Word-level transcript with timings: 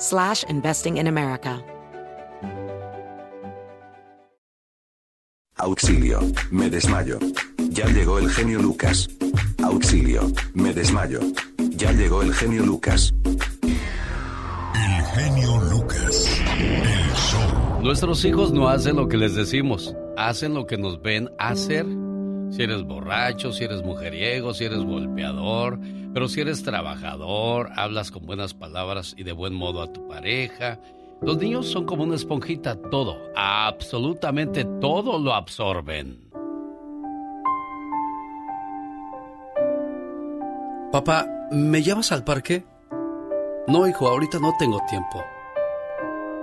slash 0.00 0.44
investing 0.48 0.96
in 0.96 1.06
America. 1.06 1.62
Auxilio, 5.56 6.20
me 6.50 6.70
desmayo. 6.70 7.18
Ya 7.68 7.86
llegó 7.86 8.18
el 8.18 8.30
genio 8.30 8.60
Lucas. 8.60 9.08
Auxilio, 9.62 10.22
me 10.54 10.72
desmayo. 10.72 11.20
Ya 11.76 11.92
llegó 11.92 12.22
el 12.22 12.32
genio 12.32 12.64
Lucas. 12.64 13.12
El 13.22 15.04
genio 15.14 15.60
Lucas. 15.70 16.40
El 16.58 17.14
show. 17.14 17.82
Nuestros 17.82 18.24
hijos 18.24 18.52
no 18.52 18.68
hacen 18.68 18.96
lo 18.96 19.08
que 19.08 19.18
les 19.18 19.34
decimos, 19.34 19.94
hacen 20.16 20.54
lo 20.54 20.66
que 20.66 20.78
nos 20.78 21.02
ven 21.02 21.28
hacer. 21.38 21.84
Si 22.50 22.62
eres 22.62 22.82
borracho, 22.82 23.52
si 23.52 23.64
eres 23.64 23.82
mujeriego, 23.82 24.54
si 24.54 24.64
eres 24.64 24.82
golpeador, 24.82 25.78
pero 26.12 26.28
si 26.28 26.40
eres 26.40 26.62
trabajador, 26.62 27.70
hablas 27.76 28.10
con 28.10 28.26
buenas 28.26 28.54
palabras 28.54 29.14
y 29.16 29.22
de 29.22 29.32
buen 29.32 29.54
modo 29.54 29.82
a 29.82 29.92
tu 29.92 30.06
pareja. 30.08 30.78
Los 31.22 31.38
niños 31.38 31.68
son 31.68 31.84
como 31.84 32.02
una 32.02 32.16
esponjita, 32.16 32.80
todo, 32.90 33.18
absolutamente 33.36 34.64
todo 34.80 35.18
lo 35.18 35.34
absorben. 35.34 36.30
Papá, 40.90 41.26
¿me 41.52 41.82
llevas 41.82 42.10
al 42.10 42.24
parque? 42.24 42.64
No, 43.68 43.86
hijo, 43.86 44.08
ahorita 44.08 44.40
no 44.40 44.54
tengo 44.58 44.80
tiempo. 44.88 45.22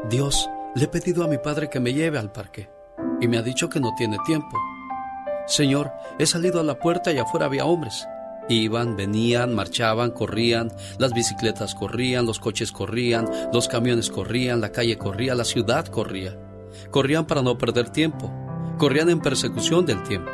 Dios, 0.09 0.50
le 0.76 0.86
he 0.86 0.88
pedido 0.88 1.24
a 1.24 1.28
mi 1.28 1.38
padre 1.38 1.70
que 1.70 1.81
me 1.81 1.94
lleve 1.94 2.18
al 2.18 2.31
parque 2.31 2.70
y 3.20 3.28
me 3.28 3.38
ha 3.38 3.42
dicho 3.42 3.68
que 3.68 3.81
no 3.81 3.94
tiene 3.96 4.18
tiempo. 4.26 4.58
Señor, 5.48 5.92
he 6.20 6.26
salido 6.26 6.62
a 6.62 6.64
la 6.64 6.80
puerta 6.80 7.12
y 7.12 7.18
afuera 7.18 7.48
había 7.48 7.66
hombres. 7.66 8.08
Iban, 8.50 8.95
venían, 8.95 9.53
marchaban, 9.53 10.12
corrían, 10.12 10.72
las 11.00 11.14
bicicletas 11.14 11.76
corrían, 11.76 12.26
los 12.26 12.40
coches 12.40 12.72
corrían, 12.72 13.30
los 13.52 13.67
camiones 13.67 14.09
corrían, 14.09 14.62
la 14.62 14.72
calle 14.72 14.98
corría, 14.98 15.36
la 15.36 15.44
ciudad 15.44 15.86
corría. 15.88 16.40
Corrían 16.92 17.25
para 17.25 17.42
no 17.42 17.58
perder 17.58 17.90
tiempo, 17.90 18.31
corrían 18.78 19.09
en 19.09 19.20
persecución 19.20 19.86
del 19.86 20.03
tiempo. 20.03 20.31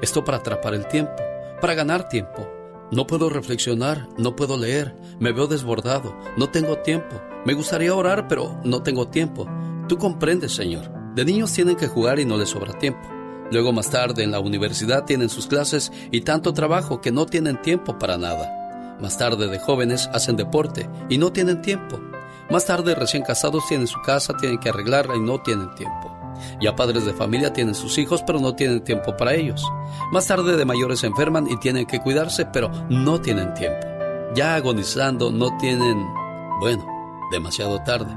Esto 0.00 0.24
para 0.24 0.38
atrapar 0.38 0.74
el 0.74 0.86
tiempo, 0.86 1.16
para 1.60 1.74
ganar 1.74 2.08
tiempo. 2.08 2.48
No 2.90 3.06
puedo 3.06 3.28
reflexionar, 3.28 4.08
no 4.18 4.34
puedo 4.34 4.56
leer, 4.56 4.96
me 5.20 5.32
veo 5.32 5.46
desbordado, 5.46 6.16
no 6.36 6.48
tengo 6.48 6.78
tiempo. 6.78 7.20
Me 7.44 7.54
gustaría 7.54 7.94
orar, 7.94 8.26
pero 8.26 8.60
no 8.64 8.82
tengo 8.82 9.08
tiempo. 9.08 9.46
Tú 9.88 9.96
comprendes, 9.98 10.52
Señor. 10.52 10.90
De 11.14 11.24
niños 11.24 11.52
tienen 11.52 11.76
que 11.76 11.88
jugar 11.88 12.18
y 12.18 12.24
no 12.24 12.36
les 12.36 12.48
sobra 12.48 12.78
tiempo. 12.78 13.19
Luego 13.50 13.72
más 13.72 13.90
tarde 13.90 14.22
en 14.22 14.30
la 14.30 14.40
universidad 14.40 15.04
tienen 15.04 15.28
sus 15.28 15.46
clases 15.46 15.90
y 16.10 16.20
tanto 16.20 16.54
trabajo 16.54 17.00
que 17.00 17.10
no 17.10 17.26
tienen 17.26 17.60
tiempo 17.60 17.98
para 17.98 18.16
nada. 18.16 18.96
Más 19.00 19.18
tarde 19.18 19.48
de 19.48 19.58
jóvenes 19.58 20.08
hacen 20.12 20.36
deporte 20.36 20.88
y 21.08 21.18
no 21.18 21.32
tienen 21.32 21.62
tiempo. 21.62 21.98
Más 22.50 22.66
tarde 22.66 22.94
recién 22.94 23.22
casados 23.22 23.66
tienen 23.68 23.86
su 23.86 24.00
casa, 24.02 24.36
tienen 24.36 24.58
que 24.58 24.68
arreglarla 24.68 25.16
y 25.16 25.20
no 25.20 25.40
tienen 25.40 25.74
tiempo. 25.74 26.16
Ya 26.60 26.76
padres 26.76 27.04
de 27.04 27.12
familia 27.12 27.52
tienen 27.52 27.74
sus 27.74 27.98
hijos 27.98 28.22
pero 28.26 28.40
no 28.40 28.54
tienen 28.54 28.82
tiempo 28.82 29.16
para 29.16 29.34
ellos. 29.34 29.64
Más 30.12 30.26
tarde 30.26 30.56
de 30.56 30.64
mayores 30.64 31.00
se 31.00 31.06
enferman 31.06 31.48
y 31.50 31.56
tienen 31.58 31.86
que 31.86 32.00
cuidarse 32.00 32.46
pero 32.46 32.70
no 32.88 33.20
tienen 33.20 33.52
tiempo. 33.54 33.86
Ya 34.34 34.54
agonizando 34.54 35.32
no 35.32 35.56
tienen... 35.58 36.06
Bueno, 36.60 36.86
demasiado 37.32 37.82
tarde. 37.82 38.16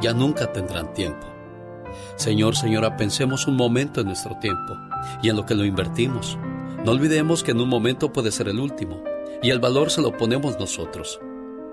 Ya 0.00 0.14
nunca 0.14 0.50
tendrán 0.52 0.94
tiempo. 0.94 1.29
Señor, 2.16 2.56
señora, 2.56 2.96
pensemos 2.96 3.46
un 3.46 3.56
momento 3.56 4.00
en 4.00 4.06
nuestro 4.06 4.36
tiempo 4.38 4.76
y 5.22 5.28
en 5.28 5.36
lo 5.36 5.46
que 5.46 5.54
lo 5.54 5.64
invertimos. 5.64 6.38
No 6.84 6.92
olvidemos 6.92 7.42
que 7.42 7.50
en 7.50 7.60
un 7.60 7.68
momento 7.68 8.12
puede 8.12 8.30
ser 8.30 8.48
el 8.48 8.58
último 8.58 9.02
y 9.42 9.50
el 9.50 9.60
valor 9.60 9.90
se 9.90 10.02
lo 10.02 10.16
ponemos 10.16 10.58
nosotros. 10.58 11.20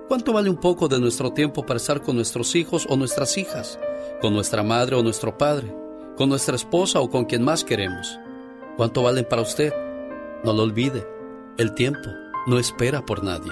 ¿Cuánto 0.07 0.31
vale 0.33 0.49
un 0.49 0.57
poco 0.57 0.87
de 0.87 0.99
nuestro 0.99 1.31
tiempo 1.33 1.66
para 1.66 1.77
estar 1.77 2.01
con 2.01 2.16
nuestros 2.16 2.55
hijos 2.55 2.87
o 2.89 2.95
nuestras 2.95 3.37
hijas, 3.37 3.77
con 4.21 4.33
nuestra 4.33 4.63
madre 4.63 4.95
o 4.95 5.03
nuestro 5.03 5.37
padre, 5.37 5.75
con 6.16 6.29
nuestra 6.29 6.55
esposa 6.55 7.01
o 7.01 7.09
con 7.09 7.25
quien 7.25 7.43
más 7.43 7.63
queremos? 7.63 8.17
¿Cuánto 8.77 9.03
valen 9.03 9.25
para 9.29 9.41
usted? 9.41 9.73
No 10.43 10.53
lo 10.53 10.63
olvide, 10.63 11.05
el 11.57 11.73
tiempo 11.73 12.09
no 12.45 12.59
espera 12.59 13.05
por 13.05 13.23
nadie. 13.23 13.51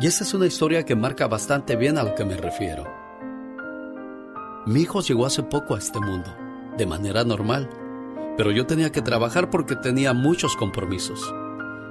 Y 0.00 0.06
esta 0.06 0.24
es 0.24 0.34
una 0.34 0.46
historia 0.46 0.84
que 0.84 0.96
marca 0.96 1.26
bastante 1.26 1.76
bien 1.76 1.96
a 1.96 2.02
lo 2.02 2.14
que 2.14 2.24
me 2.24 2.36
refiero. 2.36 3.03
Mi 4.66 4.80
hijo 4.80 5.02
llegó 5.02 5.26
hace 5.26 5.42
poco 5.42 5.74
a 5.74 5.78
este 5.78 6.00
mundo, 6.00 6.34
de 6.78 6.86
manera 6.86 7.22
normal, 7.22 7.68
pero 8.38 8.50
yo 8.50 8.64
tenía 8.64 8.90
que 8.90 9.02
trabajar 9.02 9.50
porque 9.50 9.76
tenía 9.76 10.14
muchos 10.14 10.56
compromisos. 10.56 11.34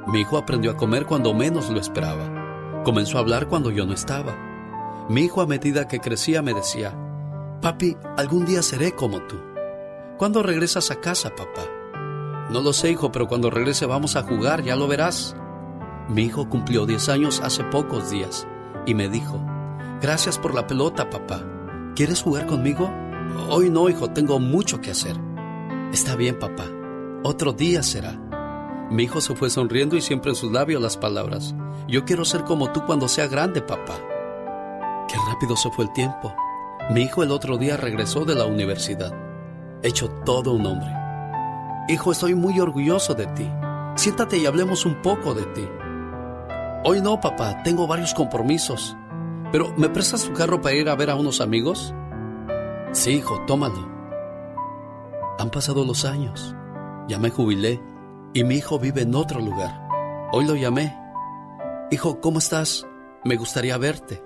Mi 0.08 0.22
hijo 0.22 0.38
aprendió 0.38 0.72
a 0.72 0.78
comer 0.78 1.06
cuando 1.06 1.36
menos 1.36 1.70
lo 1.70 1.80
esperaba. 1.80 2.82
Comenzó 2.84 3.18
a 3.18 3.22
hablar 3.22 3.48
cuando 3.48 3.70
yo 3.70 3.86
no 3.86 3.94
estaba. 3.94 4.36
Mi 5.08 5.22
hijo 5.22 5.42
a 5.42 5.46
medida 5.46 5.88
que 5.88 6.00
crecía 6.00 6.42
me 6.42 6.56
decía, 6.56 6.98
Papi, 7.62 7.96
algún 8.18 8.46
día 8.46 8.64
seré 8.64 8.94
como 8.94 9.22
tú. 9.22 9.38
¿Cuándo 10.18 10.42
regresas 10.42 10.90
a 10.90 10.96
casa, 10.96 11.30
papá? 11.30 11.70
No 12.50 12.62
lo 12.62 12.74
sé, 12.74 12.90
hijo, 12.90 13.12
pero 13.12 13.28
cuando 13.28 13.52
regrese 13.52 13.86
vamos 13.86 14.16
a 14.16 14.24
jugar, 14.24 14.64
ya 14.64 14.76
lo 14.76 14.88
verás. 14.88 15.36
Mi 16.10 16.24
hijo 16.24 16.50
cumplió 16.50 16.88
10 16.88 17.10
años 17.10 17.40
hace 17.42 17.64
pocos 17.66 18.10
días 18.10 18.48
y 18.88 18.96
me 18.96 19.10
dijo, 19.10 19.40
Gracias 20.02 20.40
por 20.40 20.56
la 20.56 20.66
pelota, 20.66 21.10
papá. 21.12 21.53
¿Quieres 21.96 22.24
jugar 22.24 22.48
conmigo? 22.48 22.90
Hoy 23.50 23.70
no, 23.70 23.88
hijo, 23.88 24.10
tengo 24.10 24.40
mucho 24.40 24.82
que 24.82 24.90
hacer. 24.90 25.16
Está 25.92 26.16
bien, 26.16 26.40
papá. 26.40 26.66
Otro 27.24 27.54
día 27.54 27.84
será. 27.84 28.20
Mi 28.90 29.04
hijo 29.04 29.22
se 29.22 29.36
fue 29.36 29.52
sonriendo 29.52 29.96
y 29.96 30.02
siempre 30.02 30.32
en 30.32 30.36
sus 30.36 30.52
labios 30.52 30.82
las 30.82 30.98
palabras. 30.98 31.54
Yo 31.88 32.04
quiero 32.04 32.26
ser 32.26 32.46
como 32.46 32.72
tú 32.72 32.84
cuando 32.88 33.08
sea 33.08 33.28
grande, 33.28 33.62
papá. 33.62 33.94
Qué 35.08 35.16
rápido 35.30 35.56
se 35.56 35.70
fue 35.70 35.86
el 35.86 35.94
tiempo. 35.94 36.34
Mi 36.90 37.04
hijo 37.04 37.22
el 37.22 37.30
otro 37.30 37.58
día 37.58 37.78
regresó 37.78 38.26
de 38.26 38.34
la 38.34 38.46
universidad. 38.46 39.14
Hecho 39.84 40.10
todo 40.26 40.54
un 40.54 40.66
hombre. 40.66 40.92
Hijo, 41.90 42.12
estoy 42.12 42.34
muy 42.34 42.60
orgulloso 42.60 43.14
de 43.14 43.28
ti. 43.28 43.48
Siéntate 43.96 44.38
y 44.40 44.48
hablemos 44.48 44.88
un 44.88 45.00
poco 45.04 45.36
de 45.36 45.46
ti. 45.48 45.68
Hoy 46.84 47.02
no, 47.02 47.22
papá, 47.22 47.62
tengo 47.62 47.86
varios 47.86 48.16
compromisos. 48.16 48.98
Pero, 49.54 49.72
¿me 49.78 49.88
prestas 49.88 50.24
tu 50.24 50.34
carro 50.34 50.62
para 50.62 50.74
ir 50.74 50.90
a 50.90 50.96
ver 50.96 51.12
a 51.12 51.16
unos 51.16 51.40
amigos? 51.40 51.94
Sí, 52.92 53.12
hijo, 53.12 53.40
tómalo. 53.46 53.88
Han 55.38 55.52
pasado 55.52 55.86
los 55.86 56.06
años. 56.06 56.56
Ya 57.08 57.20
me 57.20 57.30
jubilé 57.30 57.80
y 58.34 58.44
mi 58.44 58.56
hijo 58.56 58.80
vive 58.80 59.04
en 59.04 59.14
otro 59.14 59.40
lugar. 59.40 59.80
Hoy 60.32 60.48
lo 60.48 60.56
llamé. 60.56 60.98
Hijo, 61.92 62.20
¿cómo 62.20 62.40
estás? 62.40 62.88
Me 63.24 63.36
gustaría 63.36 63.78
verte. 63.78 64.24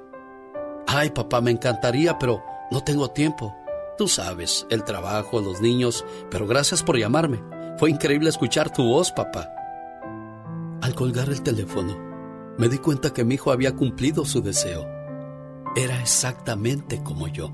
Ay, 0.88 1.10
papá, 1.10 1.42
me 1.42 1.52
encantaría, 1.52 2.18
pero 2.18 2.42
no 2.72 2.82
tengo 2.86 3.10
tiempo. 3.10 3.54
Tú 3.98 4.08
sabes, 4.08 4.66
el 4.70 4.86
trabajo, 4.86 5.42
los 5.42 5.60
niños, 5.60 6.06
pero 6.32 6.48
gracias 6.48 6.84
por 6.84 6.98
llamarme. 6.98 7.44
Fue 7.78 7.90
increíble 7.90 8.30
escuchar 8.30 8.72
tu 8.72 8.86
voz, 8.86 9.12
papá. 9.12 9.50
Al 10.82 10.96
colgar 10.96 11.28
el 11.28 11.44
teléfono, 11.44 11.98
me 12.58 12.70
di 12.70 12.78
cuenta 12.78 13.12
que 13.12 13.26
mi 13.26 13.36
hijo 13.36 13.52
había 13.52 13.76
cumplido 13.76 14.24
su 14.24 14.42
deseo 14.42 14.96
era 15.78 16.02
exactamente 16.02 17.04
como 17.04 17.28
yo. 17.28 17.52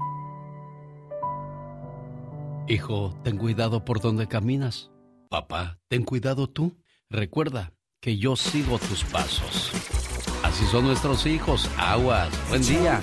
Hijo, 2.70 3.14
ten 3.22 3.38
cuidado 3.38 3.84
por 3.84 4.00
donde 4.00 4.28
caminas. 4.30 4.92
Papá, 5.30 5.78
ten 5.90 6.04
cuidado 6.04 6.48
tú. 6.48 6.78
Recuerda 7.10 7.74
que 8.00 8.18
yo 8.18 8.38
sigo 8.38 8.80
tus 8.80 9.04
pasos. 9.04 9.72
Así 10.42 10.66
son 10.68 10.86
nuestros 10.86 11.26
hijos. 11.26 11.70
Aguas. 11.78 12.30
Buen 12.48 12.62
día. 12.66 13.02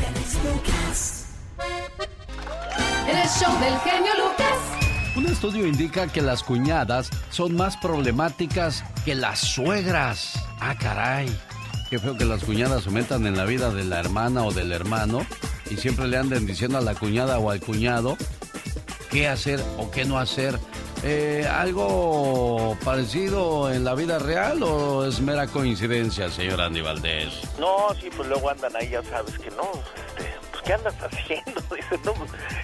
El 3.06 3.28
show 3.28 3.52
del 3.61 3.78
genio 3.81 4.12
Lucas. 4.25 5.31
estudio 5.31 5.66
indica 5.66 6.08
que 6.08 6.23
las 6.23 6.43
cuñadas 6.43 7.11
son 7.28 7.56
más 7.56 7.76
problemáticas 7.76 8.82
que 9.05 9.14
las 9.14 9.40
suegras. 9.40 10.32
Ah, 10.61 10.75
caray. 10.78 11.28
Qué 11.90 11.98
feo 11.98 12.16
que 12.16 12.25
las 12.25 12.44
cuñadas 12.44 12.84
se 12.84 12.90
metan 12.90 13.26
en 13.26 13.37
la 13.37 13.44
vida 13.44 13.70
de 13.70 13.82
la 13.82 13.98
hermana 13.98 14.44
o 14.44 14.52
del 14.52 14.70
hermano 14.70 15.26
y 15.69 15.76
siempre 15.76 16.06
le 16.06 16.19
anden 16.19 16.46
diciendo 16.46 16.78
a 16.78 16.81
la 16.81 16.94
cuñada 16.94 17.40
o 17.40 17.50
al 17.50 17.58
cuñado 17.58 18.16
qué 19.10 19.26
hacer 19.26 19.60
o 19.76 19.90
qué 19.90 20.04
no 20.04 20.20
hacer. 20.20 20.56
Eh, 21.02 21.48
¿Algo 21.50 22.78
parecido 22.84 23.72
en 23.72 23.82
la 23.82 23.96
vida 23.96 24.20
real 24.20 24.62
o 24.62 25.04
es 25.04 25.20
mera 25.20 25.48
coincidencia, 25.48 26.31
señor 26.31 26.60
Andy 26.60 26.81
Valdés? 26.81 27.42
No, 27.58 27.88
sí, 28.00 28.08
pues 28.16 28.28
luego 28.28 28.50
andan 28.50 28.76
ahí, 28.76 28.90
ya 28.90 29.02
sabes 29.02 29.37
que 29.37 29.50
no, 29.50 29.72
este, 30.06 30.32
pues 30.52 30.62
¿qué 30.62 30.72
andas 30.75 30.94
haciendo? 31.00 31.60
Dice, 31.75 31.98
no, 32.04 32.14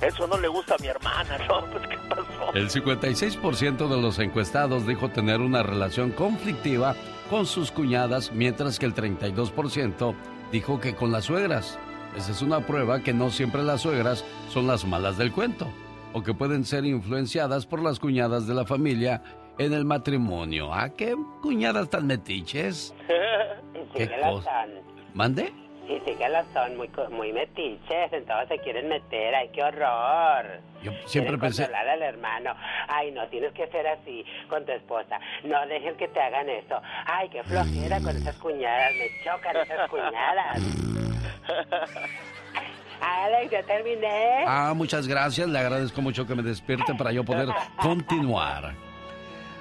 eso 0.07 0.27
no 0.29 0.39
le 0.39 0.47
gusta 0.47 0.77
a 0.77 0.79
mi 0.79 0.87
hermana, 0.87 1.37
¿no? 1.49 1.69
Pues 1.73 1.83
¿qué 1.89 1.99
pasó? 2.09 2.55
El 2.55 2.71
56% 2.71 3.89
de 3.89 4.01
los 4.01 4.21
encuestados 4.21 4.87
dijo 4.87 5.09
tener 5.09 5.41
una 5.41 5.65
relación 5.65 6.13
conflictiva 6.13 6.95
con 7.31 7.47
sus 7.47 7.71
cuñadas, 7.71 8.33
mientras 8.33 8.79
que 8.79 8.87
el 8.87 8.95
32% 8.95 10.15
dijo 10.53 10.81
que 10.81 10.95
con 10.95 11.13
las 11.13 11.25
suegras. 11.25 11.79
Esa 12.17 12.33
es 12.33 12.43
una 12.43 12.61
prueba 12.61 13.03
que 13.03 13.13
no 13.13 13.31
siempre 13.31 13.63
las 13.63 13.83
suegras 13.83 14.25
son 14.49 14.67
las 14.67 14.87
malas 14.87 15.19
del 15.19 15.33
cuento 15.33 15.69
o 16.13 16.23
que 16.23 16.33
pueden 16.33 16.65
ser 16.65 16.87
influenciadas 16.87 17.67
por 17.67 17.83
las 17.83 17.99
cuñadas 17.99 18.47
de 18.47 18.55
la 18.55 18.65
familia 18.65 19.23
en 19.59 19.75
el 19.75 19.85
matrimonio. 19.85 20.73
¿A 20.73 20.89
qué 20.89 21.15
cuñadas 21.43 21.91
tan 21.91 22.07
metiches? 22.07 22.95
¿Qué 23.95 24.11
cosa? 24.23 24.67
¿Mande? 25.13 25.53
Sí, 25.87 26.03
sí 26.05 26.15
que 26.17 26.29
las 26.29 26.47
son 26.53 26.77
muy, 26.77 26.91
muy 27.11 27.33
metiches, 27.33 28.13
entonces 28.13 28.49
se 28.49 28.59
quieren 28.59 28.89
meter, 28.89 29.35
ay, 29.35 29.49
qué 29.55 29.63
horror. 29.63 30.61
Yo 30.83 30.93
siempre 31.05 31.39
pensé... 31.39 31.63
controlar 31.63 31.89
al 31.89 32.03
hermano. 32.03 32.55
Ay, 32.89 33.13
no, 33.13 33.27
tienes 33.29 33.53
que 33.53 33.69
ser 33.69 33.87
así 33.87 34.25
con 34.49 34.65
tu 34.65 34.73
esposa. 34.73 35.21
No 35.45 35.65
dejes 35.67 35.95
que 35.97 36.09
te 36.09 36.21
hagan 36.21 36.49
eso. 36.49 36.81
Ay, 37.07 37.29
qué 37.29 37.43
flojera 37.45 38.01
con 38.01 38.17
esas 38.17 38.37
cuñadas, 38.37 38.93
me 38.95 39.09
chocan 39.25 39.57
esas 39.57 39.89
cuñadas. 39.89 40.61
Alex, 43.01 43.51
ya 43.51 43.63
terminé. 43.63 44.45
Ah, 44.47 44.73
muchas 44.75 45.07
gracias. 45.07 45.49
Le 45.49 45.59
agradezco 45.59 46.01
mucho 46.03 46.27
que 46.27 46.35
me 46.35 46.43
despierte 46.43 46.95
para 46.95 47.13
yo 47.13 47.25
poder 47.25 47.49
continuar. 47.81 48.75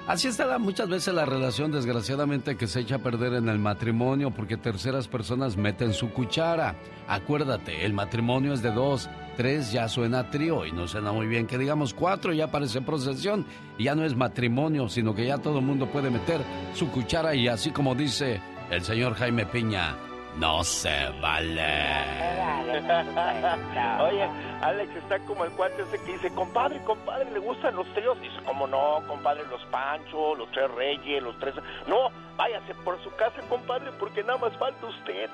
Así 0.06 0.28
está 0.28 0.56
muchas 0.58 0.88
veces 0.88 1.12
la 1.12 1.24
relación, 1.24 1.72
desgraciadamente, 1.72 2.56
que 2.56 2.68
se 2.68 2.78
echa 2.78 2.94
a 2.94 3.00
perder 3.00 3.34
en 3.34 3.48
el 3.48 3.58
matrimonio 3.58 4.30
porque 4.30 4.56
terceras 4.56 5.08
personas 5.08 5.56
meten 5.56 5.92
su 5.92 6.10
cuchara. 6.10 6.76
Acuérdate, 7.08 7.84
el 7.84 7.92
matrimonio 7.92 8.52
es 8.52 8.62
de 8.62 8.70
dos, 8.70 9.10
tres 9.36 9.72
ya 9.72 9.88
suena 9.88 10.30
trío 10.30 10.64
y 10.64 10.70
no 10.70 10.86
suena 10.86 11.10
muy 11.10 11.26
bien 11.26 11.48
que 11.48 11.58
digamos 11.58 11.92
cuatro 11.92 12.32
ya 12.32 12.52
parece 12.52 12.80
procesión 12.82 13.44
ya 13.80 13.96
no 13.96 14.04
es 14.04 14.14
matrimonio, 14.14 14.88
sino 14.88 15.12
que 15.12 15.26
ya 15.26 15.38
todo 15.38 15.58
el 15.58 15.64
mundo 15.64 15.90
puede 15.90 16.08
meter 16.08 16.40
su 16.74 16.88
cuchara 16.88 17.34
y 17.34 17.48
así 17.48 17.72
como 17.72 17.96
dice 17.96 18.40
el 18.70 18.82
señor 18.84 19.14
Jaime 19.14 19.44
Piña, 19.44 19.96
no 20.38 20.64
se 20.64 21.10
vale. 21.20 22.26
Oye, 24.00 24.28
Alex 24.62 24.96
está 24.96 25.18
como 25.20 25.44
el 25.44 25.52
cuate 25.52 25.82
ese 25.82 26.02
que 26.04 26.12
dice, 26.12 26.30
compadre, 26.30 26.82
compadre, 26.84 27.30
¿le 27.30 27.38
gustan 27.38 27.76
los 27.76 27.86
tríos? 27.94 28.20
Dice, 28.20 28.36
¿cómo 28.44 28.66
no, 28.66 29.02
compadre? 29.06 29.44
Los 29.50 29.64
Pancho, 29.66 30.34
los 30.34 30.50
Tres 30.50 30.70
Reyes, 30.72 31.22
los 31.22 31.38
Tres... 31.38 31.54
No, 31.86 32.10
váyase 32.36 32.74
por 32.84 33.02
su 33.02 33.10
casa, 33.16 33.40
compadre, 33.48 33.92
porque 33.98 34.22
nada 34.22 34.38
más 34.38 34.54
falta 34.58 34.86
usted. 34.86 35.30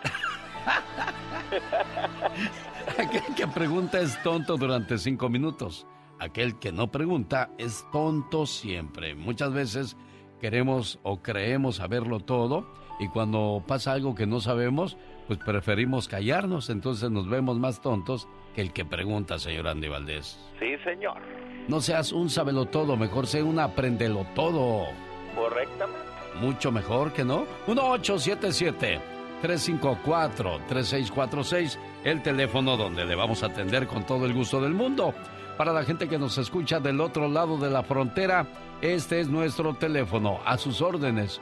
Aquel 2.99 3.35
que 3.35 3.47
pregunta 3.49 4.01
es 4.01 4.23
tonto 4.23 4.57
durante 4.57 4.99
cinco 4.99 5.29
minutos. 5.29 5.87
Aquel 6.21 6.61
que 6.61 6.71
no 6.71 6.93
pregunta 6.93 7.51
es 7.59 7.85
tonto 7.91 8.47
siempre. 8.47 9.17
Muchas 9.17 9.53
veces 9.53 9.97
queremos 10.41 11.01
o 11.03 11.23
creemos 11.23 11.77
saberlo 11.77 12.21
todo 12.21 12.82
y 12.99 13.09
cuando 13.09 13.63
pasa 13.67 13.93
algo 13.93 14.15
que 14.15 14.27
no 14.27 14.41
sabemos, 14.41 14.97
pues 15.27 15.39
preferimos 15.39 16.09
callarnos, 16.09 16.71
entonces 16.71 17.11
nos 17.11 17.29
vemos 17.29 17.59
más 17.59 17.81
tontos 17.81 18.29
que 18.55 18.61
el 18.61 18.73
que 18.73 18.85
pregunta, 18.85 19.39
señor 19.39 19.69
Andy 19.69 19.89
Valdés. 19.89 20.39
Sí, 20.59 20.77
señor. 20.85 21.21
No 21.69 21.81
seas 21.81 22.13
un 22.13 22.29
sabelo 22.29 22.67
todo, 22.67 22.97
mejor 22.97 23.27
sé 23.27 23.43
un 23.43 23.59
aprendelo 23.59 24.27
todo. 24.35 24.87
Correctamente. 25.35 26.01
Mucho 26.41 26.73
mejor 26.73 27.13
que 27.13 27.25
no. 27.25 27.47
1877 27.67 29.01
354 29.43 30.61
3646, 30.69 31.79
el 32.05 32.23
teléfono 32.23 32.77
donde 32.77 33.05
le 33.05 33.15
vamos 33.15 33.43
a 33.43 33.47
atender 33.47 33.87
con 33.87 34.05
todo 34.05 34.27
el 34.27 34.33
gusto 34.33 34.61
del 34.61 34.73
mundo. 34.73 35.15
Para 35.57 35.73
la 35.73 35.85
gente 35.85 36.09
que 36.09 36.19
nos 36.19 36.39
escucha 36.39 36.81
del 36.81 37.01
otro 37.01 37.29
lado 37.29 37.59
de 37.59 37.71
la 37.71 37.83
frontera, 37.83 38.47
este 38.81 39.21
es 39.21 39.29
nuestro 39.29 39.75
teléfono 39.75 40.41
a 40.45 40.57
sus 40.59 40.81
órdenes 40.81 41.41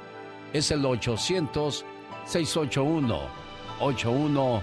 es 0.52 0.70
el 0.70 0.84
800 0.84 1.84
681 2.24 3.20
81 3.80 4.62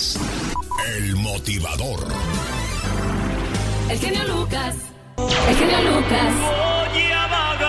el 0.01 1.15
motivador. 1.17 1.99
El 3.87 3.99
genio 3.99 4.23
Lucas, 4.35 4.75
el 5.15 5.55
genio 5.55 5.77
Lucas. 5.91 6.33
Voy 6.41 7.11
a 7.11 7.27
vagar 7.27 7.61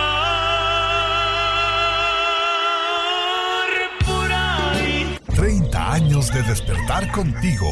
por 4.03 4.31
ahí. 4.31 5.15
30 5.35 5.93
años 5.93 6.33
de 6.33 6.41
despertar 6.41 7.11
contigo. 7.11 7.67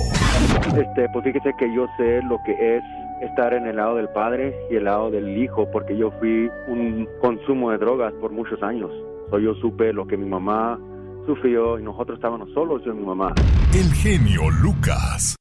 Este, 0.78 1.10
pues 1.12 1.24
fíjese 1.26 1.56
que 1.58 1.74
yo 1.74 1.88
sé 1.98 2.22
lo 2.30 2.38
que 2.46 2.78
es 2.78 2.84
estar 3.24 3.56
en 3.56 3.66
el 3.66 3.78
lado 3.78 3.96
del 3.96 4.10
padre 4.10 4.56
y 4.70 4.76
el 4.76 4.84
lado 4.84 5.10
del 5.10 5.40
hijo, 5.40 5.72
porque 5.72 5.98
yo 5.98 6.12
fui 6.20 6.52
un 6.68 7.10
consumo 7.20 7.72
de 7.72 7.80
drogas 7.80 8.14
por 8.22 8.32
muchos 8.32 8.62
años. 8.62 8.92
So, 9.32 9.40
yo 9.40 9.56
supe 9.56 9.92
lo 9.92 10.06
que 10.06 10.18
mi 10.18 10.28
mamá 10.28 10.78
sufrió 11.26 11.80
y 11.80 11.84
nosotros 11.84 12.18
estábamos 12.18 12.52
solos, 12.54 12.82
yo 12.86 12.92
y 12.92 12.96
mi 12.96 13.06
mamá. 13.06 13.34
El 13.74 13.92
genio 13.94 14.50
Lucas. 14.62 15.36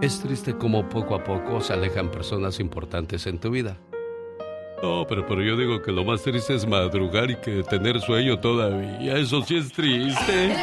Es 0.00 0.20
triste 0.20 0.56
como 0.56 0.88
poco 0.88 1.14
a 1.14 1.22
poco 1.22 1.60
se 1.60 1.74
alejan 1.74 2.10
personas 2.10 2.58
importantes 2.58 3.26
en 3.26 3.38
tu 3.38 3.50
vida. 3.50 3.76
No, 4.82 5.06
pero, 5.06 5.26
pero 5.26 5.42
yo 5.42 5.56
digo 5.56 5.82
que 5.82 5.92
lo 5.92 6.04
más 6.04 6.22
triste 6.22 6.54
es 6.54 6.66
madrugar 6.66 7.30
y 7.30 7.36
que 7.36 7.62
tener 7.62 8.00
sueño 8.00 8.38
todavía. 8.38 9.18
Eso 9.18 9.42
sí 9.42 9.58
es 9.58 9.70
triste. 9.72 10.56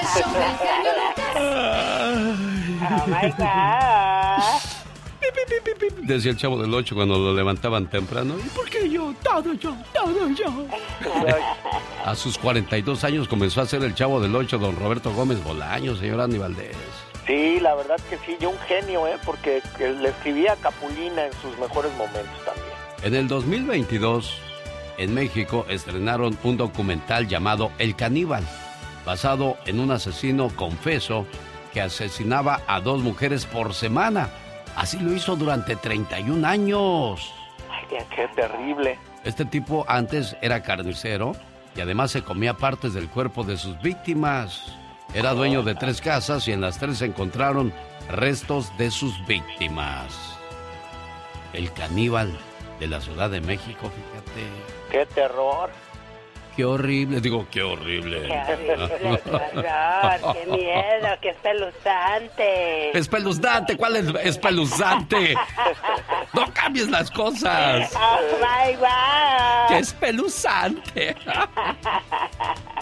Oh 2.89 3.07
my 3.07 3.29
God. 3.37 3.96
Decía 6.03 6.31
el 6.31 6.37
chavo 6.37 6.61
del 6.61 6.73
8 6.73 6.95
cuando 6.95 7.17
lo 7.17 7.33
levantaban 7.33 7.89
temprano. 7.89 8.35
¿Y 8.39 8.49
por 8.49 8.69
qué 8.69 8.89
yo? 8.89 9.13
Todo 9.23 9.53
yo, 9.53 9.75
todo 9.93 10.29
yo. 10.29 10.65
A 12.05 12.15
sus 12.15 12.37
42 12.37 13.03
años 13.03 13.27
comenzó 13.27 13.61
a 13.61 13.65
ser 13.65 13.83
el 13.83 13.93
chavo 13.93 14.21
del 14.21 14.33
8, 14.35 14.57
don 14.57 14.75
Roberto 14.75 15.11
Gómez 15.11 15.43
Bolaño, 15.43 15.95
señor 15.95 16.21
Andy 16.21 16.37
Valdés. 16.37 16.75
Sí, 17.25 17.59
la 17.59 17.75
verdad 17.75 17.97
que 18.09 18.17
sí, 18.19 18.37
yo 18.39 18.51
un 18.51 18.59
genio, 18.59 19.05
¿eh? 19.05 19.17
Porque 19.25 19.61
le 19.79 20.09
escribía 20.09 20.53
a 20.53 20.55
Capulina 20.55 21.25
en 21.25 21.33
sus 21.33 21.57
mejores 21.59 21.91
momentos 21.97 22.45
también. 22.45 22.67
En 23.03 23.15
el 23.15 23.27
2022, 23.27 24.33
en 24.97 25.13
México, 25.13 25.65
estrenaron 25.67 26.37
un 26.43 26.55
documental 26.55 27.27
llamado 27.27 27.71
El 27.77 27.97
Caníbal, 27.97 28.47
basado 29.05 29.57
en 29.65 29.81
un 29.81 29.91
asesino 29.91 30.49
confeso 30.55 31.27
que 31.73 31.81
asesinaba 31.81 32.61
a 32.65 32.79
dos 32.79 33.01
mujeres 33.01 33.45
por 33.45 33.73
semana. 33.73 34.29
Así 34.77 34.99
lo 34.99 35.11
hizo 35.11 35.35
durante 35.35 35.75
31 35.75 36.47
años. 36.47 37.33
Ay, 37.67 37.83
qué 38.15 38.27
terrible. 38.35 38.99
Este 39.23 39.43
tipo 39.43 39.83
antes 39.87 40.37
era 40.39 40.61
carnicero 40.61 41.35
y 41.75 41.81
además 41.81 42.11
se 42.11 42.23
comía 42.23 42.53
partes 42.53 42.93
del 42.93 43.09
cuerpo 43.09 43.43
de 43.43 43.57
sus 43.57 43.81
víctimas. 43.81 44.71
Era 45.15 45.33
dueño 45.33 45.63
de 45.63 45.73
tres 45.73 45.99
casas 45.99 46.47
y 46.47 46.51
en 46.51 46.61
las 46.61 46.77
tres 46.77 46.99
se 46.99 47.05
encontraron 47.05 47.73
restos 48.11 48.71
de 48.77 48.91
sus 48.91 49.25
víctimas. 49.25 50.37
El 51.53 51.73
caníbal 51.73 52.37
de 52.79 52.85
la 52.85 53.01
Ciudad 53.01 53.31
de 53.31 53.41
México, 53.41 53.89
fíjate. 53.89 54.47
Qué 54.91 55.07
terror. 55.07 55.71
Qué 56.57 56.65
horrible. 56.65 57.21
Digo, 57.21 57.47
qué 57.51 57.61
horrible. 57.61 58.23
Qué 58.23 58.33
horrible, 58.33 59.21
qué 59.23 59.29
horror, 59.29 60.33
qué 60.33 60.45
miedo, 60.47 61.07
qué 61.21 61.29
espeluznante. 61.29 62.97
Espeluznante, 62.97 63.77
¿cuál 63.77 63.95
es 63.97 64.07
espeluznante? 64.23 65.35
No 66.33 66.51
cambies 66.53 66.89
las 66.89 67.11
cosas. 67.11 67.93
Oh 67.95 68.19
my 68.41 68.73
God. 68.75 69.67
¡Qué 69.69 69.77
espeluznante! 69.77 71.15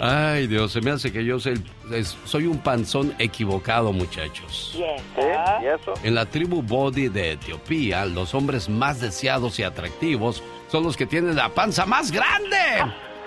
Ay, 0.00 0.46
Dios, 0.46 0.72
se 0.72 0.80
me 0.80 0.90
hace 0.92 1.12
que 1.12 1.24
yo 1.24 1.40
soy, 1.40 1.60
es- 1.92 2.16
soy 2.24 2.46
un 2.46 2.58
panzón 2.58 3.14
equivocado, 3.18 3.92
muchachos. 3.92 4.72
¿Y 4.76 4.82
eso? 4.84 5.28
¿Y 5.62 5.66
eso? 5.66 5.94
En 6.04 6.14
la 6.14 6.24
tribu 6.26 6.62
Bodi 6.62 7.08
de 7.08 7.32
Etiopía, 7.32 8.04
los 8.06 8.32
hombres 8.34 8.68
más 8.68 9.00
deseados 9.00 9.58
y 9.58 9.64
atractivos 9.64 10.42
son 10.70 10.84
los 10.84 10.96
que 10.96 11.06
tienen 11.06 11.34
la 11.34 11.48
panza 11.48 11.84
más 11.84 12.12
grande. 12.12 12.56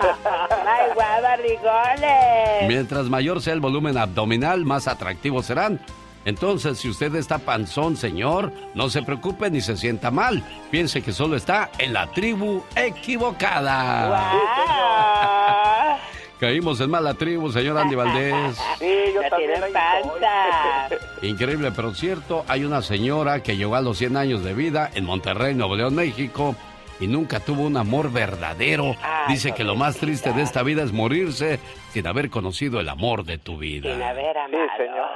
God, 0.00 1.22
barrigones. 1.22 2.66
Mientras 2.68 3.06
mayor 3.06 3.40
sea 3.42 3.52
el 3.52 3.60
volumen 3.60 3.98
abdominal, 3.98 4.64
más 4.64 4.88
atractivos 4.88 5.46
serán. 5.46 5.78
Entonces, 6.24 6.78
si 6.78 6.88
usted 6.88 7.14
está 7.16 7.38
panzón, 7.38 7.96
señor, 7.96 8.52
no 8.74 8.88
se 8.88 9.02
preocupe 9.02 9.50
ni 9.50 9.60
se 9.60 9.76
sienta 9.76 10.10
mal. 10.12 10.42
Piense 10.70 11.02
que 11.02 11.12
solo 11.12 11.36
está 11.36 11.70
en 11.78 11.92
la 11.92 12.06
tribu 12.12 12.62
equivocada. 12.76 14.08
Wow. 14.08 15.98
Caímos 16.42 16.80
en 16.80 16.90
mala 16.90 17.14
tribu, 17.14 17.52
señor 17.52 17.78
Andy 17.78 17.94
Valdés. 17.94 18.34
Sí, 18.80 18.92
yo 19.14 19.22
Ya 19.22 19.30
también 19.30 19.60
panza. 19.72 20.88
Increíble, 21.22 21.70
pero 21.70 21.94
cierto, 21.94 22.44
hay 22.48 22.64
una 22.64 22.82
señora 22.82 23.44
que 23.44 23.56
llegó 23.56 23.76
a 23.76 23.80
los 23.80 23.96
100 23.98 24.16
años 24.16 24.42
de 24.42 24.52
vida 24.52 24.90
en 24.92 25.04
Monterrey, 25.04 25.54
Nuevo 25.54 25.76
León, 25.76 25.94
México, 25.94 26.56
y 26.98 27.06
nunca 27.06 27.38
tuvo 27.38 27.62
un 27.62 27.76
amor 27.76 28.10
verdadero. 28.10 28.96
Ay, 29.04 29.34
Dice 29.34 29.52
que 29.54 29.62
lo 29.62 29.76
más 29.76 29.98
triste 29.98 30.32
de 30.32 30.42
esta 30.42 30.64
vida 30.64 30.82
es 30.82 30.90
morirse 30.92 31.60
sin 31.92 32.08
haber 32.08 32.28
conocido 32.28 32.80
el 32.80 32.88
amor 32.88 33.22
de 33.24 33.38
tu 33.38 33.52
Sin 33.52 33.60
vida. 33.60 34.08
haber 34.10 34.36
amado. 34.36 34.66
señor. 34.76 35.06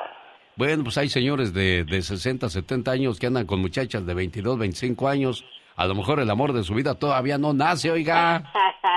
Bueno, 0.54 0.84
pues 0.84 0.96
hay 0.96 1.08
señores 1.08 1.52
de, 1.52 1.82
de 1.82 2.02
60, 2.02 2.48
70 2.48 2.88
años 2.92 3.18
que 3.18 3.26
andan 3.26 3.46
con 3.46 3.60
muchachas 3.60 4.06
de 4.06 4.14
22, 4.14 4.58
25 4.60 5.08
años. 5.08 5.44
A 5.76 5.84
lo 5.86 5.94
mejor 5.94 6.20
el 6.20 6.30
amor 6.30 6.54
de 6.54 6.64
su 6.64 6.74
vida 6.74 6.94
todavía 6.94 7.36
no 7.36 7.52
nace, 7.52 7.90
oiga. 7.90 8.42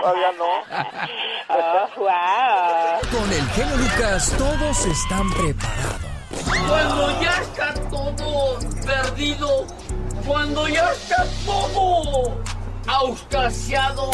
Todavía 0.01 0.31
no. 0.37 1.09
Oh, 1.51 1.89
wow. 1.97 3.11
Con 3.11 3.33
el 3.33 3.49
genio 3.49 3.75
Lucas 3.77 4.31
todos 4.37 4.85
están 4.85 5.27
preparados. 5.31 6.01
Cuando 6.67 7.21
ya 7.21 7.41
está 7.41 7.73
todo 7.89 8.59
perdido, 8.85 9.65
cuando 10.27 10.67
ya 10.67 10.91
está 10.91 11.25
todo 11.47 12.39
auscasiado, 12.85 14.11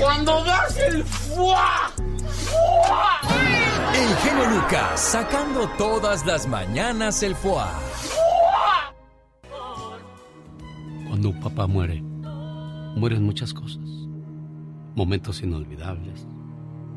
cuando 0.00 0.42
das 0.44 0.78
el 0.78 1.04
fuá, 1.04 1.90
fuá, 2.46 3.20
El 3.92 4.16
genio 4.16 4.46
Lucas 4.58 4.98
sacando 4.98 5.68
todas 5.76 6.24
las 6.24 6.46
mañanas 6.46 7.22
el 7.22 7.36
foie. 7.36 7.66
Cuando 11.22 11.40
papá 11.40 11.68
muere, 11.68 12.02
mueren 12.96 13.22
muchas 13.22 13.54
cosas. 13.54 13.88
Momentos 14.96 15.40
inolvidables, 15.40 16.26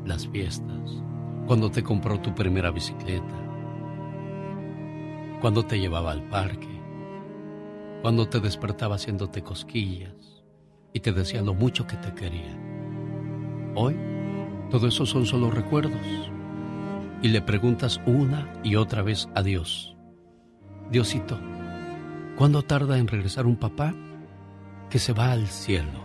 las 0.04 0.26
fiestas, 0.26 1.00
cuando 1.46 1.70
te 1.70 1.84
compró 1.84 2.20
tu 2.20 2.34
primera 2.34 2.72
bicicleta, 2.72 3.36
cuando 5.40 5.64
te 5.64 5.78
llevaba 5.78 6.10
al 6.10 6.24
parque, 6.24 6.66
cuando 8.02 8.28
te 8.28 8.40
despertaba 8.40 8.96
haciéndote 8.96 9.42
cosquillas 9.44 10.42
y 10.92 10.98
te 10.98 11.12
decía 11.12 11.40
lo 11.40 11.54
mucho 11.54 11.86
que 11.86 11.96
te 11.96 12.12
quería. 12.12 12.58
Hoy, 13.76 13.96
todo 14.72 14.88
eso 14.88 15.06
son 15.06 15.24
solo 15.24 15.52
recuerdos. 15.52 16.02
Y 17.22 17.28
le 17.28 17.42
preguntas 17.42 18.00
una 18.06 18.52
y 18.64 18.74
otra 18.74 19.02
vez 19.02 19.28
a 19.36 19.42
Dios. 19.44 19.94
Diosito, 20.90 21.38
¿cuándo 22.36 22.62
tarda 22.62 22.98
en 22.98 23.06
regresar 23.06 23.46
un 23.46 23.54
papá 23.54 23.94
que 24.90 24.98
se 24.98 25.12
va 25.12 25.32
al 25.32 25.46
cielo? 25.48 26.04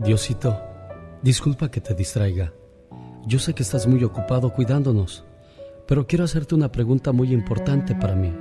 Diosito, 0.00 0.58
disculpa 1.22 1.70
que 1.70 1.80
te 1.80 1.94
distraiga. 1.94 2.52
Yo 3.26 3.38
sé 3.38 3.54
que 3.54 3.62
estás 3.62 3.86
muy 3.86 4.02
ocupado 4.04 4.52
cuidándonos, 4.52 5.24
pero 5.86 6.06
quiero 6.06 6.24
hacerte 6.24 6.54
una 6.54 6.72
pregunta 6.72 7.12
muy 7.12 7.32
importante 7.32 7.94
para 7.94 8.14
mí. 8.14 8.32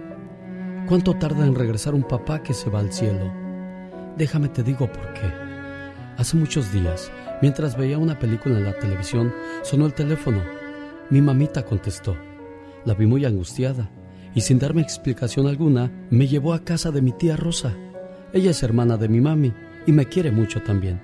¿Cuánto 0.87 1.13
tarda 1.15 1.45
en 1.45 1.55
regresar 1.55 1.93
un 1.93 2.03
papá 2.03 2.41
que 2.41 2.53
se 2.53 2.69
va 2.69 2.79
al 2.79 2.93
cielo? 2.93 3.31
Déjame 4.17 4.49
te 4.49 4.63
digo 4.63 4.91
por 4.91 5.13
qué. 5.13 5.31
Hace 6.17 6.37
muchos 6.37 6.71
días, 6.71 7.11
mientras 7.41 7.77
veía 7.77 7.97
una 7.97 8.19
película 8.19 8.57
en 8.57 8.65
la 8.65 8.77
televisión, 8.77 9.33
sonó 9.63 9.85
el 9.85 9.93
teléfono. 9.93 10.41
Mi 11.09 11.21
mamita 11.21 11.63
contestó. 11.63 12.15
La 12.85 12.93
vi 12.93 13.05
muy 13.05 13.25
angustiada 13.25 13.89
y 14.35 14.41
sin 14.41 14.59
darme 14.59 14.81
explicación 14.81 15.47
alguna, 15.47 15.91
me 16.09 16.27
llevó 16.27 16.53
a 16.53 16.63
casa 16.63 16.91
de 16.91 17.01
mi 17.01 17.11
tía 17.11 17.35
Rosa. 17.35 17.75
Ella 18.31 18.51
es 18.51 18.61
hermana 18.61 18.97
de 18.97 19.09
mi 19.09 19.21
mami 19.21 19.53
y 19.87 19.91
me 19.91 20.05
quiere 20.05 20.31
mucho 20.31 20.61
también. 20.61 21.01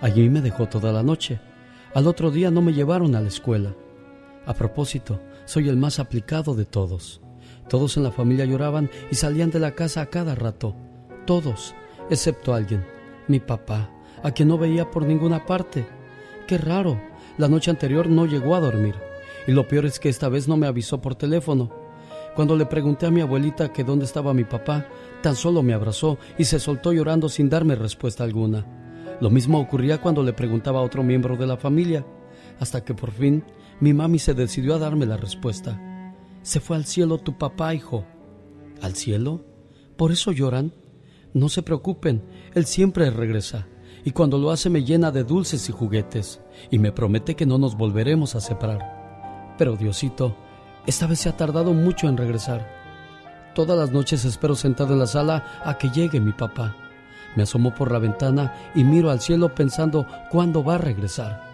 Allí 0.00 0.28
me 0.28 0.40
dejó 0.40 0.68
toda 0.68 0.92
la 0.92 1.02
noche. 1.02 1.40
Al 1.94 2.06
otro 2.06 2.30
día 2.30 2.50
no 2.50 2.62
me 2.62 2.72
llevaron 2.72 3.14
a 3.16 3.20
la 3.20 3.28
escuela. 3.28 3.74
A 4.46 4.54
propósito, 4.54 5.20
soy 5.46 5.68
el 5.68 5.76
más 5.76 5.98
aplicado 5.98 6.54
de 6.54 6.64
todos. 6.64 7.20
Todos 7.68 7.96
en 7.96 8.04
la 8.04 8.12
familia 8.12 8.44
lloraban 8.44 8.88
y 9.10 9.16
salían 9.16 9.50
de 9.50 9.58
la 9.58 9.72
casa 9.72 10.00
a 10.00 10.06
cada 10.06 10.34
rato. 10.34 10.76
Todos, 11.26 11.74
excepto 12.08 12.54
alguien, 12.54 12.84
mi 13.26 13.40
papá, 13.40 13.90
a 14.22 14.30
quien 14.30 14.48
no 14.48 14.56
veía 14.56 14.90
por 14.90 15.04
ninguna 15.04 15.46
parte. 15.46 15.86
Qué 16.46 16.56
raro, 16.56 17.00
la 17.36 17.48
noche 17.48 17.70
anterior 17.70 18.08
no 18.08 18.26
llegó 18.26 18.54
a 18.54 18.60
dormir. 18.60 18.94
Y 19.46 19.52
lo 19.52 19.66
peor 19.66 19.86
es 19.86 19.98
que 19.98 20.08
esta 20.08 20.28
vez 20.28 20.46
no 20.46 20.56
me 20.56 20.66
avisó 20.66 21.00
por 21.00 21.14
teléfono. 21.14 21.70
Cuando 22.34 22.56
le 22.56 22.66
pregunté 22.66 23.06
a 23.06 23.10
mi 23.10 23.20
abuelita 23.20 23.72
que 23.72 23.84
dónde 23.84 24.04
estaba 24.04 24.34
mi 24.34 24.44
papá, 24.44 24.86
tan 25.22 25.36
solo 25.36 25.62
me 25.62 25.74
abrazó 25.74 26.18
y 26.38 26.44
se 26.44 26.58
soltó 26.58 26.92
llorando 26.92 27.28
sin 27.28 27.48
darme 27.48 27.74
respuesta 27.74 28.24
alguna. 28.24 28.66
Lo 29.20 29.30
mismo 29.30 29.60
ocurría 29.60 30.00
cuando 30.00 30.22
le 30.22 30.32
preguntaba 30.32 30.80
a 30.80 30.82
otro 30.82 31.02
miembro 31.02 31.36
de 31.36 31.46
la 31.46 31.56
familia, 31.56 32.06
hasta 32.58 32.84
que 32.84 32.94
por 32.94 33.10
fin 33.10 33.44
mi 33.80 33.92
mami 33.92 34.18
se 34.18 34.34
decidió 34.34 34.74
a 34.74 34.78
darme 34.78 35.06
la 35.06 35.16
respuesta. 35.16 35.80
Se 36.42 36.60
fue 36.60 36.76
al 36.76 36.86
cielo 36.86 37.18
tu 37.18 37.36
papá, 37.36 37.74
hijo. 37.74 38.04
¿Al 38.80 38.94
cielo? 38.94 39.44
¿Por 39.96 40.12
eso 40.12 40.32
lloran? 40.32 40.72
No 41.34 41.48
se 41.48 41.62
preocupen, 41.62 42.22
él 42.54 42.64
siempre 42.64 43.10
regresa, 43.10 43.68
y 44.04 44.12
cuando 44.12 44.38
lo 44.38 44.50
hace 44.50 44.70
me 44.70 44.84
llena 44.84 45.10
de 45.10 45.24
dulces 45.24 45.68
y 45.68 45.72
juguetes, 45.72 46.40
y 46.70 46.78
me 46.78 46.92
promete 46.92 47.36
que 47.36 47.46
no 47.46 47.58
nos 47.58 47.76
volveremos 47.76 48.34
a 48.34 48.40
separar. 48.40 49.54
Pero 49.58 49.76
Diosito, 49.76 50.34
esta 50.86 51.06
vez 51.06 51.20
se 51.20 51.28
ha 51.28 51.36
tardado 51.36 51.74
mucho 51.74 52.08
en 52.08 52.16
regresar. 52.16 52.79
Todas 53.54 53.76
las 53.76 53.90
noches 53.90 54.24
espero 54.24 54.54
sentado 54.54 54.92
en 54.92 55.00
la 55.00 55.06
sala 55.06 55.60
a 55.64 55.76
que 55.76 55.90
llegue 55.90 56.20
mi 56.20 56.32
papá. 56.32 56.76
Me 57.36 57.42
asomo 57.42 57.74
por 57.74 57.90
la 57.90 57.98
ventana 57.98 58.54
y 58.74 58.84
miro 58.84 59.10
al 59.10 59.20
cielo 59.20 59.54
pensando 59.54 60.06
cuándo 60.30 60.62
va 60.62 60.76
a 60.76 60.78
regresar. 60.78 61.50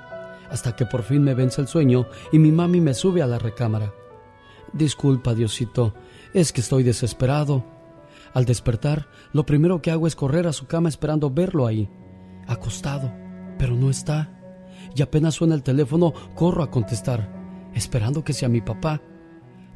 Hasta 0.51 0.77
que 0.77 0.87
por 0.87 1.03
fin 1.03 1.23
me 1.23 1.35
vence 1.35 1.61
el 1.61 1.69
sueño 1.69 2.07
y 2.33 2.39
mi 2.39 2.53
mami 2.53 2.81
me 2.81 2.95
sube 2.95 3.23
a 3.23 3.27
la 3.27 3.39
recámara. 3.39 3.93
Disculpa, 4.73 5.35
Diosito, 5.35 5.95
es 6.35 6.53
que 6.53 6.61
estoy 6.61 6.83
desesperado. 6.83 7.65
Al 8.35 8.45
despertar, 8.45 9.09
lo 9.33 9.47
primero 9.47 9.81
que 9.81 9.91
hago 9.91 10.07
es 10.07 10.15
correr 10.15 10.47
a 10.47 10.53
su 10.53 10.67
cama 10.67 10.91
esperando 10.91 11.31
verlo 11.31 11.67
ahí, 11.67 11.89
acostado, 12.47 13.11
pero 13.59 13.75
no 13.75 13.89
está. 13.89 14.33
Y 14.95 15.03
apenas 15.03 15.35
suena 15.35 15.55
el 15.55 15.63
teléfono, 15.63 16.13
corro 16.35 16.63
a 16.63 16.71
contestar, 16.71 17.33
esperando 17.75 18.23
que 18.23 18.35
sea 18.35 18.49
mi 18.49 18.61
papá. 18.61 19.01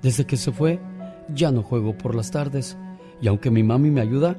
Desde 0.03 0.27
que 0.27 0.37
se 0.37 0.53
fue, 0.53 0.81
ya 1.35 1.51
no 1.51 1.63
juego 1.63 1.97
por 1.97 2.15
las 2.15 2.31
tardes, 2.31 2.77
y 3.21 3.29
aunque 3.29 3.51
mi 3.51 3.63
mami 3.63 3.91
me 3.91 4.01
ayuda, 4.01 4.37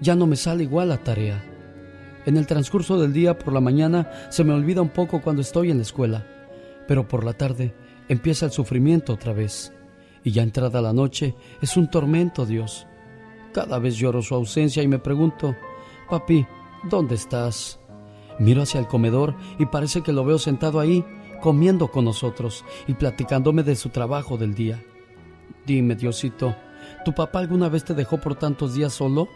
ya 0.00 0.14
no 0.14 0.26
me 0.26 0.36
sale 0.36 0.64
igual 0.64 0.88
la 0.88 0.98
tarea. 0.98 1.44
En 2.26 2.36
el 2.36 2.46
transcurso 2.46 3.00
del 3.00 3.12
día 3.12 3.38
por 3.38 3.52
la 3.52 3.60
mañana 3.60 4.10
se 4.30 4.44
me 4.44 4.52
olvida 4.52 4.82
un 4.82 4.90
poco 4.90 5.22
cuando 5.22 5.42
estoy 5.42 5.70
en 5.70 5.78
la 5.78 5.82
escuela, 5.82 6.26
pero 6.86 7.08
por 7.08 7.24
la 7.24 7.32
tarde 7.32 7.74
empieza 8.08 8.46
el 8.46 8.52
sufrimiento 8.52 9.14
otra 9.14 9.32
vez. 9.32 9.72
Y 10.22 10.32
ya 10.32 10.42
entrada 10.42 10.82
la 10.82 10.92
noche 10.92 11.34
es 11.62 11.76
un 11.76 11.90
tormento, 11.90 12.44
Dios. 12.44 12.86
Cada 13.52 13.78
vez 13.78 13.96
lloro 13.96 14.22
su 14.22 14.34
ausencia 14.34 14.82
y 14.82 14.88
me 14.88 14.98
pregunto, 14.98 15.56
papi, 16.10 16.46
¿dónde 16.88 17.14
estás? 17.14 17.80
Miro 18.38 18.62
hacia 18.62 18.80
el 18.80 18.86
comedor 18.86 19.34
y 19.58 19.66
parece 19.66 20.02
que 20.02 20.12
lo 20.12 20.24
veo 20.24 20.38
sentado 20.38 20.78
ahí, 20.78 21.04
comiendo 21.40 21.90
con 21.90 22.04
nosotros 22.04 22.64
y 22.86 22.94
platicándome 22.94 23.62
de 23.62 23.76
su 23.76 23.88
trabajo 23.88 24.36
del 24.36 24.54
día. 24.54 24.82
Dime, 25.70 25.94
Diosito, 25.94 26.56
¿tu 27.04 27.14
papá 27.14 27.38
alguna 27.38 27.68
vez 27.68 27.84
te 27.84 27.94
dejó 27.94 28.18
por 28.18 28.34
tantos 28.34 28.74
días 28.74 28.92
solo? 28.92 29.28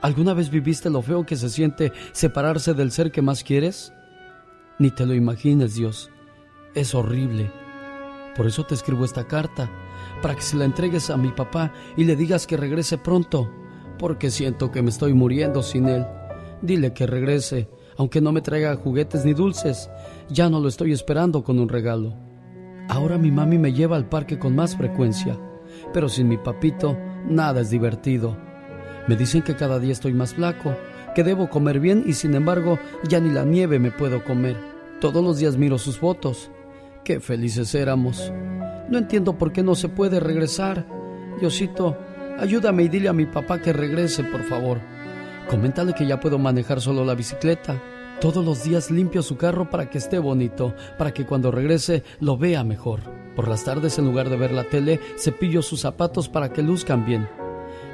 ¿Alguna 0.00 0.34
vez 0.34 0.50
viviste 0.50 0.90
lo 0.90 1.02
feo 1.02 1.24
que 1.24 1.36
se 1.36 1.48
siente 1.48 1.92
separarse 2.10 2.74
del 2.74 2.90
ser 2.90 3.12
que 3.12 3.22
más 3.22 3.44
quieres? 3.44 3.92
Ni 4.80 4.90
te 4.90 5.06
lo 5.06 5.14
imagines, 5.14 5.76
Dios. 5.76 6.10
Es 6.74 6.96
horrible. 6.96 7.48
Por 8.34 8.48
eso 8.48 8.64
te 8.64 8.74
escribo 8.74 9.04
esta 9.04 9.28
carta, 9.28 9.70
para 10.20 10.34
que 10.34 10.42
se 10.42 10.56
la 10.56 10.64
entregues 10.64 11.10
a 11.10 11.16
mi 11.16 11.28
papá 11.28 11.72
y 11.96 12.02
le 12.02 12.16
digas 12.16 12.48
que 12.48 12.56
regrese 12.56 12.98
pronto, 12.98 13.48
porque 14.00 14.32
siento 14.32 14.72
que 14.72 14.82
me 14.82 14.90
estoy 14.90 15.14
muriendo 15.14 15.62
sin 15.62 15.86
él. 15.86 16.04
Dile 16.60 16.92
que 16.92 17.06
regrese, 17.06 17.68
Aunque 17.96 18.20
no 18.20 18.32
me 18.32 18.42
traiga 18.42 18.74
juguetes 18.74 19.24
ni 19.24 19.32
dulces, 19.32 19.90
ya 20.28 20.48
no 20.48 20.58
lo 20.58 20.66
estoy 20.66 20.90
esperando 20.90 21.44
con 21.44 21.60
un 21.60 21.68
regalo. 21.68 22.29
Ahora 22.90 23.18
mi 23.18 23.30
mami 23.30 23.56
me 23.56 23.72
lleva 23.72 23.94
al 23.94 24.08
parque 24.08 24.36
con 24.36 24.56
más 24.56 24.76
frecuencia, 24.76 25.38
pero 25.94 26.08
sin 26.08 26.26
mi 26.26 26.36
papito 26.36 26.98
nada 27.24 27.60
es 27.60 27.70
divertido. 27.70 28.36
Me 29.06 29.14
dicen 29.14 29.42
que 29.42 29.54
cada 29.54 29.78
día 29.78 29.92
estoy 29.92 30.12
más 30.12 30.34
flaco, 30.34 30.74
que 31.14 31.22
debo 31.22 31.48
comer 31.48 31.78
bien 31.78 32.02
y 32.04 32.14
sin 32.14 32.34
embargo 32.34 32.80
ya 33.04 33.20
ni 33.20 33.30
la 33.30 33.44
nieve 33.44 33.78
me 33.78 33.92
puedo 33.92 34.24
comer. 34.24 34.56
Todos 35.00 35.22
los 35.22 35.38
días 35.38 35.56
miro 35.56 35.78
sus 35.78 35.98
fotos. 35.98 36.50
Qué 37.04 37.20
felices 37.20 37.76
éramos. 37.76 38.32
No 38.88 38.98
entiendo 38.98 39.38
por 39.38 39.52
qué 39.52 39.62
no 39.62 39.76
se 39.76 39.88
puede 39.88 40.18
regresar. 40.18 40.84
Diosito, 41.38 41.96
ayúdame 42.40 42.82
y 42.82 42.88
dile 42.88 43.08
a 43.08 43.12
mi 43.12 43.26
papá 43.26 43.62
que 43.62 43.72
regrese, 43.72 44.24
por 44.24 44.42
favor. 44.42 44.80
Coméntale 45.48 45.94
que 45.94 46.08
ya 46.08 46.18
puedo 46.18 46.40
manejar 46.40 46.80
solo 46.80 47.04
la 47.04 47.14
bicicleta. 47.14 47.80
Todos 48.20 48.44
los 48.44 48.62
días 48.64 48.90
limpio 48.90 49.22
su 49.22 49.38
carro 49.38 49.70
para 49.70 49.88
que 49.88 49.96
esté 49.96 50.18
bonito, 50.18 50.74
para 50.98 51.14
que 51.14 51.24
cuando 51.24 51.50
regrese 51.50 52.04
lo 52.20 52.36
vea 52.36 52.62
mejor. 52.64 53.00
Por 53.34 53.48
las 53.48 53.64
tardes, 53.64 53.98
en 53.98 54.04
lugar 54.04 54.28
de 54.28 54.36
ver 54.36 54.52
la 54.52 54.64
tele, 54.64 55.00
cepillo 55.16 55.62
sus 55.62 55.80
zapatos 55.80 56.28
para 56.28 56.52
que 56.52 56.62
luzcan 56.62 57.06
bien. 57.06 57.26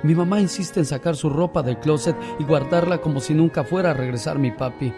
Mi 0.03 0.17
mamá 0.17 0.41
insiste 0.41 0.81
en 0.81 0.87
sacar 0.87 1.15
su 1.15 1.31
ropa 1.31 1.63
del 1.63 1.79
closet 1.79 2.17
y 2.41 2.45
guardarla 2.45 2.99
como 2.99 3.21
si 3.21 3.35
nunca 3.35 3.63
fuera 3.63 3.93
a 3.93 3.95
regresar 3.95 4.41
mi 4.41 4.51
papi. 4.51 4.93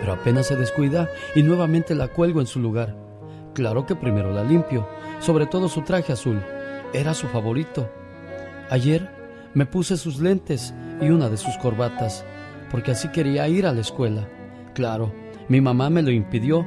Pero 0.00 0.12
apenas 0.12 0.48
se 0.48 0.56
descuida 0.56 1.08
y 1.36 1.44
nuevamente 1.44 1.94
la 1.94 2.08
cuelgo 2.08 2.40
en 2.40 2.48
su 2.48 2.58
lugar. 2.58 2.96
Claro 3.54 3.86
que 3.86 3.94
primero 3.94 4.32
la 4.32 4.42
limpio, 4.42 4.88
sobre 5.20 5.46
todo 5.46 5.68
su 5.68 5.82
traje 5.82 6.12
azul. 6.12 6.42
Era 6.92 7.14
su 7.14 7.28
favorito. 7.28 7.88
Ayer 8.70 9.08
me 9.54 9.66
puse 9.66 9.96
sus 9.96 10.18
lentes 10.18 10.74
y 11.00 11.10
una 11.10 11.28
de 11.28 11.36
sus 11.36 11.56
corbatas, 11.58 12.24
porque 12.72 12.90
así 12.90 13.06
quería 13.12 13.46
ir 13.46 13.66
a 13.66 13.72
la 13.72 13.80
escuela. 13.80 14.28
Claro, 14.74 15.12
mi 15.48 15.60
mamá 15.60 15.88
me 15.88 16.02
lo 16.02 16.10
impidió, 16.10 16.66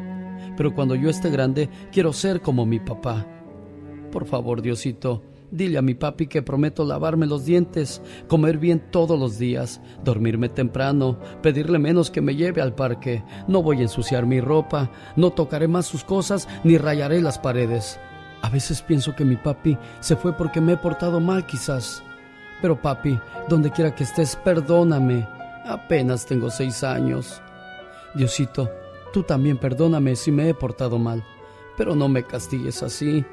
pero 0.55 0.73
cuando 0.73 0.95
yo 0.95 1.09
esté 1.09 1.29
grande 1.29 1.69
quiero 1.91 2.13
ser 2.13 2.41
como 2.41 2.65
mi 2.65 2.79
papá. 2.79 3.25
Por 4.11 4.25
favor, 4.25 4.61
Diosito, 4.61 5.23
dile 5.51 5.77
a 5.77 5.81
mi 5.81 5.93
papi 5.93 6.27
que 6.27 6.41
prometo 6.41 6.85
lavarme 6.85 7.25
los 7.27 7.45
dientes, 7.45 8.01
comer 8.27 8.57
bien 8.57 8.81
todos 8.91 9.19
los 9.19 9.37
días, 9.37 9.81
dormirme 10.03 10.47
temprano, 10.47 11.19
pedirle 11.41 11.79
menos 11.79 12.09
que 12.09 12.21
me 12.21 12.35
lleve 12.35 12.61
al 12.61 12.73
parque, 12.73 13.23
no 13.47 13.61
voy 13.61 13.79
a 13.79 13.83
ensuciar 13.83 14.25
mi 14.25 14.39
ropa, 14.39 14.89
no 15.15 15.31
tocaré 15.31 15.67
más 15.67 15.85
sus 15.85 16.05
cosas 16.05 16.47
ni 16.63 16.77
rayaré 16.77 17.21
las 17.21 17.37
paredes. 17.37 17.99
A 18.41 18.49
veces 18.49 18.81
pienso 18.81 19.15
que 19.15 19.25
mi 19.25 19.35
papi 19.35 19.77
se 19.99 20.15
fue 20.15 20.31
porque 20.31 20.61
me 20.61 20.73
he 20.73 20.77
portado 20.77 21.19
mal 21.19 21.45
quizás. 21.45 22.03
Pero 22.61 22.81
papi, 22.81 23.19
donde 23.49 23.71
quiera 23.71 23.93
que 23.93 24.03
estés, 24.03 24.35
perdóname. 24.37 25.27
Apenas 25.65 26.25
tengo 26.25 26.49
seis 26.49 26.83
años. 26.83 27.41
Diosito, 28.15 28.69
tú 29.13 29.23
también 29.23 29.57
perdóname 29.57 30.15
si 30.15 30.31
me 30.31 30.49
he 30.49 30.53
portado 30.53 30.97
mal, 30.97 31.23
pero 31.75 31.95
no 31.95 32.07
me 32.07 32.23
castigues 32.23 32.81
así. 32.83 33.23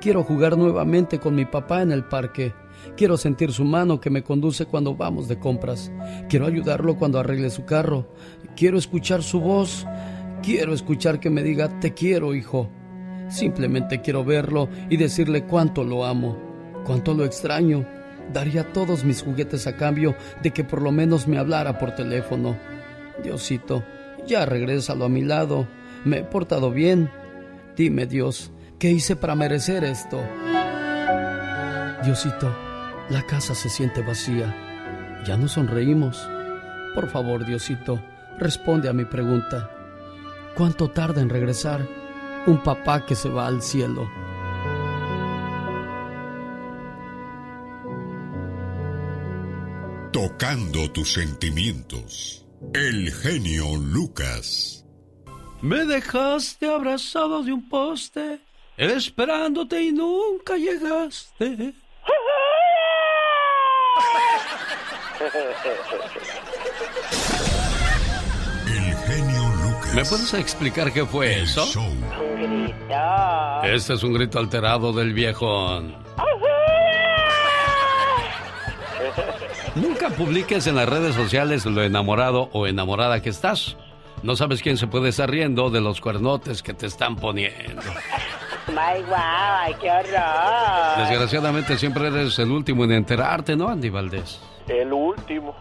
Quiero 0.00 0.22
jugar 0.22 0.56
nuevamente 0.56 1.18
con 1.18 1.34
mi 1.34 1.44
papá 1.44 1.82
en 1.82 1.92
el 1.92 2.04
parque. 2.04 2.54
Quiero 2.96 3.16
sentir 3.16 3.52
su 3.52 3.64
mano 3.64 4.00
que 4.00 4.08
me 4.08 4.22
conduce 4.22 4.64
cuando 4.64 4.94
vamos 4.94 5.28
de 5.28 5.38
compras. 5.38 5.92
Quiero 6.28 6.46
ayudarlo 6.46 6.96
cuando 6.96 7.18
arregle 7.18 7.50
su 7.50 7.64
carro. 7.64 8.06
Quiero 8.56 8.78
escuchar 8.78 9.22
su 9.22 9.40
voz. 9.40 9.86
Quiero 10.42 10.72
escuchar 10.72 11.20
que 11.20 11.28
me 11.28 11.42
diga, 11.42 11.80
te 11.80 11.92
quiero, 11.92 12.34
hijo. 12.34 12.70
Simplemente 13.28 14.00
quiero 14.00 14.24
verlo 14.24 14.68
y 14.88 14.96
decirle 14.96 15.44
cuánto 15.44 15.84
lo 15.84 16.04
amo, 16.04 16.36
cuánto 16.84 17.14
lo 17.14 17.24
extraño. 17.24 17.86
Daría 18.32 18.72
todos 18.72 19.04
mis 19.04 19.22
juguetes 19.22 19.66
a 19.66 19.76
cambio 19.76 20.14
de 20.42 20.50
que 20.52 20.64
por 20.64 20.80
lo 20.82 20.92
menos 20.92 21.28
me 21.28 21.38
hablara 21.38 21.78
por 21.78 21.94
teléfono. 21.94 22.56
Diosito, 23.22 23.84
ya 24.30 24.46
regrésalo 24.46 25.04
a 25.04 25.08
mi 25.08 25.22
lado. 25.22 25.66
Me 26.04 26.18
he 26.18 26.24
portado 26.24 26.70
bien. 26.70 27.10
Dime, 27.76 28.06
Dios, 28.06 28.52
¿qué 28.78 28.90
hice 28.90 29.16
para 29.16 29.34
merecer 29.34 29.84
esto? 29.84 30.22
Diosito, 32.04 32.56
la 33.10 33.26
casa 33.26 33.54
se 33.54 33.68
siente 33.68 34.02
vacía. 34.02 34.54
Ya 35.26 35.36
no 35.36 35.48
sonreímos. 35.48 36.26
Por 36.94 37.10
favor, 37.10 37.44
Diosito, 37.44 38.00
responde 38.38 38.88
a 38.88 38.92
mi 38.92 39.04
pregunta. 39.04 39.70
¿Cuánto 40.56 40.88
tarda 40.90 41.20
en 41.20 41.28
regresar 41.28 41.86
un 42.46 42.62
papá 42.62 43.04
que 43.04 43.16
se 43.16 43.28
va 43.28 43.46
al 43.48 43.62
cielo? 43.62 44.08
Tocando 50.12 50.90
tus 50.90 51.12
sentimientos. 51.12 52.39
El 52.74 53.10
genio 53.10 53.74
Lucas. 53.76 54.84
Me 55.62 55.86
dejaste 55.86 56.66
abrazado 56.66 57.42
de 57.42 57.54
un 57.54 57.66
poste, 57.68 58.38
esperándote 58.76 59.82
y 59.82 59.92
nunca 59.92 60.56
llegaste. 60.56 61.46
El 68.66 68.94
genio 69.06 69.42
Lucas. 69.62 69.94
¿Me 69.94 70.04
puedes 70.04 70.34
explicar 70.34 70.92
qué 70.92 71.06
fue 71.06 71.40
eso? 71.40 71.64
Un 71.80 72.00
grito. 72.36 73.62
Este 73.64 73.94
es 73.94 74.02
un 74.02 74.12
grito 74.12 74.38
alterado 74.38 74.92
del 74.92 75.14
viejón. 75.14 75.96
Nunca 79.74 80.10
publiques 80.10 80.66
en 80.66 80.74
las 80.74 80.88
redes 80.88 81.14
sociales 81.14 81.64
lo 81.64 81.82
enamorado 81.82 82.48
o 82.52 82.66
enamorada 82.66 83.22
que 83.22 83.30
estás. 83.30 83.76
No 84.22 84.36
sabes 84.36 84.62
quién 84.62 84.76
se 84.76 84.86
puede 84.86 85.10
estar 85.10 85.30
riendo 85.30 85.70
de 85.70 85.80
los 85.80 86.00
cuernotes 86.00 86.62
que 86.62 86.74
te 86.74 86.86
están 86.86 87.16
poniendo. 87.16 87.80
Ay, 88.76 89.02
guau, 89.02 89.18
ay, 89.18 89.74
qué 89.80 89.90
horror. 89.90 91.08
Desgraciadamente 91.08 91.78
siempre 91.78 92.08
eres 92.08 92.38
el 92.38 92.50
último 92.50 92.84
en 92.84 92.92
enterarte, 92.92 93.56
¿no, 93.56 93.68
Andy 93.68 93.90
Valdés? 93.90 94.40
El 94.68 94.92
último. 94.92 95.54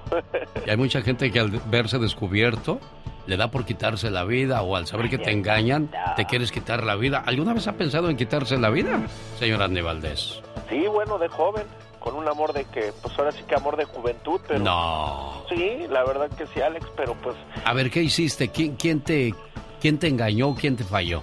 Y 0.66 0.70
hay 0.70 0.78
mucha 0.78 1.02
gente 1.02 1.32
que 1.32 1.40
al 1.40 1.50
verse 1.50 1.98
descubierto 2.00 2.80
le 3.28 3.38
da 3.38 3.50
por 3.50 3.66
quitarse 3.66 4.10
la 4.10 4.24
vida 4.24 4.62
o 4.64 4.76
al 4.76 4.88
saber 4.88 5.10
que 5.10 5.18
te 5.20 5.32
engañan 5.32 5.92
te 6.16 6.26
quieres 6.26 6.52
quitar 6.52 6.84
la 6.84 6.96
vida. 6.96 7.24
¿Alguna 7.26 7.54
vez 7.54 7.68
ha 7.68 7.74
pensado 7.74 8.10
en 8.10 8.18
quitarse 8.18 8.58
la 8.58 8.70
vida, 8.70 9.00
señor 9.38 9.62
Andy 9.62 9.82
Valdés? 9.82 10.42
Sí, 10.68 10.86
bueno, 10.88 11.18
de 11.18 11.28
joven, 11.28 11.64
con 12.00 12.16
un 12.16 12.28
amor 12.28 12.54
de 12.54 12.66
que, 12.66 12.94
pues 13.02 13.18
ahora 13.18 13.32
sí 13.32 13.44
que 13.44 13.56
amor 13.56 13.78
de 13.78 13.86
juventud, 13.86 14.40
pero... 14.48 14.60
No. 14.60 15.44
Sí, 15.50 15.86
la 15.90 16.04
verdad 16.04 16.30
que 16.36 16.48
sí, 16.48 16.62
Alex, 16.62 16.86
pero 16.96 17.14
pues... 17.16 17.36
A 17.66 17.74
ver, 17.74 17.90
¿qué 17.90 18.02
hiciste? 18.02 18.50
¿Quién, 18.50 18.76
quién, 18.76 19.02
te, 19.02 19.34
quién 19.80 20.00
te 20.00 20.08
engañó? 20.08 20.56
¿Quién 20.56 20.76
te 20.76 20.84
falló? 20.84 21.22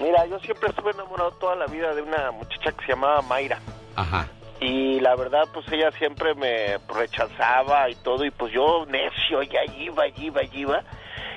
Mira, 0.00 0.26
yo 0.26 0.38
siempre 0.40 0.70
estuve 0.70 0.92
enamorado 0.92 1.32
toda 1.32 1.56
la 1.56 1.66
vida 1.66 1.94
de 1.94 2.02
una 2.02 2.30
muchacha 2.32 2.72
que 2.72 2.86
se 2.86 2.92
llamaba 2.92 3.22
Mayra. 3.22 3.60
Ajá. 3.96 4.28
Y 4.60 5.00
la 5.00 5.14
verdad, 5.16 5.48
pues 5.52 5.66
ella 5.72 5.90
siempre 5.92 6.34
me 6.34 6.78
rechazaba 6.88 7.88
y 7.88 7.94
todo, 7.96 8.24
y 8.24 8.30
pues 8.30 8.52
yo 8.52 8.84
necio, 8.86 9.42
y 9.42 9.56
allí 9.56 9.84
iba, 9.84 10.04
allí 10.04 10.26
iba, 10.26 10.40
allí 10.40 10.60
iba. 10.60 10.82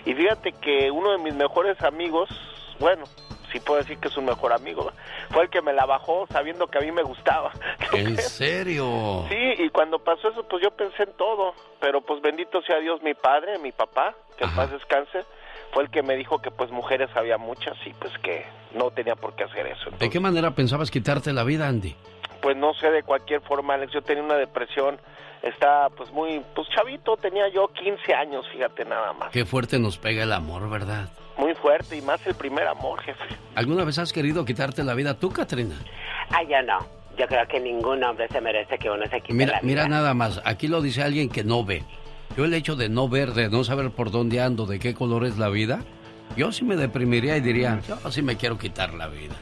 Y 0.05 0.13
fíjate 0.13 0.51
que 0.53 0.91
uno 0.91 1.11
de 1.11 1.17
mis 1.19 1.33
mejores 1.33 1.81
amigos, 1.83 2.29
bueno, 2.79 3.05
sí 3.53 3.59
puedo 3.59 3.79
decir 3.79 3.97
que 3.99 4.09
es 4.09 4.17
un 4.17 4.25
mejor 4.25 4.51
amigo, 4.51 4.91
fue 5.29 5.43
el 5.43 5.49
que 5.49 5.61
me 5.61 5.71
la 5.71 5.85
bajó 5.85 6.25
sabiendo 6.29 6.67
que 6.67 6.79
a 6.79 6.81
mí 6.81 6.91
me 6.91 7.03
gustaba. 7.03 7.51
¿En 7.93 8.17
serio? 8.17 9.25
Sí, 9.29 9.63
y 9.63 9.69
cuando 9.69 9.99
pasó 9.99 10.29
eso, 10.29 10.43
pues 10.43 10.61
yo 10.61 10.71
pensé 10.71 11.03
en 11.03 11.13
todo. 11.13 11.53
Pero 11.79 12.01
pues 12.01 12.21
bendito 12.21 12.61
sea 12.63 12.79
Dios, 12.79 13.01
mi 13.03 13.13
padre, 13.13 13.59
mi 13.59 13.71
papá, 13.71 14.15
que 14.37 14.45
en 14.45 14.55
paz 14.55 14.71
descanse, 14.71 15.23
fue 15.73 15.83
el 15.83 15.89
que 15.89 16.01
me 16.01 16.15
dijo 16.15 16.41
que 16.41 16.49
pues 16.49 16.71
mujeres 16.71 17.09
había 17.15 17.37
muchas 17.37 17.75
y 17.85 17.91
pues 17.93 18.17
que 18.19 18.45
no 18.73 18.91
tenía 18.91 19.15
por 19.15 19.35
qué 19.35 19.43
hacer 19.43 19.67
eso. 19.67 19.91
¿De 19.99 20.09
qué 20.09 20.19
manera 20.19 20.51
pensabas 20.51 20.89
quitarte 20.89 21.33
la 21.33 21.43
vida, 21.43 21.67
Andy? 21.67 21.95
Pues 22.41 22.57
no 22.57 22.73
sé, 22.73 22.89
de 22.89 23.03
cualquier 23.03 23.41
forma, 23.41 23.75
Alex, 23.75 23.93
yo 23.93 24.01
tenía 24.01 24.23
una 24.23 24.35
depresión, 24.35 24.97
estaba 25.41 25.89
pues 25.89 26.11
muy, 26.11 26.41
pues 26.55 26.67
chavito, 26.69 27.17
tenía 27.17 27.47
yo 27.49 27.67
15 27.67 28.13
años, 28.13 28.45
fíjate 28.51 28.85
nada 28.85 29.13
más. 29.13 29.31
Qué 29.31 29.45
fuerte 29.45 29.79
nos 29.79 29.97
pega 29.97 30.23
el 30.23 30.31
amor, 30.31 30.69
¿verdad? 30.69 31.09
Muy 31.37 31.53
fuerte 31.55 31.97
y 31.97 32.01
más 32.01 32.25
el 32.27 32.35
primer 32.35 32.67
amor, 32.67 33.01
jefe. 33.01 33.23
¿Alguna 33.55 33.83
vez 33.83 33.97
has 33.97 34.13
querido 34.13 34.45
quitarte 34.45 34.83
la 34.83 34.93
vida 34.93 35.15
tú, 35.15 35.31
Katrina? 35.31 35.75
Ay, 36.29 36.47
yo 36.49 36.61
no. 36.61 36.79
Yo 37.17 37.27
creo 37.27 37.47
que 37.47 37.59
ningún 37.59 38.03
hombre 38.03 38.27
se 38.29 38.41
merece 38.41 38.77
que 38.77 38.89
uno 38.89 39.03
se 39.07 39.21
quite 39.21 39.33
Mira, 39.33 39.51
la 39.53 39.59
vida. 39.59 39.67
mira 39.67 39.87
nada 39.87 40.13
más, 40.13 40.41
aquí 40.45 40.67
lo 40.67 40.81
dice 40.81 41.03
alguien 41.03 41.29
que 41.29 41.43
no 41.43 41.63
ve. 41.63 41.83
Yo 42.35 42.45
el 42.45 42.53
hecho 42.55 42.75
de 42.75 42.89
no 42.89 43.07
ver, 43.07 43.33
de 43.33 43.49
no 43.49 43.63
saber 43.63 43.91
por 43.91 44.09
dónde 44.09 44.41
ando, 44.41 44.65
de 44.65 44.79
qué 44.79 44.95
color 44.95 45.25
es 45.25 45.37
la 45.37 45.49
vida, 45.49 45.81
yo 46.35 46.51
sí 46.51 46.65
me 46.65 46.75
deprimiría 46.75 47.37
y 47.37 47.41
diría, 47.41 47.79
yo 47.87 48.11
sí 48.11 48.23
me 48.23 48.37
quiero 48.37 48.57
quitar 48.57 48.95
la 48.95 49.07
vida. 49.07 49.35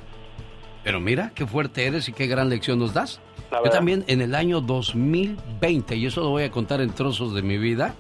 Pero 0.84 0.99
mira, 0.99 1.32
qué 1.34 1.45
fuerte 1.45 1.86
eres 1.86 2.10
y 2.10 2.13
qué 2.13 2.27
gran 2.27 2.49
lección 2.49 2.80
nos 2.80 2.93
das. 2.93 3.21
Yo 3.63 3.69
también 3.69 4.04
en 4.08 4.21
el 4.21 4.36
año 4.36 4.60
2020, 4.60 5.95
y 5.95 6.06
eso 6.06 6.21
lo 6.21 6.30
voy 6.30 6.43
a 6.43 6.51
contar 6.51 6.82
en 6.82 6.91
trozos 6.91 7.34
de 7.34 7.41
mi 7.41 7.58
vida, 7.58 7.95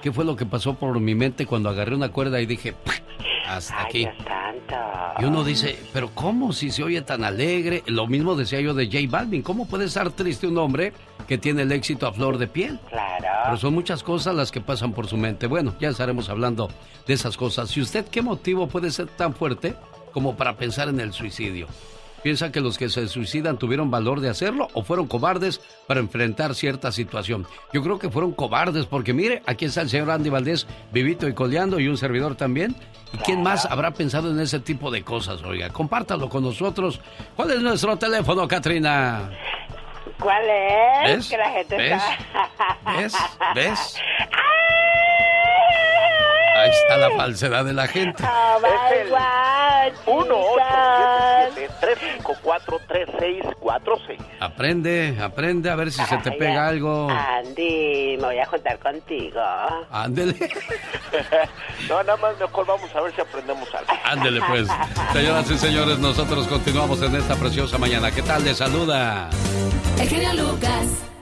qué 0.00 0.12
fue 0.12 0.24
lo 0.24 0.36
que 0.36 0.46
pasó 0.46 0.74
por 0.74 0.98
mi 1.00 1.14
mente 1.16 1.46
cuando 1.46 1.68
agarré 1.70 1.94
una 1.96 2.10
cuerda 2.10 2.40
y 2.40 2.46
dije, 2.46 2.74
hasta 3.46 3.78
Ay, 3.78 3.84
aquí. 3.86 3.98
Dios. 4.00 4.14
Y 5.18 5.24
uno 5.24 5.44
dice, 5.44 5.78
pero 5.92 6.10
¿cómo 6.14 6.52
si 6.52 6.70
se 6.70 6.82
oye 6.82 7.02
tan 7.02 7.24
alegre? 7.24 7.82
Lo 7.86 8.06
mismo 8.06 8.34
decía 8.34 8.60
yo 8.60 8.74
de 8.74 8.86
J 8.86 8.98
Balvin. 9.08 9.42
¿Cómo 9.42 9.66
puede 9.66 9.84
estar 9.84 10.10
triste 10.10 10.46
un 10.46 10.58
hombre 10.58 10.92
que 11.28 11.38
tiene 11.38 11.62
el 11.62 11.72
éxito 11.72 12.06
a 12.06 12.12
flor 12.12 12.38
de 12.38 12.46
piel? 12.46 12.78
Claro. 12.88 13.26
Pero 13.44 13.56
son 13.56 13.74
muchas 13.74 14.02
cosas 14.02 14.34
las 14.34 14.50
que 14.50 14.60
pasan 14.60 14.92
por 14.92 15.06
su 15.06 15.16
mente. 15.16 15.46
Bueno, 15.46 15.74
ya 15.80 15.90
estaremos 15.90 16.28
hablando 16.28 16.70
de 17.06 17.14
esas 17.14 17.36
cosas. 17.36 17.76
¿Y 17.76 17.82
usted 17.82 18.06
qué 18.06 18.22
motivo 18.22 18.68
puede 18.68 18.90
ser 18.90 19.08
tan 19.08 19.34
fuerte 19.34 19.74
como 20.12 20.36
para 20.36 20.56
pensar 20.56 20.88
en 20.88 21.00
el 21.00 21.12
suicidio? 21.12 21.66
¿Piensa 22.22 22.52
que 22.52 22.60
los 22.60 22.78
que 22.78 22.88
se 22.88 23.08
suicidan 23.08 23.58
tuvieron 23.58 23.90
valor 23.90 24.20
de 24.20 24.28
hacerlo 24.28 24.68
o 24.74 24.84
fueron 24.84 25.08
cobardes 25.08 25.60
para 25.88 25.98
enfrentar 25.98 26.54
cierta 26.54 26.92
situación? 26.92 27.46
Yo 27.72 27.82
creo 27.82 27.98
que 27.98 28.10
fueron 28.10 28.32
cobardes 28.32 28.86
porque 28.86 29.12
mire, 29.12 29.42
aquí 29.44 29.64
está 29.64 29.82
el 29.82 29.90
señor 29.90 30.10
Andy 30.10 30.30
Valdés, 30.30 30.68
vivito 30.92 31.26
y 31.26 31.34
coleando 31.34 31.80
y 31.80 31.88
un 31.88 31.96
servidor 31.96 32.36
también. 32.36 32.76
¿Y 33.12 33.18
quién 33.18 33.42
más 33.42 33.66
habrá 33.66 33.90
pensado 33.90 34.30
en 34.30 34.40
ese 34.40 34.60
tipo 34.60 34.90
de 34.90 35.02
cosas? 35.02 35.42
Oiga, 35.42 35.68
compártalo 35.70 36.28
con 36.28 36.42
nosotros. 36.44 37.00
¿Cuál 37.36 37.50
es 37.52 37.60
nuestro 37.60 37.96
teléfono, 37.96 38.48
Katrina? 38.48 39.30
¿Cuál 40.18 40.44
es? 40.48 41.16
¿Ves? 41.16 41.28
Que 41.28 41.36
la 41.36 41.50
gente 41.50 41.76
¿Ves? 41.76 41.92
está... 41.92 42.96
¿Ves? 42.96 43.16
¿Ves? 43.54 43.96
Ahí 46.62 46.70
está 46.70 46.96
la 46.96 47.10
falsedad 47.16 47.64
de 47.64 47.72
la 47.72 47.86
gente. 47.88 48.22
Oh, 48.24 48.60
Es 48.66 48.92
el 49.02 49.10
God, 49.10 50.28
1-877-354-3646. 52.82 54.18
Aprende, 54.40 55.16
aprende 55.20 55.70
a 55.70 55.76
ver 55.76 55.90
si 55.90 56.02
se 56.04 56.16
te 56.18 56.30
Ay, 56.30 56.38
pega 56.38 56.68
algo. 56.68 57.08
Andy, 57.10 58.16
me 58.18 58.24
voy 58.26 58.38
a 58.38 58.46
juntar 58.46 58.78
contigo. 58.78 59.40
Ándele, 59.90 60.34
No, 61.88 62.02
nada 62.02 62.16
más 62.18 62.38
mejor 62.38 62.66
vamos 62.66 62.94
a 62.94 63.00
ver 63.00 63.14
si 63.14 63.20
aprendemos 63.20 63.68
algo. 63.74 63.92
ándele 64.04 64.40
pues. 64.48 64.68
Señoras 65.12 65.50
y 65.50 65.58
señores, 65.58 65.98
nosotros 65.98 66.46
continuamos 66.48 67.02
en 67.02 67.16
esta 67.16 67.34
preciosa 67.36 67.78
mañana. 67.78 68.10
¿Qué 68.10 68.22
tal? 68.22 68.44
Les 68.44 68.56
saluda. 68.58 69.28
El 70.00 70.08
genio 70.08 70.32
Lucas. 70.34 71.11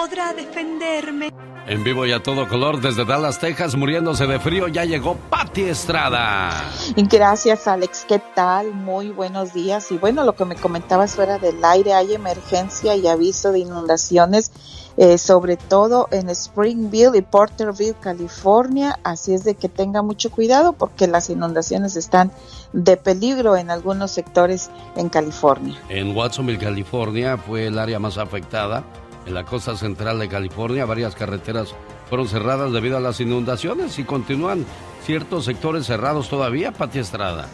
Podrá 0.00 0.32
defenderme? 0.32 1.28
En 1.66 1.84
vivo 1.84 2.06
y 2.06 2.12
a 2.12 2.22
todo 2.22 2.48
color 2.48 2.80
desde 2.80 3.04
Dallas, 3.04 3.38
Texas, 3.38 3.76
muriéndose 3.76 4.26
de 4.26 4.40
frío, 4.40 4.66
ya 4.66 4.86
llegó 4.86 5.14
Patti 5.14 5.64
Estrada. 5.64 6.50
Gracias, 6.96 7.68
Alex. 7.68 8.06
¿Qué 8.08 8.18
tal? 8.34 8.72
Muy 8.72 9.10
buenos 9.10 9.52
días. 9.52 9.92
Y 9.92 9.98
bueno, 9.98 10.24
lo 10.24 10.34
que 10.34 10.46
me 10.46 10.56
comentabas 10.56 11.14
fuera 11.14 11.36
del 11.38 11.62
aire, 11.62 11.92
hay 11.92 12.14
emergencia 12.14 12.96
y 12.96 13.06
aviso 13.08 13.52
de 13.52 13.58
inundaciones, 13.58 14.52
eh, 14.96 15.18
sobre 15.18 15.58
todo 15.58 16.08
en 16.12 16.30
Springville 16.30 17.14
y 17.14 17.20
Porterville, 17.20 17.94
California. 18.00 18.98
Así 19.04 19.34
es 19.34 19.44
de 19.44 19.54
que 19.54 19.68
tenga 19.68 20.00
mucho 20.00 20.30
cuidado 20.30 20.72
porque 20.72 21.08
las 21.08 21.28
inundaciones 21.28 21.94
están 21.96 22.32
de 22.72 22.96
peligro 22.96 23.54
en 23.54 23.70
algunos 23.70 24.12
sectores 24.12 24.70
en 24.96 25.10
California. 25.10 25.78
En 25.90 26.16
Watsonville, 26.16 26.58
California, 26.58 27.36
fue 27.36 27.66
el 27.66 27.78
área 27.78 27.98
más 27.98 28.16
afectada. 28.16 28.82
En 29.26 29.34
la 29.34 29.44
costa 29.44 29.76
central 29.76 30.18
de 30.18 30.28
California, 30.28 30.86
varias 30.86 31.14
carreteras 31.14 31.74
fueron 32.08 32.28
cerradas 32.28 32.72
debido 32.72 32.96
a 32.96 33.00
las 33.00 33.20
inundaciones 33.20 33.98
y 33.98 34.04
continúan 34.04 34.64
ciertos 35.04 35.44
sectores 35.44 35.86
cerrados 35.86 36.28
todavía, 36.28 36.72
Pati 36.72 36.98
Estrada. 36.98 37.48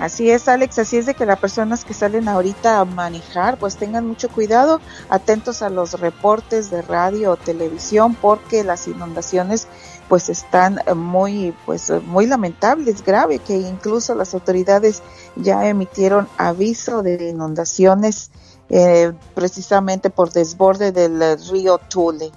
Así 0.00 0.30
es, 0.30 0.48
Alex, 0.48 0.78
así 0.78 0.96
es 0.96 1.04
de 1.04 1.14
que 1.14 1.26
las 1.26 1.38
personas 1.38 1.84
que 1.84 1.92
salen 1.92 2.26
ahorita 2.26 2.80
a 2.80 2.86
manejar, 2.86 3.58
pues 3.58 3.76
tengan 3.76 4.06
mucho 4.06 4.30
cuidado, 4.30 4.80
atentos 5.10 5.60
a 5.60 5.68
los 5.68 6.00
reportes 6.00 6.70
de 6.70 6.80
radio 6.80 7.32
o 7.32 7.36
televisión, 7.36 8.14
porque 8.14 8.64
las 8.64 8.88
inundaciones 8.88 9.68
pues 10.08 10.30
están 10.30 10.80
muy, 10.96 11.54
pues 11.66 11.92
muy 12.06 12.26
lamentables, 12.26 13.04
grave, 13.04 13.40
que 13.40 13.58
incluso 13.58 14.14
las 14.14 14.32
autoridades 14.32 15.02
ya 15.36 15.68
emitieron 15.68 16.28
aviso 16.38 17.02
de 17.02 17.28
inundaciones 17.28 18.30
eh, 18.70 19.12
precisamente 19.34 20.10
por 20.10 20.32
desborde 20.32 20.92
del 20.92 21.20
eh, 21.20 21.36
río 21.50 21.78
Tule. 21.78 22.30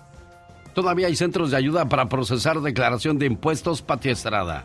Todavía 0.73 1.07
hay 1.07 1.15
centros 1.15 1.51
de 1.51 1.57
ayuda 1.57 1.87
para 1.87 2.09
procesar 2.09 2.59
declaración 2.61 3.19
de 3.19 3.27
impuestos, 3.27 3.81
Pati 3.83 4.09
Estrada. 4.09 4.63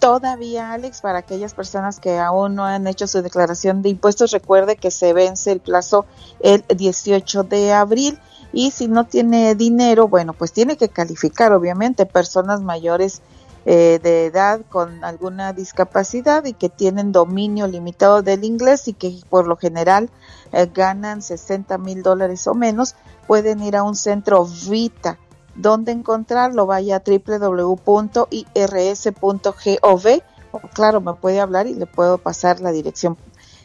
Todavía, 0.00 0.72
Alex, 0.72 1.02
para 1.02 1.18
aquellas 1.18 1.54
personas 1.54 2.00
que 2.00 2.18
aún 2.18 2.54
no 2.54 2.64
han 2.64 2.86
hecho 2.86 3.06
su 3.06 3.22
declaración 3.22 3.82
de 3.82 3.90
impuestos, 3.90 4.32
recuerde 4.32 4.76
que 4.76 4.90
se 4.90 5.12
vence 5.12 5.52
el 5.52 5.60
plazo 5.60 6.06
el 6.40 6.64
18 6.68 7.44
de 7.44 7.72
abril 7.72 8.18
y 8.52 8.70
si 8.70 8.88
no 8.88 9.04
tiene 9.04 9.54
dinero, 9.54 10.08
bueno, 10.08 10.32
pues 10.32 10.52
tiene 10.52 10.76
que 10.76 10.88
calificar, 10.88 11.52
obviamente, 11.52 12.06
personas 12.06 12.60
mayores 12.60 13.20
eh, 13.66 13.98
de 14.02 14.26
edad 14.26 14.60
con 14.68 15.04
alguna 15.04 15.52
discapacidad 15.52 16.44
y 16.44 16.52
que 16.52 16.68
tienen 16.68 17.12
dominio 17.12 17.66
limitado 17.66 18.22
del 18.22 18.44
inglés 18.44 18.88
y 18.88 18.92
que 18.92 19.20
por 19.28 19.46
lo 19.46 19.56
general 19.56 20.10
eh, 20.52 20.70
ganan 20.72 21.22
60 21.22 21.78
mil 21.78 22.02
dólares 22.02 22.46
o 22.46 22.54
menos, 22.54 22.94
pueden 23.26 23.62
ir 23.62 23.76
a 23.76 23.82
un 23.82 23.94
centro 23.96 24.46
Vita. 24.68 25.18
¿Dónde 25.54 25.92
encontrarlo? 25.92 26.66
Vaya 26.66 26.96
a 26.96 27.02
www.irs.gov 27.06 27.84
claro, 30.72 31.00
me 31.00 31.14
puede 31.14 31.40
hablar 31.40 31.66
y 31.66 31.74
le 31.74 31.86
puedo 31.86 32.18
pasar 32.18 32.60
la 32.60 32.72
dirección 32.72 33.16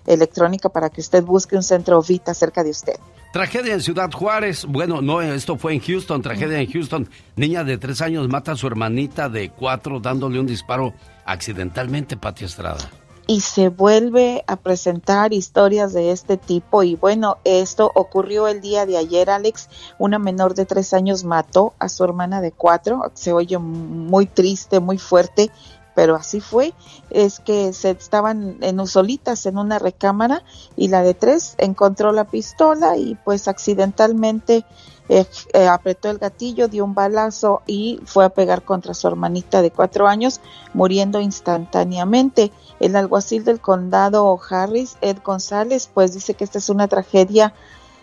electrónica 0.09 0.69
para 0.69 0.89
que 0.89 1.01
usted 1.01 1.23
busque 1.23 1.55
un 1.55 1.63
centro 1.63 2.01
Vita 2.01 2.33
cerca 2.33 2.63
de 2.63 2.71
usted. 2.71 2.95
Tragedia 3.31 3.75
en 3.75 3.81
Ciudad 3.81 4.11
Juárez. 4.11 4.65
Bueno, 4.65 5.01
no, 5.01 5.21
esto 5.21 5.55
fue 5.55 5.73
en 5.73 5.79
Houston. 5.79 6.21
Tragedia 6.21 6.59
en 6.59 6.71
Houston. 6.71 7.07
Niña 7.35 7.63
de 7.63 7.77
tres 7.77 8.01
años 8.01 8.27
mata 8.27 8.53
a 8.53 8.55
su 8.55 8.65
hermanita 8.65 9.29
de 9.29 9.51
cuatro 9.51 9.99
dándole 9.99 10.39
un 10.39 10.47
disparo 10.47 10.93
accidentalmente, 11.25 12.17
Pati 12.17 12.45
Estrada. 12.45 12.89
Y 13.27 13.41
se 13.41 13.69
vuelve 13.69 14.43
a 14.47 14.55
presentar 14.55 15.33
historias 15.33 15.93
de 15.93 16.11
este 16.11 16.37
tipo. 16.37 16.81
Y 16.81 16.95
bueno, 16.95 17.37
esto 17.43 17.91
ocurrió 17.93 18.47
el 18.47 18.61
día 18.61 18.87
de 18.87 18.97
ayer, 18.97 19.29
Alex. 19.29 19.69
Una 19.99 20.17
menor 20.17 20.55
de 20.55 20.65
tres 20.65 20.95
años 20.95 21.23
mató 21.23 21.75
a 21.77 21.89
su 21.89 22.03
hermana 22.03 22.41
de 22.41 22.51
cuatro. 22.51 23.11
Se 23.13 23.31
oye 23.31 23.59
muy 23.59 24.25
triste, 24.25 24.79
muy 24.79 24.97
fuerte 24.97 25.51
pero 25.95 26.15
así 26.15 26.39
fue, 26.39 26.73
es 27.09 27.39
que 27.39 27.73
se 27.73 27.91
estaban 27.91 28.57
en 28.61 28.85
solitas 28.87 29.45
en 29.45 29.57
una 29.57 29.79
recámara 29.79 30.43
y 30.75 30.87
la 30.87 31.01
de 31.01 31.13
tres 31.13 31.55
encontró 31.57 32.11
la 32.11 32.25
pistola 32.25 32.97
y 32.97 33.15
pues 33.23 33.47
accidentalmente 33.47 34.65
eh, 35.09 35.25
eh, 35.53 35.67
apretó 35.67 36.11
el 36.11 36.19
gatillo, 36.19 36.67
dio 36.67 36.85
un 36.85 36.93
balazo 36.93 37.63
y 37.65 37.99
fue 38.05 38.25
a 38.25 38.29
pegar 38.29 38.61
contra 38.61 38.93
su 38.93 39.07
hermanita 39.07 39.63
de 39.63 39.71
cuatro 39.71 40.07
años, 40.07 40.39
muriendo 40.73 41.19
instantáneamente. 41.19 42.51
El 42.79 42.95
alguacil 42.95 43.43
del 43.43 43.59
condado 43.59 44.39
Harris, 44.49 44.97
Ed 45.01 45.17
González, 45.25 45.89
pues 45.91 46.13
dice 46.13 46.35
que 46.35 46.43
esta 46.43 46.59
es 46.59 46.69
una 46.69 46.87
tragedia 46.87 47.55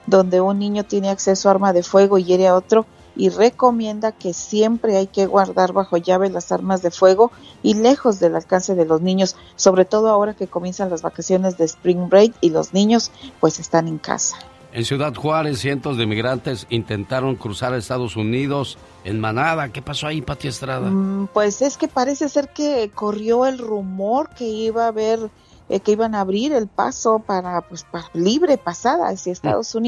donde 0.06 0.40
un 0.40 0.58
niño 0.58 0.84
tiene 0.84 1.08
acceso 1.08 1.48
a 1.48 1.52
arma 1.52 1.72
de 1.72 1.84
fuego 1.84 2.18
y 2.18 2.24
hiere 2.24 2.48
a 2.48 2.56
otro 2.56 2.86
y 3.16 3.30
recomienda 3.30 4.12
que 4.12 4.32
siempre 4.32 4.96
hay 4.96 5.06
que 5.06 5.26
guardar 5.26 5.72
bajo 5.72 5.96
llave 5.96 6.30
las 6.30 6.52
armas 6.52 6.82
de 6.82 6.90
fuego 6.90 7.32
y 7.62 7.74
lejos 7.74 8.20
del 8.20 8.36
alcance 8.36 8.74
de 8.74 8.84
los 8.84 9.00
niños, 9.00 9.36
sobre 9.56 9.84
todo 9.84 10.08
ahora 10.08 10.34
que 10.34 10.46
comienzan 10.46 10.90
las 10.90 11.02
vacaciones 11.02 11.56
de 11.56 11.64
Spring 11.64 12.08
Break 12.08 12.34
y 12.40 12.50
los 12.50 12.74
niños 12.74 13.10
pues 13.40 13.58
están 13.58 13.88
en 13.88 13.98
casa. 13.98 14.36
En 14.76 14.84
Ciudad 14.84 15.14
Juárez, 15.14 15.60
cientos 15.60 15.96
de 15.96 16.04
migrantes 16.04 16.66
intentaron 16.68 17.36
cruzar 17.36 17.72
a 17.72 17.78
Estados 17.78 18.14
Unidos 18.14 18.76
en 19.04 19.18
manada. 19.20 19.70
¿Qué 19.70 19.80
pasó 19.80 20.06
ahí, 20.06 20.20
Pati 20.20 20.48
Estrada? 20.48 20.90
Mm, 20.90 21.28
pues 21.32 21.62
es 21.62 21.78
que 21.78 21.88
parece 21.88 22.28
ser 22.28 22.50
que 22.50 22.90
corrió 22.94 23.46
el 23.46 23.56
rumor 23.56 24.28
que 24.28 24.44
iba 24.44 24.84
a 24.84 24.88
haber, 24.88 25.30
eh, 25.70 25.80
que 25.80 25.92
iban 25.92 26.14
a 26.14 26.20
abrir 26.20 26.52
el 26.52 26.66
paso 26.66 27.20
para, 27.20 27.62
pues, 27.62 27.84
para 27.84 28.10
libre 28.12 28.58
pasada 28.58 29.08
hacia 29.08 29.32
Estados 29.32 29.74
mm. 29.74 29.78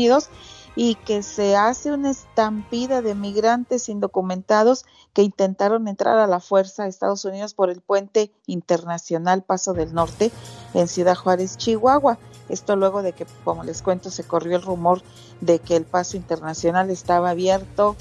Y 0.81 0.95
que 0.95 1.25
se 1.25 1.57
hace 1.57 1.91
una 1.91 2.11
estampida 2.11 3.03
de 3.03 3.17
migrantes 3.17 3.89
indocumentados 3.89 4.87
que 5.13 5.23
intentaron 5.23 5.89
entrar 5.89 6.19
a 6.19 6.29
la 6.29 6.39
fuerza 6.39 6.85
a 6.85 6.87
Estados 6.87 7.25
Unidos 7.25 7.53
por 7.53 7.69
el 7.69 7.81
puente 7.81 8.31
internacional 8.47 9.43
Paso 9.43 9.73
del 9.73 9.93
Norte 9.93 10.31
en 10.75 10.87
Ciudad 10.87 11.17
Juárez, 11.17 11.57
Chihuahua. 11.57 12.17
Esto 12.49 12.77
luego 12.77 13.03
de 13.03 13.13
que, 13.13 13.27
como 13.43 13.65
les 13.65 13.83
cuento, 13.83 14.09
se 14.13 14.23
corrió 14.23 14.55
el 14.55 14.63
rumor 14.63 15.03
de 15.41 15.59
que 15.59 15.75
el 15.75 15.85
paso 15.85 16.17
internacional 16.17 16.91
estaba 16.91 17.31
abierto 17.31 17.97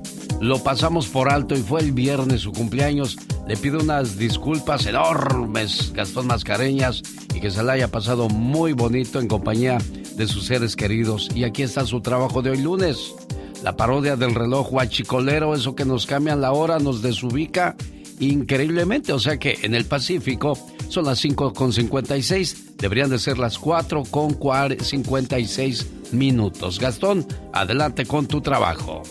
lo 0.40 0.62
pasamos 0.62 1.09
por 1.09 1.31
alto 1.31 1.57
y 1.57 1.62
fue 1.62 1.81
el 1.81 1.90
viernes 1.90 2.43
su 2.43 2.53
cumpleaños. 2.53 3.17
Le 3.49 3.57
pido 3.57 3.81
unas 3.81 4.19
disculpas 4.19 4.87
enormes, 4.87 5.93
Gastón 5.95 6.29
Mascareñas, 6.29 7.03
y 7.35 7.40
que 7.40 7.51
se 7.51 7.61
la 7.64 7.73
haya 7.73 7.90
pasado 7.90 8.29
muy 8.29 8.73
bonito 8.73 9.19
en 9.19 9.27
compañía 9.27 9.79
de 10.14 10.29
sus 10.29 10.47
seres 10.47 10.77
queridos. 10.77 11.31
Y 11.35 11.43
aquí 11.43 11.64
está 11.64 11.85
su 11.85 12.03
trabajo 12.03 12.40
de 12.40 12.51
hoy 12.51 12.59
lunes. 12.59 13.17
La 13.64 13.75
parodia 13.75 14.14
del 14.14 14.33
reloj 14.33 14.73
huachicolero, 14.73 15.57
eso 15.57 15.75
que 15.75 15.85
nos 15.85 16.07
cambian 16.07 16.40
la 16.40 16.53
hora, 16.53 16.79
nos 16.79 17.03
desubica 17.03 17.75
increíblemente. 18.20 19.12
O 19.12 19.18
sea 19.18 19.38
que 19.38 19.59
en 19.62 19.74
el 19.74 19.87
Pacífico 19.87 20.57
son 20.88 21.07
las 21.07 21.24
5.56, 21.24 22.77
deberían 22.77 23.11
de 23.11 23.18
ser 23.18 23.38
las 23.38 23.61
4.56 23.61 26.12
minutos. 26.12 26.79
Gastón, 26.79 27.27
adelante 27.53 28.07
con 28.07 28.27
tu 28.27 28.40
trabajo. 28.40 29.03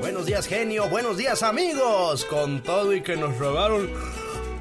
Buenos 0.00 0.26
días, 0.26 0.46
genio. 0.46 0.88
Buenos 0.88 1.16
días, 1.16 1.42
amigos. 1.42 2.24
Con 2.24 2.62
todo 2.62 2.94
y 2.94 3.02
que 3.02 3.16
nos 3.16 3.36
robaron 3.38 3.90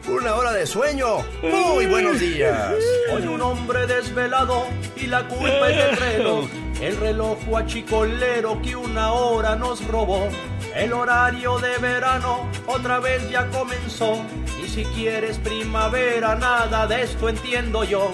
una 0.10 0.36
hora 0.36 0.52
de 0.52 0.66
sueño. 0.66 1.20
Muy 1.42 1.86
buenos 1.86 2.20
días. 2.20 2.74
Hoy 3.14 3.28
un 3.28 3.42
hombre 3.42 3.88
desvelado 3.88 4.66
y 4.98 5.08
la 5.08 5.28
culpa 5.28 5.70
es 5.70 5.78
del 5.78 5.98
reloj. 5.98 6.50
El 6.82 6.98
reloj 6.98 7.38
achicolero 7.56 8.62
que 8.62 8.76
una 8.76 9.14
hora 9.14 9.56
nos 9.56 9.86
robó. 9.88 10.28
El 10.76 10.94
horario 10.94 11.60
de 11.60 11.78
verano 11.78 12.50
otra 12.66 13.00
vez 13.00 13.30
ya 13.30 13.48
comenzó. 13.50 14.24
Y 14.64 14.68
si 14.68 14.86
quieres 14.86 15.38
primavera, 15.38 16.36
nada 16.36 16.88
de 16.88 17.04
esto 17.04 17.30
entiendo 17.30 17.84
yo. 17.84 18.12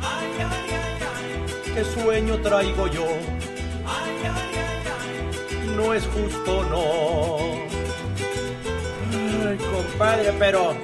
Ay, 0.00 0.28
ay, 0.38 0.44
ay, 0.70 1.64
ay. 1.66 1.74
¿Qué 1.74 1.84
sueño 1.84 2.38
traigo 2.38 2.86
yo? 2.88 3.06
Ay, 3.86 4.16
ay, 4.22 4.58
ay, 4.58 4.82
ay. 5.60 5.76
No 5.76 5.94
es 5.94 6.04
justo, 6.06 6.64
no. 6.64 7.36
Ay, 9.48 9.58
compadre, 9.58 10.32
pero 10.38 10.74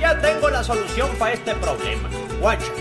ya 0.00 0.18
tengo 0.20 0.50
la 0.50 0.62
solución 0.62 1.08
para 1.18 1.32
este 1.32 1.54
problema. 1.54 2.08
Guacha. 2.40 2.72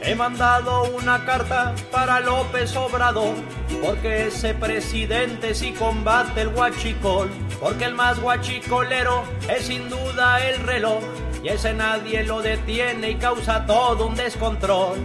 He 0.00 0.14
mandado 0.14 0.84
una 0.84 1.24
carta 1.24 1.74
para 1.90 2.20
López 2.20 2.76
Obrador, 2.76 3.34
porque 3.82 4.26
ese 4.26 4.54
presidente 4.54 5.54
sí 5.54 5.72
combate 5.72 6.42
el 6.42 6.48
guachicol, 6.50 7.30
porque 7.60 7.84
el 7.84 7.94
más 7.94 8.20
guachicolero 8.20 9.24
es 9.48 9.66
sin 9.66 9.88
duda 9.88 10.38
el 10.46 10.60
reloj, 10.60 11.02
y 11.42 11.48
ese 11.48 11.74
nadie 11.74 12.22
lo 12.24 12.40
detiene 12.42 13.10
y 13.10 13.14
causa 13.16 13.66
todo 13.66 14.06
un 14.06 14.14
descontrol. 14.14 14.98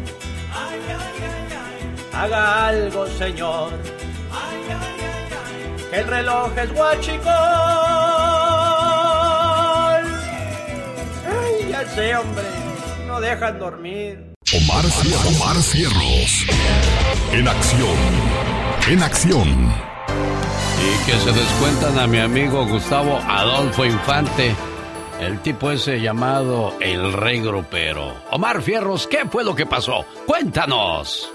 Ay, 0.54 0.80
ay, 0.88 0.94
ay, 0.94 2.18
Haga 2.18 2.68
algo, 2.68 3.08
señor. 3.08 3.72
Que 5.90 6.00
el 6.00 6.08
reloj 6.08 6.58
es 6.58 6.74
guachicol. 6.74 7.30
Ay, 11.28 11.72
ya 11.72 11.88
sé, 11.96 12.16
hombre, 12.16 12.44
no 13.08 13.20
dejan 13.20 13.60
dormir. 13.60 14.30
Omar, 14.52 14.84
Omar 15.28 15.62
Cierros. 15.62 16.46
En 17.32 17.48
acción. 17.48 18.59
En 18.90 19.04
acción. 19.04 19.48
Y 19.48 21.06
que 21.06 21.16
se 21.20 21.32
descuentan 21.32 22.00
a 22.00 22.08
mi 22.08 22.18
amigo 22.18 22.66
Gustavo 22.66 23.20
Adolfo 23.28 23.86
Infante. 23.86 24.56
El 25.22 25.40
tipo 25.42 25.70
ese 25.70 26.02
llamado 26.02 26.74
el 26.80 27.14
rey 27.14 27.40
grupero. 27.40 28.16
Omar 28.32 28.64
Fierros, 28.64 29.06
¿qué 29.06 29.26
fue 29.30 29.44
lo 29.44 29.54
que 29.54 29.68
pasó? 29.68 30.06
Cuéntanos. 30.26 31.32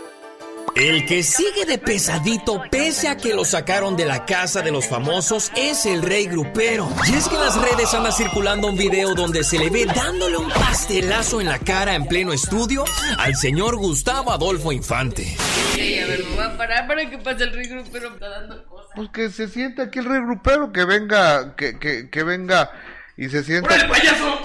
El 0.77 1.07
que 1.07 1.23
sigue 1.23 1.67
de 1.67 1.79
pesadito 1.79 2.61
pese 2.69 3.09
a 3.09 3.17
que 3.17 3.33
lo 3.33 3.45
sacaron 3.45 3.97
de 3.97 4.05
la 4.05 4.27
casa 4.27 4.61
de 4.61 4.73
los 4.73 4.89
famosos 4.89 5.53
es 5.57 5.87
el 5.87 6.03
rey 6.03 6.27
grupero. 6.27 6.89
Y 7.07 7.15
es 7.15 7.29
que 7.29 7.37
en 7.37 7.43
las 7.43 7.61
redes 7.61 7.95
anda 7.95 8.11
circulando 8.11 8.67
un 8.67 8.77
video 8.77 9.15
donde 9.15 9.45
se 9.45 9.57
le 9.59 9.71
ve 9.71 9.87
dándole 9.87 10.37
un 10.37 10.49
pastelazo 10.51 11.41
en 11.41 11.47
la 11.47 11.61
cara 11.61 11.95
en 11.95 12.07
pleno 12.07 12.33
estudio 12.33 12.85
al 13.19 13.37
señor 13.37 13.77
Gustavo 13.77 14.33
Adolfo 14.33 14.73
Infante. 14.73 15.37
Sí, 15.75 16.01
a 16.01 16.07
ver, 16.09 16.25
me 16.25 16.35
voy 16.35 16.45
a 16.45 16.57
parar 16.57 16.89
para 16.89 17.09
que 17.09 17.19
pase 17.19 17.45
el 17.45 17.53
rey 17.53 17.69
grupero, 17.69 18.13
está 18.13 18.29
dando 18.29 18.65
cosas. 18.67 18.91
Pues 18.97 19.11
que 19.11 19.31
se 19.31 19.49
sienta 19.49 19.85
aquí 19.85 20.01
el 20.01 20.07
rey 20.07 20.21
grupero, 20.23 20.73
que 20.73 20.85
venga, 20.85 21.55
que, 21.55 21.79
que, 21.79 22.11
que 22.11 22.23
venga 22.25 22.73
y 23.17 23.29
se 23.29 23.45
sienta... 23.45 23.77
¡El 23.77 23.89
payaso! 23.89 24.39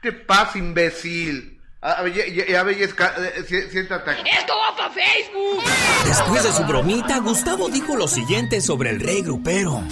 ¿Qué 0.00 0.10
te 0.10 0.12
pasa, 0.12 0.56
imbécil? 0.56 1.57
A, 1.80 2.02
ver, 2.02 2.12
ya, 2.12 2.24
eh, 2.24 3.68
siéntate 3.70 4.10
aquí. 4.10 4.22
¡Esto 4.36 4.52
va 4.52 4.76
para 4.76 4.90
Facebook! 4.90 5.62
Después 6.04 6.42
de 6.42 6.52
su 6.52 6.64
bromita, 6.64 7.18
Gustavo 7.18 7.68
dijo 7.68 7.94
lo 7.94 8.08
siguiente 8.08 8.60
sobre 8.60 8.90
el 8.90 8.98
rey 8.98 9.22
grupero. 9.22 9.84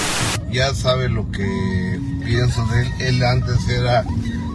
Ya 0.51 0.75
sabe 0.75 1.09
lo 1.09 1.31
que 1.31 2.01
pienso 2.25 2.66
de 2.66 2.83
él. 2.83 2.92
Él 2.99 3.25
antes 3.25 3.68
era 3.68 4.05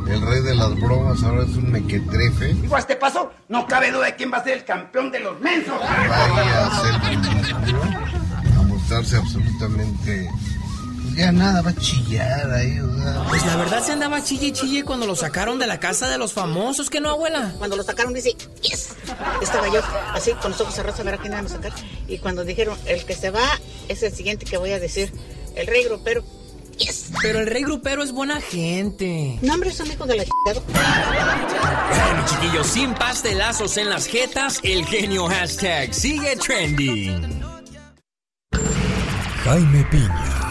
el 0.09 0.21
rey 0.21 0.41
de 0.41 0.55
las 0.55 0.75
bromas, 0.75 1.23
ahora 1.23 1.43
es 1.43 1.55
un 1.55 1.71
mequetrefe. 1.71 2.49
Igual 2.49 2.81
este 2.81 2.97
paso, 2.97 3.31
no 3.47 3.65
cabe 3.65 3.91
duda 3.91 4.07
de 4.07 4.15
quién 4.17 4.29
va 4.29 4.39
a 4.39 4.43
ser 4.43 4.57
el 4.57 4.65
campeón 4.65 5.09
de 5.09 5.21
los 5.21 5.39
mensos. 5.39 5.79
Vaya 5.79 6.67
a 6.67 6.81
ser 6.81 6.95
a 8.57 8.61
mostrarse 8.63 9.15
absolutamente 9.15 10.29
ya 11.15 11.31
nada, 11.31 11.61
va 11.61 11.71
a 11.71 11.75
chillar 11.75 12.51
ahí, 12.51 12.79
Pues 13.29 13.45
la 13.45 13.55
verdad 13.55 13.83
se 13.83 13.91
andaba 13.91 14.23
chille 14.23 14.47
y 14.47 14.51
chille 14.51 14.83
cuando 14.83 15.05
lo 15.05 15.15
sacaron 15.15 15.59
de 15.59 15.67
la 15.67 15.79
casa 15.79 16.09
de 16.09 16.17
los 16.17 16.33
famosos, 16.33 16.89
¿que 16.89 16.99
no, 16.99 17.09
abuela? 17.09 17.53
Cuando 17.57 17.75
lo 17.75 17.83
sacaron 17.83 18.13
dice, 18.13 18.35
yes. 18.61 18.95
Estaba 19.41 19.67
yo 19.71 19.81
así, 20.13 20.31
con 20.33 20.51
los 20.51 20.61
ojos 20.61 20.75
cerrados 20.75 20.99
a 20.99 21.03
ver 21.03 21.15
a 21.15 21.17
quién 21.17 21.33
iban 21.33 21.45
a 21.45 21.49
sacar. 21.49 21.73
Y 22.07 22.17
cuando 22.19 22.43
dijeron, 22.43 22.77
el 22.85 23.05
que 23.05 23.15
se 23.15 23.29
va 23.29 23.59
es 23.87 24.03
el 24.03 24.13
siguiente 24.13 24.45
que 24.45 24.57
voy 24.57 24.71
a 24.71 24.79
decir, 24.79 25.11
el 25.55 25.67
rey 25.67 25.83
grupero. 25.83 26.23
Yes. 26.77 27.11
Pero 27.21 27.39
el 27.39 27.47
rey 27.47 27.63
grupero 27.63 28.01
es 28.01 28.11
buena 28.11 28.41
gente. 28.41 29.37
No, 29.41 29.53
hombre, 29.53 29.69
es 29.69 29.79
amigo 29.81 30.05
de 30.05 30.15
la 30.17 30.23
Bueno, 30.45 32.25
chiquillos, 32.27 32.67
sin 32.67 32.93
pastelazos 32.95 33.77
en 33.77 33.89
las 33.89 34.07
jetas, 34.07 34.59
el 34.63 34.85
genio 34.85 35.27
hashtag 35.27 35.93
sigue 35.93 36.35
trending. 36.37 37.41
Jaime 39.43 39.83
Piña, 39.89 40.50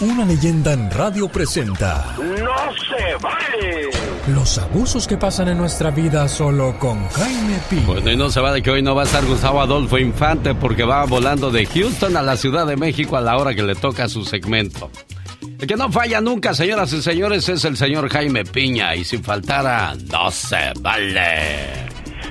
una 0.00 0.24
leyenda 0.24 0.72
en 0.72 0.90
radio 0.90 1.28
presenta 1.28 2.14
¡No 2.18 2.72
se 2.74 3.16
vale! 3.22 3.90
los 4.28 4.58
abusos 4.58 5.06
que 5.06 5.16
pasan 5.16 5.48
en 5.48 5.58
nuestra 5.58 5.90
vida 5.90 6.28
solo 6.28 6.78
con 6.78 7.08
Jaime 7.10 7.58
Piña. 7.70 7.86
Bueno, 7.86 8.10
y 8.10 8.16
no 8.16 8.28
se 8.28 8.40
vale 8.40 8.60
que 8.60 8.70
hoy 8.70 8.82
no 8.82 8.94
va 8.94 9.02
a 9.02 9.04
estar 9.04 9.24
Gustavo 9.24 9.60
Adolfo 9.60 9.98
Infante 9.98 10.54
porque 10.54 10.82
va 10.82 11.04
volando 11.04 11.50
de 11.50 11.64
Houston 11.66 12.16
a 12.16 12.22
la 12.22 12.36
Ciudad 12.36 12.66
de 12.66 12.76
México 12.76 13.16
a 13.16 13.20
la 13.20 13.36
hora 13.36 13.54
que 13.54 13.62
le 13.62 13.76
toca 13.76 14.08
su 14.08 14.24
segmento. 14.24 14.90
El 15.60 15.66
que 15.66 15.76
no 15.76 15.90
falla 15.90 16.20
nunca, 16.20 16.54
señoras 16.54 16.92
y 16.92 17.02
señores, 17.02 17.48
es 17.48 17.64
el 17.64 17.76
señor 17.76 18.10
Jaime 18.10 18.44
Piña. 18.44 18.94
Y 18.96 19.04
si 19.04 19.18
faltara, 19.18 19.94
no 20.10 20.30
se 20.30 20.72
vale. 20.80 21.86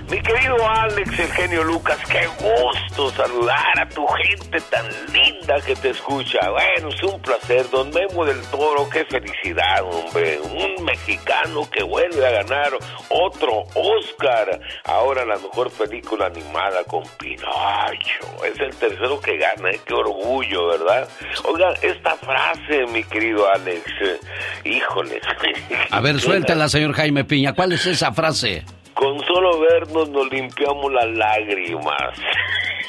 Mi 0.10 0.22
querido 0.22 0.56
Alex, 0.70 1.20
el 1.20 1.32
genio 1.32 1.64
Lucas, 1.64 1.98
qué 2.08 2.28
gusto 2.40 3.10
saludar 3.12 3.80
a 3.80 3.90
tu 3.90 4.06
gente 4.06 4.62
tan 4.70 4.86
linda 5.12 5.60
que 5.66 5.76
te 5.76 5.90
escucha. 5.90 6.38
Bueno, 6.52 6.90
es 6.90 7.04
un 7.04 7.20
placer. 7.22 7.68
Don 7.72 7.90
Memo 7.90 8.24
del 8.24 8.40
Toro, 8.52 8.88
qué 8.88 9.04
felicidad, 9.06 9.82
hombre. 9.84 10.40
Un 10.42 10.84
mexicano 10.86 11.68
que 11.72 11.82
vuelve 11.84 12.24
a 12.24 12.44
ganar 12.44 12.74
otro 13.10 13.64
Oscar. 13.74 14.60
Ahora 14.84 15.26
la 15.26 15.38
mejor 15.38 15.72
película 15.72 16.28
animada 16.28 16.84
con 16.84 17.04
Pinocho. 17.18 18.46
Es 18.46 18.60
el 18.60 18.76
tercero 18.76 19.20
que 19.20 19.38
gana, 19.38 19.72
¿eh? 19.72 19.80
qué 19.88 19.94
orgullo, 19.96 20.68
¿verdad? 20.68 21.10
Oigan, 21.46 21.74
esta 21.82 22.16
frase, 22.18 22.86
mi 22.92 23.04
querido 23.04 23.50
Alex, 23.50 23.84
híjole. 24.64 25.20
A 25.90 26.00
ver, 26.00 26.20
suéltala, 26.20 26.70
señor 26.70 26.94
Jaime 26.94 27.24
Piña. 27.24 27.54
¿Cuál 27.54 27.72
es 27.72 27.88
esa 27.88 28.12
frase? 28.12 28.64
Con 28.96 29.20
solo 29.26 29.60
vernos 29.60 30.10
nos 30.10 30.32
limpiamos 30.32 30.92
las 30.94 31.08
lágrimas. 31.08 32.18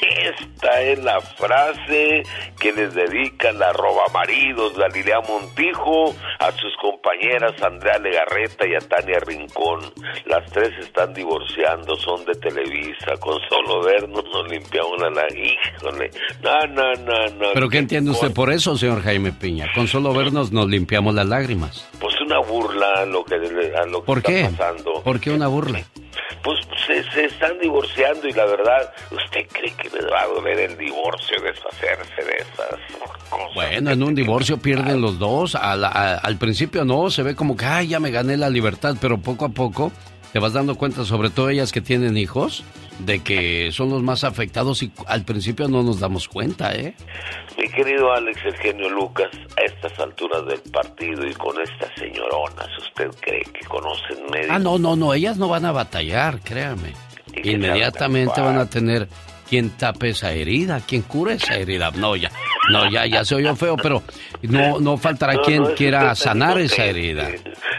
Esta 0.01 0.81
es 0.81 1.03
la 1.03 1.19
frase 1.21 2.23
que 2.59 2.71
les 2.71 2.93
dedica 2.93 3.51
la 3.51 3.71
roba 3.73 4.03
maridos 4.13 4.77
Galilea 4.77 5.21
Montijo 5.27 6.13
a 6.39 6.51
sus 6.51 6.75
compañeras 6.81 7.53
Andrea 7.61 7.97
Legarreta 7.99 8.67
y 8.67 8.75
a 8.75 8.79
Tania 8.79 9.19
Rincón. 9.19 9.81
Las 10.25 10.49
tres 10.51 10.71
están 10.79 11.13
divorciando, 11.13 11.95
son 11.97 12.25
de 12.25 12.33
Televisa. 12.35 13.13
Con 13.19 13.37
solo 13.49 13.83
vernos 13.83 14.23
nos 14.31 14.49
limpiamos 14.49 15.01
las 15.01 15.13
lágrimas. 15.15 15.57
Híjole. 15.77 16.11
No, 16.41 16.67
no, 16.67 16.93
no, 17.03 17.27
no. 17.35 17.47
¿Pero 17.53 17.69
qué 17.69 17.77
entiende 17.79 18.11
usted 18.11 18.33
por 18.33 18.51
eso, 18.51 18.77
señor 18.77 19.01
Jaime 19.03 19.31
Piña? 19.31 19.67
Con 19.73 19.87
solo 19.87 20.13
vernos 20.13 20.51
nos 20.51 20.67
limpiamos 20.67 21.13
las 21.15 21.25
lágrimas. 21.27 21.87
Pues 21.99 22.15
una 22.21 22.39
burla 22.39 22.87
a 22.97 23.05
lo 23.05 23.23
que, 23.23 23.35
a 23.35 23.85
lo 23.85 24.01
que 24.01 24.05
¿Por 24.05 24.17
está 24.19 24.31
qué? 24.31 24.49
pasando. 24.57 25.01
¿Por 25.03 25.19
qué 25.19 25.31
una 25.31 25.47
burla? 25.47 25.81
Pues 26.43 26.59
se, 26.85 27.03
se 27.11 27.25
están 27.25 27.59
divorciando 27.59 28.27
y 28.27 28.31
la 28.33 28.45
verdad, 28.45 28.93
¿usted 29.11 29.47
cree 29.51 29.73
que 29.73 29.89
les 29.89 30.05
va 30.11 30.21
a 30.21 30.27
doler 30.27 30.59
el 30.59 30.77
divorcio 30.77 31.41
deshacerse 31.41 32.23
de 32.23 32.35
esas 32.37 32.79
cosas? 33.29 33.53
Bueno, 33.55 33.91
en 33.91 34.03
un 34.03 34.15
divorcio 34.15 34.57
pierden 34.57 35.01
los 35.01 35.19
dos. 35.19 35.55
A 35.55 35.75
la- 35.75 35.89
a- 35.89 36.17
al 36.17 36.37
principio 36.37 36.85
no, 36.85 37.09
se 37.09 37.23
ve 37.23 37.35
como 37.35 37.55
que, 37.57 37.65
ay, 37.65 37.87
ya 37.89 37.99
me 37.99 38.11
gané 38.11 38.37
la 38.37 38.49
libertad, 38.49 38.95
pero 39.01 39.17
poco 39.17 39.45
a 39.45 39.49
poco 39.49 39.91
te 40.31 40.39
vas 40.39 40.53
dando 40.53 40.75
cuenta, 40.75 41.03
sobre 41.05 41.29
todo 41.29 41.49
ellas 41.49 41.71
que 41.71 41.81
tienen 41.81 42.17
hijos, 42.17 42.63
de 42.99 43.19
que 43.19 43.71
son 43.71 43.89
los 43.89 44.01
más 44.01 44.23
afectados 44.23 44.83
y 44.83 44.91
al 45.07 45.23
principio 45.23 45.67
no 45.67 45.83
nos 45.83 45.99
damos 45.99 46.27
cuenta, 46.27 46.73
¿eh? 46.75 46.95
Mi 47.57 47.67
querido 47.69 48.11
Alex 48.11 48.39
el 48.45 48.55
genio 48.57 48.89
Lucas, 48.89 49.29
a 49.57 49.61
estas 49.61 49.99
alturas 49.99 50.45
del 50.45 50.61
partido 50.71 51.25
y 51.25 51.33
con 51.33 51.59
estas 51.61 51.89
señoronas, 51.95 52.67
¿usted 52.77 53.09
cree 53.21 53.43
que 53.43 53.65
conocen 53.65 54.25
médicos? 54.31 54.55
Ah, 54.55 54.59
no, 54.59 54.77
no, 54.77 54.95
no, 54.95 55.13
ellas 55.13 55.37
no 55.37 55.47
van 55.47 55.65
a 55.65 55.71
batallar, 55.71 56.39
créame. 56.41 56.93
Inmediatamente 57.43 58.41
van 58.41 58.57
a 58.57 58.69
tener 58.69 59.07
quien 59.47 59.71
tape 59.77 60.09
esa 60.09 60.31
herida, 60.31 60.81
quien 60.85 61.01
cure 61.03 61.33
esa 61.33 61.55
herida. 61.55 61.91
No, 61.91 62.15
ya, 62.15 62.29
no, 62.69 62.89
ya, 62.89 63.05
ya 63.05 63.23
se 63.23 63.35
oyó 63.35 63.55
feo, 63.55 63.77
pero 63.77 64.03
no, 64.43 64.79
no 64.79 64.97
faltará 64.97 65.33
No, 65.33 65.41
quien 65.41 65.63
no, 65.63 65.75
quiera 65.75 66.13
sanar 66.15 66.59
esa 66.59 66.85
herida. 66.85 67.29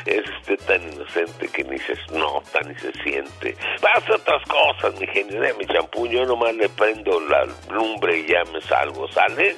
Es 0.06 0.24
usted 0.40 0.58
tan 0.66 0.82
inocente 0.92 1.48
que 1.48 1.64
ni 1.64 1.78
se 1.78 1.94
nota 2.12 2.60
ni 2.66 2.74
se 2.76 2.92
siente. 3.02 3.56
Pasa 3.80 4.14
otras 4.14 4.42
cosas, 4.48 4.98
mi 5.00 5.06
genio. 5.06 5.40
De 5.40 5.52
mi 5.54 5.66
champú, 5.66 6.06
yo 6.06 6.24
nomás 6.24 6.54
le 6.54 6.68
prendo 6.70 7.20
la 7.20 7.46
lumbre 7.70 8.20
y 8.20 8.26
ya 8.28 8.44
me 8.52 8.60
salgo, 8.62 9.06
¿sale? 9.12 9.56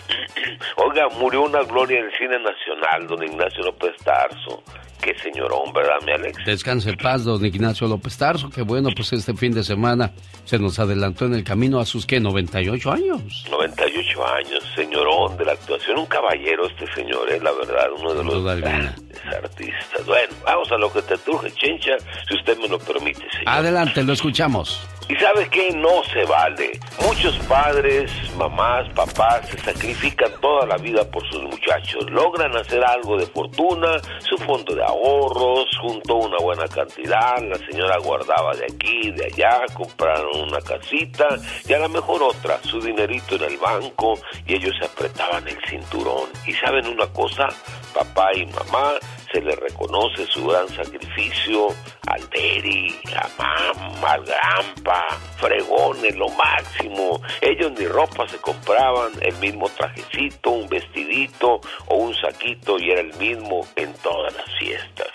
Oiga, 0.76 1.08
murió 1.18 1.42
una 1.42 1.62
gloria 1.62 2.02
del 2.02 2.12
cine 2.16 2.38
nacional, 2.38 3.06
don 3.06 3.22
Ignacio 3.22 3.64
López 3.64 3.96
Tarso. 4.04 4.62
Qué 5.02 5.14
señorón, 5.18 5.72
¿verdad, 5.72 5.96
mi 6.04 6.12
Alex? 6.12 6.44
Descanse 6.44 6.90
en 6.90 6.96
paz, 6.96 7.24
don 7.24 7.44
Ignacio 7.44 7.86
López 7.88 8.16
Tarso, 8.18 8.50
que 8.50 8.62
bueno, 8.62 8.90
pues 8.94 9.12
este 9.12 9.34
fin 9.34 9.52
de 9.52 9.64
semana 9.64 10.12
se 10.44 10.58
nos 10.58 10.78
adelantó 10.78 11.26
en 11.26 11.34
el 11.34 11.44
camino 11.44 11.80
a 11.80 11.86
sus, 11.86 12.04
¿qué? 12.06 12.20
98 12.20 12.92
años. 12.92 13.46
98 13.50 14.26
años, 14.26 14.62
señorón 14.74 15.36
de 15.38 15.44
la 15.46 15.52
actuación, 15.52 15.98
un 15.98 16.06
caballero 16.06 16.66
este 16.66 16.86
señor, 16.92 17.30
es 17.30 17.42
la 17.42 17.52
verdad, 17.52 17.86
uno 17.98 18.14
de 18.14 18.24
los 18.24 18.44
grandes 18.44 18.92
artistas. 19.26 20.06
Bueno, 20.06 20.34
vamos 20.44 20.70
a 20.70 20.76
lo 20.76 20.92
que 20.92 21.02
te 21.02 21.16
truje, 21.18 21.50
chencha, 21.52 21.96
si 22.28 22.34
usted 22.34 22.58
me 22.58 22.68
lo 22.68 22.78
permite, 22.78 23.20
señor. 23.30 23.48
Adelante, 23.48 24.02
lo 24.04 24.12
escuchamos. 24.12 24.80
Y 25.10 25.16
sabe 25.16 25.48
que 25.48 25.72
no 25.72 26.04
se 26.04 26.24
vale. 26.24 26.78
Muchos 27.04 27.36
padres, 27.48 28.12
mamás, 28.36 28.88
papás 28.90 29.48
se 29.48 29.58
sacrifican 29.58 30.30
toda 30.40 30.66
la 30.66 30.76
vida 30.76 31.02
por 31.10 31.28
sus 31.28 31.42
muchachos. 31.42 32.08
Logran 32.12 32.56
hacer 32.56 32.84
algo 32.84 33.16
de 33.16 33.26
fortuna, 33.26 34.00
su 34.20 34.36
fondo 34.44 34.72
de 34.72 34.84
ahorros, 34.84 35.66
juntó 35.82 36.14
una 36.14 36.36
buena 36.38 36.68
cantidad, 36.68 37.42
la 37.42 37.56
señora 37.56 37.98
guardaba 37.98 38.54
de 38.54 38.66
aquí, 38.66 39.10
de 39.10 39.24
allá, 39.24 39.62
compraron 39.74 40.48
una 40.48 40.60
casita 40.60 41.26
y 41.66 41.72
a 41.72 41.80
lo 41.80 41.88
mejor 41.88 42.22
otra, 42.22 42.60
su 42.62 42.80
dinerito 42.80 43.34
en 43.34 43.42
el 43.42 43.56
banco 43.56 44.16
y 44.46 44.54
ellos 44.54 44.76
se 44.78 44.84
apretaban 44.84 45.48
el 45.48 45.58
cinturón. 45.68 46.28
Y 46.46 46.52
saben 46.52 46.86
una 46.86 47.08
cosa, 47.08 47.48
papá 47.92 48.32
y 48.36 48.46
mamá 48.46 48.92
se 49.32 49.40
le 49.40 49.54
reconoce 49.54 50.26
su 50.26 50.46
gran 50.46 50.68
sacrificio 50.68 51.68
al 52.06 52.28
Deri, 52.30 52.98
a 53.14 53.28
Mam, 53.38 54.04
al 54.04 54.24
Grampa, 54.24 55.08
fregones, 55.36 56.16
lo 56.16 56.28
máximo. 56.30 57.20
Ellos 57.40 57.72
ni 57.78 57.86
ropa 57.86 58.26
se 58.28 58.38
compraban, 58.38 59.12
el 59.20 59.34
mismo 59.36 59.68
trajecito, 59.68 60.50
un 60.50 60.68
vestidito 60.68 61.60
o 61.86 61.96
un 61.96 62.14
saquito 62.14 62.78
y 62.78 62.90
era 62.90 63.00
el 63.00 63.14
mismo 63.14 63.66
en 63.76 63.92
todas 64.02 64.34
las 64.34 64.52
fiestas. 64.58 65.10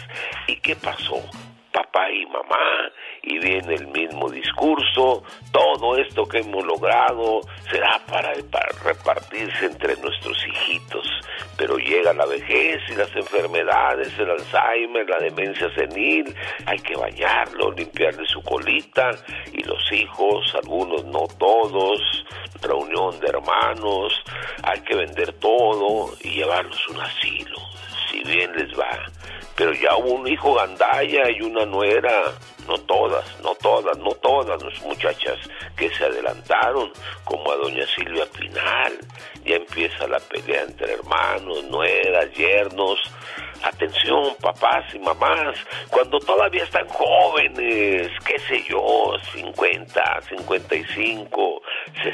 ¿Y 0.47 0.55
qué 0.57 0.75
pasó? 0.75 1.21
Papá 1.73 2.09
y 2.09 2.25
mamá, 2.27 2.91
y 3.25 3.39
viene 3.39 3.73
el 3.73 3.87
mismo 3.87 4.29
discurso, 4.29 5.23
todo 5.51 5.97
esto 5.97 6.25
que 6.25 6.39
hemos 6.39 6.63
logrado 6.63 7.41
será 7.71 7.99
para, 8.07 8.33
repartirse 8.83 9.65
entre 9.65 9.95
nuestros 9.97 10.37
hijitos, 10.47 11.07
pero 11.57 11.77
llega 11.77 12.13
la 12.13 12.25
vejez 12.25 12.81
y 12.89 12.95
las 12.95 13.13
enfermedades, 13.15 14.17
el 14.19 14.29
Alzheimer, 14.29 15.09
la 15.09 15.19
demencia 15.19 15.73
senil, 15.73 16.35
hay 16.65 16.77
que 16.79 16.95
bañarlo, 16.95 17.71
limpiarle 17.71 18.25
su 18.27 18.41
colita, 18.43 19.11
y 19.51 19.63
los 19.63 19.91
hijos, 19.91 20.53
algunos 20.55 21.03
no 21.05 21.25
todos, 21.39 21.99
reunión 22.61 23.19
de 23.19 23.27
hermanos, 23.27 24.13
hay 24.63 24.81
que 24.81 24.95
vender 24.95 25.33
todo 25.33 26.13
y 26.21 26.29
llevarlos 26.29 26.79
a 26.87 26.91
un 26.93 27.01
asilo, 27.01 27.59
si 28.11 28.23
bien 28.23 28.51
les 28.55 28.71
va. 28.77 29.05
Pero 29.55 29.73
ya 29.73 29.95
hubo 29.95 30.13
un 30.13 30.27
hijo 30.27 30.53
gandaya 30.53 31.29
y 31.29 31.41
una 31.41 31.65
nuera, 31.65 32.33
no 32.67 32.77
todas, 32.79 33.25
no 33.41 33.55
todas, 33.55 33.97
no 33.97 34.11
todas 34.11 34.61
las 34.61 34.81
muchachas 34.81 35.37
que 35.77 35.89
se 35.89 36.05
adelantaron, 36.05 36.91
como 37.23 37.51
a 37.51 37.55
doña 37.55 37.85
Silvia 37.87 38.25
Pinal. 38.37 38.97
Ya 39.45 39.55
empieza 39.55 40.07
la 40.07 40.19
pelea 40.19 40.63
entre 40.63 40.93
hermanos, 40.93 41.63
nueras, 41.65 42.31
yernos. 42.33 42.99
Atención, 43.65 44.35
papás 44.41 44.93
y 44.93 44.99
mamás, 44.99 45.57
cuando 45.89 46.19
todavía 46.19 46.63
están 46.63 46.87
jóvenes, 46.87 48.11
qué 48.23 48.37
sé 48.47 48.63
yo, 48.69 49.15
50, 49.33 50.21
55, 50.21 51.61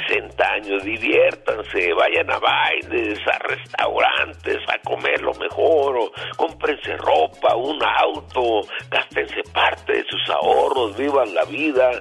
60 0.07 0.45
años, 0.45 0.81
diviértanse, 0.85 1.91
vayan 1.93 2.31
a 2.31 2.39
bailes, 2.39 3.19
a 3.27 3.37
restaurantes, 3.39 4.59
a 4.69 4.79
comer 4.79 5.21
lo 5.21 5.33
mejor, 5.33 5.97
o 5.97 6.11
cómprense 6.37 6.95
ropa, 6.95 7.53
un 7.57 7.83
auto, 7.83 8.61
gástense 8.89 9.43
parte 9.53 9.91
de 9.91 10.05
sus 10.05 10.29
ahorros, 10.29 10.95
vivan 10.95 11.35
la 11.35 11.43
vida 11.43 11.91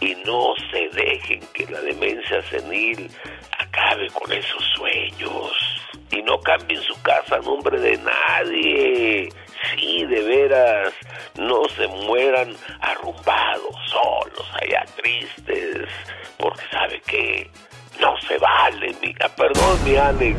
y 0.00 0.16
no 0.26 0.54
se 0.72 0.88
dejen 0.88 1.40
que 1.54 1.66
la 1.66 1.80
demencia 1.82 2.42
senil 2.50 3.08
acabe 3.58 4.08
con 4.10 4.32
esos 4.32 4.64
sueños 4.74 5.78
y 6.10 6.22
no 6.22 6.40
cambien 6.40 6.80
su 6.82 7.00
casa 7.02 7.36
a 7.36 7.40
nombre 7.40 7.78
de 7.78 7.98
nadie. 7.98 9.28
Sí, 9.74 10.04
de 10.04 10.22
veras, 10.22 10.94
no 11.36 11.68
se 11.76 11.86
mueran 11.88 12.54
arrumbados, 12.80 13.74
solos, 13.90 14.46
allá 14.62 14.84
tristes, 14.96 15.88
porque 16.38 16.62
sabe 16.70 17.00
que 17.06 17.50
no 18.00 18.14
se 18.26 18.38
vale, 18.38 18.94
mi... 19.02 19.12
ah, 19.20 19.28
perdón, 19.36 19.84
mi 19.84 19.96
Alex, 19.96 20.38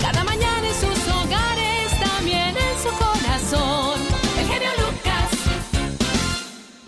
Cada 0.00 0.22
mañana 0.24 0.66
en 0.68 0.74
sus 0.74 1.08
hogares, 1.08 2.00
también 2.00 2.54
en 2.56 2.78
su 2.78 2.90
corazón. 2.90 4.00
El 4.38 4.46
genio 4.46 4.70
Lucas. 4.78 5.30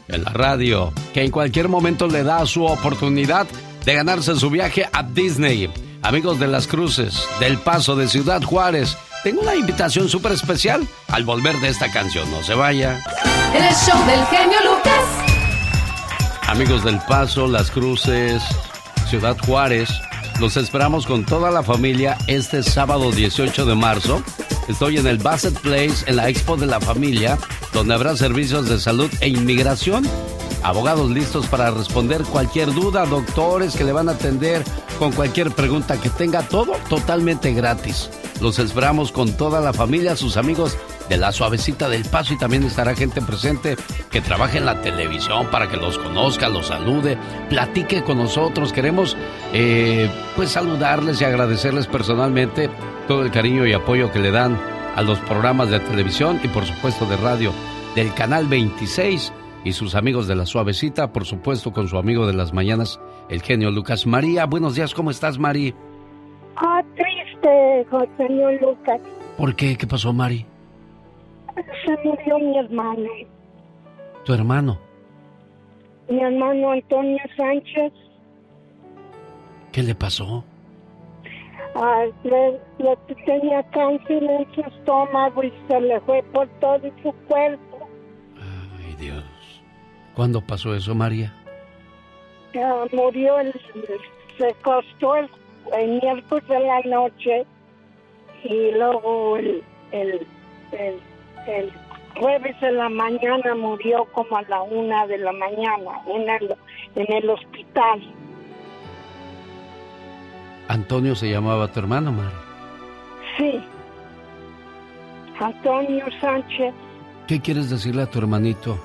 En 0.08 0.24
la 0.24 0.30
radio, 0.30 0.92
que 1.12 1.24
en 1.24 1.32
cualquier 1.32 1.68
momento 1.68 2.06
le 2.06 2.22
da 2.22 2.46
su 2.46 2.64
oportunidad 2.64 3.48
de 3.84 3.94
ganarse 3.94 4.36
su 4.36 4.50
viaje 4.50 4.88
a 4.92 5.02
Disney. 5.02 5.68
Amigos 6.06 6.38
de 6.38 6.46
las 6.46 6.68
Cruces, 6.68 7.26
del 7.40 7.58
Paso 7.58 7.96
de 7.96 8.06
Ciudad 8.06 8.40
Juárez, 8.40 8.96
tengo 9.24 9.40
una 9.40 9.56
invitación 9.56 10.08
súper 10.08 10.30
especial 10.30 10.86
al 11.08 11.24
volver 11.24 11.58
de 11.58 11.66
esta 11.66 11.90
canción. 11.90 12.30
No 12.30 12.44
se 12.44 12.54
vaya. 12.54 13.02
El 13.52 13.74
show 13.74 13.98
del 14.06 14.24
genio 14.26 14.56
Lucas. 14.62 15.02
Amigos 16.46 16.84
del 16.84 17.00
Paso, 17.08 17.48
Las 17.48 17.72
Cruces, 17.72 18.40
Ciudad 19.10 19.36
Juárez, 19.44 19.90
los 20.38 20.56
esperamos 20.56 21.06
con 21.06 21.24
toda 21.24 21.50
la 21.50 21.64
familia 21.64 22.16
este 22.28 22.62
sábado 22.62 23.10
18 23.10 23.66
de 23.66 23.74
marzo. 23.74 24.22
Estoy 24.68 24.98
en 24.98 25.08
el 25.08 25.18
Bassett 25.18 25.58
Place, 25.58 26.04
en 26.06 26.14
la 26.14 26.28
Expo 26.28 26.56
de 26.56 26.66
la 26.66 26.80
Familia, 26.80 27.36
donde 27.72 27.94
habrá 27.94 28.16
servicios 28.16 28.68
de 28.68 28.78
salud 28.78 29.10
e 29.18 29.26
inmigración. 29.26 30.08
Abogados 30.62 31.10
listos 31.10 31.46
para 31.46 31.70
responder 31.70 32.22
cualquier 32.24 32.72
duda, 32.72 33.06
doctores 33.06 33.76
que 33.76 33.84
le 33.84 33.92
van 33.92 34.08
a 34.08 34.12
atender 34.12 34.64
con 34.98 35.12
cualquier 35.12 35.50
pregunta 35.52 36.00
que 36.00 36.10
tenga, 36.10 36.42
todo 36.42 36.72
totalmente 36.88 37.52
gratis. 37.52 38.10
Los 38.40 38.58
esperamos 38.58 39.12
con 39.12 39.36
toda 39.36 39.60
la 39.60 39.72
familia, 39.72 40.16
sus 40.16 40.36
amigos 40.36 40.76
de 41.08 41.16
la 41.16 41.32
suavecita 41.32 41.88
del 41.88 42.04
paso 42.04 42.34
y 42.34 42.38
también 42.38 42.64
estará 42.64 42.94
gente 42.94 43.22
presente 43.22 43.76
que 44.10 44.20
trabaje 44.20 44.58
en 44.58 44.66
la 44.66 44.82
televisión 44.82 45.46
para 45.50 45.68
que 45.68 45.76
los 45.76 45.98
conozca, 45.98 46.48
los 46.48 46.66
salude, 46.66 47.16
platique 47.48 48.02
con 48.02 48.18
nosotros. 48.18 48.72
Queremos 48.72 49.16
eh, 49.52 50.10
pues 50.34 50.50
saludarles 50.50 51.20
y 51.20 51.24
agradecerles 51.24 51.86
personalmente 51.86 52.70
todo 53.06 53.22
el 53.22 53.30
cariño 53.30 53.66
y 53.66 53.72
apoyo 53.72 54.10
que 54.10 54.18
le 54.18 54.30
dan 54.30 54.60
a 54.96 55.02
los 55.02 55.18
programas 55.20 55.70
de 55.70 55.80
televisión 55.80 56.40
y 56.42 56.48
por 56.48 56.66
supuesto 56.66 57.06
de 57.06 57.16
radio 57.16 57.52
del 57.94 58.12
canal 58.14 58.46
26 58.46 59.32
y 59.66 59.72
sus 59.72 59.96
amigos 59.96 60.28
de 60.28 60.36
la 60.36 60.46
suavecita, 60.46 61.12
por 61.12 61.24
supuesto 61.24 61.72
con 61.72 61.88
su 61.88 61.98
amigo 61.98 62.24
de 62.24 62.34
las 62.34 62.52
mañanas, 62.52 63.00
el 63.28 63.42
genio 63.42 63.72
Lucas. 63.72 64.06
María, 64.06 64.46
buenos 64.46 64.76
días, 64.76 64.94
¿cómo 64.94 65.10
estás, 65.10 65.40
Mari? 65.40 65.74
Ah, 66.54 66.84
triste, 66.94 67.84
señor 68.16 68.62
Lucas. 68.62 69.00
¿Por 69.36 69.56
qué? 69.56 69.76
¿Qué 69.76 69.88
pasó, 69.88 70.12
Mari? 70.12 70.46
Se 71.84 71.90
murió 72.04 72.38
mi 72.38 72.56
hermano. 72.56 73.08
¿Tu 74.24 74.34
hermano? 74.34 74.78
Mi 76.08 76.20
hermano 76.20 76.70
Antonio 76.70 77.18
Sánchez. 77.36 77.92
¿Qué 79.72 79.82
le 79.82 79.96
pasó? 79.96 80.44
Ah, 81.74 82.04
le, 82.22 82.52
le 82.78 82.96
tenía 83.24 83.64
cáncer 83.70 84.22
en 84.22 84.46
su 84.54 84.60
estómago 84.60 85.42
y 85.42 85.52
se 85.66 85.80
le 85.80 86.00
fue 86.02 86.22
por 86.32 86.46
todo 86.60 86.82
su 87.02 87.12
cuerpo. 87.26 87.88
Ay, 88.36 88.94
Dios. 89.00 89.35
¿Cuándo 90.16 90.40
pasó 90.40 90.74
eso, 90.74 90.94
María? 90.94 91.32
Ah, 92.56 92.86
murió, 92.92 93.38
el, 93.38 93.52
se 94.38 94.54
costó 94.62 95.16
el, 95.16 95.28
el 95.78 96.00
miércoles 96.00 96.48
de 96.48 96.60
la 96.60 96.80
noche 96.80 97.46
y 98.42 98.72
luego 98.72 99.36
el, 99.36 99.62
el, 99.92 100.26
el 100.72 101.00
el 101.46 101.72
jueves 102.18 102.60
de 102.60 102.72
la 102.72 102.88
mañana 102.88 103.54
murió 103.54 104.04
como 104.12 104.36
a 104.36 104.42
la 104.42 104.62
una 104.62 105.06
de 105.06 105.18
la 105.18 105.32
mañana 105.32 106.00
en 106.06 106.28
el, 106.28 106.56
en 106.94 107.12
el 107.12 107.30
hospital. 107.30 108.02
Antonio 110.68 111.14
se 111.14 111.30
llamaba 111.30 111.70
tu 111.70 111.80
hermano, 111.80 112.12
Mari. 112.12 112.34
Sí. 113.38 113.60
Antonio 115.38 116.04
Sánchez. 116.20 116.74
¿Qué 117.28 117.40
quieres 117.40 117.70
decirle 117.70 118.02
a 118.02 118.06
tu 118.06 118.18
hermanito? 118.18 118.78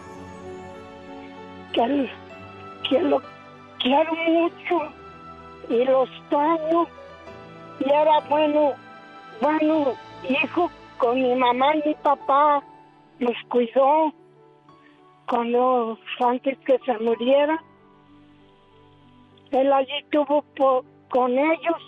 Que, 1.74 2.10
que 2.90 3.02
lo 3.02 3.22
quiero 3.80 4.14
mucho 4.14 4.92
y 5.70 5.86
lo 5.86 6.04
extraño. 6.04 6.88
Y 7.80 7.90
era 7.90 8.20
bueno, 8.30 8.74
bueno, 9.42 9.94
hijo 10.30 10.70
con 10.98 11.22
mi 11.22 11.34
mamá 11.36 11.76
y 11.76 11.90
mi 11.90 11.96
papá 11.96 12.62
nos 13.20 13.36
cuidó 13.50 14.14
cuando 15.28 15.98
antes 16.20 16.58
que 16.60 16.78
se 16.86 16.98
muriera. 17.00 17.64
Él 19.52 19.72
allí 19.74 19.92
estuvo 20.04 20.44
con 21.10 21.32
ellos. 21.32 21.82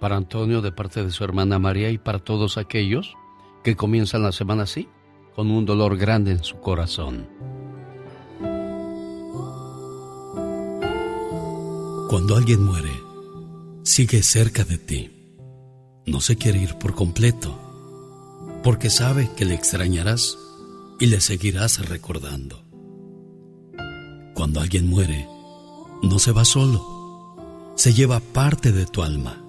Para 0.00 0.16
Antonio, 0.16 0.60
de 0.60 0.72
parte 0.72 1.02
de 1.02 1.10
su 1.10 1.24
hermana 1.24 1.58
María 1.58 1.90
y 1.90 1.98
para 1.98 2.18
todos 2.18 2.58
aquellos 2.58 3.14
que 3.62 3.76
comienzan 3.76 4.22
la 4.22 4.32
semana 4.32 4.64
así, 4.64 4.88
con 5.34 5.50
un 5.50 5.64
dolor 5.64 5.96
grande 5.96 6.32
en 6.32 6.44
su 6.44 6.60
corazón. 6.60 7.26
Cuando 12.08 12.36
alguien 12.36 12.62
muere, 12.62 12.92
sigue 13.82 14.22
cerca 14.22 14.64
de 14.64 14.78
ti 14.78 15.14
no 16.06 16.20
se 16.20 16.36
quiere 16.36 16.60
ir 16.60 16.74
por 16.76 16.94
completo, 16.94 17.58
porque 18.62 18.90
sabe 18.90 19.30
que 19.36 19.44
le 19.44 19.54
extrañarás 19.54 20.36
y 21.00 21.06
le 21.06 21.20
seguirás 21.20 21.88
recordando. 21.88 22.62
Cuando 24.34 24.60
alguien 24.60 24.88
muere, 24.88 25.26
no 26.02 26.18
se 26.18 26.32
va 26.32 26.44
solo, 26.44 27.72
se 27.74 27.94
lleva 27.94 28.20
parte 28.20 28.72
de 28.72 28.86
tu 28.86 29.02
alma, 29.02 29.42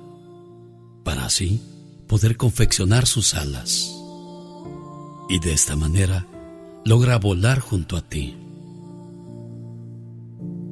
para 1.04 1.26
así 1.26 1.62
poder 2.08 2.38
confeccionar 2.38 3.06
sus 3.06 3.34
alas. 3.34 3.92
Y 5.28 5.40
de 5.40 5.54
esta 5.54 5.76
manera 5.76 6.26
logra 6.86 7.18
volar 7.18 7.60
junto 7.60 7.98
a 7.98 8.02
ti. 8.02 8.38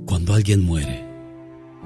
Cuando 0.06 0.34
alguien 0.34 0.64
muere, 0.64 1.03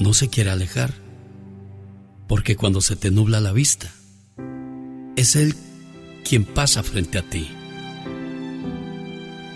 no 0.00 0.14
se 0.14 0.28
quiere 0.28 0.50
alejar, 0.50 0.92
porque 2.28 2.56
cuando 2.56 2.80
se 2.80 2.96
te 2.96 3.10
nubla 3.10 3.40
la 3.40 3.52
vista, 3.52 3.92
es 5.16 5.36
Él 5.36 5.54
quien 6.24 6.44
pasa 6.44 6.82
frente 6.82 7.18
a 7.18 7.22
ti. 7.22 7.48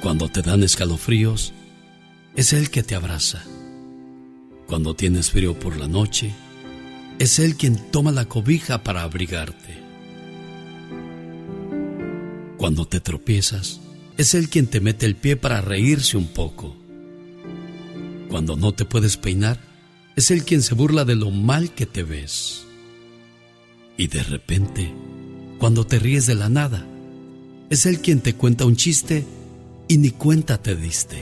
Cuando 0.00 0.28
te 0.28 0.42
dan 0.42 0.62
escalofríos, 0.62 1.52
es 2.36 2.52
Él 2.52 2.70
que 2.70 2.82
te 2.82 2.94
abraza. 2.94 3.42
Cuando 4.66 4.94
tienes 4.94 5.30
frío 5.30 5.58
por 5.58 5.76
la 5.76 5.88
noche, 5.88 6.32
es 7.18 7.38
Él 7.38 7.56
quien 7.56 7.76
toma 7.90 8.12
la 8.12 8.26
cobija 8.26 8.82
para 8.82 9.02
abrigarte. 9.02 9.78
Cuando 12.56 12.86
te 12.86 13.00
tropiezas, 13.00 13.80
es 14.16 14.34
Él 14.34 14.48
quien 14.48 14.66
te 14.66 14.80
mete 14.80 15.06
el 15.06 15.16
pie 15.16 15.36
para 15.36 15.60
reírse 15.60 16.16
un 16.16 16.28
poco. 16.28 16.76
Cuando 18.28 18.56
no 18.56 18.72
te 18.72 18.84
puedes 18.84 19.16
peinar, 19.16 19.69
es 20.16 20.30
Él 20.30 20.44
quien 20.44 20.62
se 20.62 20.74
burla 20.74 21.04
de 21.04 21.16
lo 21.16 21.30
mal 21.30 21.74
que 21.74 21.86
te 21.86 22.02
ves. 22.02 22.66
Y 23.96 24.08
de 24.08 24.22
repente, 24.22 24.92
cuando 25.60 25.86
te 25.86 25.98
ríes 25.98 26.26
de 26.26 26.34
la 26.34 26.48
nada. 26.48 26.86
Es 27.68 27.84
Él 27.84 28.00
quien 28.00 28.20
te 28.20 28.34
cuenta 28.34 28.64
un 28.64 28.76
chiste 28.76 29.26
y 29.88 29.98
ni 29.98 30.10
cuenta 30.10 30.60
te 30.60 30.74
diste. 30.74 31.18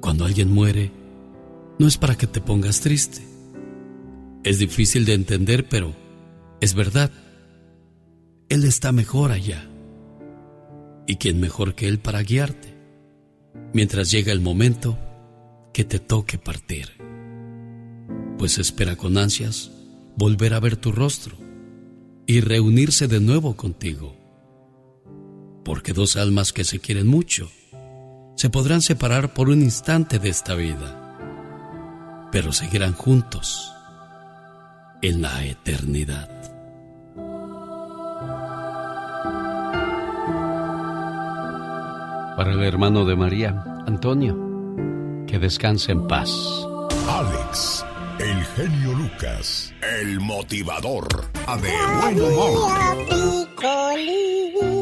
Cuando 0.00 0.26
alguien 0.26 0.52
muere, 0.52 0.92
no 1.78 1.88
es 1.88 1.96
para 1.96 2.16
que 2.16 2.26
te 2.26 2.42
pongas 2.42 2.80
triste. 2.80 3.22
Es 4.44 4.58
difícil 4.58 5.06
de 5.06 5.14
entender, 5.14 5.68
pero 5.68 5.96
es 6.60 6.74
verdad. 6.74 7.10
Él 8.50 8.64
está 8.64 8.92
mejor 8.92 9.32
allá. 9.32 9.66
¿Y 11.06 11.16
quién 11.16 11.40
mejor 11.40 11.74
que 11.74 11.88
Él 11.88 11.98
para 11.98 12.22
guiarte? 12.22 12.74
Mientras 13.72 14.10
llega 14.10 14.32
el 14.32 14.40
momento 14.40 14.98
que 15.72 15.84
te 15.84 15.98
toque 15.98 16.38
partir. 16.38 16.88
Pues 18.38 18.58
espera 18.58 18.96
con 18.96 19.18
ansias 19.18 19.70
volver 20.16 20.54
a 20.54 20.60
ver 20.60 20.76
tu 20.76 20.92
rostro 20.92 21.36
y 22.26 22.40
reunirse 22.40 23.08
de 23.08 23.20
nuevo 23.20 23.56
contigo. 23.56 24.16
Porque 25.64 25.92
dos 25.92 26.16
almas 26.16 26.52
que 26.52 26.64
se 26.64 26.78
quieren 26.78 27.06
mucho 27.06 27.50
se 28.36 28.50
podrán 28.50 28.82
separar 28.82 29.34
por 29.34 29.48
un 29.48 29.62
instante 29.62 30.18
de 30.18 30.28
esta 30.28 30.54
vida, 30.54 32.28
pero 32.30 32.52
seguirán 32.52 32.92
juntos 32.92 33.72
en 35.02 35.22
la 35.22 35.44
eternidad. 35.44 36.28
Para 42.36 42.52
el 42.52 42.62
hermano 42.62 43.04
de 43.04 43.16
María, 43.16 43.64
Antonio, 43.86 44.47
que 45.28 45.38
descanse 45.38 45.92
en 45.92 46.06
paz. 46.08 46.30
Alex, 47.08 47.84
El 48.18 48.44
genio 48.56 48.92
Lucas, 48.94 49.72
el 50.00 50.18
motivador. 50.20 51.06
A 51.46 51.56
de 51.56 51.70
buen 52.00 52.20
humor. 52.20 52.72
Picolina, 53.08 54.72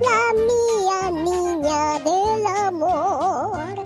la 0.00 0.20
mía 0.44 1.10
niña 1.12 1.98
del 2.00 2.46
amor. 2.66 3.84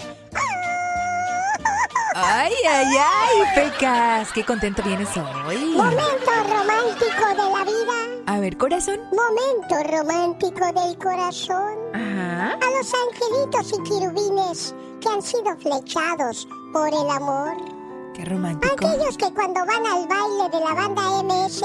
Ay, 2.14 2.52
ay, 2.68 2.96
ay, 2.98 3.36
Pecas, 3.54 4.32
qué 4.32 4.44
contento 4.44 4.82
vienes 4.82 5.08
hoy. 5.46 5.58
Momento 5.76 6.30
romántico 6.48 7.28
de 7.28 7.36
la 7.36 7.64
vida. 7.64 7.98
A 8.26 8.40
ver, 8.40 8.56
corazón. 8.56 8.98
Momento 9.12 9.76
romántico 9.96 10.66
del 10.72 10.98
corazón. 10.98 11.78
Ajá. 11.94 12.54
A 12.54 12.70
los 12.76 12.92
angelitos 13.06 13.72
y 13.72 13.82
querubines 13.88 14.74
que 15.00 15.08
han 15.08 15.22
sido 15.22 15.56
flechados 15.58 16.46
por 16.72 16.88
el 16.88 17.10
amor. 17.10 17.56
Qué 18.14 18.24
romántico. 18.24 18.74
Aquellos 18.74 19.16
que 19.16 19.32
cuando 19.32 19.60
van 19.64 19.86
al 19.86 20.06
baile 20.08 20.48
de 20.52 20.60
la 20.64 20.74
banda 20.74 21.02
MS 21.22 21.62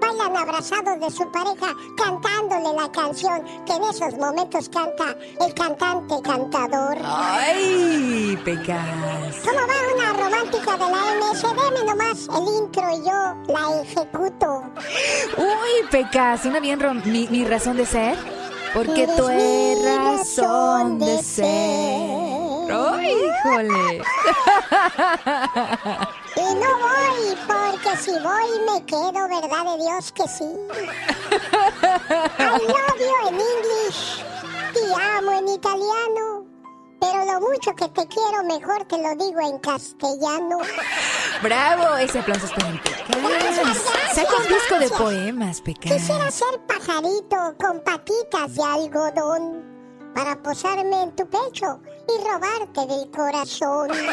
bailan 0.00 0.36
abrazados 0.36 1.00
de 1.00 1.10
su 1.10 1.28
pareja 1.32 1.74
cantándole 1.96 2.72
la 2.80 2.88
canción 2.92 3.42
que 3.66 3.72
en 3.72 3.82
esos 3.82 4.14
momentos 4.16 4.68
canta 4.68 5.16
el 5.44 5.52
cantante 5.54 6.14
cantador. 6.22 6.96
Ay, 7.04 8.38
Pecas. 8.44 8.86
¿Cómo 9.44 9.58
va 9.58 9.94
una 9.96 10.12
romántica 10.22 10.72
de 10.76 10.88
la 10.88 11.02
MS? 11.18 11.42
Deme 11.42 11.84
nomás 11.84 12.28
el 12.28 12.62
intro 12.62 12.82
y 12.92 13.04
yo 13.04 13.52
la 13.52 13.82
ejecuto. 13.82 14.62
Uy, 15.36 15.88
Pecas, 15.90 16.44
una 16.44 16.60
bien 16.60 16.78
rom- 16.80 17.04
mi, 17.06 17.26
mi 17.26 17.44
razón 17.44 17.76
de 17.76 17.86
ser. 17.86 18.16
Porque 18.72 19.08
tú 19.16 19.28
eres 19.28 20.04
razón 20.04 20.98
de 21.00 21.22
ser. 21.24 22.47
¡Ay, 22.70 23.12
híjole! 23.12 24.02
Y 26.38 26.54
no 26.54 26.70
voy, 26.78 27.34
porque 27.48 27.96
si 27.96 28.12
voy 28.12 28.60
me 28.70 28.78
quedo, 28.86 29.26
¿verdad 29.28 29.64
de 29.72 29.78
Dios 29.82 30.12
que 30.12 30.28
sí? 30.28 30.44
I 32.38 32.40
love 32.64 33.00
you 33.00 33.28
en 33.28 33.34
English, 33.34 34.22
te 34.72 34.80
amo 35.16 35.32
en 35.32 35.48
italiano, 35.48 36.46
pero 37.00 37.24
lo 37.24 37.40
mucho 37.40 37.74
que 37.74 37.88
te 37.88 38.06
quiero 38.06 38.44
mejor 38.44 38.84
te 38.84 38.98
lo 38.98 39.16
digo 39.16 39.40
en 39.40 39.58
castellano. 39.58 40.60
¡Bravo! 41.42 41.96
Ese 41.96 42.20
aplauso 42.20 42.46
es 42.46 42.52
para 42.52 42.70
Pecas. 42.82 43.78
Saca 44.14 44.36
un 44.36 44.46
disco 44.48 44.78
de 44.78 44.90
poemas, 44.90 45.60
Pecas. 45.60 45.92
Quisiera 45.92 46.30
ser 46.30 46.60
pajarito 46.68 47.56
con 47.58 47.80
patitas 47.80 48.54
de 48.54 48.62
algodón 48.62 49.77
para 50.14 50.40
posarme 50.42 51.02
en 51.02 51.16
tu 51.16 51.26
pecho 51.28 51.80
y 52.08 52.28
robarte 52.28 52.86
del 52.86 53.10
corazón. 53.10 53.88
No, 53.88 53.94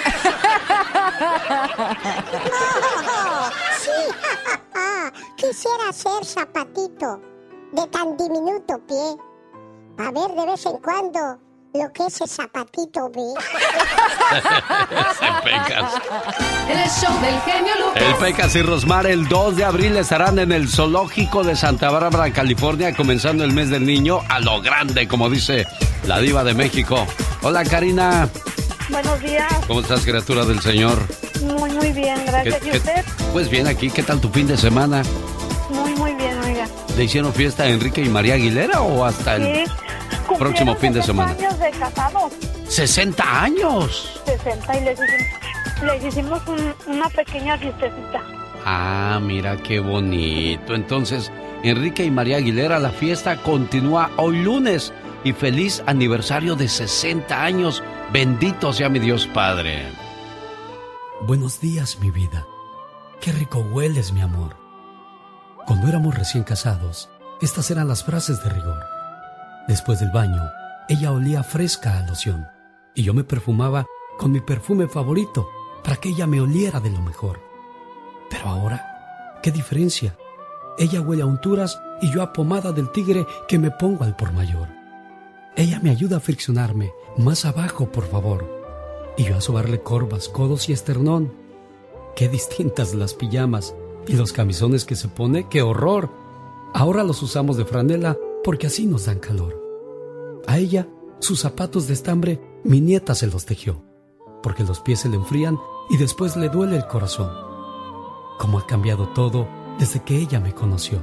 sí, 3.80 3.92
quisiera 5.36 5.92
ser 5.94 6.26
zapatito 6.26 7.22
de 7.72 7.88
tan 7.88 8.18
diminuto 8.18 8.80
pie 8.86 9.18
para 9.98 10.12
ver 10.12 10.32
de 10.36 10.46
vez 10.46 10.66
en 10.66 10.78
cuando 10.78 11.45
lo 11.78 11.92
que 11.92 12.06
ese 12.06 12.28
zapatito 12.28 13.10
ve. 13.10 13.22
Pecas. 15.44 15.94
El 16.70 16.90
show 16.90 17.20
del 17.22 17.40
genio 17.42 17.74
Lucas. 17.86 18.04
El 18.04 18.16
Pecas 18.16 18.56
y 18.56 18.62
Rosmar 18.62 19.06
el 19.08 19.28
2 19.28 19.56
de 19.58 19.66
abril 19.66 19.98
estarán 19.98 20.40
en 20.40 20.52
el 20.52 20.68
zoológico 20.70 21.44
de 21.44 21.56
Santa 21.56 21.90
Bárbara, 21.92 22.32
California, 22.34 22.96
comenzando 22.96 23.44
el 23.44 23.52
mes 23.54 23.70
del 23.70 23.86
niño 23.86 24.22
a 24.30 24.40
lo 24.40 24.62
grande, 24.62 25.08
como 25.08 25.30
dice 25.30 25.66
la 26.08 26.20
diva 26.20 26.44
de 26.44 26.54
México. 26.54 27.06
Hola 27.42 27.64
Karina, 27.64 28.30
Buenos 28.90 29.20
días. 29.20 29.52
¿cómo 29.68 29.82
estás 29.82 30.02
criatura 30.02 30.46
del 30.46 30.62
Señor? 30.62 30.98
Muy, 31.42 31.72
muy 31.72 31.92
bien, 31.92 32.24
gracias. 32.26 32.60
¿Qué- 32.62 32.68
¿Y 32.68 32.78
usted? 32.78 33.06
Pues 33.34 33.50
bien 33.50 33.68
aquí, 33.68 33.90
¿qué 33.90 34.04
tal 34.04 34.20
tu 34.22 34.30
fin 34.30 34.48
de 34.48 34.58
semana? 34.58 35.02
Muy, 35.70 35.94
muy 35.96 36.14
bien, 36.14 36.38
oiga. 36.44 36.68
¿Le 36.96 37.04
hicieron 37.04 37.34
fiesta 37.34 37.64
a 37.64 37.68
Enrique 37.68 38.02
y 38.02 38.10
María 38.10 38.36
Aguilera 38.36 38.82
o 38.82 39.04
hasta 39.04 39.36
el 39.36 39.66
Sí. 39.66 39.72
Próximo 40.38 40.76
fin 40.76 40.94
de 40.94 41.02
60 41.02 41.06
semana? 41.06 41.32
años 41.50 41.60
de 41.60 41.72
casados. 41.72 42.34
60 42.68 43.42
años. 43.44 44.22
60 44.26 44.78
y 44.78 44.84
les 44.84 45.00
hicimos, 45.00 45.84
les 45.84 46.04
hicimos 46.06 46.42
un- 46.48 46.94
una 46.96 47.10
pequeña 47.10 47.58
fiestecita. 47.58 48.22
Ah, 48.66 49.20
mira 49.22 49.58
qué 49.58 49.80
bonito. 49.80 50.74
Entonces, 50.74 51.32
Enrique 51.64 52.04
y 52.04 52.12
María 52.12 52.38
Aguilera, 52.38 52.80
la 52.80 52.90
fiesta 52.92 53.38
continúa 53.38 54.10
hoy 54.18 54.42
lunes. 54.42 54.94
Y 55.24 55.34
feliz 55.34 55.82
aniversario 55.88 56.56
de 56.56 56.68
60 56.68 57.44
años. 57.44 57.82
Bendito 58.14 58.72
sea 58.74 58.90
mi 58.90 59.00
Dios 59.00 59.26
Padre. 59.34 59.84
Buenos 61.22 61.60
días, 61.60 61.98
mi 62.00 62.12
vida. 62.12 62.46
Qué 63.22 63.32
rico 63.32 63.60
hueles, 63.60 64.12
mi 64.12 64.22
amor. 64.22 64.56
Cuando 65.66 65.88
éramos 65.88 66.14
recién 66.14 66.44
casados, 66.44 67.10
estas 67.42 67.72
eran 67.72 67.88
las 67.88 68.04
frases 68.04 68.44
de 68.44 68.50
rigor. 68.52 68.78
Después 69.68 70.00
del 70.00 70.12
baño, 70.12 70.44
ella 70.88 71.12
olía 71.12 71.42
fresca 71.44 71.98
a 71.98 72.06
loción 72.06 72.48
y 72.94 73.04
yo 73.04 73.14
me 73.14 73.24
perfumaba 73.24 73.86
con 74.18 74.32
mi 74.32 74.40
perfume 74.40 74.88
favorito 74.88 75.50
para 75.84 75.98
que 75.98 76.10
ella 76.10 76.28
me 76.28 76.40
oliera 76.40 76.80
de 76.80 76.92
lo 76.92 77.02
mejor. 77.02 77.40
Pero 78.30 78.48
ahora, 78.48 79.40
¿qué 79.42 79.52
diferencia? 79.52 80.16
Ella 80.78 81.02
huele 81.02 81.24
a 81.24 81.26
unturas 81.26 81.82
y 82.02 82.12
yo 82.12 82.22
a 82.22 82.34
pomada 82.34 82.72
del 82.72 82.92
tigre 82.92 83.26
que 83.48 83.58
me 83.58 83.72
pongo 83.72 84.04
al 84.04 84.16
por 84.16 84.34
mayor. 84.34 84.68
Ella 85.56 85.80
me 85.82 85.90
ayuda 85.90 86.18
a 86.18 86.20
friccionarme. 86.20 86.92
Más 87.18 87.46
abajo, 87.46 87.90
por 87.92 88.06
favor. 88.08 88.46
Y 89.18 89.24
yo 89.24 89.38
a 89.38 89.42
sobarle 89.42 89.82
corvas, 89.82 90.28
codos 90.28 90.68
y 90.70 90.74
esternón. 90.74 91.34
Qué 92.16 92.28
distintas 92.28 92.94
las 92.94 93.14
pijamas 93.14 93.74
y 94.08 94.14
los 94.14 94.34
camisones 94.34 94.86
que 94.86 94.96
se 94.96 95.08
pone, 95.08 95.48
qué 95.48 95.62
horror. 95.62 96.10
Ahora 96.74 97.04
los 97.04 97.22
usamos 97.24 97.58
de 97.58 97.66
franela 97.66 98.18
porque 98.46 98.68
así 98.68 98.86
nos 98.86 99.08
dan 99.08 99.18
calor. 99.18 99.60
A 100.46 100.60
ella, 100.60 100.88
sus 101.18 101.40
zapatos 101.40 101.88
de 101.88 101.94
estambre, 101.96 102.40
mi 102.64 102.80
nieta 102.80 103.16
se 103.16 103.26
los 103.26 103.44
tejió, 103.46 103.84
porque 104.44 104.64
los 104.64 104.82
pies 104.82 105.00
se 105.00 105.10
le 105.10 105.16
enfrían 105.16 105.58
y 105.90 105.98
después 105.98 106.38
le 106.38 106.50
duele 106.50 106.78
el 106.78 106.86
corazón. 106.86 107.32
Cómo 108.38 108.60
ha 108.60 108.68
cambiado 108.68 109.10
todo 109.10 109.48
desde 109.80 110.04
que 110.04 110.20
ella 110.20 110.40
me 110.40 110.54
conoció. 110.54 111.00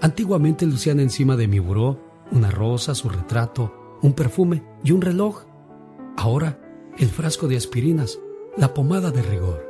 Antiguamente 0.00 0.64
lucían 0.64 1.00
encima 1.00 1.34
de 1.34 1.48
mi 1.48 1.58
buró 1.58 1.98
una 2.30 2.52
rosa, 2.52 2.94
su 2.94 3.08
retrato, 3.08 3.98
un 4.00 4.12
perfume 4.12 4.62
y 4.84 4.92
un 4.92 5.00
reloj. 5.00 5.42
Ahora, 6.16 6.60
el 6.98 7.08
frasco 7.08 7.48
de 7.48 7.56
aspirinas, 7.56 8.20
la 8.56 8.74
pomada 8.74 9.10
de 9.10 9.22
rigor, 9.22 9.66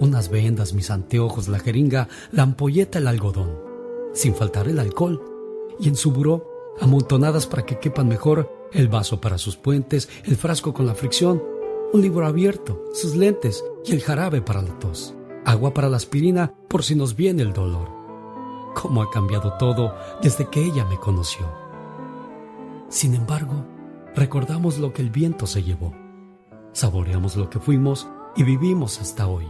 unas 0.00 0.30
vendas, 0.30 0.72
mis 0.74 0.90
anteojos, 0.90 1.46
la 1.46 1.60
jeringa, 1.60 2.08
la 2.32 2.42
ampolleta, 2.42 2.98
el 2.98 3.06
algodón, 3.06 3.56
sin 4.14 4.34
faltar 4.34 4.66
el 4.66 4.80
alcohol, 4.80 5.37
y 5.80 5.88
en 5.88 5.96
su 5.96 6.12
buró, 6.12 6.44
amontonadas 6.80 7.46
para 7.46 7.64
que 7.64 7.78
quepan 7.78 8.08
mejor 8.08 8.52
el 8.72 8.88
vaso 8.88 9.20
para 9.20 9.38
sus 9.38 9.56
puentes, 9.56 10.08
el 10.24 10.36
frasco 10.36 10.72
con 10.74 10.86
la 10.86 10.94
fricción, 10.94 11.42
un 11.92 12.02
libro 12.02 12.26
abierto, 12.26 12.84
sus 12.92 13.16
lentes 13.16 13.64
y 13.84 13.92
el 13.92 14.02
jarabe 14.02 14.42
para 14.42 14.62
la 14.62 14.78
tos, 14.78 15.14
agua 15.44 15.72
para 15.72 15.88
la 15.88 15.96
aspirina 15.96 16.54
por 16.68 16.82
si 16.82 16.94
nos 16.94 17.16
viene 17.16 17.42
el 17.42 17.52
dolor. 17.52 17.88
Cómo 18.74 19.02
ha 19.02 19.10
cambiado 19.10 19.54
todo 19.58 19.94
desde 20.22 20.48
que 20.48 20.62
ella 20.62 20.84
me 20.84 20.98
conoció. 20.98 21.46
Sin 22.88 23.14
embargo, 23.14 23.64
recordamos 24.14 24.78
lo 24.78 24.92
que 24.92 25.02
el 25.02 25.10
viento 25.10 25.46
se 25.46 25.62
llevó. 25.62 25.92
Saboreamos 26.72 27.36
lo 27.36 27.50
que 27.50 27.58
fuimos 27.58 28.06
y 28.36 28.44
vivimos 28.44 29.00
hasta 29.00 29.26
hoy. 29.26 29.46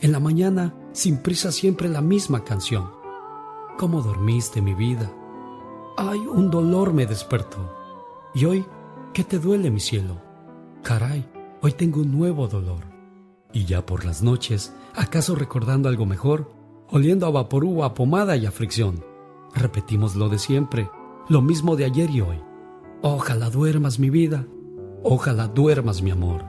En 0.00 0.12
la 0.12 0.20
mañana, 0.20 0.74
sin 0.92 1.18
prisa, 1.18 1.52
siempre 1.52 1.88
la 1.88 2.00
misma 2.00 2.44
canción. 2.44 2.90
¿Cómo 3.78 4.02
dormiste, 4.02 4.60
mi 4.60 4.74
vida? 4.74 5.10
Ay, 5.96 6.20
un 6.20 6.50
dolor 6.50 6.92
me 6.92 7.06
despertó. 7.06 7.74
Y 8.34 8.44
hoy, 8.46 8.64
¿qué 9.12 9.24
te 9.24 9.38
duele, 9.38 9.70
mi 9.70 9.80
cielo? 9.80 10.20
Caray, 10.82 11.26
hoy 11.60 11.72
tengo 11.72 12.00
un 12.00 12.12
nuevo 12.12 12.48
dolor. 12.48 12.80
Y 13.52 13.66
ya 13.66 13.84
por 13.84 14.04
las 14.04 14.22
noches, 14.22 14.74
¿acaso 14.94 15.34
recordando 15.34 15.88
algo 15.88 16.06
mejor? 16.06 16.50
Oliendo 16.88 17.26
a 17.26 17.30
vaporú, 17.30 17.84
a 17.84 17.94
pomada 17.94 18.36
y 18.36 18.46
a 18.46 18.50
fricción. 18.50 19.04
Repetimos 19.54 20.16
lo 20.16 20.28
de 20.28 20.38
siempre, 20.38 20.90
lo 21.28 21.42
mismo 21.42 21.76
de 21.76 21.84
ayer 21.84 22.10
y 22.10 22.22
hoy. 22.22 22.40
Ojalá 23.02 23.50
duermas, 23.50 23.98
mi 23.98 24.08
vida. 24.08 24.46
Ojalá 25.02 25.48
duermas, 25.48 26.00
mi 26.00 26.10
amor. 26.10 26.44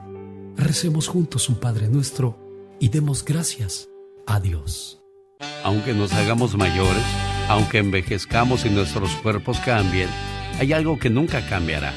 Recemos 0.56 1.08
juntos 1.08 1.48
un 1.48 1.56
Padre 1.56 1.88
nuestro 1.88 2.38
y 2.80 2.88
demos 2.88 3.24
gracias 3.24 3.88
a 4.26 4.40
Dios. 4.40 5.02
Aunque 5.64 5.92
nos 5.92 6.12
hagamos 6.12 6.56
mayores, 6.56 7.04
aunque 7.48 7.78
envejezcamos 7.78 8.64
y 8.64 8.70
nuestros 8.70 9.10
cuerpos 9.16 9.58
cambien, 9.60 10.08
hay 10.58 10.72
algo 10.72 10.98
que 10.98 11.10
nunca 11.10 11.46
cambiará. 11.46 11.92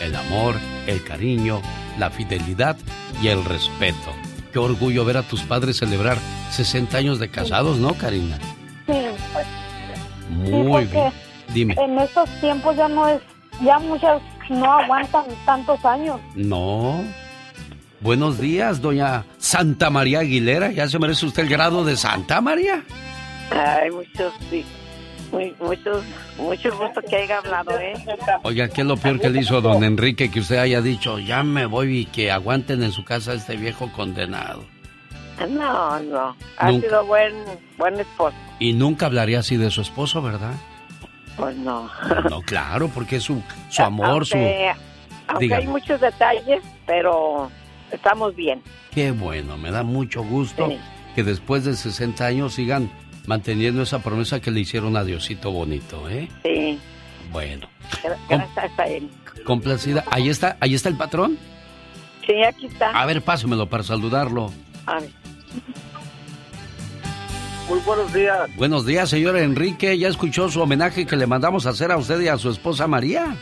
El 0.00 0.14
amor, 0.14 0.54
el 0.86 1.02
cariño, 1.02 1.60
la 1.98 2.10
fidelidad 2.10 2.76
y 3.20 3.28
el 3.28 3.44
respeto. 3.44 4.12
Qué 4.52 4.58
orgullo 4.58 5.04
ver 5.04 5.18
a 5.18 5.22
tus 5.22 5.42
padres 5.42 5.78
celebrar 5.78 6.18
60 6.50 6.96
años 6.96 7.18
de 7.18 7.28
casados, 7.28 7.78
¿no, 7.78 7.94
Karina? 7.94 8.38
Sí, 8.86 8.94
pues, 9.32 9.46
Muy 10.30 10.84
bien. 10.84 11.12
Dime. 11.52 11.74
en 11.78 11.98
estos 11.98 12.28
tiempos 12.40 12.76
ya 12.76 12.88
no 12.88 13.08
es, 13.08 13.20
ya 13.64 13.78
muchas 13.78 14.20
no 14.50 14.70
aguantan 14.70 15.24
tantos 15.44 15.82
años. 15.84 16.20
No. 16.34 17.02
Buenos 18.00 18.38
días, 18.38 18.80
doña 18.80 19.24
Santa 19.38 19.90
María 19.90 20.20
Aguilera. 20.20 20.70
¿Ya 20.70 20.88
se 20.88 20.98
merece 20.98 21.26
usted 21.26 21.44
el 21.44 21.48
grado 21.48 21.84
de 21.84 21.96
Santa 21.96 22.40
María? 22.40 22.84
Ay, 23.50 23.90
muchos, 23.90 24.32
sí. 24.50 24.64
Muy, 25.32 25.54
muchos, 25.60 26.04
mucho 26.38 26.70
gusto 26.78 27.02
que 27.02 27.16
haya 27.16 27.38
hablado, 27.38 27.78
¿eh? 27.78 27.92
Oiga, 28.44 28.68
¿qué 28.68 28.80
es 28.80 28.86
lo 28.86 28.96
peor 28.96 29.20
que 29.20 29.28
le 29.28 29.40
hizo 29.40 29.60
don 29.60 29.84
Enrique 29.84 30.30
que 30.30 30.40
usted 30.40 30.56
haya 30.56 30.80
dicho, 30.80 31.18
ya 31.18 31.42
me 31.42 31.66
voy 31.66 31.98
y 31.98 32.04
que 32.06 32.30
aguanten 32.30 32.82
en 32.82 32.92
su 32.92 33.04
casa 33.04 33.32
a 33.32 33.34
este 33.34 33.56
viejo 33.56 33.92
condenado? 33.92 34.64
No, 35.50 36.00
no. 36.00 36.34
Ha 36.56 36.70
Nunca. 36.70 36.86
sido 36.88 37.04
buen, 37.06 37.34
buen 37.76 38.00
esposo. 38.00 38.34
Y 38.58 38.72
nunca 38.72 39.06
hablaría 39.06 39.40
así 39.40 39.56
de 39.58 39.70
su 39.70 39.82
esposo, 39.82 40.22
¿verdad? 40.22 40.54
Pues 41.36 41.56
no. 41.58 41.90
No, 42.30 42.40
claro, 42.42 42.88
porque 42.88 43.16
es 43.16 43.22
su, 43.24 43.42
su 43.68 43.82
amor, 43.84 44.24
su... 44.26 44.36
Aunque, 44.36 44.72
aunque 45.28 45.44
Dígame. 45.44 45.62
hay 45.62 45.68
muchos 45.68 46.00
detalles, 46.00 46.62
pero 46.86 47.50
estamos 47.92 48.34
bien. 48.34 48.62
Qué 48.92 49.10
bueno, 49.10 49.58
me 49.58 49.70
da 49.70 49.82
mucho 49.82 50.22
gusto 50.24 50.68
Sí. 50.68 50.78
que 51.14 51.22
después 51.22 51.64
de 51.64 51.74
60 51.76 52.24
años 52.24 52.54
sigan 52.54 52.90
manteniendo 53.28 53.82
esa 53.82 53.98
promesa 53.98 54.40
que 54.40 54.50
le 54.50 54.60
hicieron 54.60 54.96
a 54.96 55.04
Diosito 55.04 55.52
bonito, 55.52 56.08
¿eh? 56.08 56.28
Sí. 56.42 56.78
Bueno, 57.30 57.68
Gra- 58.02 58.16
Gracias 58.28 58.78
a 58.78 58.84
él. 58.86 59.10
complacida. 59.44 60.02
Ahí 60.10 60.30
está, 60.30 60.56
ahí 60.60 60.74
está 60.74 60.88
el 60.88 60.96
patrón. 60.96 61.38
Sí, 62.26 62.42
aquí 62.42 62.66
está. 62.66 62.88
A 62.90 63.04
ver, 63.04 63.20
pásemelo 63.20 63.68
para 63.68 63.82
saludarlo. 63.84 64.50
A 64.86 64.98
ver. 65.00 65.10
Muy 67.68 67.80
buenos 67.80 68.10
días. 68.14 68.48
Buenos 68.56 68.86
días, 68.86 69.10
señor 69.10 69.36
Enrique. 69.36 69.98
¿Ya 69.98 70.08
escuchó 70.08 70.48
su 70.48 70.62
homenaje 70.62 71.06
que 71.06 71.16
le 71.16 71.26
mandamos 71.26 71.66
a 71.66 71.70
hacer 71.70 71.92
a 71.92 71.98
usted 71.98 72.18
y 72.22 72.28
a 72.28 72.38
su 72.38 72.48
esposa 72.50 72.86
María? 72.86 73.36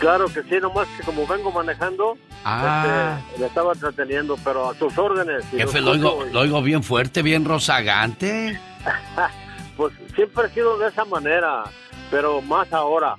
Claro 0.00 0.26
que 0.26 0.42
sí, 0.42 0.56
nomás 0.60 0.88
que 0.96 1.04
como 1.04 1.24
vengo 1.28 1.52
manejando, 1.52 2.18
Ah. 2.44 3.20
este, 3.28 3.38
le 3.40 3.46
estaba 3.46 3.72
entreteniendo, 3.72 4.36
pero 4.42 4.70
a 4.70 4.74
sus 4.74 4.98
órdenes. 4.98 5.44
Jefe, 5.52 5.80
lo 5.80 5.92
oigo, 5.92 6.24
lo 6.32 6.40
oigo 6.40 6.60
bien 6.60 6.82
fuerte, 6.82 7.22
bien 7.22 7.44
rozagante. 7.44 8.58
Pues 9.76 9.92
siempre 10.14 10.46
he 10.46 10.50
sido 10.50 10.76
de 10.78 10.88
esa 10.88 11.04
manera, 11.06 11.64
pero 12.10 12.42
más 12.42 12.70
ahora, 12.72 13.16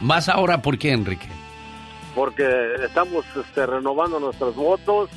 Más 0.00 0.28
ahora, 0.28 0.62
¿por 0.62 0.78
qué, 0.78 0.92
Enrique? 0.92 1.26
porque 2.14 2.74
estamos 2.84 3.24
este, 3.36 3.66
renovando 3.66 4.18
nuestros 4.20 4.54
votos, 4.56 5.10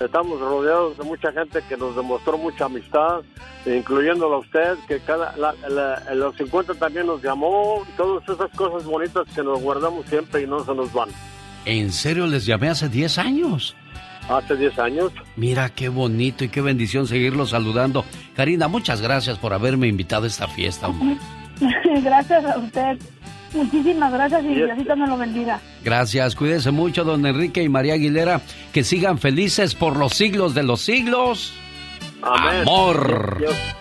estamos 0.00 0.38
rodeados 0.40 0.96
de 0.98 1.04
mucha 1.04 1.32
gente 1.32 1.60
que 1.68 1.76
nos 1.76 1.94
demostró 1.96 2.38
mucha 2.38 2.66
amistad, 2.66 3.20
incluyéndolo 3.66 4.36
a 4.36 4.38
usted, 4.38 4.74
que 4.86 5.00
cada 5.00 5.36
la- 5.36 5.54
la- 5.68 6.02
en 6.10 6.18
los 6.20 6.36
50 6.36 6.74
también 6.74 7.06
nos 7.06 7.20
llamó, 7.22 7.82
y 7.88 7.96
todas 7.96 8.22
esas 8.28 8.50
cosas 8.56 8.84
bonitas 8.84 9.24
que 9.34 9.42
nos 9.42 9.60
guardamos 9.60 10.06
siempre 10.06 10.42
y 10.42 10.46
no 10.46 10.64
se 10.64 10.74
nos 10.74 10.92
van. 10.92 11.08
¿En 11.64 11.90
serio 11.92 12.26
les 12.26 12.46
llamé 12.46 12.68
hace 12.68 12.88
10 12.88 13.18
años? 13.18 13.74
Hace 14.28 14.56
10 14.56 14.78
años. 14.78 15.12
Mira 15.36 15.68
qué 15.70 15.88
bonito 15.88 16.44
y 16.44 16.48
qué 16.48 16.60
bendición 16.60 17.06
seguirlo 17.06 17.46
saludando. 17.46 18.04
Karina, 18.34 18.66
muchas 18.68 19.00
gracias 19.00 19.38
por 19.38 19.52
haberme 19.52 19.86
invitado 19.86 20.24
a 20.24 20.26
esta 20.26 20.48
fiesta. 20.48 20.88
hombre. 20.88 21.16
gracias 22.02 22.44
a 22.44 22.58
usted. 22.58 22.98
Muchísimas 23.54 24.12
gracias 24.12 24.44
y 24.44 24.48
Diosito 24.54 24.96
me 24.96 25.06
lo 25.06 25.16
bendiga. 25.16 25.60
Gracias, 25.84 26.34
cuídense 26.34 26.70
mucho, 26.72 27.04
don 27.04 27.24
Enrique 27.24 27.62
y 27.62 27.68
María 27.68 27.94
Aguilera. 27.94 28.40
Que 28.72 28.82
sigan 28.84 29.18
felices 29.18 29.74
por 29.74 29.96
los 29.96 30.12
siglos 30.12 30.54
de 30.54 30.62
los 30.64 30.80
siglos. 30.82 31.54
Amén. 32.22 32.62
Amor. 32.62 33.38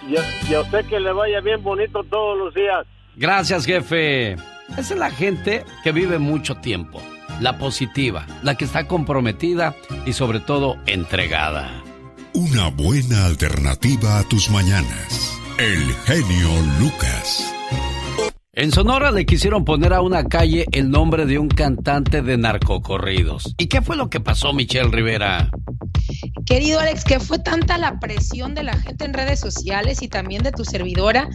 Y, 0.08 0.14
y- 0.14 0.16
y- 0.16 0.52
y 0.52 0.54
a 0.54 0.62
usted 0.62 0.86
que 0.86 1.00
le 1.00 1.12
vaya 1.12 1.42
bien 1.42 1.62
bonito 1.64 2.04
todos 2.04 2.38
los 2.38 2.54
días. 2.54 2.86
Gracias, 3.16 3.66
jefe. 3.66 4.34
Esa 4.78 4.94
es 4.94 4.98
la 5.00 5.10
gente 5.10 5.66
que 5.84 5.92
vive 5.92 6.20
mucho 6.20 6.56
tiempo. 6.56 7.02
La 7.40 7.58
positiva, 7.58 8.26
la 8.44 8.56
que 8.56 8.66
está 8.66 8.88
comprometida 8.88 9.76
y 10.06 10.14
sobre 10.14 10.40
todo 10.40 10.78
entregada. 10.86 11.84
Una 12.34 12.70
buena 12.70 13.26
alternativa 13.26 14.20
a 14.20 14.24
tus 14.24 14.50
mañanas. 14.50 15.32
El 15.58 15.94
genio 16.06 16.50
Lucas. 16.80 17.54
En 18.58 18.72
Sonora 18.72 19.12
le 19.12 19.26
quisieron 19.26 19.66
poner 19.66 19.92
a 19.92 20.00
una 20.00 20.24
calle 20.24 20.66
el 20.72 20.90
nombre 20.90 21.26
de 21.26 21.38
un 21.38 21.50
cantante 21.50 22.22
de 22.22 22.38
narcocorridos. 22.38 23.54
¿Y 23.58 23.68
qué 23.68 23.82
fue 23.82 23.98
lo 23.98 24.10
que 24.10 24.22
pasó, 24.22 24.54
Michelle 24.54 24.92
Rivera? 24.92 25.50
Querido 26.46 26.80
Alex, 26.80 27.04
que 27.04 27.20
fue 27.20 27.38
tanta 27.40 27.78
la 27.78 28.00
presión 28.00 28.56
de 28.56 28.64
la 28.64 28.78
gente 28.78 29.04
en 29.04 29.14
redes 29.14 29.42
sociales 29.42 30.02
y 30.02 30.08
también 30.08 30.42
de 30.42 30.54
tu 30.54 30.64
servidora 30.64 31.28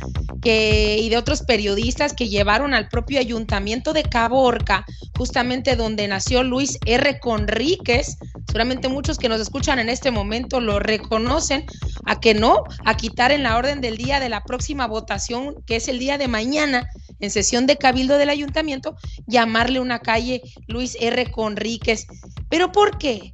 y 0.42 1.08
de 1.10 1.16
otros 1.18 1.42
periodistas 1.42 2.14
que 2.14 2.30
llevaron 2.30 2.72
al 2.72 2.88
propio 2.88 3.20
ayuntamiento 3.20 3.92
de 3.92 4.04
Caborca, 4.04 4.86
justamente 5.18 5.76
donde 5.76 6.08
nació 6.08 6.42
Luis 6.42 6.78
R. 6.86 7.20
Conríquez. 7.20 8.16
Seguramente 8.46 8.88
muchos 8.88 9.18
que 9.18 9.28
nos 9.28 9.40
escuchan 9.40 9.78
en 9.78 9.90
este 9.90 10.10
momento 10.10 10.60
lo 10.60 10.78
reconocen, 10.78 11.66
a 12.06 12.18
que 12.18 12.32
no, 12.32 12.64
a 12.86 12.96
quitar 12.96 13.30
en 13.30 13.42
la 13.42 13.58
orden 13.58 13.82
del 13.82 13.98
día 13.98 14.20
de 14.20 14.30
la 14.30 14.42
próxima 14.44 14.86
votación, 14.86 15.56
que 15.66 15.76
es 15.76 15.88
el 15.88 15.98
día 15.98 16.16
de 16.16 16.28
mañana, 16.28 16.88
en 17.18 17.30
sesión 17.30 17.66
de 17.66 17.76
cabildo 17.76 18.18
del 18.18 18.30
ayuntamiento, 18.30 18.96
llamarle 19.26 19.80
una 19.80 20.00
calle 20.00 20.42
Luis 20.66 20.96
R. 21.00 21.30
Conríquez. 21.30 22.06
¿Pero 22.48 22.72
por 22.72 22.98
qué? 22.98 23.32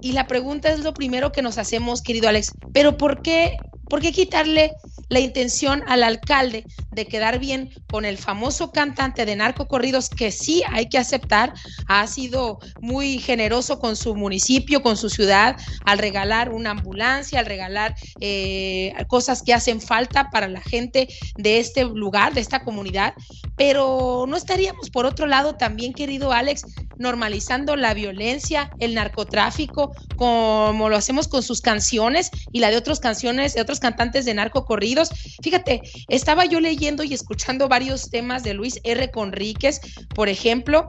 Y 0.00 0.12
la 0.12 0.26
pregunta 0.26 0.70
es 0.70 0.80
lo 0.80 0.94
primero 0.94 1.32
que 1.32 1.42
nos 1.42 1.58
hacemos, 1.58 2.02
querido 2.02 2.28
Alex, 2.28 2.52
pero 2.72 2.96
¿por 2.96 3.22
qué, 3.22 3.56
por 3.88 4.00
qué 4.00 4.12
quitarle 4.12 4.72
la 5.08 5.20
intención 5.20 5.82
al 5.86 6.02
alcalde 6.02 6.64
de 6.90 7.06
quedar 7.06 7.38
bien 7.38 7.70
con 7.90 8.04
el 8.04 8.18
famoso 8.18 8.72
cantante 8.72 9.24
de 9.24 9.36
narcocorridos 9.36 10.10
que 10.10 10.30
sí 10.30 10.62
hay 10.70 10.88
que 10.88 10.98
aceptar, 10.98 11.52
ha 11.86 12.06
sido 12.06 12.58
muy 12.80 13.18
generoso 13.18 13.78
con 13.78 13.96
su 13.96 14.14
municipio, 14.14 14.82
con 14.82 14.96
su 14.96 15.08
ciudad, 15.08 15.56
al 15.84 15.98
regalar 15.98 16.50
una 16.50 16.72
ambulancia, 16.72 17.40
al 17.40 17.46
regalar 17.46 17.94
eh, 18.20 18.92
cosas 19.06 19.42
que 19.42 19.54
hacen 19.54 19.80
falta 19.80 20.30
para 20.30 20.48
la 20.48 20.60
gente 20.60 21.08
de 21.36 21.58
este 21.58 21.84
lugar, 21.84 22.34
de 22.34 22.40
esta 22.40 22.64
comunidad, 22.64 23.14
pero 23.56 24.26
no 24.28 24.36
estaríamos 24.36 24.90
por 24.90 25.06
otro 25.06 25.26
lado 25.26 25.56
también, 25.56 25.94
querido 25.94 26.32
Alex, 26.32 26.64
normalizando 26.98 27.76
la 27.76 27.94
violencia, 27.94 28.70
el 28.78 28.94
narcotráfico, 28.94 29.87
como 30.16 30.88
lo 30.88 30.96
hacemos 30.96 31.28
con 31.28 31.42
sus 31.42 31.60
canciones 31.60 32.30
y 32.52 32.60
la 32.60 32.70
de 32.70 32.76
otras 32.76 33.00
canciones, 33.00 33.54
de 33.54 33.60
otros 33.60 33.80
cantantes 33.80 34.24
de 34.24 34.34
narcocorridos. 34.34 35.10
Fíjate, 35.42 35.82
estaba 36.08 36.44
yo 36.44 36.60
leyendo 36.60 37.04
y 37.04 37.14
escuchando 37.14 37.68
varios 37.68 38.10
temas 38.10 38.42
de 38.42 38.54
Luis 38.54 38.80
R. 38.84 39.10
Conríquez, 39.10 39.80
por 40.14 40.28
ejemplo, 40.28 40.88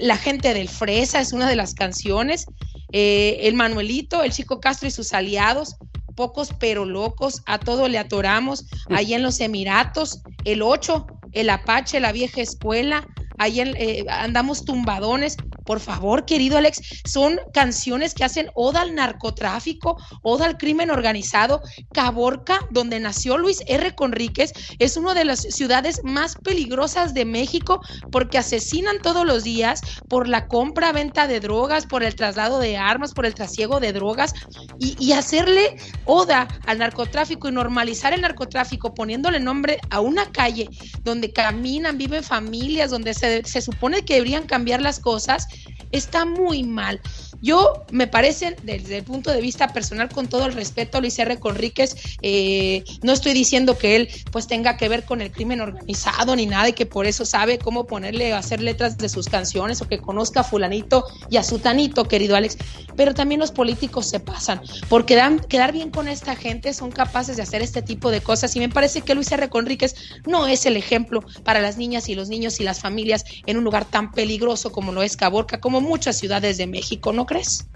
La 0.00 0.16
gente 0.16 0.54
del 0.54 0.68
Fresa 0.68 1.20
es 1.20 1.32
una 1.32 1.48
de 1.48 1.56
las 1.56 1.74
canciones, 1.74 2.46
eh, 2.92 3.38
El 3.42 3.54
Manuelito, 3.54 4.22
El 4.22 4.32
Chico 4.32 4.60
Castro 4.60 4.88
y 4.88 4.90
sus 4.90 5.12
aliados, 5.12 5.76
pocos 6.16 6.50
pero 6.58 6.84
locos, 6.84 7.42
a 7.46 7.58
todo 7.58 7.88
le 7.88 7.98
atoramos, 7.98 8.66
ahí 8.90 9.14
en 9.14 9.22
los 9.22 9.40
Emiratos, 9.40 10.22
el 10.44 10.62
8, 10.62 11.06
el 11.32 11.50
Apache, 11.50 12.00
la 12.00 12.12
vieja 12.12 12.40
escuela, 12.40 13.06
ahí 13.40 13.60
eh, 13.60 14.04
andamos 14.08 14.64
tumbadones. 14.64 15.36
Por 15.64 15.80
favor, 15.80 16.26
querido 16.26 16.58
Alex, 16.58 16.80
son 17.04 17.40
canciones 17.54 18.14
que 18.14 18.24
hacen 18.24 18.50
oda 18.54 18.82
al 18.82 18.94
narcotráfico, 18.94 19.96
oda 20.22 20.46
al 20.46 20.58
crimen 20.58 20.90
organizado. 20.90 21.62
Caborca, 21.92 22.60
donde 22.70 23.00
nació 23.00 23.38
Luis 23.38 23.62
R. 23.66 23.94
Conríquez, 23.94 24.52
es 24.78 24.96
una 24.96 25.14
de 25.14 25.24
las 25.24 25.40
ciudades 25.40 26.02
más 26.04 26.36
peligrosas 26.36 27.14
de 27.14 27.24
México 27.24 27.80
porque 28.12 28.38
asesinan 28.38 29.00
todos 29.02 29.24
los 29.26 29.42
días 29.42 29.80
por 30.08 30.28
la 30.28 30.46
compra, 30.46 30.92
venta 30.92 31.26
de 31.26 31.40
drogas, 31.40 31.86
por 31.86 32.02
el 32.02 32.14
traslado 32.14 32.58
de 32.58 32.76
armas, 32.76 33.14
por 33.14 33.24
el 33.24 33.34
trasiego 33.34 33.80
de 33.80 33.92
drogas 33.92 34.34
y, 34.78 35.10
hacerle 35.10 35.76
oda 36.04 36.46
al 36.66 36.78
narcotráfico 36.78 37.48
y 37.48 37.52
normalizar 37.52 38.12
el 38.12 38.20
narcotráfico 38.20 38.94
poniéndole 38.94 39.40
nombre 39.40 39.78
a 39.90 40.00
una 40.00 40.30
calle 40.30 40.68
donde 41.02 41.32
caminan, 41.32 41.98
viven 41.98 42.22
familias, 42.22 42.90
donde 42.90 43.12
se, 43.44 43.60
supone 43.60 44.04
que 44.04 44.14
deberían 44.14 44.44
cambiar 44.44 44.80
las 44.80 45.00
cosas, 45.00 45.46
está 45.92 46.24
muy 46.24 46.62
mal. 46.62 47.00
Yo 47.42 47.84
me 47.90 48.06
parece, 48.06 48.56
desde 48.62 48.98
el 48.98 49.04
punto 49.04 49.30
de 49.30 49.40
vista 49.40 49.72
personal, 49.72 50.10
con 50.10 50.28
todo 50.28 50.46
el 50.46 50.52
respeto 50.52 50.98
a 50.98 51.00
Luis 51.00 51.18
R. 51.18 51.38
Conríquez, 51.38 51.96
eh, 52.20 52.84
no 53.02 53.12
estoy 53.12 53.32
diciendo 53.32 53.78
que 53.78 53.96
él 53.96 54.08
pues 54.30 54.46
tenga 54.46 54.76
que 54.76 54.88
ver 54.88 55.04
con 55.04 55.22
el 55.22 55.30
crimen 55.32 55.60
organizado 55.60 56.36
ni 56.36 56.46
nada 56.46 56.68
y 56.68 56.72
que 56.74 56.86
por 56.86 57.06
eso 57.06 57.24
sabe 57.24 57.58
cómo 57.58 57.86
ponerle, 57.86 58.34
hacer 58.34 58.60
letras 58.60 58.98
de 58.98 59.08
sus 59.08 59.28
canciones 59.28 59.80
o 59.80 59.88
que 59.88 59.98
conozca 59.98 60.40
a 60.40 60.44
fulanito 60.44 61.04
y 61.30 61.38
a 61.38 61.42
sutanito, 61.42 62.04
querido 62.04 62.36
Alex, 62.36 62.58
pero 62.94 63.14
también 63.14 63.40
los 63.40 63.52
políticos 63.52 64.06
se 64.06 64.20
pasan, 64.20 64.60
porque 64.88 65.14
dan, 65.14 65.38
quedar 65.38 65.72
bien 65.72 65.90
con 65.90 66.08
esta 66.08 66.36
gente 66.36 66.74
son 66.74 66.90
capaces 66.90 67.36
de 67.36 67.42
hacer 67.42 67.62
este 67.62 67.80
tipo 67.80 68.10
de 68.10 68.20
cosas 68.20 68.54
y 68.54 68.60
me 68.60 68.68
parece 68.68 69.00
que 69.00 69.14
Luis 69.14 69.32
R. 69.32 69.48
Conríquez 69.48 69.94
no 70.26 70.46
es 70.46 70.66
el 70.66 70.76
ejemplo 70.76 71.24
para 71.42 71.60
las 71.60 71.78
niñas 71.78 72.08
y 72.08 72.14
los 72.14 72.28
niños 72.28 72.60
y 72.60 72.64
las 72.64 72.80
familias 72.80 73.19
en 73.46 73.56
un 73.56 73.64
lugar 73.64 73.84
tan 73.84 74.12
peligroso 74.12 74.72
como 74.72 74.92
lo 74.92 75.02
es 75.02 75.16
Caborca, 75.16 75.60
como 75.60 75.80
muchas 75.80 76.18
ciudades 76.18 76.56
de 76.58 76.66
México, 76.66 77.12
¿no 77.12 77.26
crees? 77.26 77.66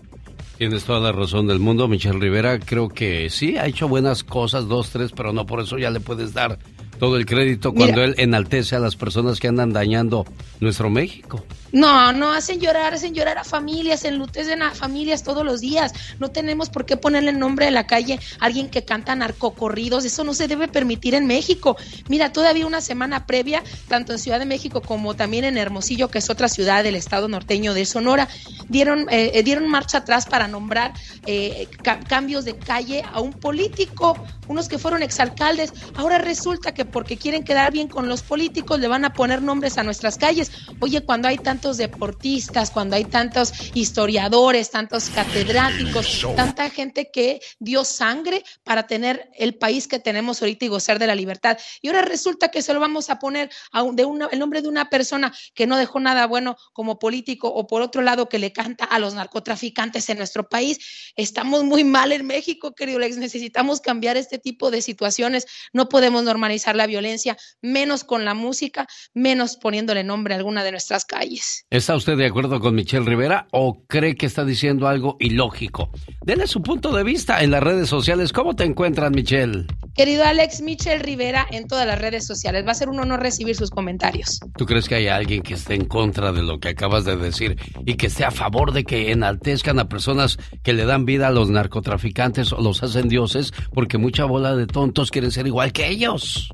Tienes 0.59 0.85
toda 0.85 1.01
la 1.01 1.11
razón 1.11 1.49
del 1.49 1.59
mundo, 1.59 1.89
Michelle 1.89 2.19
Rivera. 2.19 2.61
Creo 2.61 2.89
que 2.89 3.29
sí, 3.29 3.57
ha 3.57 3.67
hecho 3.67 3.89
buenas 3.89 4.23
cosas, 4.23 4.69
dos, 4.69 4.91
tres, 4.91 5.11
pero 5.11 5.33
no 5.33 5.47
por 5.47 5.61
eso 5.61 5.79
ya 5.79 5.91
le 5.91 5.99
puedes 5.99 6.33
dar 6.33 6.59
todo 6.99 7.17
el 7.17 7.27
crédito 7.27 7.73
cuando 7.73 8.03
él 8.03 8.15
enaltece 8.19 8.77
a 8.77 8.79
las 8.79 8.97
personas 8.97 9.41
que 9.41 9.49
andan 9.49 9.73
dañando 9.73 10.25
nuestro 10.61 10.91
México. 10.91 11.45
No, 11.75 12.13
no, 12.13 12.33
hacen 12.33 12.61
llorar, 12.61 12.95
hacen 12.95 13.15
llorar 13.15 13.37
a 13.37 13.43
familias, 13.43 14.05
enlutecen 14.05 14.63
a 14.63 14.71
familias 14.71 15.25
todos 15.25 15.45
los 15.45 15.61
días. 15.61 15.93
No 16.21 16.31
tenemos 16.31 16.71
por 16.71 16.87
qué 16.87 16.97
ponerle 16.97 17.31
el 17.31 17.39
nombre 17.41 17.65
de 17.65 17.73
la 17.73 17.85
calle 17.85 18.21
a 18.39 18.45
alguien 18.45 18.71
que 18.71 18.85
canta 18.85 19.17
narcocorridos. 19.17 20.05
Eso 20.05 20.23
no 20.23 20.35
se 20.35 20.47
debe 20.47 20.69
permitir 20.69 21.17
en 21.17 21.27
México. 21.27 21.77
Mira, 22.09 22.33
todavía 22.33 22.65
una 22.65 22.81
semana 22.81 23.27
previa, 23.27 23.65
tanto 23.89 24.13
en 24.13 24.21
Ciudad 24.21 24.39
de 24.39 24.47
México 24.47 24.83
como 24.83 25.15
también 25.15 25.43
en 25.43 25.59
Hermosillo, 25.59 26.09
que 26.13 26.19
es 26.19 26.31
otra 26.31 26.49
ciudad 26.49 26.85
del 26.85 26.95
estado 26.95 27.27
norteño 27.27 27.75
de 27.75 27.87
Sonora, 27.87 28.29
dieron, 28.69 29.07
eh, 29.11 29.43
dieron 29.45 29.69
marcha 29.69 29.99
atrás 29.99 30.27
para 30.27 30.47
nombrar 30.47 30.93
eh, 31.27 31.67
cambios 32.09 32.45
de 32.45 32.57
calle 32.57 33.03
a 33.13 33.21
un 33.21 33.33
político, 33.33 34.17
unos 34.47 34.69
que 34.69 34.79
fueron 34.79 35.03
exalcaldes. 35.03 35.73
Ahora 35.97 36.19
resulta 36.19 36.73
que 36.73 36.84
porque 36.85 37.17
quieren 37.17 37.45
quedar 37.45 37.73
bien 37.73 37.89
con 37.89 38.09
los 38.09 38.23
políticos 38.23 38.81
le 38.81 38.89
van 38.89 39.05
a 39.05 39.13
poner 39.13 39.43
nombres 39.43 39.79
a 39.79 39.83
nuestras 39.83 40.19
calles. 40.19 40.51
Oye, 40.81 41.03
cuando 41.03 41.29
hay 41.29 41.39
tanto 41.39 41.75
deportistas, 41.75 42.71
cuando 42.71 42.97
hay 42.97 43.05
tantos 43.05 43.53
historiadores, 43.75 44.71
tantos 44.71 45.09
catedráticos, 45.11 46.27
tanta 46.37 46.71
gente 46.71 47.11
que 47.11 47.41
dio 47.59 47.85
sangre 47.85 48.45
para 48.63 48.87
tener 48.87 49.31
el 49.37 49.55
país 49.55 49.89
que 49.89 49.99
tenemos 49.99 50.41
ahorita 50.41 50.65
y 50.65 50.69
gozar 50.69 50.99
de 50.99 51.07
la 51.07 51.15
libertad. 51.15 51.59
Y 51.83 51.89
ahora 51.89 52.03
resulta 52.03 52.51
que 52.51 52.63
se 52.63 52.75
lo 52.75 52.81
vamos 52.81 53.11
a 53.11 53.19
poner 53.19 53.51
a 53.73 53.83
de 53.93 54.05
una, 54.05 54.27
el 54.27 54.39
nombre 54.39 54.63
de 54.63 54.69
una 54.69 54.89
persona 54.89 55.33
que 55.55 55.67
no 55.67 55.77
dejó 55.77 56.01
nada 56.01 56.27
bueno 56.27 56.57
como 56.73 56.99
político 56.99 57.49
o 57.49 57.67
por 57.67 57.83
otro 57.83 58.03
lado 58.03 58.29
que 58.29 58.39
le 58.39 58.53
canta 58.53 58.85
a 58.85 58.99
los 58.99 59.15
narcotraficantes 59.15 60.09
en 60.09 60.19
nuestro 60.19 60.49
país. 60.49 61.13
Estamos 61.17 61.65
muy 61.65 61.85
mal 61.85 62.13
en 62.13 62.27
México, 62.27 62.75
querido 62.75 62.99
Lex. 62.99 63.17
Necesitamos 63.17 63.81
cambiar 63.81 64.17
este 64.17 64.39
tipo 64.39 64.71
de 64.71 64.83
situaciones. 64.83 65.47
No 65.73 65.89
podemos 65.89 66.23
normalizar 66.25 66.74
la 66.77 66.87
violencia, 66.87 67.37
menos 67.63 68.05
con 68.05 68.25
la 68.25 68.35
música, 68.35 68.87
menos 69.13 69.57
poniéndole 69.57 70.05
nombre 70.05 70.35
a 70.35 70.37
alguna 70.37 70.65
de 70.65 70.71
nuestras 70.71 71.05
calles. 71.05 71.65
¿Está 71.71 71.95
usted 71.97 72.17
de 72.17 72.27
acuerdo 72.27 72.61
con 72.61 72.75
Michelle 72.75 73.05
Rivera 73.05 73.47
o 73.53 73.85
cree 73.87 74.17
que 74.17 74.27
está 74.27 74.45
diciendo 74.45 74.89
algo 74.89 75.17
ilógico? 75.21 75.91
Dele 76.25 76.47
su 76.47 76.63
punto 76.63 76.95
de 76.95 77.05
vista 77.05 77.43
en 77.43 77.51
las 77.51 77.63
redes 77.63 77.89
sociales. 77.89 78.33
¿Cómo 78.33 78.55
te 78.57 78.65
encuentras, 78.65 79.11
Michelle? 79.11 79.67
Querido 79.95 80.25
Alex, 80.25 80.61
Michelle 80.63 80.99
Rivera 80.99 81.47
en 81.51 81.69
todas 81.69 81.87
las 81.87 81.99
redes 81.99 82.27
sociales. 82.27 82.67
Va 82.67 82.73
a 82.73 82.75
ser 82.75 82.89
un 82.89 82.99
honor 82.99 83.21
recibir 83.21 83.55
sus 83.55 83.71
comentarios. 83.71 84.41
¿Tú 84.57 84.67
crees 84.67 84.89
que 84.89 84.97
hay 84.97 85.09
alguien 85.09 85.43
que 85.43 85.55
esté 85.55 85.75
en 85.75 85.85
contra 85.85 86.33
de 86.33 86.43
lo 86.43 86.59
que 86.59 86.71
acabas 86.71 87.05
de 87.05 87.17
decir 87.17 87.57
y 87.87 87.95
que 87.95 88.07
esté 88.07 88.25
a 88.25 88.31
favor 88.31 88.73
de 88.73 88.85
que 88.85 89.13
enaltezcan 89.13 89.79
a 89.79 89.89
personas 89.89 90.39
que 90.63 90.73
le 90.73 90.85
dan 90.85 91.05
vida 91.05 91.29
a 91.29 91.31
los 91.31 91.51
narcotraficantes 91.51 92.53
o 92.53 92.61
los 92.61 92.83
hacen 92.83 93.09
dioses 93.09 93.53
porque 93.73 93.99
mucha 93.99 94.25
bola 94.25 94.57
de 94.57 94.67
tontos 94.67 95.11
quieren 95.11 95.31
ser 95.31 95.47
igual 95.47 95.73
que 95.73 95.89
ellos? 95.89 96.49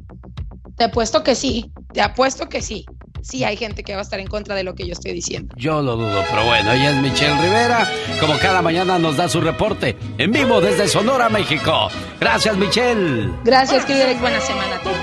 Te 0.76 0.84
apuesto 0.84 1.22
que 1.22 1.34
sí, 1.34 1.72
te 1.92 2.00
apuesto 2.00 2.48
que 2.48 2.62
sí 2.62 2.86
sí 3.22 3.44
hay 3.44 3.56
gente 3.56 3.82
que 3.82 3.94
va 3.94 4.00
a 4.00 4.02
estar 4.02 4.20
en 4.20 4.26
contra 4.26 4.54
de 4.54 4.64
lo 4.64 4.74
que 4.74 4.86
yo 4.86 4.92
estoy 4.92 5.12
diciendo. 5.12 5.54
Yo 5.56 5.82
lo 5.82 5.96
dudo, 5.96 6.24
pero 6.30 6.44
bueno, 6.44 6.72
ella 6.72 6.90
es 6.90 7.02
Michelle 7.02 7.40
Rivera. 7.40 7.88
Como 8.20 8.38
cada 8.38 8.62
mañana 8.62 8.98
nos 8.98 9.16
da 9.16 9.28
su 9.28 9.40
reporte 9.40 9.96
en 10.18 10.32
vivo 10.32 10.60
desde 10.60 10.88
Sonora, 10.88 11.28
México. 11.28 11.88
Gracias, 12.18 12.56
Michelle. 12.56 13.32
Gracias, 13.44 13.84
querido 13.84 14.06
Buena 14.20 14.40
semana 14.40 14.76
a 14.76 14.82
todos. 14.82 14.96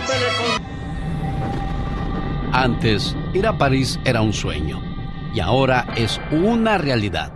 Antes, 2.51 3.15
ir 3.33 3.45
a 3.47 3.57
París 3.57 3.99
era 4.05 4.21
un 4.21 4.33
sueño 4.33 4.81
y 5.33 5.39
ahora 5.39 5.87
es 5.95 6.19
una 6.31 6.77
realidad. 6.77 7.31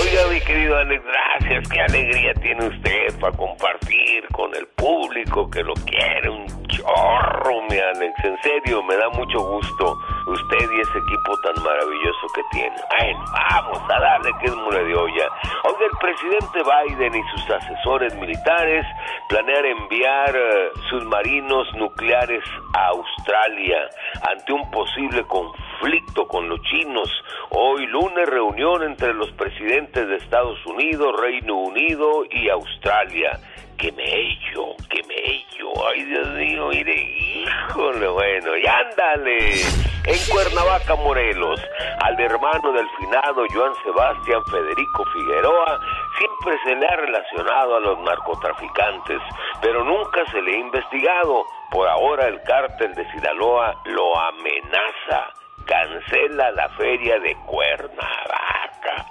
Oiga, 0.00 0.26
mi 0.30 0.40
querido 0.40 0.76
Alex, 0.76 1.02
gracias. 1.04 1.68
Qué 1.68 1.80
alegría 1.80 2.34
tiene 2.34 2.66
usted 2.66 3.18
para 3.20 3.36
compartir 3.36 4.24
con 4.32 4.54
el 4.54 4.66
público 4.68 5.48
que 5.50 5.62
lo 5.62 5.74
quiere. 5.74 6.28
Un 6.28 6.63
chorro, 6.76 7.62
mi 7.70 7.78
Alex. 7.78 8.24
En 8.24 8.40
serio, 8.42 8.82
me 8.82 8.96
da 8.96 9.08
mucho 9.10 9.38
gusto 9.40 9.98
usted 10.26 10.70
y 10.70 10.80
ese 10.80 10.98
equipo 10.98 11.36
tan 11.42 11.62
maravilloso 11.62 12.26
que 12.34 12.42
tiene. 12.50 12.76
Bueno, 12.98 13.24
vamos 13.50 13.80
a 13.90 14.00
darle 14.00 14.30
que 14.40 14.46
es 14.46 14.56
mula 14.56 14.78
de 14.78 14.94
olla. 14.94 15.28
Oiga, 15.64 15.86
el 15.90 15.98
presidente 15.98 16.62
Biden 16.62 17.14
y 17.14 17.22
sus 17.30 17.50
asesores 17.50 18.14
militares 18.16 18.86
planean 19.28 19.64
enviar 19.64 20.34
uh, 20.34 20.80
submarinos 20.90 21.72
nucleares 21.74 22.44
a 22.74 22.88
Australia 22.88 23.78
ante 24.22 24.52
un 24.52 24.70
posible 24.70 25.24
conflicto 25.24 26.26
con 26.28 26.48
los 26.48 26.60
chinos. 26.62 27.10
Hoy 27.50 27.86
lunes 27.86 28.28
reunión 28.28 28.82
entre 28.82 29.14
los 29.14 29.30
presidentes 29.32 30.08
de 30.08 30.16
Estados 30.16 30.64
Unidos, 30.66 31.14
Reino 31.20 31.56
Unido 31.56 32.24
y 32.30 32.48
Australia. 32.48 33.38
Que 33.78 33.92
me 33.92 34.04
me 35.06 35.14
hecho. 35.14 35.72
Ay, 35.88 36.04
Dios 36.04 36.28
mío, 36.30 36.68
mire, 36.68 36.94
híjole, 36.94 38.08
bueno, 38.08 38.56
y 38.56 38.66
ándale. 38.66 39.52
En 40.06 40.18
Cuernavaca, 40.30 40.96
Morelos, 40.96 41.60
al 42.00 42.20
hermano 42.20 42.72
del 42.72 42.86
finado 42.98 43.44
Joan 43.52 43.72
Sebastián 43.82 44.42
Federico 44.50 45.04
Figueroa 45.12 45.80
siempre 46.18 46.58
se 46.64 46.76
le 46.76 46.86
ha 46.86 46.96
relacionado 46.96 47.76
a 47.76 47.80
los 47.80 47.98
narcotraficantes, 48.00 49.20
pero 49.62 49.82
nunca 49.82 50.24
se 50.30 50.42
le 50.42 50.56
ha 50.56 50.58
investigado. 50.58 51.44
Por 51.70 51.88
ahora 51.88 52.28
el 52.28 52.40
cártel 52.42 52.94
de 52.94 53.10
Sinaloa 53.12 53.74
lo 53.86 54.18
amenaza. 54.20 55.32
Cancela 55.66 56.50
la 56.52 56.68
feria 56.70 57.18
de 57.20 57.34
Cuernavaca. 57.46 58.63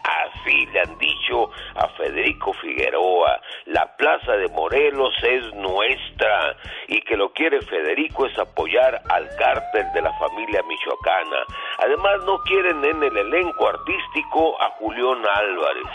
Así 0.03 0.65
le 0.67 0.81
han 0.81 0.97
dicho 0.97 1.49
a 1.75 1.87
Federico 1.89 2.53
Figueroa. 2.53 3.39
La 3.65 3.95
plaza 3.97 4.33
de 4.33 4.47
Morelos 4.49 5.13
es 5.23 5.53
nuestra. 5.55 6.55
Y 6.87 7.01
que 7.01 7.17
lo 7.17 7.31
quiere 7.33 7.61
Federico 7.61 8.25
es 8.25 8.37
apoyar 8.37 9.01
al 9.09 9.29
cártel 9.37 9.85
de 9.93 10.01
la 10.01 10.13
familia 10.19 10.61
michoacana. 10.67 11.45
Además 11.79 12.23
no 12.25 12.37
quieren 12.43 12.83
en 12.83 13.03
el 13.03 13.17
elenco 13.17 13.67
artístico 13.67 14.61
a 14.61 14.69
Julián 14.71 15.23
Álvarez, 15.25 15.87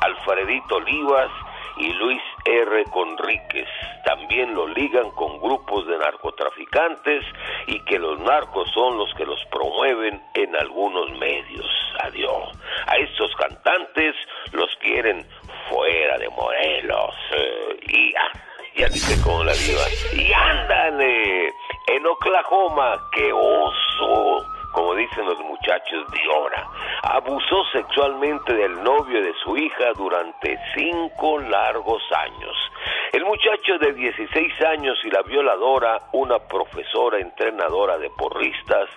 Alfredito 0.00 0.76
Olivas 0.76 1.30
y 1.76 1.92
Luis 1.92 2.22
R. 2.44 2.84
Conríquez. 2.84 3.68
También 4.04 4.54
lo 4.54 4.66
ligan 4.68 5.10
con 5.12 5.38
grupos 5.40 5.86
de 5.86 5.98
narcotraficantes 5.98 7.24
y 7.66 7.80
que 7.80 7.98
los 7.98 8.18
narcos 8.20 8.70
son 8.72 8.98
los 8.98 9.12
que 9.14 9.24
los 9.24 9.42
promueven 9.46 10.22
en 10.34 10.56
algunos 10.56 11.10
medios. 11.18 11.66
Adiós. 12.00 12.52
A 12.86 12.96
estos 12.96 13.34
cantantes 13.36 14.14
los 14.52 14.74
quieren 14.76 15.26
fuera 15.68 16.18
de 16.18 16.28
Morelos. 16.30 17.14
Eh, 17.32 17.76
y 17.88 18.14
ah, 18.14 18.32
ya 18.76 18.88
dice 18.88 19.20
como 19.22 19.44
la 19.44 19.52
diva. 19.52 19.82
Y 20.12 20.32
ándale. 20.32 21.52
En 21.88 22.06
Oklahoma, 22.06 23.08
qué 23.12 23.32
oso 23.32 24.55
como 24.76 24.94
dicen 24.94 25.24
los 25.24 25.40
muchachos 25.40 26.06
de 26.12 26.20
abusó 27.02 27.64
sexualmente 27.72 28.52
del 28.52 28.82
novio 28.82 29.22
de 29.22 29.32
su 29.42 29.56
hija 29.56 29.92
durante 29.96 30.58
cinco 30.74 31.38
largos 31.38 32.02
años. 32.12 32.54
El 33.12 33.24
muchacho 33.24 33.78
de 33.80 33.94
16 33.94 34.52
años 34.66 34.98
y 35.02 35.10
la 35.10 35.22
violadora, 35.22 35.98
una 36.12 36.38
profesora 36.40 37.18
entrenadora 37.18 37.96
de 37.96 38.10
porristas, 38.10 38.90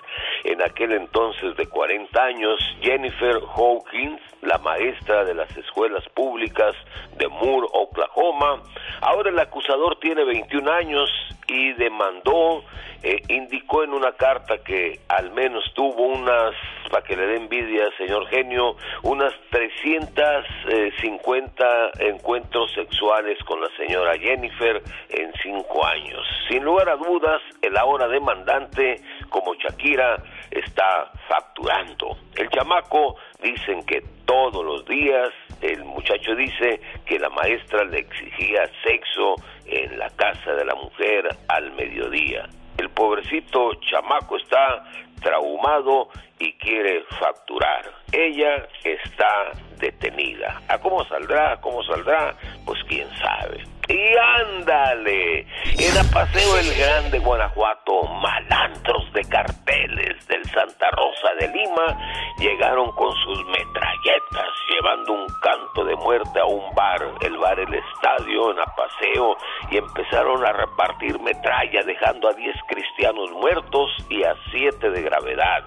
en 0.43 0.61
aquel 0.61 0.93
entonces 0.93 1.55
de 1.55 1.67
40 1.67 2.23
años, 2.23 2.59
Jennifer 2.81 3.39
Hawkins, 3.55 4.21
la 4.41 4.57
maestra 4.57 5.25
de 5.25 5.33
las 5.33 5.55
escuelas 5.57 6.03
públicas 6.13 6.75
de 7.17 7.27
Moore, 7.27 7.67
Oklahoma. 7.73 8.61
Ahora 9.01 9.29
el 9.29 9.39
acusador 9.39 9.97
tiene 9.99 10.23
21 10.23 10.71
años 10.71 11.09
y 11.47 11.73
demandó, 11.73 12.63
eh, 13.03 13.21
indicó 13.27 13.83
en 13.83 13.93
una 13.93 14.13
carta 14.13 14.57
que 14.63 14.99
al 15.07 15.31
menos 15.31 15.63
tuvo 15.73 16.07
unas 16.07 16.55
para 16.89 17.05
que 17.05 17.15
le 17.15 17.27
dé 17.27 17.37
envidia, 17.37 17.85
señor 17.97 18.27
genio, 18.27 18.75
unas 19.03 19.33
350 19.51 21.91
encuentros 21.99 22.73
sexuales 22.73 23.37
con 23.45 23.61
la 23.61 23.69
señora 23.77 24.17
Jennifer 24.17 24.81
en 25.09 25.31
cinco 25.41 25.85
años. 25.85 26.25
Sin 26.49 26.63
lugar 26.63 26.89
a 26.89 26.95
dudas, 26.95 27.43
el 27.61 27.77
ahora 27.77 28.07
demandante, 28.07 28.95
como 29.29 29.53
Shakira, 29.53 30.08
está 30.51 31.11
facturando. 31.27 32.17
El 32.35 32.49
chamaco 32.49 33.15
dicen 33.41 33.83
que 33.85 34.01
todos 34.25 34.63
los 34.63 34.85
días 34.85 35.29
el 35.61 35.83
muchacho 35.83 36.35
dice 36.35 36.79
que 37.05 37.19
la 37.19 37.29
maestra 37.29 37.83
le 37.83 37.99
exigía 37.99 38.69
sexo 38.83 39.35
en 39.65 39.97
la 39.99 40.09
casa 40.11 40.53
de 40.53 40.65
la 40.65 40.75
mujer 40.75 41.27
al 41.47 41.71
mediodía. 41.73 42.47
El 42.77 42.89
pobrecito 42.89 43.73
chamaco 43.81 44.37
está 44.37 44.85
traumado 45.21 46.09
y 46.39 46.53
quiere 46.53 47.03
facturar. 47.19 47.91
Ella 48.11 48.67
está 48.83 49.51
detenida. 49.77 50.61
¿A 50.69 50.79
cómo 50.79 51.03
saldrá? 51.05 51.53
¿A 51.53 51.61
cómo 51.61 51.83
saldrá? 51.83 52.35
Pues 52.65 52.81
quién 52.85 53.07
sabe. 53.17 53.63
Y 53.89 54.15
ándale, 54.15 55.47
era 55.79 56.03
Paseo 56.13 56.57
El 56.57 56.75
Grande, 56.75 57.17
Guanajuato, 57.17 58.03
malandros 58.21 59.11
de 59.13 59.23
carteles 59.23 60.27
del 60.27 60.45
Santa 60.45 60.91
Rosa 60.91 61.33
de 61.39 61.47
Lima 61.47 61.97
llegaron 62.37 62.91
con 62.91 63.11
sus 63.15 63.45
metralletas 63.47 64.47
llevando 64.69 65.13
un 65.13 65.27
canto 65.41 65.83
de 65.83 65.95
muerte 65.95 66.39
a 66.39 66.45
un 66.45 66.73
bar, 66.75 67.01
el 67.21 67.37
bar 67.37 67.59
El 67.59 67.73
Estadio 67.73 68.51
en 68.51 68.59
Apaseo, 68.59 69.37
y 69.71 69.77
empezaron 69.77 70.45
a 70.45 70.53
repartir 70.53 71.19
metralla 71.19 71.81
dejando 71.83 72.29
a 72.29 72.33
10 72.33 72.55
cristianos 72.67 73.31
muertos 73.31 73.89
y 74.09 74.23
a 74.23 74.35
7 74.51 74.91
de 74.91 75.01
gravedad. 75.01 75.63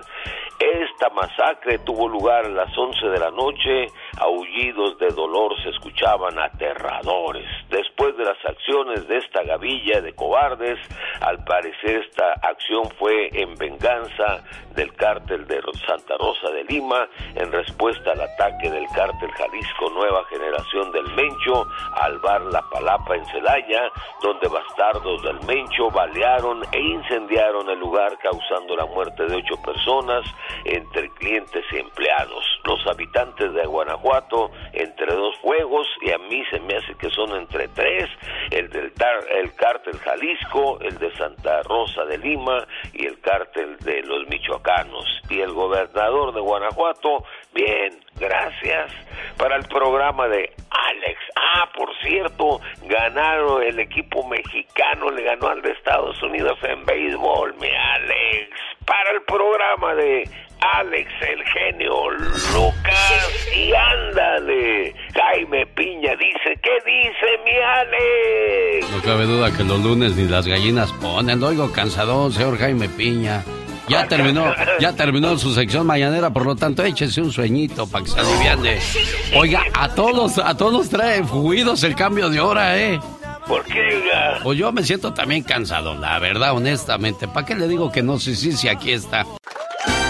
Esta 0.58 1.10
masacre 1.10 1.78
tuvo 1.80 2.08
lugar 2.08 2.44
a 2.44 2.48
las 2.48 2.76
11 2.78 3.08
de 3.08 3.18
la 3.18 3.30
noche, 3.32 3.86
aullidos 4.18 4.96
de 4.98 5.08
dolor 5.08 5.60
se 5.60 5.70
escuchaban 5.70 6.38
aterradores. 6.38 7.46
Después 7.68 8.11
de 8.16 8.24
las 8.24 8.38
acciones 8.44 9.06
de 9.08 9.18
esta 9.18 9.42
gavilla 9.42 10.00
de 10.00 10.12
cobardes, 10.14 10.78
al 11.20 11.44
parecer 11.44 12.04
esta 12.08 12.32
acción 12.42 12.84
fue 12.98 13.28
en 13.32 13.54
venganza 13.54 14.44
del 14.74 14.92
cártel 14.94 15.46
de 15.46 15.60
Santa 15.86 16.16
Rosa 16.18 16.50
de 16.50 16.64
Lima, 16.64 17.08
en 17.34 17.50
respuesta 17.52 18.12
al 18.12 18.20
ataque 18.20 18.70
del 18.70 18.86
cártel 18.94 19.30
Jalisco 19.32 19.90
Nueva 19.90 20.24
Generación 20.26 20.92
del 20.92 21.08
Mencho 21.14 21.66
al 21.94 22.18
bar 22.18 22.42
La 22.42 22.62
Palapa 22.70 23.16
en 23.16 23.24
Celaya, 23.26 23.90
donde 24.22 24.48
bastardos 24.48 25.22
del 25.22 25.40
Mencho 25.46 25.90
balearon 25.90 26.62
e 26.72 26.80
incendiaron 26.80 27.68
el 27.70 27.78
lugar 27.78 28.18
causando 28.18 28.76
la 28.76 28.86
muerte 28.86 29.26
de 29.26 29.36
ocho 29.36 29.60
personas, 29.62 30.24
entre 30.64 31.10
clientes 31.14 31.64
y 31.72 31.78
empleados. 31.78 32.44
Los 32.64 32.86
habitantes 32.86 33.52
de 33.52 33.66
Guanajuato, 33.66 34.50
entre 34.72 35.14
dos 35.14 35.36
fuegos, 35.38 35.86
y 36.02 36.10
a 36.10 36.18
mí 36.18 36.42
se 36.50 36.60
me 36.60 36.76
hace 36.76 36.94
que 36.96 37.10
son 37.10 37.34
entre 37.36 37.68
tres, 37.68 38.08
el 38.50 38.68
del 38.70 38.92
el 39.30 39.54
cártel 39.54 39.98
Jalisco, 39.98 40.78
el 40.80 40.96
de 40.98 41.14
Santa 41.16 41.62
Rosa 41.62 42.04
de 42.04 42.18
Lima 42.18 42.66
y 42.92 43.06
el 43.06 43.20
cártel 43.20 43.76
de 43.78 44.02
los 44.02 44.26
Michoacanos. 44.28 44.61
Y 45.28 45.40
el 45.40 45.52
gobernador 45.52 46.34
de 46.34 46.40
Guanajuato, 46.40 47.24
bien, 47.54 47.98
gracias, 48.16 48.92
para 49.36 49.56
el 49.56 49.64
programa 49.64 50.28
de 50.28 50.52
Alex. 50.70 51.18
Ah, 51.36 51.68
por 51.74 51.88
cierto, 52.02 52.60
ganaron 52.84 53.62
el 53.62 53.78
equipo 53.80 54.26
mexicano, 54.28 55.10
le 55.10 55.22
ganó 55.22 55.48
al 55.48 55.62
de 55.62 55.72
Estados 55.72 56.22
Unidos 56.22 56.58
en 56.62 56.84
béisbol, 56.84 57.54
mi 57.54 57.68
Alex. 57.68 58.50
Para 58.84 59.12
el 59.12 59.22
programa 59.22 59.94
de 59.94 60.28
Alex 60.60 61.10
el 61.22 61.42
genio 61.44 62.10
Lucas 62.10 63.48
y 63.56 63.72
ándale. 63.72 64.94
Jaime 65.14 65.66
Piña 65.66 66.12
dice, 66.14 66.60
¿qué 66.62 66.78
dice 66.84 67.26
mi 67.44 67.58
Alex? 67.58 68.90
No 68.92 69.02
cabe 69.02 69.24
duda 69.24 69.50
que 69.56 69.64
los 69.64 69.80
lunes 69.80 70.16
ni 70.16 70.28
las 70.28 70.46
gallinas 70.46 70.92
ponen. 70.92 71.40
Lo 71.40 71.48
oigo 71.48 71.72
cansadón, 71.72 72.32
señor 72.32 72.58
Jaime 72.58 72.88
Piña. 72.88 73.42
Ya 73.88 74.06
terminó, 74.06 74.52
ya 74.80 74.92
terminó 74.92 75.36
su 75.38 75.52
sección 75.54 75.86
mañanera, 75.86 76.30
por 76.30 76.46
lo 76.46 76.54
tanto 76.54 76.84
échese 76.84 77.20
un 77.20 77.32
sueñito 77.32 77.86
para 77.86 78.04
que 78.04 78.10
se 78.10 78.20
aliviane. 78.20 78.78
Oiga, 79.36 79.62
a 79.74 79.88
todos, 79.88 80.38
a 80.38 80.56
todos 80.56 80.88
trae 80.88 81.24
fluidos 81.24 81.82
el 81.82 81.94
cambio 81.94 82.28
de 82.30 82.40
hora, 82.40 82.78
¿eh? 82.78 83.00
¿Por 83.46 83.64
qué, 83.64 84.02
Pues 84.42 84.56
yo 84.56 84.70
me 84.72 84.84
siento 84.84 85.12
también 85.12 85.42
cansado, 85.42 85.94
la 85.94 86.18
verdad, 86.20 86.52
honestamente. 86.52 87.26
¿Para 87.26 87.44
qué 87.44 87.54
le 87.56 87.66
digo 87.66 87.90
que 87.90 88.02
no? 88.02 88.18
Sí, 88.18 88.36
sí, 88.36 88.52
sí, 88.52 88.68
aquí 88.68 88.92
está. 88.92 89.26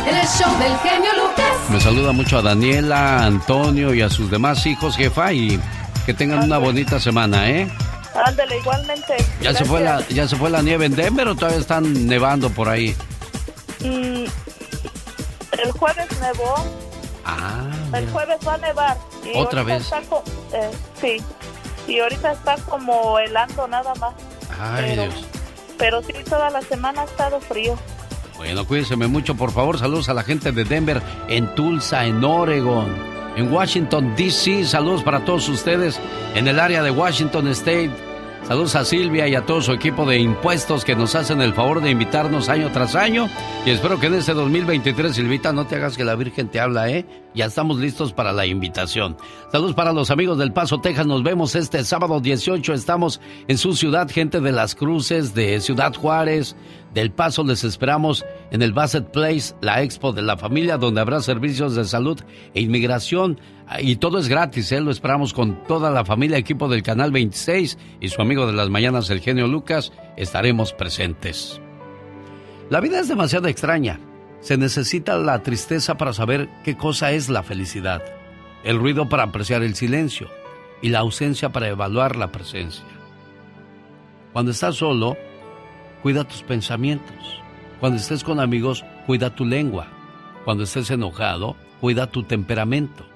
El 0.06 0.26
show 0.26 0.58
del 0.58 0.76
genio 0.78 1.10
Lucas. 1.16 1.70
Me 1.70 1.80
saluda 1.80 2.12
mucho 2.12 2.38
a 2.38 2.42
Daniela, 2.42 3.20
a 3.20 3.26
Antonio 3.26 3.94
y 3.94 4.02
a 4.02 4.10
sus 4.10 4.30
demás 4.30 4.66
hijos, 4.66 4.96
jefa, 4.96 5.32
y 5.32 5.58
que 6.04 6.12
tengan 6.12 6.44
una 6.44 6.58
bonita 6.58 7.00
semana, 7.00 7.48
¿eh? 7.48 7.68
Ándale, 8.26 8.58
igualmente. 8.58 9.16
¿Ya 9.40 9.54
se, 9.54 9.64
fue 9.64 9.80
la, 9.80 10.06
¿Ya 10.08 10.28
se 10.28 10.36
fue 10.36 10.50
la 10.50 10.60
nieve 10.60 10.84
en 10.84 10.94
Denver 10.94 11.26
o 11.28 11.34
todavía 11.34 11.58
están 11.58 12.06
nevando 12.06 12.50
por 12.50 12.68
ahí? 12.68 12.94
Mm, 13.82 14.24
el 15.62 15.72
jueves 15.72 16.20
nevó. 16.20 16.54
Ah. 17.24 17.70
El 17.94 18.10
jueves 18.10 18.38
va 18.46 18.54
a 18.54 18.58
nevar. 18.58 18.96
Y 19.24 19.36
¿Otra 19.36 19.62
vez? 19.62 19.90
Eh, 20.52 20.70
sí. 21.00 21.22
Y 21.86 22.00
ahorita 22.00 22.32
está 22.32 22.56
como 22.68 23.18
helando 23.18 23.66
nada 23.68 23.94
más. 23.96 24.14
Ay, 24.58 24.84
pero, 24.88 25.02
Dios. 25.02 25.26
Pero 25.78 26.02
sí, 26.02 26.12
toda 26.28 26.50
la 26.50 26.62
semana 26.62 27.02
ha 27.02 27.04
estado 27.04 27.40
frío. 27.40 27.76
Bueno, 28.36 28.66
cuídense 28.66 28.96
mucho, 28.96 29.36
por 29.36 29.52
favor. 29.52 29.78
Saludos 29.78 30.08
a 30.08 30.14
la 30.14 30.24
gente 30.24 30.52
de 30.52 30.64
Denver, 30.64 31.00
en 31.28 31.54
Tulsa, 31.54 32.06
en 32.06 32.24
Oregon, 32.24 32.92
en 33.36 33.52
Washington, 33.52 34.14
D.C. 34.16 34.64
Saludos 34.64 35.02
para 35.02 35.24
todos 35.24 35.48
ustedes 35.48 36.00
en 36.34 36.48
el 36.48 36.58
área 36.58 36.82
de 36.82 36.90
Washington 36.90 37.48
State. 37.48 38.11
Saludos 38.46 38.74
a 38.74 38.84
Silvia 38.84 39.28
y 39.28 39.36
a 39.36 39.46
todo 39.46 39.62
su 39.62 39.72
equipo 39.72 40.04
de 40.04 40.18
impuestos 40.18 40.84
que 40.84 40.96
nos 40.96 41.14
hacen 41.14 41.40
el 41.40 41.54
favor 41.54 41.80
de 41.80 41.90
invitarnos 41.90 42.48
año 42.48 42.70
tras 42.72 42.96
año. 42.96 43.28
Y 43.64 43.70
espero 43.70 44.00
que 44.00 44.08
en 44.08 44.14
este 44.14 44.34
2023, 44.34 45.14
Silvita, 45.14 45.52
no 45.52 45.66
te 45.66 45.76
hagas 45.76 45.96
que 45.96 46.04
la 46.04 46.16
Virgen 46.16 46.48
te 46.48 46.58
habla, 46.58 46.90
¿eh? 46.90 47.06
Ya 47.34 47.46
estamos 47.46 47.78
listos 47.78 48.12
para 48.12 48.32
la 48.32 48.44
invitación. 48.44 49.16
Saludos 49.50 49.74
para 49.74 49.94
los 49.94 50.10
amigos 50.10 50.36
del 50.36 50.52
Paso, 50.52 50.80
Texas. 50.80 51.06
Nos 51.06 51.22
vemos 51.22 51.54
este 51.54 51.82
sábado 51.82 52.20
18. 52.20 52.74
Estamos 52.74 53.22
en 53.48 53.56
su 53.56 53.74
ciudad, 53.74 54.10
gente 54.10 54.40
de 54.40 54.52
las 54.52 54.74
Cruces, 54.74 55.34
de 55.34 55.58
Ciudad 55.60 55.94
Juárez, 55.94 56.56
del 56.92 57.10
Paso. 57.10 57.42
Les 57.42 57.64
esperamos 57.64 58.22
en 58.50 58.60
el 58.60 58.74
Bassett 58.74 59.10
Place, 59.10 59.54
la 59.62 59.82
expo 59.82 60.12
de 60.12 60.20
la 60.20 60.36
familia, 60.36 60.76
donde 60.76 61.00
habrá 61.00 61.22
servicios 61.22 61.74
de 61.74 61.84
salud 61.84 62.20
e 62.52 62.60
inmigración. 62.60 63.40
Y 63.80 63.96
todo 63.96 64.18
es 64.18 64.28
gratis, 64.28 64.70
¿eh? 64.72 64.82
Lo 64.82 64.90
esperamos 64.90 65.32
con 65.32 65.64
toda 65.64 65.90
la 65.90 66.04
familia, 66.04 66.36
equipo 66.36 66.68
del 66.68 66.82
Canal 66.82 67.12
26 67.12 67.78
y 68.00 68.08
su 68.08 68.20
amigo 68.20 68.46
de 68.46 68.52
las 68.52 68.68
mañanas, 68.68 69.08
el 69.08 69.20
genio 69.20 69.46
Lucas. 69.46 69.90
Estaremos 70.18 70.74
presentes. 70.74 71.62
La 72.68 72.80
vida 72.80 73.00
es 73.00 73.08
demasiado 73.08 73.48
extraña. 73.48 74.11
Se 74.42 74.56
necesita 74.58 75.16
la 75.18 75.42
tristeza 75.44 75.96
para 75.96 76.12
saber 76.12 76.48
qué 76.64 76.76
cosa 76.76 77.12
es 77.12 77.28
la 77.28 77.44
felicidad, 77.44 78.02
el 78.64 78.76
ruido 78.76 79.08
para 79.08 79.22
apreciar 79.22 79.62
el 79.62 79.76
silencio 79.76 80.28
y 80.82 80.88
la 80.88 80.98
ausencia 80.98 81.50
para 81.50 81.68
evaluar 81.68 82.16
la 82.16 82.32
presencia. 82.32 82.84
Cuando 84.32 84.50
estás 84.50 84.74
solo, 84.74 85.16
cuida 86.02 86.24
tus 86.24 86.42
pensamientos. 86.42 87.40
Cuando 87.78 87.98
estés 87.98 88.24
con 88.24 88.40
amigos, 88.40 88.84
cuida 89.06 89.32
tu 89.32 89.44
lengua. 89.44 89.86
Cuando 90.44 90.64
estés 90.64 90.90
enojado, 90.90 91.54
cuida 91.80 92.08
tu 92.08 92.24
temperamento. 92.24 93.06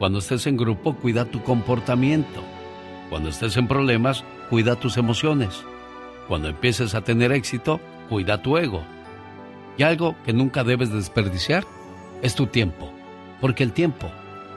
Cuando 0.00 0.18
estés 0.18 0.48
en 0.48 0.56
grupo, 0.56 0.96
cuida 0.96 1.24
tu 1.24 1.40
comportamiento. 1.44 2.42
Cuando 3.10 3.28
estés 3.28 3.56
en 3.56 3.68
problemas, 3.68 4.24
cuida 4.50 4.74
tus 4.74 4.96
emociones. 4.96 5.62
Cuando 6.26 6.48
empieces 6.48 6.96
a 6.96 7.02
tener 7.02 7.30
éxito, 7.30 7.80
cuida 8.08 8.42
tu 8.42 8.58
ego. 8.58 8.82
Y 9.76 9.82
algo 9.82 10.14
que 10.24 10.32
nunca 10.32 10.64
debes 10.64 10.92
desperdiciar 10.92 11.64
es 12.22 12.34
tu 12.34 12.46
tiempo, 12.46 12.90
porque 13.40 13.64
el 13.64 13.72
tiempo 13.72 14.10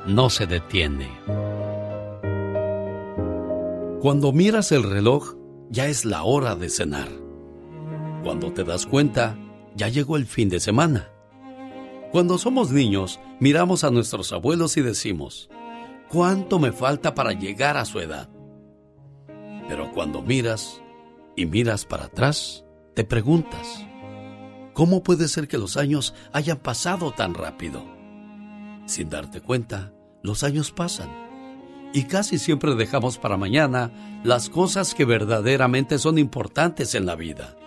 no 0.05 0.29
se 0.29 0.47
detiene. 0.47 1.09
Cuando 3.99 4.31
miras 4.31 4.71
el 4.71 4.83
reloj, 4.83 5.35
ya 5.69 5.87
es 5.87 6.05
la 6.05 6.23
hora 6.23 6.55
de 6.55 6.69
cenar. 6.69 7.09
Cuando 8.23 8.53
te 8.53 8.63
das 8.63 8.85
cuenta, 8.85 9.37
ya 9.75 9.89
llegó 9.89 10.17
el 10.17 10.25
fin 10.25 10.49
de 10.49 10.59
semana. 10.59 11.09
Cuando 12.11 12.37
somos 12.37 12.71
niños, 12.71 13.19
miramos 13.39 13.83
a 13.83 13.91
nuestros 13.91 14.31
abuelos 14.31 14.77
y 14.77 14.81
decimos, 14.81 15.49
¿cuánto 16.09 16.59
me 16.59 16.71
falta 16.71 17.15
para 17.15 17.33
llegar 17.33 17.75
a 17.75 17.85
su 17.85 17.99
edad? 17.99 18.29
Pero 19.67 19.91
cuando 19.91 20.21
miras 20.21 20.81
y 21.35 21.45
miras 21.45 21.85
para 21.85 22.05
atrás, 22.05 22.63
te 22.93 23.03
preguntas, 23.03 23.86
¿cómo 24.77 25.01
puede 25.01 25.27
ser 25.27 25.47
que 25.47 25.57
los 25.57 25.75
años 25.75 26.13
hayan 26.33 26.59
pasado 26.59 27.09
tan 27.09 27.33
rápido? 27.33 27.83
Sin 28.85 29.09
darte 29.09 29.41
cuenta, 29.41 29.91
los 30.21 30.43
años 30.43 30.71
pasan 30.71 31.09
y 31.93 32.03
casi 32.03 32.37
siempre 32.37 32.75
dejamos 32.75 33.17
para 33.17 33.37
mañana 33.37 34.21
las 34.23 34.51
cosas 34.51 34.93
que 34.93 35.03
verdaderamente 35.03 35.97
son 35.97 36.19
importantes 36.19 36.93
en 36.93 37.07
la 37.07 37.15
vida. 37.15 37.57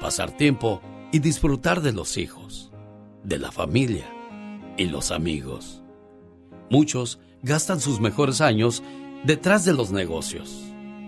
Pasar 0.00 0.32
tiempo 0.32 0.82
y 1.12 1.20
disfrutar 1.20 1.80
de 1.80 1.92
los 1.92 2.16
hijos, 2.16 2.72
de 3.22 3.38
la 3.38 3.52
familia, 3.52 4.12
y 4.76 4.86
los 4.86 5.12
amigos. 5.12 5.84
Muchos 6.70 7.20
gastan 7.44 7.78
sus 7.78 8.00
mejores 8.00 8.40
años 8.40 8.82
detrás 9.22 9.64
de 9.64 9.74
los 9.74 9.92
negocios, 9.92 10.64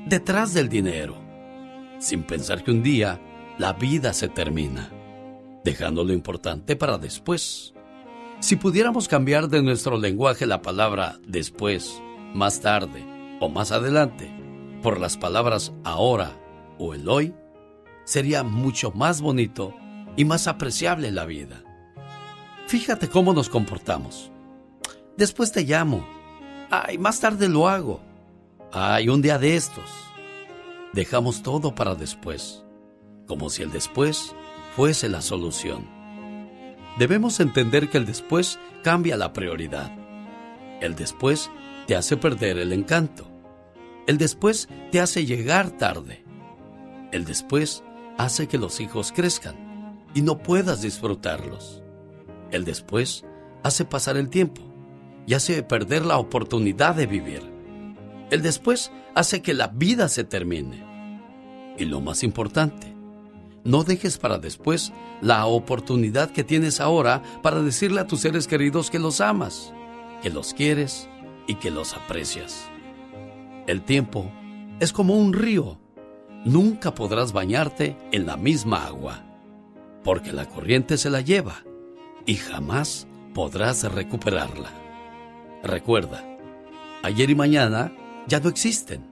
detrás 0.06 0.54
del 0.54 0.68
dinero, 0.68 1.16
sin 1.98 2.22
pensar 2.22 2.62
que 2.62 2.70
un 2.70 2.84
día 2.84 3.20
la 3.58 3.72
vida 3.72 4.12
se 4.12 4.28
termina, 4.28 4.92
dejando 5.64 6.04
lo 6.04 6.12
importante 6.12 6.76
para 6.76 6.98
después. 6.98 7.74
Si 8.40 8.56
pudiéramos 8.56 9.08
cambiar 9.08 9.48
de 9.48 9.62
nuestro 9.62 9.98
lenguaje 9.98 10.46
la 10.46 10.60
palabra 10.60 11.18
después, 11.26 12.00
más 12.34 12.60
tarde 12.60 13.04
o 13.40 13.48
más 13.48 13.72
adelante 13.72 14.30
por 14.82 15.00
las 15.00 15.16
palabras 15.16 15.72
ahora 15.82 16.38
o 16.78 16.92
el 16.92 17.08
hoy, 17.08 17.34
sería 18.04 18.44
mucho 18.44 18.92
más 18.92 19.22
bonito 19.22 19.74
y 20.16 20.26
más 20.26 20.46
apreciable 20.46 21.10
la 21.10 21.24
vida. 21.24 21.62
Fíjate 22.66 23.08
cómo 23.08 23.32
nos 23.32 23.48
comportamos. 23.48 24.30
Después 25.16 25.52
te 25.52 25.62
llamo. 25.62 26.06
Ay, 26.70 26.98
más 26.98 27.20
tarde 27.20 27.48
lo 27.48 27.68
hago. 27.68 28.00
Ay, 28.72 29.08
un 29.08 29.22
día 29.22 29.38
de 29.38 29.56
estos. 29.56 29.90
Dejamos 30.92 31.42
todo 31.42 31.74
para 31.74 31.94
después, 31.94 32.64
como 33.26 33.48
si 33.48 33.62
el 33.62 33.70
después 33.70 34.34
fuese 34.76 35.08
la 35.08 35.20
solución. 35.20 35.88
Debemos 36.98 37.40
entender 37.40 37.90
que 37.90 37.98
el 37.98 38.06
después 38.06 38.58
cambia 38.82 39.16
la 39.16 39.32
prioridad. 39.32 39.92
El 40.80 40.94
después 40.94 41.50
te 41.86 41.96
hace 41.96 42.16
perder 42.16 42.58
el 42.58 42.72
encanto. 42.72 43.26
El 44.06 44.18
después 44.18 44.68
te 44.92 45.00
hace 45.00 45.26
llegar 45.26 45.70
tarde. 45.70 46.24
El 47.12 47.24
después 47.24 47.82
hace 48.18 48.48
que 48.48 48.58
los 48.58 48.80
hijos 48.80 49.12
crezcan 49.12 50.04
y 50.14 50.22
no 50.22 50.38
puedas 50.38 50.82
disfrutarlos. 50.82 51.82
El 52.50 52.64
después 52.64 53.24
hace 53.62 53.84
pasar 53.84 54.16
el 54.16 54.28
tiempo 54.28 54.62
y 55.26 55.34
hace 55.34 55.62
perder 55.62 56.04
la 56.04 56.18
oportunidad 56.18 56.94
de 56.94 57.06
vivir. 57.06 57.42
El 58.30 58.42
después 58.42 58.92
hace 59.14 59.42
que 59.42 59.54
la 59.54 59.68
vida 59.68 60.08
se 60.08 60.24
termine. 60.24 60.84
Y 61.78 61.86
lo 61.86 62.00
más 62.00 62.22
importante, 62.22 62.93
no 63.64 63.82
dejes 63.82 64.18
para 64.18 64.38
después 64.38 64.92
la 65.22 65.46
oportunidad 65.46 66.30
que 66.30 66.44
tienes 66.44 66.80
ahora 66.80 67.22
para 67.42 67.62
decirle 67.62 68.00
a 68.00 68.06
tus 68.06 68.20
seres 68.20 68.46
queridos 68.46 68.90
que 68.90 68.98
los 68.98 69.20
amas, 69.20 69.72
que 70.22 70.30
los 70.30 70.52
quieres 70.52 71.08
y 71.46 71.56
que 71.56 71.70
los 71.70 71.94
aprecias. 71.94 72.68
El 73.66 73.82
tiempo 73.82 74.30
es 74.80 74.92
como 74.92 75.16
un 75.16 75.32
río. 75.32 75.78
Nunca 76.44 76.94
podrás 76.94 77.32
bañarte 77.32 77.96
en 78.12 78.26
la 78.26 78.36
misma 78.36 78.84
agua, 78.84 79.24
porque 80.02 80.32
la 80.32 80.46
corriente 80.46 80.98
se 80.98 81.08
la 81.08 81.22
lleva 81.22 81.64
y 82.26 82.34
jamás 82.34 83.06
podrás 83.32 83.90
recuperarla. 83.90 84.68
Recuerda, 85.62 86.22
ayer 87.02 87.30
y 87.30 87.34
mañana 87.34 87.92
ya 88.26 88.40
no 88.40 88.50
existen. 88.50 89.06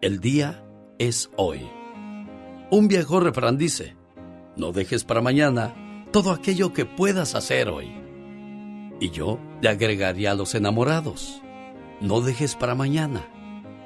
El 0.00 0.20
día 0.20 0.64
es 0.98 1.30
hoy. 1.36 1.60
Un 2.74 2.88
viejo 2.88 3.20
refrán 3.20 3.56
dice, 3.56 3.94
no 4.56 4.72
dejes 4.72 5.04
para 5.04 5.20
mañana 5.20 5.76
todo 6.10 6.32
aquello 6.32 6.72
que 6.72 6.84
puedas 6.84 7.36
hacer 7.36 7.68
hoy. 7.68 7.94
Y 8.98 9.10
yo 9.10 9.38
le 9.60 9.68
agregaría 9.68 10.32
a 10.32 10.34
los 10.34 10.56
enamorados, 10.56 11.40
no 12.00 12.20
dejes 12.20 12.56
para 12.56 12.74
mañana 12.74 13.28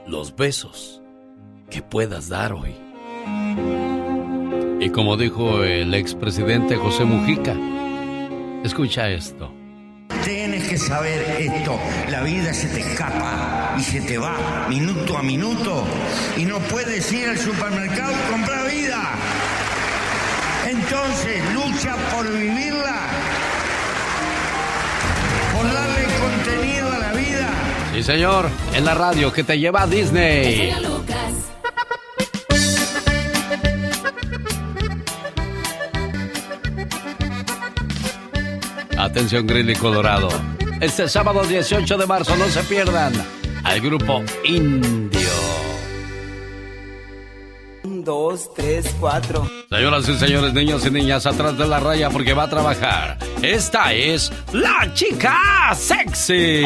los 0.07 0.35
besos 0.35 1.03
que 1.69 1.83
puedas 1.83 2.31
dar 2.31 2.55
hoy. 2.55 2.75
Y 4.81 4.89
como 4.89 5.19
dijo 5.19 5.65
el 5.65 5.93
expresidente 5.93 6.77
José 6.77 7.05
Mujica, 7.05 7.55
escucha 8.65 9.11
esto. 9.11 9.53
Tienes 10.25 10.67
que 10.67 10.79
saber 10.79 11.21
esto, 11.39 11.79
la 12.11 12.23
vida 12.23 12.55
se 12.55 12.69
te 12.69 12.81
escapa 12.81 13.58
y 13.79 13.83
se 13.83 14.01
te 14.01 14.19
va 14.19 14.67
minuto 14.69 15.17
a 15.17 15.23
minuto 15.23 15.85
y 16.37 16.45
no 16.45 16.59
puedes 16.59 17.13
ir 17.13 17.29
al 17.29 17.39
supermercado 17.39 18.13
y 18.13 18.31
comprar 18.31 18.69
vida. 18.69 19.13
Entonces 20.69 21.55
lucha 21.55 21.95
por 22.13 22.27
vivirla, 22.33 22.97
por 25.55 25.73
darle 25.73 26.07
contenido 26.21 26.91
a 26.91 26.99
la 26.99 27.13
vida. 27.13 27.51
Sí, 27.95 28.03
señor, 28.03 28.51
en 28.75 28.85
la 28.85 28.95
radio 28.95 29.33
que 29.33 29.45
te 29.45 29.59
lleva 29.59 29.83
a 29.83 29.87
Disney. 29.87 30.75
Atención, 38.99 39.47
Grilly 39.47 39.77
Colorado. 39.77 40.29
Este 40.81 41.09
sábado 41.09 41.45
18 41.45 41.97
de 41.97 42.07
marzo, 42.07 42.37
no 42.37 42.47
se 42.47 42.63
pierdan 42.65 43.38
al 43.69 43.81
grupo 43.81 44.23
Indio. 44.45 45.29
Un, 47.85 48.03
dos, 48.03 48.53
tres, 48.55 48.95
cuatro. 48.99 49.49
Señoras 49.69 50.09
y 50.09 50.15
señores, 50.15 50.55
niños 50.55 50.87
y 50.87 50.91
niñas, 50.91 51.27
atrás 51.27 51.59
de 51.59 51.67
la 51.67 51.79
raya 51.79 52.09
porque 52.09 52.33
va 52.33 52.45
a 52.45 52.51
trabajar. 52.51 53.19
Esta 53.43 53.93
es 53.93 54.33
la 54.53 54.91
chica 54.95 55.39
sexy. 55.75 56.63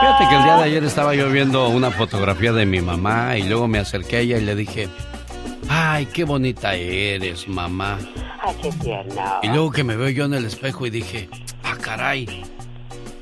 Fíjate 0.00 0.28
que 0.28 0.36
el 0.36 0.42
día 0.44 0.56
de 0.56 0.62
ayer 0.64 0.84
estaba 0.84 1.14
yo 1.14 1.30
viendo 1.30 1.68
una 1.68 1.90
fotografía 1.90 2.52
de 2.52 2.64
mi 2.64 2.80
mamá 2.80 3.36
y 3.38 3.42
luego 3.42 3.66
me 3.66 3.78
acerqué 3.80 4.16
a 4.16 4.20
ella 4.20 4.38
y 4.38 4.42
le 4.42 4.54
dije, 4.54 4.88
ay, 5.68 6.06
qué 6.06 6.24
bonita 6.24 6.74
eres, 6.74 7.48
mamá. 7.48 7.98
Tierno. 8.80 9.22
Y 9.42 9.48
luego 9.48 9.70
que 9.70 9.84
me 9.84 9.96
veo 9.96 10.10
yo 10.10 10.24
en 10.24 10.34
el 10.34 10.44
espejo 10.44 10.86
y 10.86 10.90
dije, 10.90 11.28
ah, 11.62 11.76
caray, 11.80 12.44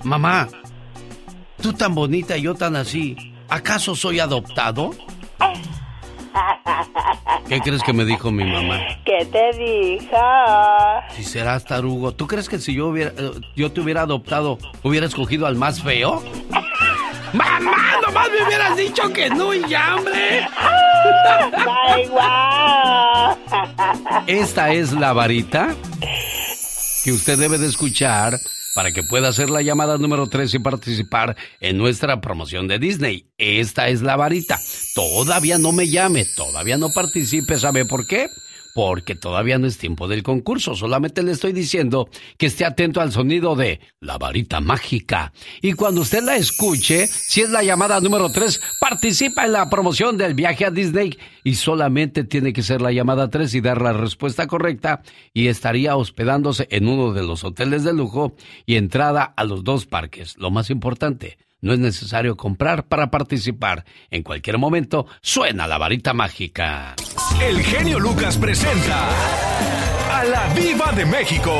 mamá, 0.03 0.49
tú 1.61 1.73
tan 1.73 1.95
bonita 1.95 2.37
y 2.37 2.43
yo 2.43 2.55
tan 2.55 2.77
así, 2.77 3.17
¿acaso 3.49 3.95
soy 3.95 4.21
adoptado? 4.21 4.93
¿Qué 7.49 7.61
crees 7.61 7.83
que 7.83 7.93
me 7.93 8.05
dijo 8.05 8.31
mi 8.31 8.45
mamá? 8.45 8.79
¿Qué 9.05 9.27
te 9.27 9.51
dijo? 9.59 10.17
Si 11.11 11.25
serás 11.25 11.65
tarugo, 11.65 12.13
¿tú 12.13 12.27
crees 12.27 12.49
que 12.49 12.59
si 12.59 12.75
yo 12.75 12.89
hubiera, 12.89 13.11
eh, 13.17 13.33
yo 13.57 13.73
te 13.73 13.81
hubiera 13.81 14.03
adoptado, 14.03 14.59
hubiera 14.85 15.07
escogido 15.07 15.47
al 15.47 15.57
más 15.57 15.83
feo? 15.83 16.23
¡Mamá! 17.33 18.01
¡Nomás 18.03 18.29
me 18.31 18.47
hubieras 18.47 18.77
dicho 18.77 19.13
que 19.13 19.31
no 19.31 19.55
y 19.55 19.69
ya, 19.69 19.97
hombre! 19.97 20.47
Da 21.53 22.01
igual. 22.01 23.39
Esta 24.27 24.73
es 24.73 24.93
la 24.93 25.13
varita 25.13 25.75
que 27.05 27.13
usted 27.13 27.39
debe 27.39 27.59
de 27.59 27.67
escuchar 27.67 28.39
para 28.75 28.93
que 28.93 29.03
pueda 29.03 29.29
hacer 29.29 29.51
la 29.51 29.63
llamada 29.63 29.99
número 29.99 30.29
3 30.29 30.55
y 30.55 30.59
participar 30.59 31.37
en 31.61 31.79
nuestra 31.79 32.21
promoción 32.21 32.69
de 32.69 32.79
Disney. 32.79 33.27
Esta 33.39 33.89
es 33.89 34.03
la 34.03 34.17
varita. 34.17 34.59
Todavía 34.95 35.59
no 35.59 35.73
me 35.73 35.89
llame, 35.89 36.25
todavía 36.37 36.77
no 36.77 36.91
participe, 36.95 37.59
¿sabe 37.59 37.85
por 37.85 38.07
qué? 38.07 38.29
Porque 38.75 39.15
todavía 39.15 39.59
no 39.59 39.67
es 39.67 39.79
tiempo 39.79 40.09
del 40.09 40.23
concurso, 40.23 40.75
solamente 40.75 41.23
le 41.23 41.33
estoy 41.33 41.53
diciendo 41.53 42.09
que 42.39 42.47
esté 42.47 42.65
atento 42.65 43.01
al 43.01 43.13
sonido 43.13 43.57
de 43.57 43.81
la 44.01 44.19
varita 44.19 44.61
mágica. 44.61 45.33
Y 45.61 45.73
cuando 45.73 46.03
usted 46.03 46.23
la 46.23 46.37
escuche, 46.37 47.07
si 47.07 47.41
es 47.41 47.51
la 47.51 47.63
llamada 47.63 48.01
número 48.01 48.31
3, 48.31 48.61
participa 48.81 49.45
en 49.45 49.53
la 49.53 49.69
promoción 49.69 50.17
del 50.17 50.35
viaje 50.35 50.65
a 50.65 50.71
Disney 50.71 51.17
y 51.45 51.55
solamente 51.55 52.25
tiene 52.25 52.53
que 52.53 52.63
ser 52.63 52.81
la 52.81 52.93
llamada 52.93 53.29
3 53.29 53.55
y 53.55 53.61
dar 53.61 53.81
la 53.83 53.93
respuesta 53.93 54.47
correcta 54.47 55.03
y 55.33 55.49
estaría 55.49 55.97
hospedándose 55.97 56.69
en 56.71 56.89
uno 56.89 57.13
de 57.13 57.23
los 57.23 57.45
hoteles 57.45 57.85
de 57.85 57.93
lujo 57.93 58.35
y 58.67 58.77
entrada 58.77 59.25
a 59.25 59.45
los 59.45 59.65
dos 59.65 59.87
parques. 59.87 60.37
Lo 60.39 60.51
más 60.51 60.71
importante, 60.71 61.39
no 61.61 61.73
es 61.73 61.79
necesario 61.79 62.37
comprar 62.37 62.85
para 62.87 63.11
participar. 63.11 63.85
En 64.11 64.23
cualquier 64.23 64.59
momento 64.59 65.07
suena 65.21 65.67
la 65.67 65.79
varita 65.79 66.13
mágica. 66.13 66.95
El 67.43 67.63
genio 67.63 67.99
Lucas 67.99 68.37
presenta 68.39 69.09
a 70.11 70.25
la 70.25 70.53
Viva 70.55 70.93
de 70.93 71.07
México 71.07 71.53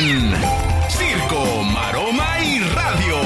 en 0.00 0.32
Circo, 0.88 1.62
Maroma 1.62 2.38
y 2.44 2.60
Radio. 2.74 3.16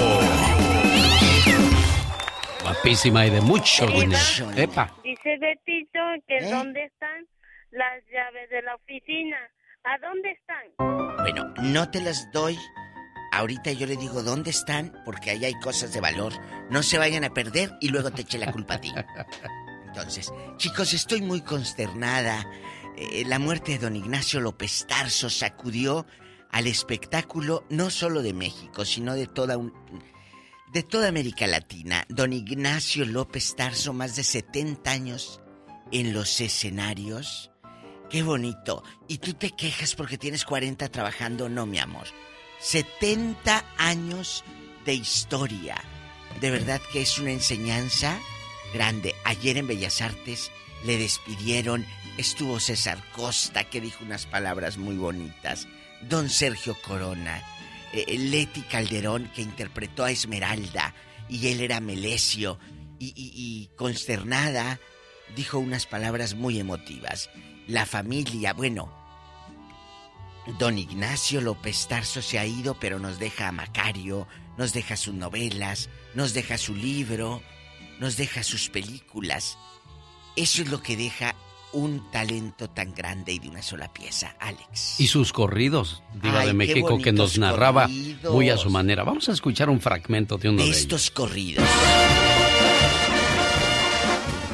Guapísima 2.63 3.27
y 3.27 3.31
de 3.31 3.41
mucho 3.41 3.87
dinero. 3.87 4.51
Epa. 4.57 4.95
Dice 5.03 5.39
Betito 5.39 5.99
que 6.27 6.37
¿Eh? 6.39 6.51
dónde 6.51 6.85
están 6.85 7.27
las 7.71 8.03
llaves 8.13 8.51
de 8.51 8.63
la 8.63 8.75
oficina. 8.75 9.37
¿A 9.85 9.99
dónde 10.07 10.31
están? 10.33 11.17
Bueno, 11.23 11.55
no 11.63 11.91
te 11.91 12.01
las 12.01 12.31
doy. 12.33 12.57
Ahorita 13.33 13.73
yo 13.73 13.87
le 13.87 13.97
digo 13.97 14.23
dónde 14.23 14.51
están 14.51 14.93
porque 15.05 15.31
ahí 15.31 15.45
hay 15.45 15.55
cosas 15.61 15.93
de 15.93 16.01
valor. 16.01 16.33
No 16.71 16.83
se 16.83 16.99
vayan 16.99 17.25
a 17.25 17.35
perder 17.35 17.77
y 17.81 17.89
luego 17.89 18.11
te 18.11 18.23
eche 18.23 18.39
la 18.39 18.53
culpa 18.53 18.75
a 18.75 18.81
ti. 18.81 18.93
Entonces, 19.87 20.33
chicos, 20.57 20.93
estoy 20.93 21.23
muy 21.23 21.43
consternada. 21.43 22.47
Eh, 22.97 23.25
la 23.27 23.39
muerte 23.39 23.73
de 23.73 23.79
don 23.79 23.97
Ignacio 23.97 24.41
López 24.41 24.87
Tarso 24.87 25.31
sacudió 25.31 26.07
al 26.51 26.67
espectáculo 26.67 27.65
no 27.69 27.91
solo 27.91 28.23
de 28.23 28.33
México, 28.33 28.85
sino 28.85 29.15
de 29.15 29.27
toda 29.27 29.57
un, 29.57 29.73
de 30.73 30.83
toda 30.83 31.09
América 31.09 31.47
Latina. 31.47 32.07
Don 32.09 32.33
Ignacio 32.33 33.05
López 33.05 33.55
Tarso, 33.57 33.93
más 33.93 34.17
de 34.17 34.25
70 34.25 34.91
años 34.91 35.41
en 35.91 36.13
los 36.13 36.41
escenarios 36.41 37.51
Qué 38.09 38.23
bonito. 38.23 38.83
¿Y 39.07 39.19
tú 39.19 39.35
te 39.35 39.51
quejas 39.51 39.95
porque 39.95 40.17
tienes 40.17 40.45
40 40.45 40.89
trabajando? 40.89 41.49
No, 41.49 41.67
mi 41.67 41.79
amor. 41.79 42.07
70 42.61 43.65
años 43.77 44.45
de 44.85 44.95
historia. 44.95 45.77
De 46.41 46.51
verdad 46.51 46.81
que 46.93 47.03
es 47.03 47.19
una 47.19 47.31
enseñanza 47.33 48.19
grande. 48.75 49.15
Ayer 49.25 49.57
en 49.59 49.67
Bellas 49.67 50.01
Artes 50.01 50.51
le 50.85 50.99
despidieron. 50.99 51.87
Estuvo 52.17 52.59
César 52.61 53.03
Costa 53.13 53.65
que 53.65 53.81
dijo 53.81 54.05
unas 54.05 54.27
palabras 54.27 54.77
muy 54.77 54.97
bonitas. 54.97 55.67
Don 56.09 56.29
Sergio 56.31 56.77
Corona. 56.83 57.43
eh, 57.95 58.19
Leti 58.19 58.61
Calderón 58.63 59.31
que 59.35 59.41
interpretó 59.43 60.05
a 60.05 60.11
Esmeralda. 60.11 60.95
Y 61.29 61.49
él 61.49 61.61
era 61.61 61.81
Melesio. 61.81 62.59
Y- 62.99 63.13
y 63.17 63.71
consternada 63.77 64.79
dijo 65.37 65.59
unas 65.59 65.87
palabras 65.87 66.35
muy 66.35 66.59
emotivas. 66.61 67.31
La 67.67 67.87
familia, 67.87 68.53
bueno, 68.53 68.93
Don 70.59 70.79
Ignacio 70.79 71.41
López 71.41 71.87
Tarso 71.89 72.23
se 72.23 72.39
ha 72.39 72.47
ido, 72.47 72.75
pero 72.81 72.99
nos 72.99 73.19
deja 73.19 73.49
a 73.49 73.53
Macario, 73.53 74.27
nos 74.57 74.73
deja 74.73 74.97
sus 74.97 75.15
novelas, 75.15 75.91
nos 76.15 76.33
deja 76.33 76.57
su 76.57 76.75
libro, 76.75 77.43
nos 78.01 78.17
deja 78.17 78.43
sus 78.43 78.69
películas. 78.71 79.59
Eso 80.37 80.63
es 80.63 80.69
lo 80.71 80.83
que 80.83 80.97
deja 80.97 81.35
un 81.73 82.11
talento 82.11 82.71
tan 82.71 82.95
grande 82.95 83.33
y 83.33 83.39
de 83.41 83.49
una 83.51 83.61
sola 83.63 83.93
pieza, 83.93 84.35
Alex. 84.41 84.99
Y 84.99 85.07
sus 85.09 85.33
corridos, 85.35 86.03
Diva 86.15 86.41
Ay, 86.41 86.47
de 86.49 86.55
México, 86.55 86.97
que 86.99 87.13
nos 87.13 87.37
narraba 87.39 87.83
corridos. 87.83 88.33
muy 88.33 88.49
a 88.49 88.57
su 88.57 88.71
manera. 88.71 89.05
Vamos 89.05 89.29
a 89.29 89.33
escuchar 89.33 89.69
un 89.69 89.81
fragmento 89.81 90.39
de 90.39 90.49
uno 90.49 90.59
De 90.59 90.63
de 90.65 90.69
ellos. 90.71 90.81
estos 90.81 91.11
corridos. 91.11 91.65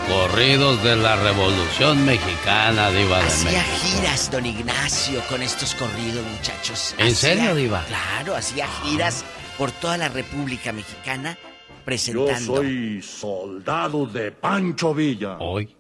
Corridos 0.08 0.82
de 0.84 0.96
la 0.96 1.16
Revolución 1.16 2.04
Mexicana, 2.04 2.90
Diva 2.90 3.18
de 3.20 3.24
Hacía 3.26 3.50
México. 3.62 3.76
giras, 3.98 4.30
don 4.30 4.44
Ignacio, 4.46 5.20
con 5.28 5.42
estos 5.42 5.74
corridos, 5.74 6.24
muchachos. 6.36 6.94
¿En 6.98 7.06
Hacía- 7.08 7.14
serio, 7.34 7.54
Diva? 7.54 7.84
Claro, 7.88 8.36
hacía 8.36 8.66
giras 8.82 9.24
por 9.56 9.70
toda 9.72 9.96
la 9.96 10.08
República 10.08 10.72
Mexicana 10.72 11.38
presentando. 11.84 12.56
Yo 12.56 12.56
soy 12.62 13.02
soldado 13.02 14.06
de 14.06 14.30
Pancho 14.30 14.94
Villa. 14.94 15.38
Hoy. 15.38 15.74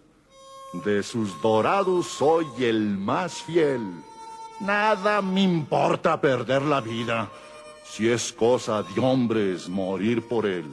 De 0.84 1.02
sus 1.02 1.40
dorados 1.42 2.06
soy 2.18 2.46
el 2.60 2.96
más 2.98 3.42
fiel. 3.42 3.80
Nada 4.60 5.20
me 5.22 5.42
importa 5.42 6.20
perder 6.20 6.62
la 6.62 6.80
vida, 6.80 7.28
si 7.88 8.08
es 8.08 8.32
cosa 8.32 8.82
de 8.82 9.00
hombres 9.00 9.68
morir 9.68 10.26
por 10.26 10.46
él. 10.46 10.64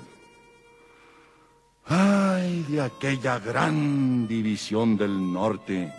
Ay, 1.86 2.63
de 2.69 2.82
aquella 2.82 3.39
gran 3.39 4.27
división 4.27 4.97
del 4.97 5.32
norte. 5.34 5.91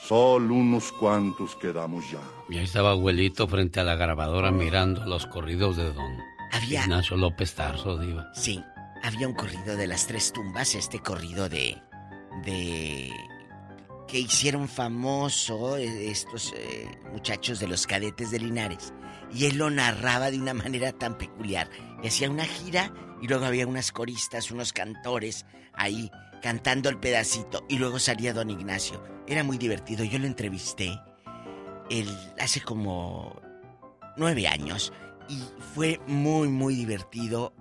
Solo 0.00 0.54
unos 0.54 0.92
cuantos 0.92 1.54
quedamos 1.56 2.04
ya. 2.10 2.20
Y 2.48 2.58
ahí 2.58 2.64
estaba 2.64 2.90
abuelito 2.90 3.46
frente 3.48 3.80
a 3.80 3.84
la 3.84 3.94
grabadora 3.94 4.50
mirando 4.50 5.04
los 5.06 5.26
corridos 5.26 5.76
de 5.76 5.92
don 5.92 6.16
Había- 6.52 6.82
Ignacio 6.82 7.16
López 7.16 7.54
Tarso, 7.54 7.96
Diva. 7.98 8.28
Sí, 8.34 8.62
había 9.02 9.28
un 9.28 9.34
corrido 9.34 9.76
de 9.76 9.86
las 9.86 10.06
tres 10.06 10.32
tumbas, 10.32 10.74
este 10.74 10.98
corrido 11.00 11.48
de. 11.48 11.80
de. 12.44 13.10
que 14.08 14.18
hicieron 14.18 14.68
famoso 14.68 15.76
eh, 15.78 16.10
estos 16.10 16.52
eh, 16.56 16.88
muchachos 17.12 17.58
de 17.60 17.68
los 17.68 17.86
cadetes 17.86 18.30
de 18.32 18.40
Linares. 18.40 18.92
Y 19.32 19.46
él 19.46 19.56
lo 19.56 19.70
narraba 19.70 20.30
de 20.30 20.38
una 20.38 20.52
manera 20.52 20.92
tan 20.92 21.16
peculiar. 21.16 21.70
Y 22.02 22.08
hacía 22.08 22.28
una 22.28 22.44
gira 22.44 22.92
y 23.22 23.28
luego 23.28 23.46
había 23.46 23.66
unas 23.66 23.92
coristas, 23.92 24.50
unos 24.50 24.72
cantores 24.72 25.46
ahí 25.72 26.10
cantando 26.42 26.88
el 26.88 26.98
pedacito. 26.98 27.64
Y 27.68 27.78
luego 27.78 28.00
salía 28.00 28.34
don 28.34 28.50
Ignacio. 28.50 29.02
Era 29.28 29.44
muy 29.44 29.56
divertido. 29.56 30.04
Yo 30.04 30.18
lo 30.18 30.26
entrevisté 30.26 31.00
hace 32.38 32.60
como 32.60 33.40
nueve 34.16 34.48
años 34.48 34.92
y 35.28 35.38
fue 35.74 36.00
muy, 36.06 36.48
muy 36.48 36.74
divertido 36.74 37.54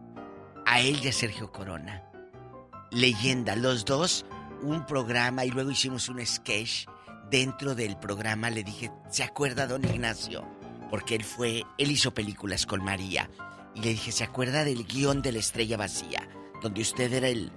a 0.66 0.82
él 0.82 1.00
y 1.04 1.10
a 1.10 1.14
Sergio 1.14 1.52
Corona. 1.52 2.04
Leyenda, 2.92 3.56
los 3.56 3.86
dos, 3.86 4.26
un 4.62 4.86
programa 4.86 5.46
y 5.46 5.52
luego 5.52 5.72
hicimos 5.72 6.10
un 6.10 6.26
sketch. 6.26 6.88
Dentro 7.30 7.76
del 7.76 7.98
programa 7.98 8.50
le 8.50 8.64
dije, 8.64 8.92
¿se 9.10 9.24
acuerda 9.24 9.68
don 9.68 9.86
Ignacio? 9.86 10.46
Porque 10.90 11.16
él 11.16 11.24
fue, 11.24 11.64
él 11.78 11.92
hizo 11.92 12.14
películas 12.14 12.66
con 12.66 12.84
María. 12.84 13.30
Y 13.76 13.82
le 13.82 13.90
dije, 13.90 14.12
¿se 14.12 14.24
acuerda 14.24 14.64
del 14.66 14.86
guion 14.86 15.22
de 15.22 15.32
la 15.32 15.40
estrella 15.40 15.78
vacía? 15.78 16.28
Donde 16.62 16.82
usted 16.82 17.12
era 17.14 17.28
el, 17.30 17.52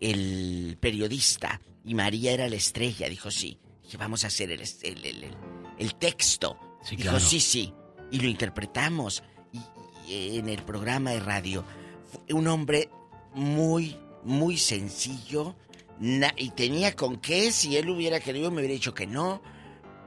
el 0.00 0.76
periodista 0.80 1.60
y 1.84 1.94
María 1.94 2.32
era 2.32 2.48
la 2.48 2.56
estrella. 2.56 3.08
Dijo, 3.08 3.30
sí. 3.30 3.58
Dije, 3.82 3.96
vamos 3.96 4.24
a 4.24 4.28
hacer 4.28 4.50
el, 4.50 4.62
el, 4.82 5.34
el- 5.78 5.94
texto. 5.96 6.58
Sí, 6.82 6.96
Dijo, 6.96 7.10
claro. 7.10 7.20
sí, 7.24 7.40
sí. 7.40 7.72
Y 8.10 8.20
lo 8.20 8.28
interpretamos 8.28 9.22
y- 9.52 10.12
y 10.12 10.38
en 10.38 10.48
el 10.48 10.62
programa 10.62 11.10
de 11.10 11.20
radio. 11.20 11.64
Fue 12.10 12.34
un 12.34 12.46
hombre 12.48 12.88
muy, 13.34 13.96
muy 14.24 14.56
sencillo. 14.58 15.54
na- 16.00 16.32
y 16.36 16.50
tenía 16.50 16.94
con 16.94 17.16
qué, 17.18 17.50
si 17.52 17.76
él 17.76 17.90
hubiera 17.90 18.20
querido, 18.20 18.50
me 18.50 18.58
hubiera 18.60 18.72
dicho 18.74 18.94
que 18.94 19.06
no. 19.06 19.42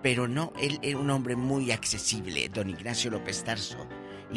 Pero 0.01 0.27
no, 0.27 0.51
él 0.59 0.79
era 0.81 0.97
un 0.97 1.09
hombre 1.11 1.35
muy 1.35 1.71
accesible, 1.71 2.49
don 2.49 2.69
Ignacio 2.69 3.11
López 3.11 3.43
Tarso. 3.43 3.77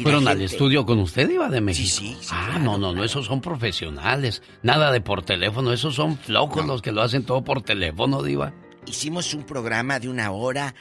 ¿Fueron 0.01 0.27
al 0.27 0.41
estudio 0.41 0.85
con 0.85 0.99
usted, 0.99 1.27
Diva 1.27 1.49
de 1.49 1.61
México? 1.61 1.87
sí, 1.87 2.17
sí, 2.19 2.27
Ah, 2.31 2.45
claro, 2.51 2.63
no, 2.63 2.77
no, 2.77 2.93
no, 2.93 3.03
esos 3.03 3.25
son 3.25 3.41
profesionales. 3.41 4.41
Nada 4.63 4.91
de 4.91 5.01
por 5.01 5.23
teléfono, 5.23 5.71
esos 5.71 5.95
son 5.95 6.17
flocos 6.17 6.65
los 6.65 6.81
que 6.81 6.91
lo 6.91 7.01
hacen 7.01 7.23
todo 7.25 7.43
por 7.43 7.61
teléfono, 7.61 8.21
Diva. 8.23 8.53
Hicimos 8.85 9.33
un 9.33 9.43
programa 9.43 9.99
de 9.99 10.09
una 10.09 10.31
hora, 10.31 10.75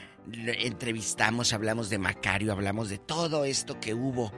entrevistamos, 0.58 1.52
hablamos 1.52 1.90
de 1.90 1.98
Macario, 1.98 2.52
hablamos 2.52 2.88
de 2.88 2.98
todo 2.98 3.44
esto 3.44 3.78
que 3.80 3.94
hubo 3.94 4.32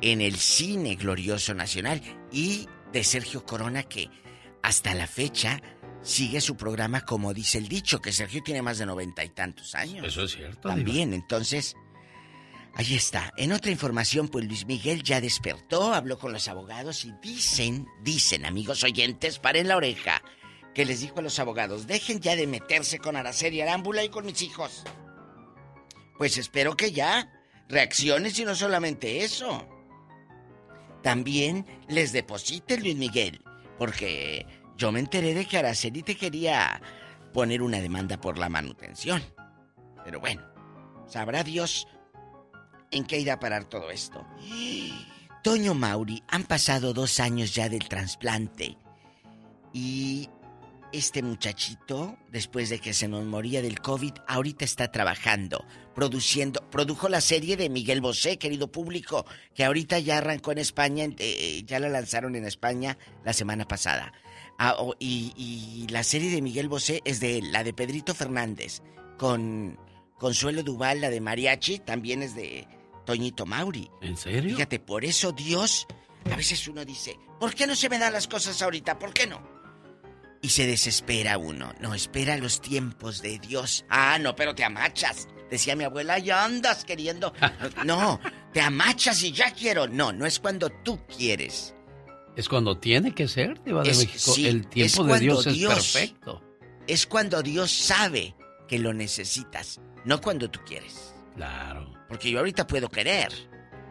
en 0.00 0.20
el 0.20 0.36
cine 0.36 0.96
glorioso 0.96 1.54
nacional 1.54 2.00
y 2.32 2.66
de 2.92 3.04
Sergio 3.04 3.44
Corona 3.44 3.84
que 3.84 4.10
hasta 4.62 4.94
la 4.94 5.06
fecha 5.06 5.60
sigue 6.02 6.40
su 6.40 6.56
programa 6.56 7.02
como 7.02 7.32
dice 7.32 7.58
el 7.58 7.68
dicho, 7.68 8.00
que 8.00 8.12
Sergio 8.12 8.42
tiene 8.42 8.62
más 8.62 8.78
de 8.78 8.86
noventa 8.86 9.24
y 9.24 9.28
tantos 9.28 9.74
años. 9.74 10.06
Eso 10.06 10.22
es 10.24 10.32
cierto. 10.32 10.68
También, 10.68 11.12
entonces, 11.14 11.76
ahí 12.74 12.94
está. 12.94 13.32
En 13.36 13.52
otra 13.52 13.70
información, 13.70 14.28
pues 14.28 14.44
Luis 14.46 14.66
Miguel 14.66 15.02
ya 15.02 15.20
despertó, 15.20 15.92
habló 15.94 16.18
con 16.18 16.32
los 16.32 16.48
abogados 16.48 17.04
y 17.04 17.12
dicen, 17.22 17.86
dicen, 18.02 18.46
amigos 18.46 18.82
oyentes, 18.84 19.38
paren 19.38 19.68
la 19.68 19.76
oreja, 19.76 20.22
que 20.74 20.84
les 20.84 21.00
dijo 21.00 21.18
a 21.18 21.22
los 21.22 21.38
abogados, 21.38 21.86
dejen 21.86 22.20
ya 22.20 22.36
de 22.36 22.46
meterse 22.46 22.98
con 22.98 23.16
Araceli 23.16 23.60
Arámbula 23.60 24.04
y 24.04 24.08
con 24.08 24.26
mis 24.26 24.42
hijos. 24.42 24.84
Pues 26.16 26.38
espero 26.38 26.76
que 26.76 26.92
ya 26.92 27.30
reacciones 27.68 28.38
y 28.38 28.44
no 28.44 28.54
solamente 28.54 29.24
eso. 29.24 29.68
También 31.02 31.66
les 31.88 32.12
deposite 32.12 32.78
Luis 32.78 32.96
Miguel, 32.96 33.42
porque 33.78 34.46
yo 34.76 34.92
me 34.92 35.00
enteré 35.00 35.34
de 35.34 35.46
que 35.46 35.58
Araceli 35.58 36.02
te 36.02 36.16
quería 36.16 36.80
poner 37.32 37.62
una 37.62 37.80
demanda 37.80 38.20
por 38.20 38.38
la 38.38 38.48
manutención. 38.48 39.22
Pero 40.04 40.20
bueno, 40.20 40.42
sabrá 41.06 41.42
Dios 41.42 41.88
en 42.92 43.04
qué 43.04 43.18
irá 43.18 43.34
a 43.34 43.40
parar 43.40 43.64
todo 43.64 43.90
esto. 43.90 44.24
Toño 45.42 45.74
Mauri, 45.74 46.22
han 46.28 46.44
pasado 46.44 46.92
dos 46.92 47.18
años 47.18 47.54
ya 47.54 47.68
del 47.68 47.88
trasplante. 47.88 48.76
Y 49.72 50.28
este 50.92 51.22
muchachito, 51.22 52.16
después 52.30 52.68
de 52.68 52.78
que 52.78 52.92
se 52.92 53.08
nos 53.08 53.24
moría 53.24 53.62
del 53.62 53.80
COVID, 53.80 54.12
ahorita 54.28 54.64
está 54.64 54.92
trabajando, 54.92 55.64
produciendo, 55.94 56.60
produjo 56.70 57.08
la 57.08 57.20
serie 57.20 57.56
de 57.56 57.70
Miguel 57.70 58.00
Bosé, 58.00 58.38
querido 58.38 58.70
público, 58.70 59.26
que 59.54 59.64
ahorita 59.64 59.98
ya 59.98 60.18
arrancó 60.18 60.52
en 60.52 60.58
España, 60.58 61.06
eh, 61.18 61.62
ya 61.66 61.80
la 61.80 61.88
lanzaron 61.88 62.36
en 62.36 62.44
España 62.44 62.98
la 63.24 63.32
semana 63.32 63.66
pasada. 63.66 64.12
Ah, 64.58 64.76
y, 64.98 65.32
y 65.36 65.90
la 65.90 66.04
serie 66.04 66.30
de 66.30 66.42
Miguel 66.42 66.68
Bosé 66.68 67.00
es 67.04 67.20
de 67.20 67.38
él, 67.38 67.52
la 67.52 67.64
de 67.64 67.72
Pedrito 67.72 68.14
Fernández, 68.14 68.82
con 69.18 69.78
Consuelo 70.18 70.62
Duval, 70.62 71.00
la 71.00 71.10
de 71.10 71.20
Mariachi, 71.20 71.78
también 71.78 72.22
es 72.22 72.36
de 72.36 72.68
Toñito 73.12 73.44
Mauri. 73.46 73.90
¿En 74.00 74.16
serio? 74.16 74.54
Fíjate, 74.56 74.80
por 74.80 75.04
eso 75.04 75.32
Dios, 75.32 75.86
a 76.32 76.36
veces 76.36 76.66
uno 76.66 76.82
dice, 76.84 77.18
¿por 77.38 77.54
qué 77.54 77.66
no 77.66 77.76
se 77.76 77.88
me 77.90 77.98
dan 77.98 78.12
las 78.14 78.26
cosas 78.26 78.60
ahorita? 78.62 78.98
¿Por 78.98 79.12
qué 79.12 79.26
no? 79.26 79.42
Y 80.40 80.48
se 80.48 80.66
desespera 80.66 81.36
uno. 81.38 81.72
No, 81.80 81.94
espera 81.94 82.36
los 82.38 82.60
tiempos 82.62 83.20
de 83.20 83.38
Dios. 83.38 83.84
Ah, 83.90 84.18
no, 84.18 84.34
pero 84.34 84.54
te 84.54 84.64
amachas. 84.64 85.28
Decía 85.50 85.76
mi 85.76 85.84
abuela, 85.84 86.18
ya 86.18 86.42
andas 86.44 86.84
queriendo. 86.86 87.32
No, 87.84 88.18
te 88.54 88.60
amachas 88.62 89.22
y 89.22 89.32
ya 89.32 89.52
quiero. 89.52 89.86
No, 89.88 90.10
no 90.12 90.24
es 90.24 90.40
cuando 90.40 90.70
tú 90.70 90.98
quieres. 91.06 91.74
Es 92.34 92.48
cuando 92.48 92.78
tiene 92.78 93.14
que 93.14 93.28
ser, 93.28 93.60
de 93.62 93.90
Es- 93.90 93.98
México. 93.98 94.32
sí, 94.34 94.48
El 94.48 94.66
tiempo 94.68 95.04
de 95.04 95.20
Dios 95.20 95.46
es 95.46 95.54
Dios- 95.54 95.74
perfecto. 95.74 96.42
Es 96.86 97.06
cuando 97.06 97.42
Dios 97.42 97.70
sabe 97.70 98.34
que 98.66 98.78
lo 98.78 98.94
necesitas, 98.94 99.80
no 100.06 100.18
cuando 100.22 100.50
tú 100.50 100.60
quieres. 100.66 101.14
Claro. 101.36 101.91
Porque 102.12 102.30
yo 102.30 102.40
ahorita 102.40 102.66
puedo 102.66 102.90
querer, 102.90 103.32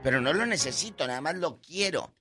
pero 0.03 0.21
no 0.21 0.31
lo 0.31 0.45
necesito, 0.45 1.07
nada 1.07 1.21
más 1.21 1.37
lo 1.37 1.59
quiero. 1.59 2.13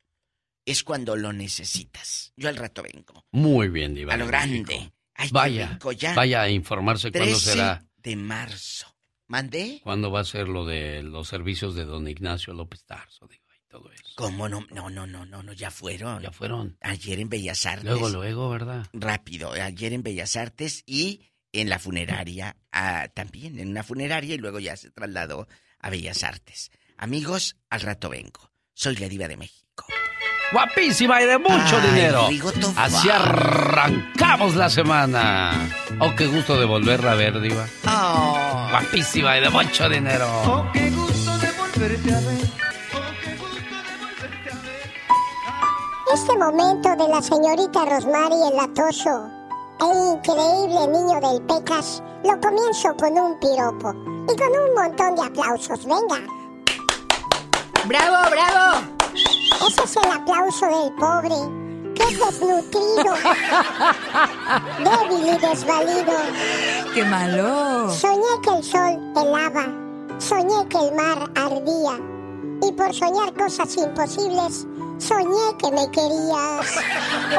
Es 0.64 0.82
cuando 0.82 1.14
lo 1.14 1.30
necesitas. 1.30 2.32
Yo 2.36 2.48
al 2.48 2.56
rato 2.56 2.82
vengo. 2.82 3.26
Muy 3.32 3.68
bien, 3.68 3.94
Diva. 3.94 4.14
A 4.14 4.16
lo 4.16 4.24
de 4.24 4.30
grande. 4.30 4.92
México. 5.18 5.34
vaya, 5.34 5.78
ya. 5.98 6.14
vaya 6.14 6.40
a 6.40 6.48
informarse 6.48 7.12
cuándo 7.12 7.28
13 7.32 7.50
será. 7.50 7.84
de 7.98 8.16
marzo. 8.16 8.86
¿Mandé? 9.26 9.80
¿Cuándo 9.84 10.10
va 10.10 10.20
a 10.20 10.24
ser 10.24 10.48
lo 10.48 10.64
de 10.64 11.02
los 11.02 11.28
servicios 11.28 11.74
de 11.74 11.84
don 11.84 12.08
Ignacio 12.08 12.54
López 12.54 12.82
Tarso? 12.86 13.28
Y 13.30 13.68
todo 13.68 13.92
eso. 13.92 14.14
¿Cómo 14.16 14.48
no? 14.48 14.66
No, 14.70 14.88
no, 14.88 15.06
no, 15.06 15.26
no, 15.26 15.42
no, 15.42 15.52
ya 15.52 15.70
fueron. 15.70 16.22
Ya 16.22 16.32
fueron. 16.32 16.78
Ayer 16.80 17.20
en 17.20 17.28
Bellas 17.28 17.66
Artes. 17.66 17.84
Luego, 17.84 18.08
luego, 18.08 18.48
¿verdad? 18.48 18.86
Rápido, 18.94 19.52
ayer 19.52 19.92
en 19.92 20.02
Bellas 20.02 20.34
Artes 20.36 20.82
y 20.86 21.26
en 21.52 21.68
la 21.68 21.78
funeraria, 21.78 22.56
ah, 22.72 23.08
también 23.12 23.58
en 23.58 23.68
una 23.68 23.82
funeraria 23.82 24.34
y 24.34 24.38
luego 24.38 24.60
ya 24.60 24.78
se 24.78 24.90
trasladó 24.90 25.46
a 25.80 25.90
Bellas 25.90 26.22
Artes. 26.24 26.70
Amigos, 26.96 27.56
al 27.70 27.80
rato 27.80 28.08
vengo. 28.08 28.50
Soy 28.74 28.96
la 28.96 29.08
diva 29.08 29.28
de 29.28 29.36
México. 29.36 29.86
Guapísima 30.52 31.22
y 31.22 31.26
de 31.26 31.38
mucho 31.38 31.76
Ay, 31.80 31.90
dinero. 31.90 32.28
Así 32.76 33.08
arrancamos 33.08 34.56
la 34.56 34.68
semana. 34.68 35.70
Oh, 36.00 36.14
qué 36.16 36.26
gusto 36.26 36.58
de 36.58 36.66
volverla 36.66 37.12
a 37.12 37.14
ver, 37.14 37.40
Diva. 37.40 37.66
Oh. 37.86 38.66
Guapísima 38.70 39.38
y 39.38 39.42
de 39.42 39.50
mucho 39.50 39.88
dinero. 39.88 40.70
Qué 40.72 40.90
gusto 40.90 41.38
de 41.38 41.52
volverte 41.52 42.14
a 42.14 42.20
ver. 42.20 42.50
Este 46.12 46.36
momento 46.36 46.96
de 46.96 47.08
la 47.08 47.22
señorita 47.22 47.84
Rosmary 47.84 48.34
el 48.50 48.56
latoso, 48.56 49.30
el 49.30 49.39
increíble 49.86 50.86
niño 50.88 51.20
del 51.20 51.42
Pecas, 51.42 52.02
lo 52.24 52.38
comienzo 52.40 52.94
con 52.98 53.12
un 53.18 53.38
piropo 53.38 53.94
y 54.30 54.36
con 54.36 54.48
un 54.48 54.74
montón 54.74 55.16
de 55.16 55.22
aplausos. 55.22 55.84
Venga. 55.84 56.20
¡Bravo, 57.86 58.30
bravo! 58.30 58.86
Ese 59.66 59.82
es 59.84 59.96
el 59.96 60.10
aplauso 60.10 60.66
del 60.66 60.92
pobre, 60.94 61.94
que 61.94 62.02
es 62.02 62.18
desnutrido, 62.18 63.14
débil 64.78 65.34
y 65.34 65.38
desvalido. 65.38 66.12
¡Qué 66.94 67.04
malo! 67.04 67.90
Soñé 67.90 68.40
que 68.42 68.50
el 68.50 68.64
sol 68.64 69.12
helaba, 69.16 69.66
soñé 70.18 70.68
que 70.68 70.78
el 70.78 70.94
mar 70.94 71.30
ardía, 71.34 71.98
y 72.62 72.72
por 72.72 72.94
soñar 72.94 73.32
cosas 73.34 73.76
imposibles, 73.76 74.66
soñé 75.00 75.56
que 75.58 75.70
me 75.72 75.90
querías. 75.90 76.76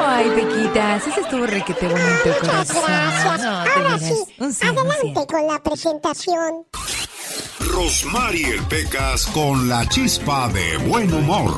Ay, 0.00 0.30
Pequitas, 0.30 1.06
ese 1.06 1.20
estuvo 1.20 1.46
requete 1.46 1.86
bonito, 1.88 2.40
corazón. 2.40 2.82
Gracias. 2.86 3.40
No, 3.42 3.62
de 3.62 3.70
Ahora 3.70 3.98
sí, 3.98 4.14
un 4.38 4.52
cien, 4.52 4.78
un 4.78 4.90
adelante 4.90 5.26
con 5.26 5.46
la 5.46 5.62
presentación. 5.62 6.66
Rosmarie 7.60 8.60
Pecas 8.68 9.26
con 9.26 9.68
la 9.68 9.88
chispa 9.88 10.48
de 10.48 10.76
buen 10.88 11.12
humor. 11.12 11.54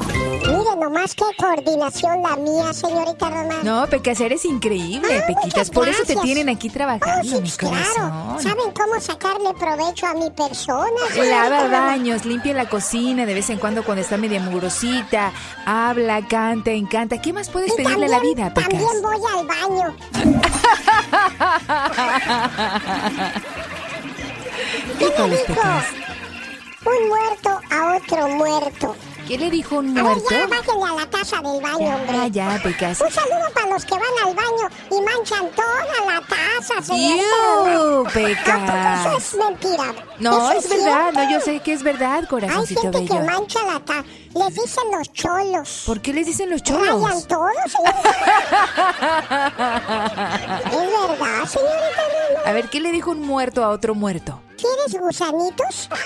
Mire 0.75 0.87
nomás 0.87 1.15
qué 1.15 1.25
coordinación 1.39 2.23
la 2.23 2.37
mía, 2.37 2.73
señorita 2.73 3.31
Román. 3.31 3.65
No, 3.65 3.87
Pecas, 3.87 4.21
eres 4.21 4.45
increíble, 4.45 5.23
Pequitas. 5.27 5.71
Por 5.71 5.89
eso 5.89 6.03
te 6.05 6.17
tienen 6.17 6.49
aquí 6.49 6.69
trabajando, 6.69 7.41
mi 7.41 7.51
Claro, 7.51 7.77
corazón. 7.77 8.43
¿saben 8.43 8.73
cómo 8.73 9.01
sacarle 9.01 9.55
provecho 9.55 10.07
a 10.07 10.15
mi 10.15 10.31
persona? 10.31 10.91
Lava 11.17 11.63
Román? 11.65 11.87
baños, 11.87 12.25
limpia 12.25 12.55
la 12.55 12.69
cocina 12.69 13.25
de 13.27 13.35
vez 13.35 13.51
en 13.51 13.59
cuando 13.59 13.85
cuando 13.85 14.03
está 14.03 14.17
media 14.17 14.41
mugrosita, 14.41 15.33
habla, 15.65 16.27
canta, 16.27 16.71
encanta. 16.73 17.21
¿Qué 17.21 17.33
más 17.33 17.49
puedes 17.51 17.73
Y 17.73 17.77
pedirle 17.77 18.07
a 18.07 18.09
la 18.09 18.21
vida, 18.21 18.53
Pecas? 18.53 18.69
También 18.71 19.03
voy 19.03 19.21
al 19.39 19.47
baño. 19.47 19.97
¿Qué 24.99 25.05
le 25.07 25.15
Híjoles, 25.15 25.41
dijo? 25.47 25.55
Pecas. 25.55 25.85
Un 26.85 27.09
muerto 27.09 27.61
a 27.71 27.97
otro 27.97 28.29
muerto. 28.29 28.95
¿Qué 29.27 29.39
le 29.39 29.51
dijo 29.51 29.77
un 29.77 29.97
A 29.97 30.03
ver, 30.03 30.17
muerto? 30.17 30.29
ya 30.31 30.47
bájenle 30.47 30.85
a 30.85 30.93
la 30.95 31.07
taza 31.11 31.37
del 31.41 31.61
baño, 31.63 31.79
Ya, 31.79 31.97
hombre. 31.97 32.31
ya, 32.31 32.61
Pecas. 32.63 33.01
Un 33.01 33.11
saludo 33.11 33.51
para 33.55 33.69
los 33.71 33.83
que 33.85 33.95
van 33.95 34.03
al 34.23 34.35
baño 34.35 34.69
y 34.91 35.01
manchan 35.01 35.49
toda 35.53 35.87
la 36.07 36.21
taza, 36.27 36.83
señorita 36.83 37.25
¡Iu, 37.73 38.05
Román. 38.05 38.13
Pecas! 38.13 38.49
¿A 38.49 39.05
poco 39.05 39.17
eso 39.17 39.17
es 39.17 39.35
mentira? 39.37 39.95
No, 40.19 40.53
es 40.53 40.69
verdad, 40.69 41.11
cierto. 41.13 41.21
no, 41.21 41.31
yo 41.31 41.41
sé 41.41 41.61
que 41.61 41.73
es 41.73 41.83
verdad, 41.83 42.17
Hay 42.19 42.27
corazoncito 42.27 42.83
gente 42.83 43.07
que 43.07 43.19
mancha 43.21 43.63
la 43.65 43.81
taza. 43.81 44.05
Les 44.35 44.55
dicen 44.55 44.85
los 44.93 45.11
cholos. 45.13 45.83
¿Por 45.87 46.01
qué 46.03 46.13
les 46.13 46.27
dicen 46.27 46.51
los 46.51 46.63
cholos? 46.63 47.27
todos, 47.27 47.51
señorita. 47.69 48.11
es 50.67 50.73
verdad, 51.09 51.47
señorita. 51.47 52.03
A 52.45 52.53
ver, 52.53 52.69
¿qué 52.69 52.81
le 52.81 52.93
dijo 52.93 53.11
un 53.13 53.21
muerto 53.23 53.65
a 53.65 53.71
otro 53.71 53.95
muerto? 53.95 54.43
¿Quieres 54.59 55.01
gusanitos? 55.01 55.89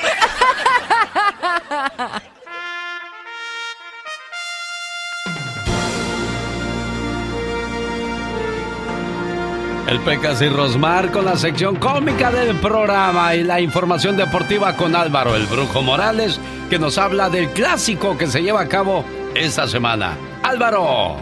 El 9.88 10.00
Pecas 10.00 10.42
y 10.42 10.50
Rosmar 10.50 11.10
con 11.10 11.24
la 11.24 11.34
sección 11.34 11.76
cómica 11.76 12.30
del 12.30 12.54
programa 12.56 13.34
y 13.34 13.42
la 13.42 13.58
información 13.58 14.18
deportiva 14.18 14.76
con 14.76 14.94
Álvaro 14.94 15.34
el 15.34 15.46
Brujo 15.46 15.80
Morales 15.80 16.38
que 16.68 16.78
nos 16.78 16.98
habla 16.98 17.30
del 17.30 17.48
clásico 17.52 18.18
que 18.18 18.26
se 18.26 18.42
lleva 18.42 18.60
a 18.60 18.68
cabo 18.68 19.02
esta 19.34 19.66
semana. 19.66 20.14
Álvaro. 20.42 21.16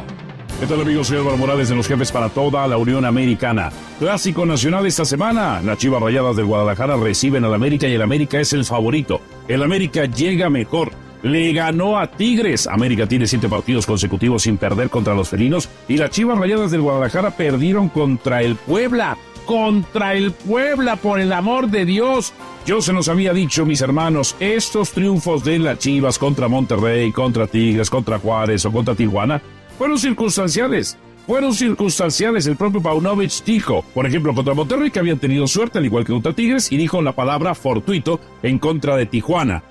¿Qué 0.59 0.67
tal 0.67 0.81
amigos? 0.81 1.07
Soy 1.07 1.19
Álvaro 1.19 1.37
Morales 1.37 1.69
de 1.69 1.77
los 1.77 1.87
jefes 1.87 2.11
para 2.11 2.29
toda 2.29 2.67
la 2.67 2.77
Unión 2.77 3.05
Americana. 3.05 3.71
Clásico 4.01 4.45
nacional 4.45 4.85
esta 4.85 5.05
semana. 5.05 5.61
Las 5.63 5.79
Chivas 5.79 6.03
Rayadas 6.03 6.35
del 6.35 6.47
Guadalajara 6.47 6.97
reciben 6.97 7.45
al 7.45 7.55
América 7.55 7.87
y 7.87 7.95
el 7.95 8.03
América 8.03 8.41
es 8.41 8.53
el 8.53 8.65
favorito. 8.65 9.21
El 9.47 9.63
América 9.63 10.07
llega 10.07 10.51
mejor. 10.51 10.91
Le 11.23 11.53
ganó 11.53 11.99
a 11.99 12.11
Tigres. 12.11 12.67
América 12.67 13.07
tiene 13.07 13.27
siete 13.27 13.49
partidos 13.49 13.87
consecutivos 13.87 14.43
sin 14.43 14.59
perder 14.59 14.91
contra 14.91 15.15
los 15.15 15.29
felinos. 15.29 15.69
Y 15.89 15.97
las 15.97 16.11
Chivas 16.11 16.39
Rayadas 16.39 16.71
del 16.71 16.83
Guadalajara 16.83 17.37
perdieron 17.37 17.89
contra 17.89 18.43
el 18.43 18.57
Puebla. 18.57 19.17
Contra 19.45 20.15
el 20.15 20.33
Puebla, 20.33 20.97
por 20.97 21.21
el 21.21 21.33
amor 21.33 21.69
de 21.69 21.85
Dios. 21.85 22.33
Yo 22.67 22.83
se 22.83 22.93
nos 22.93 23.09
había 23.09 23.33
dicho, 23.33 23.65
mis 23.65 23.81
hermanos, 23.81 24.35
estos 24.41 24.91
triunfos 24.91 25.45
de 25.45 25.61
las 25.61 25.79
Chivas 25.79 26.19
contra 26.19 26.49
Monterrey, 26.49 27.13
contra 27.13 27.47
Tigres, 27.47 27.89
contra 27.89 28.19
Juárez 28.19 28.65
o 28.67 28.73
contra 28.73 28.97
Tijuana 28.97 29.41
fueron 29.77 29.99
circunstanciales. 29.99 30.99
Fueron 31.27 31.53
circunstanciales. 31.53 32.47
El 32.47 32.57
propio 32.57 32.81
Paunovic 32.81 33.45
dijo, 33.45 33.85
por 33.95 34.07
ejemplo, 34.07 34.35
contra 34.35 34.55
Monterrey 34.55 34.91
que 34.91 35.01
habían 35.01 35.19
tenido 35.19 35.47
suerte, 35.47 35.79
al 35.79 35.85
igual 35.85 36.05
que 36.05 36.13
contra 36.13 36.33
Tigres, 36.33 36.71
y 36.71 36.77
dijo 36.77 37.03
la 37.03 37.13
palabra 37.13 37.55
fortuito 37.55 38.21
en 38.43 38.59
contra 38.59 38.97
de 38.97 39.07
Tijuana. 39.07 39.63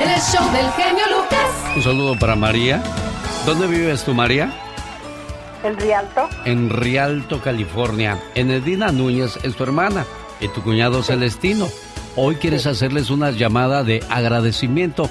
En 0.00 0.10
el 0.10 0.20
show 0.20 0.44
del 0.52 0.70
genio 0.72 1.04
Lucas. 1.10 1.76
Un 1.76 1.82
saludo 1.82 2.18
para 2.18 2.36
María. 2.36 2.82
¿Dónde 3.46 3.66
vives 3.66 4.04
tú, 4.04 4.14
María? 4.14 4.52
En 5.62 5.78
Rialto. 5.78 6.28
En 6.44 6.70
Rialto, 6.70 7.40
California. 7.40 8.18
Enedina 8.34 8.92
Núñez 8.92 9.38
es 9.42 9.56
tu 9.56 9.62
hermana 9.62 10.04
y 10.40 10.48
tu 10.48 10.62
cuñado 10.62 11.02
Celestino. 11.02 11.68
Hoy 12.16 12.36
quieres 12.36 12.66
hacerles 12.66 13.10
una 13.10 13.30
llamada 13.30 13.82
de 13.82 14.02
agradecimiento. 14.10 15.08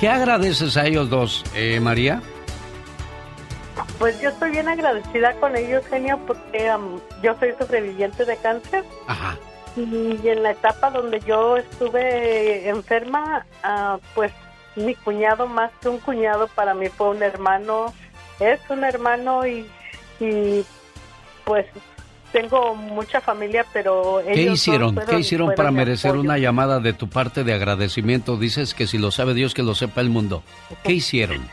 ¿Qué 0.00 0.08
agradeces 0.08 0.76
a 0.76 0.86
ellos 0.86 1.10
dos, 1.10 1.44
eh, 1.54 1.78
María? 1.80 2.22
Pues 3.98 4.20
yo 4.20 4.30
estoy 4.30 4.50
bien 4.50 4.68
agradecida 4.68 5.34
con 5.34 5.56
ellos, 5.56 5.84
genio, 5.86 6.18
porque 6.26 6.70
um, 6.74 6.98
yo 7.22 7.36
soy 7.38 7.52
sobreviviente 7.58 8.24
de 8.24 8.36
cáncer. 8.38 8.84
Ajá. 9.06 9.36
Y 9.80 10.28
en 10.28 10.42
la 10.42 10.50
etapa 10.52 10.90
donde 10.90 11.20
yo 11.20 11.56
estuve 11.56 12.68
enferma, 12.68 13.46
ah, 13.62 13.98
pues 14.14 14.32
mi 14.76 14.94
cuñado, 14.94 15.46
más 15.46 15.70
que 15.80 15.88
un 15.88 15.98
cuñado, 15.98 16.48
para 16.54 16.74
mí 16.74 16.88
fue 16.88 17.10
un 17.10 17.22
hermano, 17.22 17.92
es 18.38 18.60
un 18.68 18.84
hermano 18.84 19.46
y, 19.46 19.66
y 20.20 20.64
pues 21.44 21.66
tengo 22.32 22.74
mucha 22.76 23.20
familia, 23.20 23.66
pero 23.72 24.20
ellos 24.20 24.34
¿Qué 24.34 24.42
hicieron? 24.52 24.94
fueron- 24.94 25.10
¿Qué 25.10 25.18
hicieron 25.20 25.52
para 25.56 25.70
merecer 25.72 26.10
apoyo. 26.10 26.22
una 26.22 26.38
llamada 26.38 26.78
de 26.78 26.92
tu 26.92 27.08
parte 27.08 27.42
de 27.42 27.52
agradecimiento? 27.54 28.36
Dices 28.36 28.72
que 28.74 28.86
si 28.86 28.98
lo 28.98 29.10
sabe 29.10 29.34
Dios, 29.34 29.52
que 29.54 29.62
lo 29.64 29.74
sepa 29.74 30.00
el 30.00 30.10
mundo. 30.10 30.42
¿Qué 30.84 30.92
hicieron? 30.92 31.48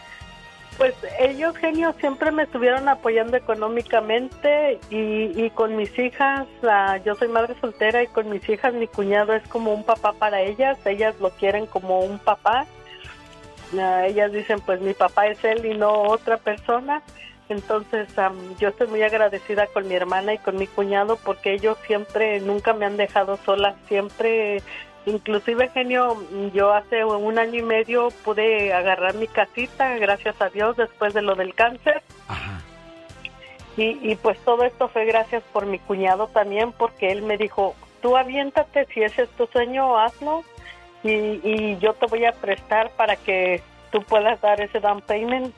Pues 0.77 0.93
ellos, 1.19 1.57
genio, 1.57 1.93
siempre 1.99 2.31
me 2.31 2.43
estuvieron 2.43 2.87
apoyando 2.87 3.35
económicamente 3.35 4.79
y, 4.91 5.45
y 5.45 5.49
con 5.49 5.75
mis 5.75 5.97
hijas, 5.97 6.45
ah, 6.63 6.97
yo 7.03 7.15
soy 7.15 7.29
madre 7.29 7.55
soltera 7.59 8.03
y 8.03 8.07
con 8.07 8.29
mis 8.29 8.47
hijas 8.47 8.75
mi 8.75 8.87
cuñado 8.87 9.33
es 9.33 9.47
como 9.47 9.73
un 9.73 9.83
papá 9.83 10.13
para 10.13 10.41
ellas, 10.41 10.77
ellas 10.85 11.19
lo 11.19 11.31
quieren 11.31 11.65
como 11.65 12.01
un 12.01 12.19
papá. 12.19 12.67
Ah, 13.79 14.05
ellas 14.05 14.31
dicen, 14.31 14.59
pues 14.61 14.79
mi 14.79 14.93
papá 14.93 15.27
es 15.27 15.43
él 15.43 15.65
y 15.65 15.75
no 15.75 16.03
otra 16.03 16.37
persona. 16.37 17.01
Entonces 17.49 18.15
am, 18.19 18.35
yo 18.57 18.69
estoy 18.69 18.87
muy 18.87 19.01
agradecida 19.01 19.67
con 19.67 19.87
mi 19.87 19.95
hermana 19.95 20.33
y 20.33 20.37
con 20.37 20.57
mi 20.57 20.67
cuñado 20.67 21.17
porque 21.17 21.53
ellos 21.53 21.77
siempre, 21.87 22.39
nunca 22.41 22.73
me 22.73 22.85
han 22.85 22.97
dejado 22.97 23.37
sola, 23.45 23.75
siempre 23.87 24.61
Inclusive, 25.07 25.69
genio, 25.69 26.21
yo 26.53 26.73
hace 26.73 27.05
un 27.05 27.39
año 27.39 27.59
y 27.59 27.63
medio 27.63 28.09
pude 28.25 28.73
agarrar 28.73 29.15
mi 29.15 29.25
casita, 29.27 29.97
gracias 29.97 30.41
a 30.41 30.49
Dios, 30.49 30.75
después 30.75 31.13
de 31.13 31.21
lo 31.21 31.35
del 31.35 31.55
cáncer. 31.55 32.03
Y, 33.77 34.11
y 34.11 34.15
pues 34.15 34.37
todo 34.39 34.63
esto 34.63 34.89
fue 34.89 35.05
gracias 35.05 35.43
por 35.53 35.65
mi 35.65 35.79
cuñado 35.79 36.27
también, 36.27 36.73
porque 36.73 37.07
él 37.07 37.21
me 37.21 37.37
dijo, 37.37 37.73
tú 38.01 38.17
aviéntate, 38.17 38.85
si 38.93 39.01
ese 39.01 39.21
es 39.21 39.29
tu 39.29 39.47
sueño, 39.47 39.97
hazlo. 39.97 40.43
Y, 41.03 41.09
y 41.41 41.77
yo 41.79 41.93
te 41.93 42.07
voy 42.07 42.25
a 42.25 42.33
prestar 42.33 42.89
para 42.97 43.15
que 43.15 43.63
tú 43.93 44.01
puedas 44.01 44.41
dar 44.41 44.59
ese 44.59 44.81
down 44.81 44.99
payment. 44.99 45.55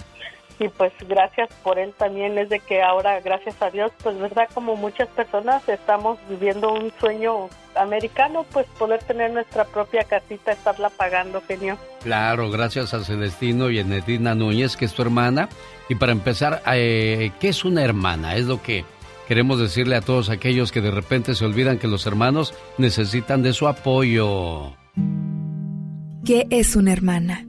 Y 0.59 0.67
pues 0.67 0.91
gracias 1.07 1.49
por 1.63 1.79
él 1.79 1.93
también, 1.97 2.37
es 2.37 2.49
de 2.49 2.59
que 2.59 2.81
ahora, 2.81 3.21
gracias 3.21 3.55
a 3.61 3.69
Dios, 3.69 3.91
pues 4.03 4.19
verdad, 4.19 4.49
como 4.53 4.75
muchas 4.75 5.07
personas 5.07 5.67
estamos 5.69 6.19
viviendo 6.29 6.73
un 6.73 6.91
sueño 6.99 7.47
americano, 7.75 8.45
pues 8.51 8.67
poder 8.77 9.01
tener 9.03 9.31
nuestra 9.31 9.63
propia 9.63 10.03
casita, 10.03 10.51
estarla 10.51 10.89
pagando, 10.89 11.41
genio. 11.47 11.77
Claro, 12.03 12.51
gracias 12.51 12.93
a 12.93 13.05
Celestino 13.05 13.69
y 13.69 13.79
a 13.79 13.85
Nedina 13.85 14.35
Núñez, 14.35 14.75
que 14.75 14.83
es 14.83 14.93
tu 14.93 15.01
hermana. 15.01 15.47
Y 15.87 15.95
para 15.95 16.11
empezar, 16.11 16.61
eh, 16.73 17.31
¿qué 17.39 17.49
es 17.49 17.63
una 17.63 17.81
hermana? 17.81 18.35
Es 18.35 18.45
lo 18.45 18.61
que 18.61 18.83
queremos 19.29 19.61
decirle 19.61 19.95
a 19.95 20.01
todos 20.01 20.29
aquellos 20.29 20.73
que 20.73 20.81
de 20.81 20.91
repente 20.91 21.35
se 21.35 21.45
olvidan 21.45 21.79
que 21.79 21.87
los 21.87 22.05
hermanos 22.05 22.53
necesitan 22.77 23.43
de 23.43 23.53
su 23.53 23.65
apoyo. 23.67 24.73
¿Qué 26.25 26.47
es 26.49 26.75
una 26.75 26.91
hermana? 26.91 27.48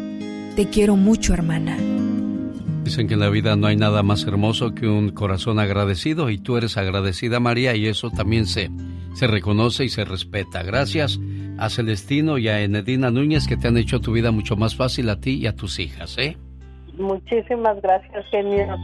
Te 0.55 0.69
quiero 0.69 0.97
mucho, 0.97 1.33
hermana. 1.33 1.77
Dicen 2.83 3.07
que 3.07 3.13
en 3.13 3.21
la 3.21 3.29
vida 3.29 3.55
no 3.55 3.67
hay 3.67 3.77
nada 3.77 4.03
más 4.03 4.27
hermoso 4.27 4.75
que 4.75 4.87
un 4.87 5.11
corazón 5.11 5.59
agradecido 5.59 6.29
y 6.29 6.37
tú 6.37 6.57
eres 6.57 6.77
agradecida 6.77 7.39
María 7.39 7.75
y 7.75 7.87
eso 7.87 8.09
también 8.09 8.45
se, 8.45 8.69
se 9.13 9.27
reconoce 9.27 9.85
y 9.85 9.89
se 9.89 10.03
respeta. 10.03 10.61
Gracias 10.63 11.19
a 11.57 11.69
Celestino 11.69 12.37
y 12.37 12.49
a 12.49 12.59
Enedina 12.61 13.11
Núñez 13.11 13.47
que 13.47 13.55
te 13.55 13.69
han 13.69 13.77
hecho 13.77 14.01
tu 14.01 14.11
vida 14.11 14.31
mucho 14.31 14.57
más 14.57 14.75
fácil 14.75 15.09
a 15.09 15.21
ti 15.21 15.35
y 15.35 15.47
a 15.47 15.55
tus 15.55 15.79
hijas, 15.79 16.17
¿eh? 16.17 16.35
Muchísimas 16.97 17.81
gracias, 17.81 18.25
genio. 18.29 18.75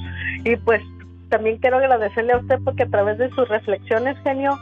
Y 0.45 0.55
pues 0.57 0.81
también 1.29 1.57
quiero 1.57 1.77
agradecerle 1.77 2.33
a 2.33 2.37
usted 2.37 2.59
porque 2.63 2.83
a 2.83 2.89
través 2.89 3.17
de 3.17 3.29
sus 3.31 3.47
reflexiones, 3.49 4.15
genio, 4.23 4.57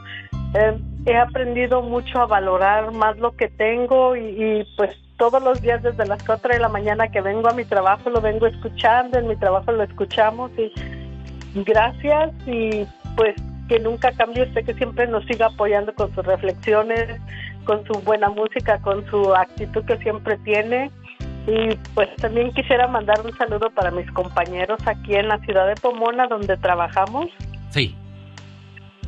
eh, 0.56 0.76
he 1.06 1.16
aprendido 1.16 1.84
mucho 1.84 2.20
a 2.20 2.26
valorar 2.26 2.92
más 2.94 3.18
lo 3.20 3.36
que 3.36 3.50
tengo 3.50 4.16
y, 4.16 4.22
y, 4.22 4.68
pues 4.76 4.96
todos 5.18 5.42
los 5.42 5.62
días 5.62 5.82
desde 5.82 6.06
las 6.06 6.24
4 6.24 6.54
de 6.54 6.60
la 6.60 6.70
mañana 6.70 7.08
que 7.10 7.22
vengo 7.22 7.50
a 7.50 7.54
mi 7.54 7.66
trabajo 7.66 8.10
lo 8.10 8.22
vengo 8.22 8.48
escuchando, 8.48 9.18
en 9.18 9.28
mi 9.28 9.36
trabajo 9.36 9.72
lo 9.72 9.84
escuchamos 9.84 10.52
y 10.58 10.72
gracias 11.64 12.34
y 12.46 12.86
pues 13.16 13.36
que 13.68 13.80
nunca 13.80 14.12
cambie 14.12 14.44
usted, 14.44 14.66
que 14.66 14.74
siempre 14.76 15.08
nos 15.08 15.26
siga 15.26 15.48
apoyando 15.48 15.94
con 15.96 16.14
sus 16.14 16.26
reflexiones, 16.26 17.20
con 17.66 17.84
su 17.86 17.94
buena 18.02 18.30
música, 18.30 18.80
con 18.80 19.06
su 19.08 19.34
actitud 19.34 19.84
que 19.86 19.98
siempre 19.98 20.38
tiene. 20.40 20.92
Y 21.48 21.76
pues 21.94 22.10
también 22.18 22.52
quisiera 22.52 22.88
mandar 22.88 23.22
un 23.24 23.36
saludo 23.38 23.70
para 23.72 23.92
mis 23.92 24.10
compañeros 24.12 24.80
aquí 24.86 25.16
en 25.16 25.28
la 25.28 25.40
ciudad 25.40 25.68
de 25.68 25.76
Pomona, 25.76 26.28
donde 26.28 26.58
trabajamos. 26.58 27.28
Sí. 27.70 27.96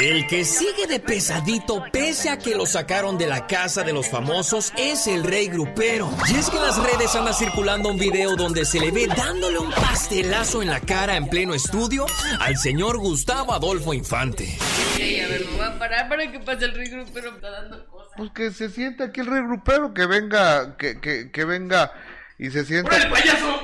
El 0.00 0.28
que 0.28 0.44
sigue 0.44 0.86
de 0.86 1.00
pesadito, 1.00 1.82
pese 1.90 2.30
a 2.30 2.38
que 2.38 2.54
lo 2.54 2.66
sacaron 2.66 3.18
de 3.18 3.26
la 3.26 3.48
casa 3.48 3.82
de 3.82 3.92
los 3.92 4.08
famosos, 4.08 4.72
es 4.76 5.08
el 5.08 5.24
rey 5.24 5.48
grupero. 5.48 6.08
Y 6.28 6.36
es 6.36 6.48
que 6.50 6.56
en 6.56 6.62
las 6.62 6.80
redes 6.80 7.16
anda 7.16 7.32
circulando 7.32 7.88
un 7.88 7.98
video 7.98 8.36
donde 8.36 8.64
se 8.64 8.78
le 8.78 8.92
ve 8.92 9.08
dándole 9.08 9.58
un 9.58 9.72
pastelazo 9.72 10.62
en 10.62 10.68
la 10.68 10.78
cara 10.78 11.16
en 11.16 11.28
pleno 11.28 11.52
estudio 11.52 12.06
al 12.38 12.56
señor 12.56 12.98
Gustavo 12.98 13.52
Adolfo 13.52 13.92
Infante. 13.92 14.56
Sí, 14.94 15.18
a 15.18 15.26
ver, 15.26 15.44
me 15.46 15.56
voy 15.56 15.66
a 15.66 15.78
parar 15.80 16.08
para 16.08 16.30
que 16.30 16.38
pase 16.38 16.66
el 16.66 16.74
rey 16.74 16.90
grupero, 16.90 17.32
me 17.32 17.38
está 17.38 17.50
dando 17.50 17.84
cosas. 17.88 18.12
Pues 18.16 18.30
que 18.30 18.52
se 18.52 18.70
sienta 18.70 19.06
aquí 19.06 19.18
el 19.18 19.26
rey 19.26 19.42
grupero, 19.42 19.94
que 19.94 20.06
venga, 20.06 20.76
que, 20.76 21.00
que, 21.00 21.32
que 21.32 21.44
venga 21.44 21.92
y 22.38 22.50
se 22.52 22.64
sienta. 22.64 22.94
¡Órale, 22.94 23.10
payaso! 23.10 23.62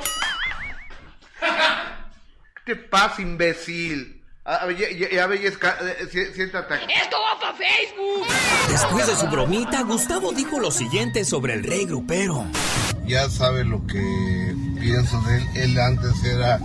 ¿Qué 2.67 2.75
te 2.75 2.77
pasa, 2.77 3.23
imbécil? 3.23 4.24
A 4.47 4.67
ver, 4.67 4.77
ya, 4.77 4.87
ya, 4.91 5.11
ya, 5.11 5.27
bellezca, 5.27 5.75
eh, 5.81 6.07
si- 6.13 6.27
siéntate 6.35 6.75
aquí. 6.75 6.85
¡Esto 7.03 7.17
va 7.19 7.41
para 7.41 7.55
Facebook! 7.55 8.27
Después 8.69 9.07
de 9.07 9.17
su 9.17 9.27
bromita, 9.29 9.83
Gustavo 9.85 10.33
dijo 10.33 10.61
lo 10.61 10.71
siguiente 10.71 11.25
sobre 11.25 11.55
el 11.55 11.65
rey 11.65 11.87
grupero. 11.87 12.45
Ya 13.07 13.31
sabe 13.31 13.65
lo 13.65 13.87
que 13.87 14.55
pienso 14.79 15.19
de 15.23 15.39
él. 15.39 15.49
Él 15.55 15.81
antes 15.81 16.23
era 16.25 16.61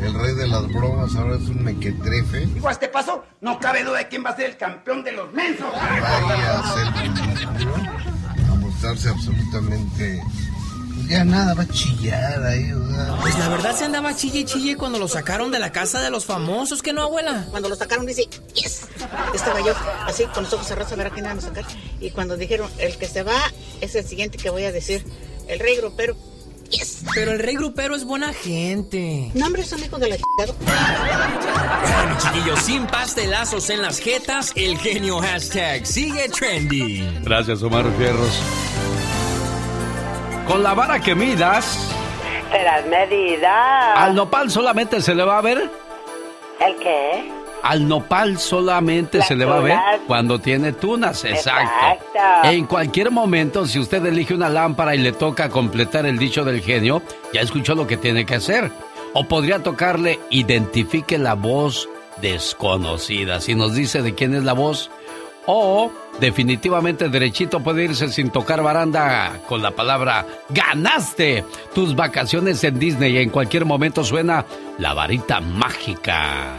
el 0.00 0.14
rey 0.14 0.34
de 0.36 0.46
las 0.46 0.68
bromas, 0.72 1.16
ahora 1.16 1.34
es 1.34 1.48
un 1.48 1.64
mequetrefe. 1.64 2.46
Digo, 2.46 2.68
a 2.68 2.72
este 2.72 2.86
paso, 2.86 3.24
no 3.40 3.58
cabe 3.58 3.82
duda 3.82 3.98
de 3.98 4.06
quién 4.08 4.24
va 4.24 4.30
a 4.30 4.36
ser 4.36 4.50
el 4.50 4.56
campeón 4.56 5.02
de 5.02 5.10
los 5.10 5.32
mensos. 5.32 5.66
Vaya 5.72 6.60
a 6.60 6.74
ser 6.74 6.86
a 8.50 8.54
mostrarse 8.54 9.08
absolutamente... 9.08 10.22
pues 11.06 11.18
ya 11.18 11.24
nada, 11.24 11.54
va 11.54 11.62
a 11.62 11.68
chillar 11.68 12.44
ahí, 12.44 12.72
o 12.72 12.90
sea... 12.90 13.16
Pues 13.20 13.38
la 13.38 13.48
verdad 13.48 13.76
se 13.76 13.84
andaba 13.84 14.16
chille 14.16 14.40
y 14.40 14.44
chille 14.44 14.76
cuando 14.76 14.98
lo 14.98 15.06
sacaron 15.06 15.52
de 15.52 15.60
la 15.60 15.70
casa 15.70 16.00
de 16.00 16.10
los 16.10 16.24
famosos, 16.24 16.82
¿que 16.82 16.92
no, 16.92 17.02
abuela? 17.02 17.46
Cuando 17.50 17.68
lo 17.68 17.76
sacaron 17.76 18.06
dice, 18.06 18.28
yes. 18.54 18.88
Estaba 19.32 19.60
yo 19.60 19.72
así 20.04 20.24
con 20.26 20.42
los 20.44 20.52
ojos 20.52 20.66
cerrados 20.66 20.92
a 20.92 20.96
ver 20.96 21.06
a 21.06 21.10
quién 21.10 21.24
iban 21.24 21.38
a 21.38 21.42
sacar. 21.42 21.64
Y 22.00 22.10
cuando 22.10 22.36
dijeron, 22.36 22.68
el 22.78 22.96
que 22.96 23.06
se 23.06 23.22
va 23.22 23.38
es 23.80 23.94
el 23.94 24.04
siguiente 24.04 24.36
que 24.36 24.50
voy 24.50 24.64
a 24.64 24.72
decir. 24.72 25.04
El 25.46 25.60
rey 25.60 25.76
grupero. 25.76 26.16
Yes. 26.70 27.04
Pero 27.14 27.30
el 27.30 27.38
rey 27.38 27.54
grupero 27.54 27.94
es 27.94 28.02
buena 28.02 28.32
gente. 28.32 29.30
No, 29.34 29.46
hombre, 29.46 29.62
es 29.62 29.72
amigo 29.72 29.98
de 29.98 30.08
la. 30.08 30.16
Bueno, 30.36 32.18
chiquillos, 32.20 32.58
sin 32.64 32.88
pastelazos 32.88 33.70
en 33.70 33.82
las 33.82 34.00
jetas, 34.00 34.50
el 34.56 34.76
genio 34.78 35.20
hashtag 35.20 35.86
sigue 35.86 36.28
trending. 36.28 37.22
Gracias, 37.22 37.62
Omar 37.62 37.86
Fierros. 37.96 38.65
Con 40.46 40.62
la 40.62 40.74
vara 40.74 41.00
que 41.00 41.14
midas, 41.14 41.90
Serás 42.52 42.86
medida. 42.86 43.94
al 43.94 44.14
nopal 44.14 44.50
solamente 44.50 45.00
se 45.00 45.14
le 45.14 45.24
va 45.24 45.38
a 45.38 45.42
ver. 45.42 45.70
¿El 46.60 46.76
qué? 46.76 47.30
Al 47.62 47.88
nopal 47.88 48.38
solamente 48.38 49.18
Las 49.18 49.28
se 49.28 49.34
le 49.34 49.44
va 49.44 49.56
a 49.56 49.60
ver 49.60 49.78
cuando 50.06 50.38
tiene 50.38 50.72
tunas, 50.72 51.24
exacto. 51.24 51.86
Exacto. 51.90 52.48
En 52.48 52.66
cualquier 52.66 53.10
momento, 53.10 53.66
si 53.66 53.80
usted 53.80 54.04
elige 54.06 54.34
una 54.34 54.48
lámpara 54.48 54.94
y 54.94 54.98
le 54.98 55.12
toca 55.12 55.48
completar 55.48 56.06
el 56.06 56.16
dicho 56.16 56.44
del 56.44 56.60
genio, 56.62 57.02
ya 57.32 57.40
escuchó 57.40 57.74
lo 57.74 57.86
que 57.88 57.96
tiene 57.96 58.24
que 58.24 58.36
hacer. 58.36 58.70
O 59.14 59.24
podría 59.24 59.62
tocarle 59.62 60.20
identifique 60.30 61.18
la 61.18 61.34
voz 61.34 61.88
desconocida. 62.22 63.40
Si 63.40 63.54
nos 63.56 63.74
dice 63.74 64.02
de 64.02 64.14
quién 64.14 64.34
es 64.34 64.44
la 64.44 64.52
voz, 64.52 64.90
o 65.46 65.90
definitivamente 66.20 67.08
derechito 67.08 67.60
puede 67.60 67.84
irse 67.84 68.08
sin 68.08 68.30
tocar 68.30 68.62
baranda 68.62 69.40
con 69.48 69.62
la 69.62 69.70
palabra 69.70 70.26
ganaste 70.48 71.44
tus 71.74 71.94
vacaciones 71.94 72.62
en 72.64 72.78
Disney 72.78 73.16
y 73.16 73.18
en 73.18 73.30
cualquier 73.30 73.64
momento 73.64 74.04
suena 74.04 74.44
la 74.78 74.94
varita 74.94 75.40
mágica. 75.40 76.54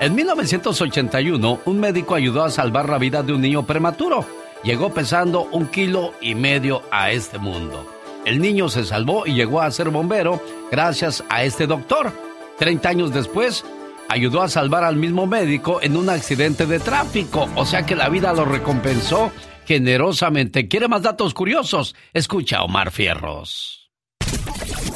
En 0.00 0.14
1981, 0.14 1.60
un 1.64 1.80
médico 1.80 2.14
ayudó 2.14 2.44
a 2.44 2.50
salvar 2.50 2.88
la 2.88 2.98
vida 2.98 3.22
de 3.22 3.32
un 3.32 3.40
niño 3.40 3.64
prematuro. 3.64 4.26
Llegó 4.64 4.92
pesando 4.92 5.48
un 5.52 5.68
kilo 5.68 6.14
y 6.20 6.34
medio 6.34 6.82
a 6.90 7.12
este 7.12 7.38
mundo. 7.38 7.86
El 8.24 8.40
niño 8.40 8.68
se 8.68 8.84
salvó 8.84 9.26
y 9.26 9.34
llegó 9.34 9.60
a 9.60 9.70
ser 9.70 9.90
bombero 9.90 10.42
gracias 10.70 11.22
a 11.28 11.44
este 11.44 11.66
doctor. 11.66 12.12
Treinta 12.58 12.88
años 12.88 13.12
después, 13.12 13.64
ayudó 14.08 14.42
a 14.42 14.48
salvar 14.48 14.84
al 14.84 14.96
mismo 14.96 15.26
médico 15.26 15.80
en 15.82 15.96
un 15.96 16.08
accidente 16.08 16.66
de 16.66 16.80
tráfico. 16.80 17.48
O 17.56 17.64
sea 17.66 17.84
que 17.84 17.96
la 17.96 18.08
vida 18.08 18.32
lo 18.32 18.44
recompensó 18.44 19.32
generosamente. 19.66 20.68
¿Quiere 20.68 20.88
más 20.88 21.02
datos 21.02 21.34
curiosos? 21.34 21.94
Escucha 22.12 22.58
a 22.58 22.64
Omar 22.64 22.90
Fierros. 22.90 23.90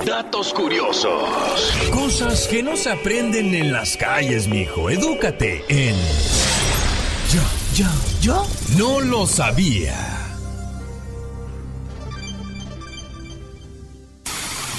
Datos 0.05 0.55
curiosos. 0.55 1.71
Cosas 1.93 2.47
que 2.49 2.63
no 2.63 2.77
se 2.77 2.91
aprenden 2.91 3.55
en 3.55 3.73
las 3.73 3.97
calles, 3.97 4.49
mijo. 4.49 4.89
Edúcate 4.91 5.65
en. 5.69 5.97
Yo, 7.31 7.43
yo, 7.75 7.87
yo. 8.23 8.47
No 8.79 9.01
lo 9.01 9.27
sabía. 9.27 10.18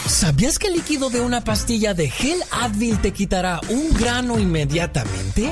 ¿Sabías 0.10 0.58
que 0.58 0.68
el 0.68 0.74
líquido 0.74 1.12
de 1.12 1.22
una 1.22 1.44
pastilla 1.44 1.94
de 1.94 2.10
gel 2.10 2.40
Advil 2.50 3.00
te 3.00 3.14
quitará 3.14 3.62
un 3.70 3.94
grano 3.94 4.40
inmediatamente? 4.40 5.48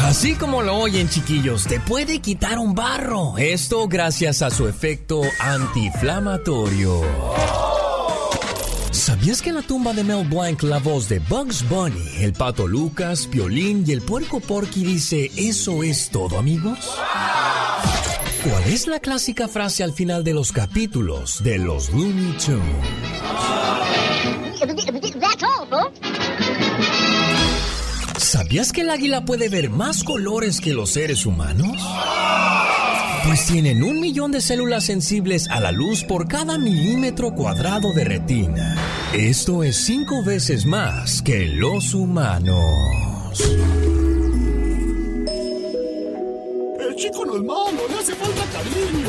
Así 0.00 0.34
como 0.34 0.62
lo 0.62 0.78
oyen, 0.78 1.10
chiquillos, 1.10 1.64
te 1.64 1.78
puede 1.78 2.20
quitar 2.20 2.58
un 2.58 2.74
barro. 2.74 3.36
Esto 3.36 3.86
gracias 3.86 4.40
a 4.40 4.50
su 4.50 4.66
efecto 4.66 5.20
antiinflamatorio. 5.38 7.02
¿Sabías 8.90 9.42
que 9.42 9.50
en 9.50 9.56
la 9.56 9.62
tumba 9.62 9.92
de 9.92 10.04
Mel 10.04 10.26
Blanc 10.26 10.62
la 10.62 10.78
voz 10.78 11.10
de 11.10 11.18
Bugs 11.18 11.68
Bunny, 11.68 12.16
el 12.20 12.32
pato 12.32 12.66
Lucas, 12.66 13.26
Piolín 13.26 13.84
y 13.86 13.92
el 13.92 14.00
puerco 14.00 14.40
Porky 14.40 14.84
dice 14.84 15.30
eso 15.36 15.82
es 15.82 16.08
todo, 16.08 16.38
amigos? 16.38 16.78
¿Cuál 18.44 18.64
es 18.64 18.88
la 18.88 18.98
clásica 18.98 19.46
frase 19.46 19.84
al 19.84 19.92
final 19.92 20.24
de 20.24 20.34
los 20.34 20.50
capítulos 20.50 21.44
de 21.44 21.58
los 21.58 21.90
Looney 21.90 22.36
Tunes? 22.44 22.62
That's 25.20 25.44
all, 25.44 25.68
folks. 25.68 26.00
¿Sabías 28.18 28.72
que 28.72 28.80
el 28.80 28.90
águila 28.90 29.24
puede 29.24 29.48
ver 29.48 29.70
más 29.70 30.02
colores 30.02 30.60
que 30.60 30.74
los 30.74 30.90
seres 30.90 31.24
humanos? 31.24 31.76
Pues 33.24 33.46
tienen 33.46 33.84
un 33.84 34.00
millón 34.00 34.32
de 34.32 34.40
células 34.40 34.86
sensibles 34.86 35.48
a 35.48 35.60
la 35.60 35.70
luz 35.70 36.02
por 36.02 36.26
cada 36.26 36.58
milímetro 36.58 37.34
cuadrado 37.36 37.92
de 37.92 38.02
retina. 38.04 38.76
Esto 39.12 39.62
es 39.62 39.76
cinco 39.76 40.24
veces 40.24 40.66
más 40.66 41.22
que 41.22 41.46
los 41.46 41.94
humanos. 41.94 42.58
El 46.92 46.98
chico 46.98 47.24
no 47.24 47.38
le 47.38 47.98
hace 47.98 48.14
falta 48.14 48.44
cariño. 48.52 49.08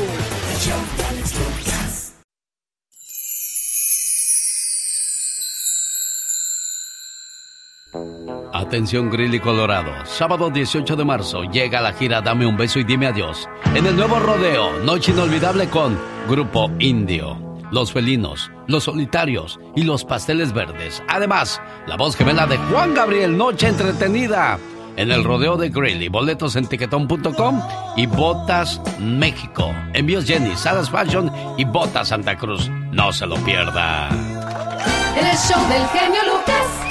Atención 8.54 9.10
Grilly 9.10 9.38
Colorado, 9.38 9.92
sábado 10.06 10.48
18 10.48 10.96
de 10.96 11.04
marzo 11.04 11.42
llega 11.42 11.82
la 11.82 11.92
gira 11.92 12.22
Dame 12.22 12.46
un 12.46 12.56
beso 12.56 12.78
y 12.78 12.84
dime 12.84 13.06
adiós. 13.06 13.50
En 13.74 13.84
el 13.84 13.96
nuevo 13.96 14.18
rodeo, 14.18 14.78
noche 14.78 15.12
inolvidable 15.12 15.68
con 15.68 15.98
Grupo 16.26 16.70
Indio, 16.78 17.36
Los 17.70 17.92
Felinos, 17.92 18.50
Los 18.66 18.84
Solitarios 18.84 19.60
y 19.76 19.82
Los 19.82 20.06
Pasteles 20.06 20.54
Verdes. 20.54 21.02
Además, 21.06 21.60
la 21.86 21.98
voz 21.98 22.16
gemela 22.16 22.46
de 22.46 22.56
Juan 22.56 22.94
Gabriel, 22.94 23.36
Noche 23.36 23.68
Entretenida. 23.68 24.58
En 24.96 25.10
el 25.10 25.24
rodeo 25.24 25.56
de 25.56 25.70
Grilly, 25.70 26.08
boletos 26.08 26.54
en 26.54 26.66
tiquetón.com 26.66 27.60
y 27.96 28.06
Botas 28.06 28.80
México. 29.00 29.72
Envíos 29.92 30.24
Jenny, 30.24 30.54
Salas 30.56 30.88
Fashion 30.88 31.32
y 31.58 31.64
Botas 31.64 32.08
Santa 32.08 32.36
Cruz. 32.36 32.70
No 32.92 33.12
se 33.12 33.26
lo 33.26 33.36
pierda. 33.38 34.08
El 34.08 35.36
show 35.36 35.60
del 35.68 35.86
genio 35.88 36.20
Lucas. 36.32 36.84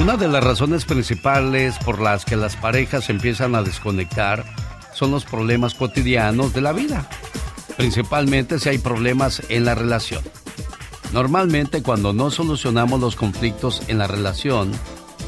Una 0.00 0.16
de 0.16 0.28
las 0.28 0.44
razones 0.44 0.84
principales 0.84 1.78
por 1.78 2.00
las 2.00 2.24
que 2.24 2.36
las 2.36 2.54
parejas 2.56 3.10
empiezan 3.10 3.54
a 3.56 3.62
desconectar 3.62 4.44
son 4.94 5.10
los 5.10 5.24
problemas 5.24 5.74
cotidianos 5.74 6.52
de 6.52 6.60
la 6.60 6.72
vida, 6.72 7.08
principalmente 7.76 8.58
si 8.58 8.68
hay 8.68 8.78
problemas 8.78 9.42
en 9.48 9.64
la 9.64 9.74
relación. 9.74 10.22
Normalmente 11.12 11.82
cuando 11.82 12.12
no 12.12 12.30
solucionamos 12.30 13.00
los 13.00 13.16
conflictos 13.16 13.82
en 13.88 13.98
la 13.98 14.06
relación, 14.06 14.72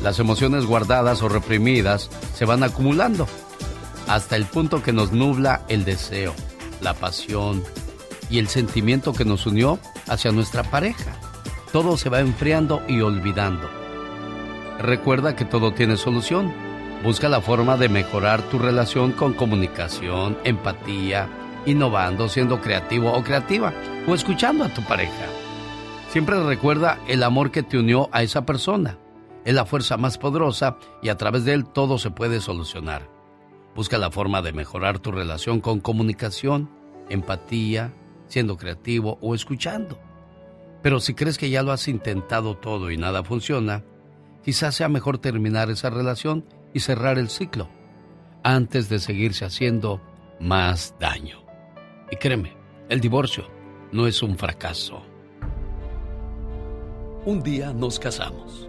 las 0.04 0.18
emociones 0.18 0.66
guardadas 0.66 1.22
o 1.22 1.30
reprimidas 1.30 2.10
se 2.34 2.44
van 2.44 2.62
acumulando 2.62 3.26
hasta 4.06 4.36
el 4.36 4.44
punto 4.44 4.82
que 4.82 4.92
nos 4.92 5.12
nubla 5.12 5.62
el 5.68 5.86
deseo, 5.86 6.34
la 6.82 6.92
pasión 6.92 7.64
y 8.28 8.38
el 8.38 8.48
sentimiento 8.48 9.14
que 9.14 9.24
nos 9.24 9.46
unió 9.46 9.78
hacia 10.06 10.30
nuestra 10.30 10.62
pareja. 10.62 11.12
Todo 11.72 11.96
se 11.96 12.10
va 12.10 12.20
enfriando 12.20 12.82
y 12.86 13.00
olvidando. 13.00 13.66
Recuerda 14.78 15.36
que 15.36 15.46
todo 15.46 15.72
tiene 15.72 15.96
solución. 15.96 16.52
Busca 17.02 17.30
la 17.30 17.40
forma 17.40 17.78
de 17.78 17.88
mejorar 17.88 18.42
tu 18.42 18.58
relación 18.58 19.12
con 19.12 19.32
comunicación, 19.32 20.36
empatía, 20.44 21.30
innovando, 21.64 22.28
siendo 22.28 22.60
creativo 22.60 23.10
o 23.10 23.24
creativa 23.24 23.72
o 24.06 24.14
escuchando 24.14 24.64
a 24.64 24.68
tu 24.68 24.82
pareja. 24.82 25.24
Siempre 26.10 26.44
recuerda 26.44 26.98
el 27.08 27.22
amor 27.22 27.50
que 27.50 27.62
te 27.62 27.78
unió 27.78 28.10
a 28.12 28.22
esa 28.22 28.44
persona. 28.44 28.98
Es 29.44 29.54
la 29.54 29.66
fuerza 29.66 29.96
más 29.96 30.18
poderosa 30.18 30.78
y 31.02 31.08
a 31.08 31.16
través 31.16 31.44
de 31.44 31.52
él 31.52 31.66
todo 31.66 31.98
se 31.98 32.10
puede 32.10 32.40
solucionar. 32.40 33.08
Busca 33.74 33.98
la 33.98 34.10
forma 34.10 34.40
de 34.40 34.52
mejorar 34.52 34.98
tu 35.00 35.12
relación 35.12 35.60
con 35.60 35.80
comunicación, 35.80 36.70
empatía, 37.10 37.92
siendo 38.26 38.56
creativo 38.56 39.18
o 39.20 39.34
escuchando. 39.34 39.98
Pero 40.82 41.00
si 41.00 41.14
crees 41.14 41.38
que 41.38 41.50
ya 41.50 41.62
lo 41.62 41.72
has 41.72 41.88
intentado 41.88 42.56
todo 42.56 42.90
y 42.90 42.96
nada 42.96 43.24
funciona, 43.24 43.84
quizás 44.42 44.74
sea 44.76 44.88
mejor 44.88 45.18
terminar 45.18 45.70
esa 45.70 45.90
relación 45.90 46.44
y 46.72 46.80
cerrar 46.80 47.18
el 47.18 47.30
ciclo 47.30 47.68
antes 48.42 48.88
de 48.88 48.98
seguirse 48.98 49.44
haciendo 49.44 50.00
más 50.38 50.94
daño. 51.00 51.44
Y 52.10 52.16
créeme, 52.16 52.56
el 52.88 53.00
divorcio 53.00 53.48
no 53.92 54.06
es 54.06 54.22
un 54.22 54.36
fracaso. 54.36 55.02
Un 57.24 57.42
día 57.42 57.72
nos 57.72 57.98
casamos, 57.98 58.68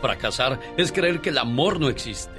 Fracasar 0.00 0.60
es 0.76 0.92
creer 0.92 1.20
que 1.20 1.30
el 1.30 1.38
amor 1.38 1.80
no 1.80 1.88
existe. 1.88 2.34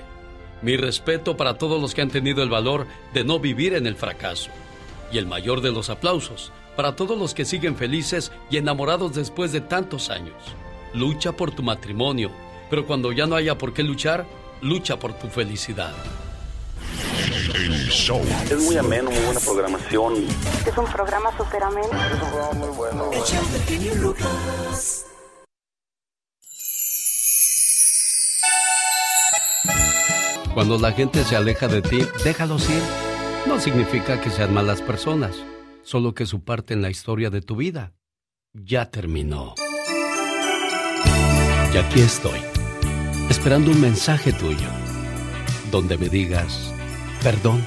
Mi 0.62 0.76
respeto 0.76 1.38
para 1.38 1.58
todos 1.58 1.82
los 1.82 1.94
que 1.94 2.02
han 2.02 2.10
tenido 2.10 2.42
el 2.44 2.50
valor 2.50 2.88
de 3.14 3.24
no 3.24 3.40
vivir 3.40 3.74
en 3.74 3.88
el 3.88 3.96
fracaso. 3.96 4.50
Y 5.12 5.18
el 5.18 5.28
mayor 5.28 5.62
de 5.62 5.72
los 5.72 5.90
aplausos 5.90 6.52
para 6.76 6.96
todos 6.96 7.18
los 7.18 7.34
que 7.34 7.46
siguen 7.46 7.76
felices 7.76 8.32
y 8.50 8.58
enamorados 8.58 9.16
después 9.16 9.52
de 9.52 9.62
tantos 9.62 10.10
años. 10.10 10.36
Lucha 10.94 11.32
por 11.32 11.52
tu 11.52 11.64
matrimonio, 11.64 12.32
pero 12.70 12.86
cuando 12.86 13.12
ya 13.12 13.26
no 13.26 13.36
haya 13.36 13.58
por 13.58 13.74
qué 13.74 13.84
luchar, 13.84 14.26
lucha 14.62 14.98
por 14.98 15.14
tu 15.14 15.28
felicidad. 15.28 15.92
El 17.54 17.90
show. 17.90 18.22
Es 18.50 18.62
muy 18.62 18.78
ameno, 18.78 19.10
muy 19.10 19.20
buena 19.22 19.40
programación. 19.40 20.28
Es 20.66 20.78
un 20.78 20.86
programa 20.86 21.36
súper 21.38 21.64
ameno. 21.64 21.88
Es 21.88 22.14
un 22.14 22.30
programa 22.30 22.54
muy 22.54 22.70
bueno. 22.76 23.12
Cuando 30.58 30.80
la 30.80 30.92
gente 30.92 31.24
se 31.24 31.36
aleja 31.36 31.68
de 31.68 31.84
ti, 31.84 32.00
déjalos 32.24 32.68
ir. 32.68 32.82
No 33.46 33.60
significa 33.60 34.20
que 34.20 34.32
sean 34.32 34.56
malas 34.56 34.82
personas, 34.82 35.36
solo 35.84 36.16
que 36.16 36.26
su 36.26 36.44
parte 36.44 36.74
en 36.74 36.82
la 36.82 36.90
historia 36.90 37.30
de 37.30 37.44
tu 37.44 37.56
vida 37.56 37.94
ya 38.54 38.90
terminó. 38.90 39.54
Y 41.72 41.78
aquí 41.78 42.00
estoy, 42.00 42.40
esperando 43.30 43.70
un 43.70 43.80
mensaje 43.80 44.34
tuyo, 44.34 44.68
donde 45.70 45.96
me 45.96 46.10
digas, 46.10 46.74
perdón, 47.22 47.64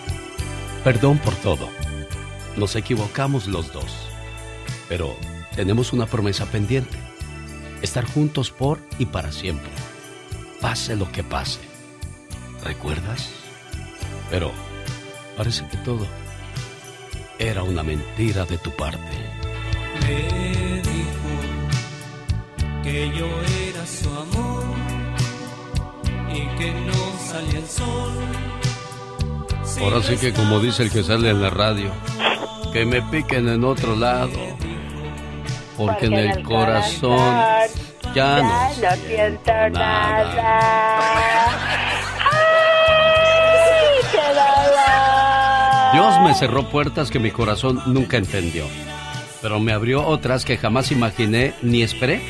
perdón 0.82 1.18
por 1.18 1.36
todo. 1.36 1.68
Nos 2.56 2.74
equivocamos 2.74 3.46
los 3.46 3.72
dos, 3.72 4.08
pero 4.88 5.14
tenemos 5.54 5.92
una 5.92 6.06
promesa 6.06 6.44
pendiente, 6.46 6.98
estar 7.82 8.04
juntos 8.04 8.50
por 8.50 8.80
y 8.98 9.06
para 9.06 9.30
siempre, 9.30 9.70
pase 10.60 10.96
lo 10.96 11.12
que 11.12 11.22
pase. 11.22 11.69
¿Recuerdas? 12.64 13.30
Pero 14.30 14.52
parece 15.36 15.66
que 15.68 15.76
todo 15.78 16.06
era 17.38 17.62
una 17.62 17.82
mentira 17.82 18.44
de 18.44 18.58
tu 18.58 18.70
parte. 18.72 18.98
Me 20.02 20.82
dijo 20.82 21.30
que 22.82 23.10
yo 23.16 23.26
era 23.26 23.86
su 23.86 24.08
amor 24.10 24.64
y 26.28 26.46
que 26.58 26.72
no 26.72 27.18
salía 27.18 27.58
el 27.58 27.68
sol. 27.68 28.12
Ahora 29.80 30.02
sí 30.02 30.16
que 30.18 30.32
como 30.32 30.60
dice 30.60 30.82
el 30.82 30.90
que 30.90 31.02
sale 31.02 31.30
en 31.30 31.40
la 31.40 31.48
radio, 31.48 31.90
que 32.72 32.84
me 32.84 33.00
piquen 33.02 33.48
en 33.48 33.64
otro 33.64 33.96
lado, 33.96 34.38
porque 35.76 36.06
en 36.06 36.14
el 36.14 36.42
corazón 36.42 37.34
ya 38.14 38.42
no 38.42 38.96
siento 39.06 39.52
nada. 39.70 40.34
nada. 40.34 42.19
Dios 45.92 46.20
me 46.20 46.34
cerró 46.34 46.68
puertas 46.68 47.10
que 47.10 47.18
mi 47.18 47.32
corazón 47.32 47.82
nunca 47.86 48.16
entendió, 48.16 48.64
pero 49.42 49.58
me 49.58 49.72
abrió 49.72 50.06
otras 50.06 50.44
que 50.44 50.56
jamás 50.56 50.92
imaginé 50.92 51.52
ni 51.62 51.82
esperé. 51.82 52.22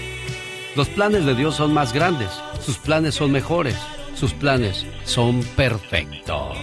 Los 0.77 0.89
planes 0.89 1.27
de 1.27 1.35
Dios 1.35 1.57
son 1.57 1.75
más 1.75 1.93
grandes, 1.93 2.31
sus 2.61 2.79
planes 2.79 3.17
son 3.17 3.33
mejores, 3.33 3.77
sus 4.15 4.33
planes 4.33 4.87
son 5.05 5.43
perfectos. 5.57 6.57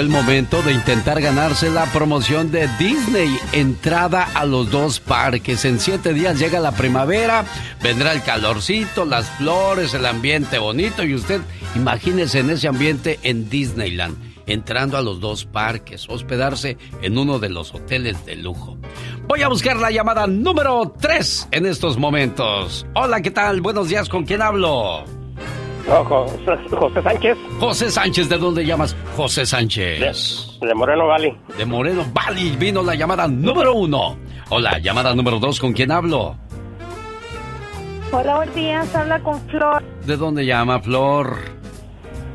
El 0.00 0.08
momento 0.08 0.62
de 0.62 0.72
intentar 0.72 1.20
ganarse 1.20 1.68
la 1.68 1.86
promoción 1.86 2.50
de 2.50 2.68
Disney. 2.78 3.38
Entrada 3.52 4.28
a 4.34 4.46
los 4.46 4.70
dos 4.70 5.00
parques. 5.00 5.64
En 5.64 5.80
siete 5.80 6.14
días 6.14 6.38
llega 6.38 6.60
la 6.60 6.72
primavera, 6.72 7.44
vendrá 7.82 8.12
el 8.12 8.22
calorcito, 8.22 9.04
las 9.04 9.28
flores, 9.30 9.92
el 9.94 10.06
ambiente 10.06 10.58
bonito 10.58 11.02
y 11.02 11.14
usted 11.14 11.40
imagínese 11.74 12.38
en 12.38 12.50
ese 12.50 12.68
ambiente 12.68 13.18
en 13.22 13.50
Disneyland, 13.50 14.16
entrando 14.46 14.96
a 14.96 15.02
los 15.02 15.20
dos 15.20 15.44
parques, 15.44 16.08
hospedarse 16.08 16.78
en 17.02 17.18
uno 17.18 17.38
de 17.38 17.50
los 17.50 17.74
hoteles 17.74 18.24
de 18.24 18.36
lujo. 18.36 18.78
Voy 19.26 19.42
a 19.42 19.48
buscar 19.48 19.76
la 19.76 19.90
llamada 19.90 20.26
número 20.26 20.94
3 21.00 21.48
en 21.50 21.66
estos 21.66 21.98
momentos. 21.98 22.86
Hola, 22.94 23.20
¿qué 23.20 23.30
tal? 23.30 23.60
Buenos 23.60 23.88
días, 23.88 24.08
¿con 24.08 24.24
quién 24.24 24.42
hablo? 24.42 25.21
José 25.86 27.02
Sánchez. 27.02 27.38
José 27.58 27.90
Sánchez, 27.90 28.28
¿de 28.28 28.38
dónde 28.38 28.64
llamas? 28.64 28.96
José 29.16 29.46
Sánchez. 29.46 30.58
De, 30.60 30.74
Moreno 30.74 31.06
Valley. 31.06 31.36
De 31.56 31.66
Moreno 31.66 32.04
Valley 32.12 32.56
vino 32.56 32.82
la 32.82 32.94
llamada 32.94 33.28
número 33.28 33.74
uno. 33.74 34.16
Hola, 34.50 34.78
llamada 34.78 35.14
número 35.14 35.38
dos, 35.38 35.58
¿con 35.60 35.72
quién 35.72 35.90
hablo? 35.90 36.36
Hola, 38.12 38.36
buenos 38.36 38.54
días, 38.54 38.94
habla 38.94 39.20
con 39.20 39.40
Flor. 39.48 39.82
¿De 40.06 40.16
dónde 40.16 40.44
llama 40.44 40.80
Flor? 40.80 41.36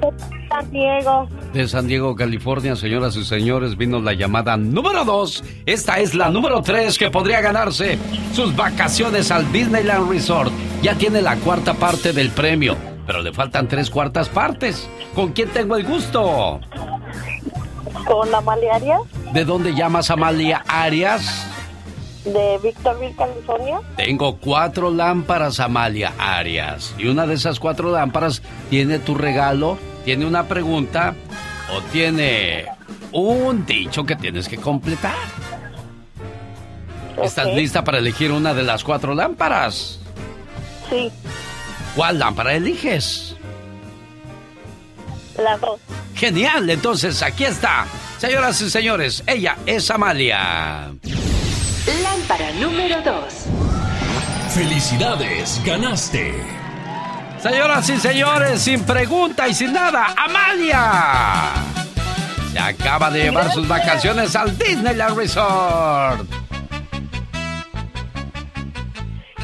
De 0.01 0.47
San 0.49 0.71
Diego. 0.71 1.29
De 1.53 1.67
San 1.67 1.87
Diego, 1.87 2.15
California, 2.15 2.75
señoras 2.75 3.15
y 3.15 3.23
señores, 3.23 3.77
vino 3.77 3.99
la 3.99 4.13
llamada 4.13 4.57
número 4.57 5.05
dos. 5.05 5.43
Esta 5.65 5.99
es 5.99 6.15
la 6.15 6.29
número 6.29 6.61
tres 6.61 6.97
que 6.97 7.09
podría 7.09 7.41
ganarse 7.41 7.97
sus 8.33 8.55
vacaciones 8.55 9.31
al 9.31 9.51
Disneyland 9.51 10.09
Resort. 10.09 10.51
Ya 10.81 10.95
tiene 10.95 11.21
la 11.21 11.35
cuarta 11.37 11.73
parte 11.73 12.13
del 12.13 12.29
premio 12.31 12.75
pero 13.07 13.21
le 13.21 13.31
faltan 13.31 13.69
tres 13.69 13.89
cuartas 13.89 14.27
partes. 14.27 14.87
¿Con 15.15 15.31
quién 15.31 15.49
tengo 15.49 15.77
el 15.77 15.85
gusto? 15.85 16.59
Con 18.05 18.35
Amalia 18.35 18.75
Arias. 18.75 19.01
¿De 19.33 19.45
dónde 19.45 19.73
llamas 19.73 20.11
Amalia 20.11 20.63
Arias? 20.67 21.47
De 22.25 22.59
Victorville, 22.61 23.15
California. 23.15 23.79
Tengo 23.95 24.37
cuatro 24.37 24.91
lámparas, 24.91 25.61
Amalia 25.61 26.13
Arias. 26.19 26.93
Y 26.97 27.07
una 27.07 27.25
de 27.25 27.35
esas 27.35 27.59
cuatro 27.59 27.91
lámparas 27.91 28.41
tiene 28.69 28.99
tu 28.99 29.15
regalo, 29.15 29.77
tiene 30.03 30.25
una 30.25 30.43
pregunta 30.43 31.15
o 31.73 31.81
tiene 31.93 32.65
un 33.13 33.65
dicho 33.65 34.05
que 34.05 34.17
tienes 34.17 34.49
que 34.49 34.57
completar. 34.57 35.15
¿Estás 37.23 37.47
lista 37.53 37.83
para 37.85 37.99
elegir 37.99 38.33
una 38.33 38.53
de 38.53 38.63
las 38.63 38.83
cuatro 38.83 39.15
lámparas? 39.15 39.99
Sí. 40.89 41.09
¿Cuál 41.97 42.19
lámpara 42.19 42.53
eliges? 42.53 43.35
La 45.35 45.57
dos. 45.57 45.79
Genial, 46.13 46.69
entonces 46.69 47.23
aquí 47.23 47.43
está. 47.43 47.87
Señoras 48.19 48.61
y 48.61 48.69
señores, 48.69 49.23
ella 49.25 49.57
es 49.65 49.89
Amalia. 49.89 50.91
Lámpara 52.03 52.51
número 52.59 53.01
dos. 53.01 53.45
Felicidades, 54.53 55.59
ganaste. 55.65 56.35
Señoras 57.41 57.89
y 57.89 57.97
señores, 57.97 58.61
sin 58.61 58.83
pregunta 58.83 59.47
y 59.47 59.55
sin 59.55 59.73
nada, 59.73 60.13
Amalia. 60.15 61.51
Se 62.53 62.59
acaba 62.59 63.09
de 63.09 63.23
llevar 63.23 63.51
sus 63.51 63.67
vacaciones 63.67 64.35
al 64.35 64.55
Disneyland 64.55 65.17
Resort. 65.17 66.29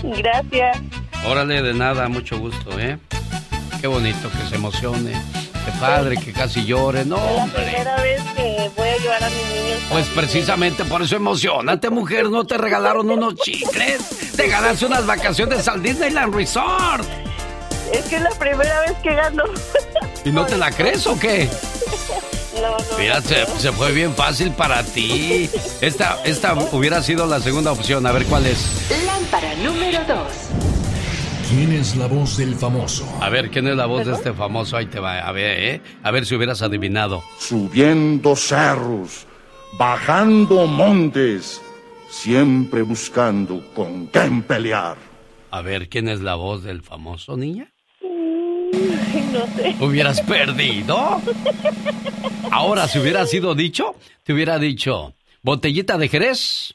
Gracias. 0.03 1.02
Órale, 1.25 1.61
de 1.61 1.73
nada, 1.73 2.07
mucho 2.09 2.37
gusto, 2.37 2.77
¿eh? 2.79 2.97
Qué 3.79 3.87
bonito 3.87 4.29
que 4.29 4.49
se 4.49 4.55
emocione. 4.55 5.11
Qué 5.65 5.71
padre, 5.79 6.17
que 6.17 6.33
casi 6.33 6.65
llore, 6.65 7.05
no. 7.05 7.17
Es 7.17 7.35
la 7.37 7.45
primera 7.53 7.95
vez 8.01 8.21
que 8.35 8.71
voy 8.75 8.87
a 8.89 8.97
llevar 8.97 9.23
a 9.23 9.29
mis 9.29 9.37
niños. 9.37 9.79
Pues 9.89 10.07
precisamente 10.07 10.83
por 10.83 11.01
eso 11.01 11.15
emocionate, 11.15 11.89
mujer. 11.89 12.29
No 12.29 12.45
te 12.45 12.57
regalaron 12.57 13.09
unos 13.09 13.35
chicles. 13.35 14.33
Te 14.35 14.47
ganaste 14.47 14.85
unas 14.85 15.05
vacaciones 15.05 15.67
al 15.67 15.81
Disneyland 15.81 16.35
Resort. 16.35 17.05
Es 17.93 18.05
que 18.05 18.17
es 18.17 18.21
la 18.21 18.31
primera 18.31 18.81
vez 18.81 18.93
que 19.01 19.13
gano. 19.15 19.43
¿Y 20.25 20.31
no 20.31 20.45
te 20.47 20.57
la 20.57 20.71
crees 20.71 21.07
o 21.07 21.17
qué? 21.17 21.49
No, 22.61 22.77
no. 22.77 22.97
Mira, 22.99 23.19
se, 23.19 23.47
se, 23.57 23.71
fue 23.71 23.91
bien 23.91 24.13
fácil 24.13 24.51
para 24.51 24.83
ti. 24.83 25.49
Esta, 25.81 26.19
esta 26.23 26.53
hubiera 26.71 27.01
sido 27.01 27.25
la 27.25 27.39
segunda 27.39 27.71
opción. 27.71 28.05
A 28.05 28.11
ver 28.11 28.25
cuál 28.25 28.45
es. 28.45 28.59
Lámpara 29.07 29.55
número 29.55 29.99
dos. 30.05 30.27
¿Quién 31.55 31.71
es 31.71 31.95
la 31.95 32.07
voz 32.07 32.37
del 32.37 32.55
famoso? 32.55 33.07
A 33.21 33.29
ver, 33.29 33.51
¿quién 33.51 33.67
es 33.67 33.75
la 33.75 33.85
voz 33.85 34.07
de 34.07 34.13
este 34.13 34.33
famoso? 34.33 34.75
Ahí 34.75 34.87
te 34.87 34.99
va, 34.99 35.19
a 35.19 35.31
ver, 35.31 35.59
¿eh? 35.59 35.81
A 36.01 36.09
ver 36.09 36.25
si 36.25 36.33
hubieras 36.33 36.63
adivinado. 36.63 37.23
Subiendo 37.37 38.35
cerros, 38.35 39.27
bajando 39.77 40.65
montes, 40.65 41.61
siempre 42.09 42.81
buscando 42.81 43.63
con 43.75 44.07
quién 44.07 44.41
pelear. 44.41 44.97
A 45.51 45.61
ver, 45.61 45.89
¿quién 45.89 46.09
es 46.09 46.21
la 46.21 46.33
voz 46.33 46.63
del 46.63 46.81
famoso, 46.81 47.37
niña? 47.37 47.71
No 48.01 49.45
sé. 49.55 49.75
¿Hubieras 49.79 50.21
perdido? 50.21 51.21
Ahora, 52.49 52.87
si 52.87 52.97
hubiera 52.97 53.27
sido 53.27 53.53
dicho, 53.53 53.93
te 54.23 54.33
hubiera 54.33 54.57
dicho, 54.57 55.13
botellita 55.43 55.99
de 55.99 56.09
Jerez 56.09 56.73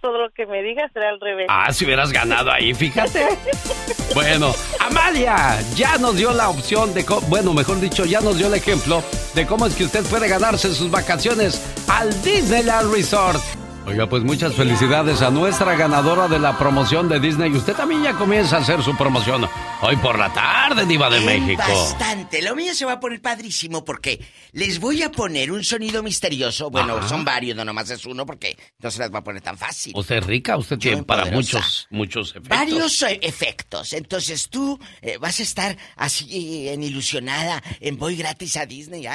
todo 0.00 0.18
lo 0.18 0.30
que 0.30 0.46
me 0.46 0.62
digas 0.62 0.90
será 0.92 1.10
al 1.10 1.20
revés. 1.20 1.46
Ah, 1.48 1.72
si 1.72 1.84
hubieras 1.84 2.12
ganado 2.12 2.50
ahí, 2.50 2.74
fíjate. 2.74 3.26
bueno, 4.14 4.54
Amalia 4.80 5.60
ya 5.74 5.98
nos 5.98 6.16
dio 6.16 6.32
la 6.32 6.48
opción 6.48 6.94
de, 6.94 7.04
bueno, 7.28 7.52
mejor 7.54 7.80
dicho, 7.80 8.04
ya 8.04 8.20
nos 8.20 8.38
dio 8.38 8.46
el 8.46 8.54
ejemplo 8.54 9.02
de 9.34 9.46
cómo 9.46 9.66
es 9.66 9.74
que 9.74 9.84
usted 9.84 10.04
puede 10.04 10.28
ganarse 10.28 10.74
sus 10.74 10.90
vacaciones 10.90 11.62
al 11.88 12.10
Disneyland 12.22 12.92
Resort. 12.92 13.57
Oiga, 13.88 14.06
pues 14.06 14.22
muchas 14.22 14.54
felicidades 14.54 15.22
a 15.22 15.30
nuestra 15.30 15.74
ganadora 15.74 16.28
de 16.28 16.38
la 16.38 16.58
promoción 16.58 17.08
de 17.08 17.18
Disney. 17.18 17.50
Usted 17.52 17.72
también 17.72 18.02
ya 18.02 18.12
comienza 18.12 18.58
a 18.58 18.60
hacer 18.60 18.82
su 18.82 18.94
promoción 18.94 19.48
hoy 19.80 19.96
por 19.96 20.18
la 20.18 20.30
tarde, 20.30 20.84
Diva 20.84 21.08
de 21.08 21.20
México. 21.20 21.62
Bastante. 21.66 22.42
Lo 22.42 22.54
mío 22.54 22.74
se 22.74 22.84
va 22.84 22.92
a 22.92 23.00
poner 23.00 23.22
padrísimo 23.22 23.86
porque 23.86 24.20
les 24.52 24.78
voy 24.78 25.02
a 25.02 25.10
poner 25.10 25.50
un 25.50 25.64
sonido 25.64 26.02
misterioso. 26.02 26.68
Bueno, 26.68 27.08
son 27.08 27.24
varios, 27.24 27.56
no 27.56 27.64
nomás 27.64 27.88
es 27.88 28.04
uno 28.04 28.26
porque 28.26 28.58
no 28.78 28.90
se 28.90 28.98
las 28.98 29.12
va 29.12 29.20
a 29.20 29.24
poner 29.24 29.40
tan 29.40 29.56
fácil. 29.56 29.94
Usted 29.96 30.16
es 30.16 30.26
rica, 30.26 30.58
usted 30.58 30.76
tiene 30.76 31.02
para 31.02 31.24
muchos, 31.30 31.86
muchos 31.88 32.32
efectos. 32.32 32.58
Varios 32.58 33.02
eh, 33.04 33.20
efectos. 33.22 33.94
Entonces 33.94 34.50
tú 34.50 34.78
eh, 35.00 35.16
vas 35.16 35.40
a 35.40 35.42
estar 35.42 35.78
así 35.96 36.68
en 36.68 36.82
ilusionada, 36.82 37.62
en 37.80 37.96
voy 37.96 38.16
gratis 38.16 38.58
a 38.58 38.66
Disney. 38.66 39.06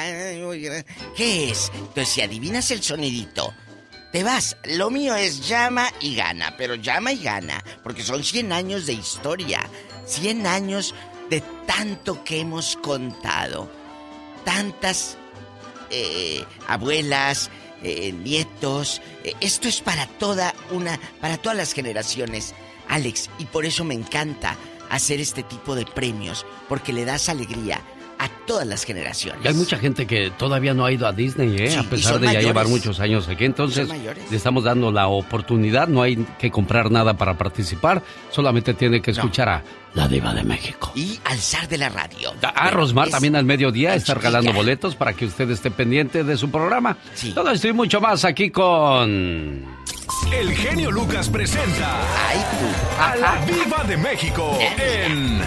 ¿Qué 1.16 1.50
es? 1.50 1.70
Entonces 1.76 2.08
si 2.08 2.22
adivinas 2.22 2.72
el 2.72 2.82
sonidito 2.82 3.54
te 4.14 4.22
vas. 4.22 4.56
Lo 4.62 4.90
mío 4.90 5.16
es 5.16 5.48
llama 5.48 5.88
y 6.00 6.14
gana, 6.14 6.54
pero 6.56 6.76
llama 6.76 7.10
y 7.10 7.18
gana, 7.20 7.64
porque 7.82 8.04
son 8.04 8.22
100 8.22 8.52
años 8.52 8.86
de 8.86 8.92
historia, 8.92 9.68
100 10.06 10.46
años 10.46 10.94
de 11.30 11.42
tanto 11.66 12.22
que 12.22 12.38
hemos 12.38 12.76
contado, 12.76 13.68
tantas 14.44 15.16
eh, 15.90 16.44
abuelas, 16.68 17.50
eh, 17.82 18.12
nietos. 18.12 19.02
Eh, 19.24 19.34
esto 19.40 19.66
es 19.66 19.80
para 19.80 20.06
toda 20.06 20.54
una, 20.70 20.96
para 21.20 21.36
todas 21.36 21.58
las 21.58 21.72
generaciones, 21.72 22.54
Alex, 22.88 23.28
y 23.40 23.46
por 23.46 23.66
eso 23.66 23.82
me 23.82 23.94
encanta 23.94 24.56
hacer 24.90 25.18
este 25.18 25.42
tipo 25.42 25.74
de 25.74 25.86
premios, 25.86 26.46
porque 26.68 26.92
le 26.92 27.04
das 27.04 27.28
alegría 27.28 27.82
a 28.18 28.28
todas 28.46 28.66
las 28.66 28.84
generaciones. 28.84 29.44
Y 29.44 29.48
hay 29.48 29.54
mucha 29.54 29.78
gente 29.78 30.06
que 30.06 30.30
todavía 30.30 30.74
no 30.74 30.84
ha 30.84 30.92
ido 30.92 31.06
a 31.06 31.12
Disney, 31.12 31.56
¿eh? 31.56 31.76
a 31.76 31.82
pesar 31.82 32.18
de 32.18 32.32
ya 32.32 32.40
llevar 32.40 32.68
muchos 32.68 33.00
años 33.00 33.28
aquí. 33.28 33.44
Entonces, 33.44 33.88
le 33.88 34.36
estamos 34.36 34.64
dando 34.64 34.92
la 34.92 35.08
oportunidad. 35.08 35.88
No 35.88 36.02
hay 36.02 36.16
que 36.38 36.50
comprar 36.50 36.90
nada 36.90 37.14
para 37.14 37.36
participar. 37.36 38.02
Solamente 38.30 38.74
tiene 38.74 39.00
que 39.00 39.12
escuchar 39.12 39.48
a 39.48 39.62
la 39.94 40.08
Diva 40.08 40.34
de 40.34 40.44
México. 40.44 40.92
Y 40.94 41.18
alzar 41.24 41.68
de 41.68 41.78
la 41.78 41.88
radio. 41.88 42.32
A 42.42 42.70
Rosmar 42.70 43.10
también 43.10 43.36
al 43.36 43.44
mediodía 43.44 43.94
está 43.94 44.14
regalando 44.14 44.52
boletos 44.52 44.94
para 44.94 45.12
que 45.12 45.26
usted 45.26 45.50
esté 45.50 45.70
pendiente 45.70 46.24
de 46.24 46.36
su 46.36 46.50
programa. 46.50 46.96
Todo 47.34 47.50
esto 47.50 47.68
y 47.68 47.72
mucho 47.72 48.00
más 48.00 48.24
aquí 48.24 48.50
con. 48.50 49.64
El 50.32 50.52
genio 50.54 50.90
Lucas 50.90 51.28
presenta 51.28 52.00
a 53.00 53.16
la 53.16 53.44
Diva 53.46 53.84
de 53.84 53.96
México 53.96 54.58
en 54.78 55.40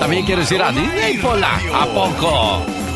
¿También 0.00 0.24
quieres 0.24 0.50
ir 0.50 0.62
a 0.62 0.72
Disney, 0.72 1.18
Pola? 1.18 1.60
¿A 1.72 1.86
poco? 1.86 2.93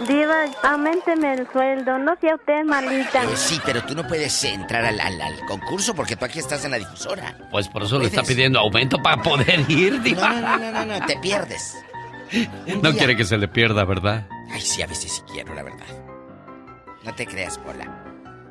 Diva, 0.00 0.44
aumenteme 0.62 1.32
el 1.32 1.50
sueldo, 1.50 1.98
no 1.98 2.14
sea 2.20 2.34
usted 2.34 2.64
malita. 2.64 3.24
Eh, 3.24 3.36
sí, 3.36 3.58
pero 3.64 3.82
tú 3.82 3.94
no 3.94 4.06
puedes 4.06 4.44
entrar 4.44 4.84
al, 4.84 5.00
concurso 5.48 5.94
porque 5.94 6.16
tú 6.16 6.26
aquí 6.26 6.38
estás 6.38 6.64
en 6.66 6.72
la 6.72 6.78
difusora. 6.78 7.48
Pues 7.50 7.68
por 7.68 7.82
eso 7.82 7.98
le 7.98 8.06
está 8.06 8.22
pidiendo 8.22 8.58
aumento 8.58 8.98
para 9.02 9.22
poder 9.22 9.64
ir, 9.70 10.02
Diva. 10.02 10.34
No, 10.34 10.58
no, 10.58 10.70
no, 10.70 10.84
no, 10.84 11.06
te 11.06 11.16
pierdes. 11.16 11.76
no 12.82 12.92
quiere 12.92 13.16
que 13.16 13.24
se 13.24 13.38
le 13.38 13.48
pierda, 13.48 13.84
¿verdad? 13.84 14.28
Ay, 14.50 14.60
sí, 14.60 14.82
a 14.82 14.86
veces 14.86 15.12
sí 15.12 15.22
quiero, 15.32 15.54
la 15.54 15.62
verdad. 15.62 15.86
No 17.02 17.14
te 17.14 17.26
creas, 17.26 17.56
Pola. 17.56 18.04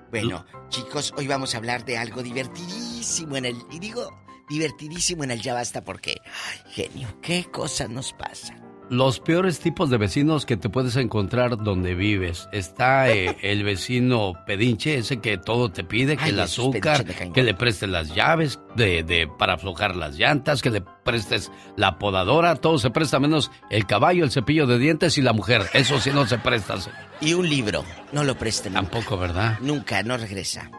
Bueno, 0.10 0.46
chicos, 0.70 1.14
hoy 1.16 1.28
vamos 1.28 1.54
a 1.54 1.58
hablar 1.58 1.86
de 1.86 1.98
algo 1.98 2.24
divertidísimo 2.24 3.38
en 3.38 3.46
el... 3.46 3.58
Y 3.70 3.80
digo, 3.80 4.10
divertidísimo 4.50 5.24
en 5.24 5.32
el 5.32 5.42
Ya 5.42 5.54
Basta 5.54 5.84
porque, 5.84 6.16
ay, 6.24 6.72
genio, 6.72 7.20
qué 7.22 7.46
cosas 7.52 7.90
nos 7.90 8.14
pasan. 8.14 8.65
Los 8.90 9.20
peores 9.20 9.60
tipos 9.60 9.90
de 9.90 9.98
vecinos 9.98 10.45
que 10.45 10.57
te 10.57 10.70
puedes 10.70 10.95
encontrar 10.95 11.57
donde 11.57 11.95
vives. 11.95 12.48
Está 12.52 13.10
eh, 13.14 13.36
el 13.41 13.64
vecino 13.64 14.34
pedinche, 14.45 14.98
ese 14.98 15.18
que 15.22 15.38
todo 15.38 15.72
te 15.72 15.84
pide, 15.84 16.18
que 16.18 16.26
Ay, 16.26 16.30
el 16.32 16.40
azúcar, 16.40 17.06
que 17.06 17.44
le 17.44 17.53
prestes 17.53 17.90
las 17.90 18.14
llaves 18.14 18.60
de, 18.76 19.03
de- 19.03 19.28
para 19.28 19.53
aflojar 19.53 19.95
las 19.95 20.16
llantas, 20.18 20.62
que 20.62 20.70
le 20.70 20.82
prestes 20.82 21.52
la 21.78 21.98
podadora, 21.98 22.56
todo 22.56 22.78
se 22.78 22.90
presta 22.91 23.20
menos 23.20 23.52
el 23.70 23.86
caballo, 23.86 24.24
el 24.24 24.32
cepillo 24.32 24.68
de 24.68 24.78
dientes 24.78 25.18
y 25.18 25.22
la 25.22 25.34
mujer. 25.34 25.64
Eso 25.74 25.99
sí 25.99 26.12
no 26.12 26.28
se 26.28 26.38
presta. 26.38 26.80
señor. 26.80 26.98
Y 27.22 27.34
un 27.34 27.49
libro, 27.49 27.84
no 28.12 28.24
lo 28.24 28.38
presten. 28.38 28.74
Tampoco, 28.74 29.18
¿verdad? 29.18 29.57
Nunca, 29.62 30.03
no 30.03 30.18
regresa. 30.18 30.70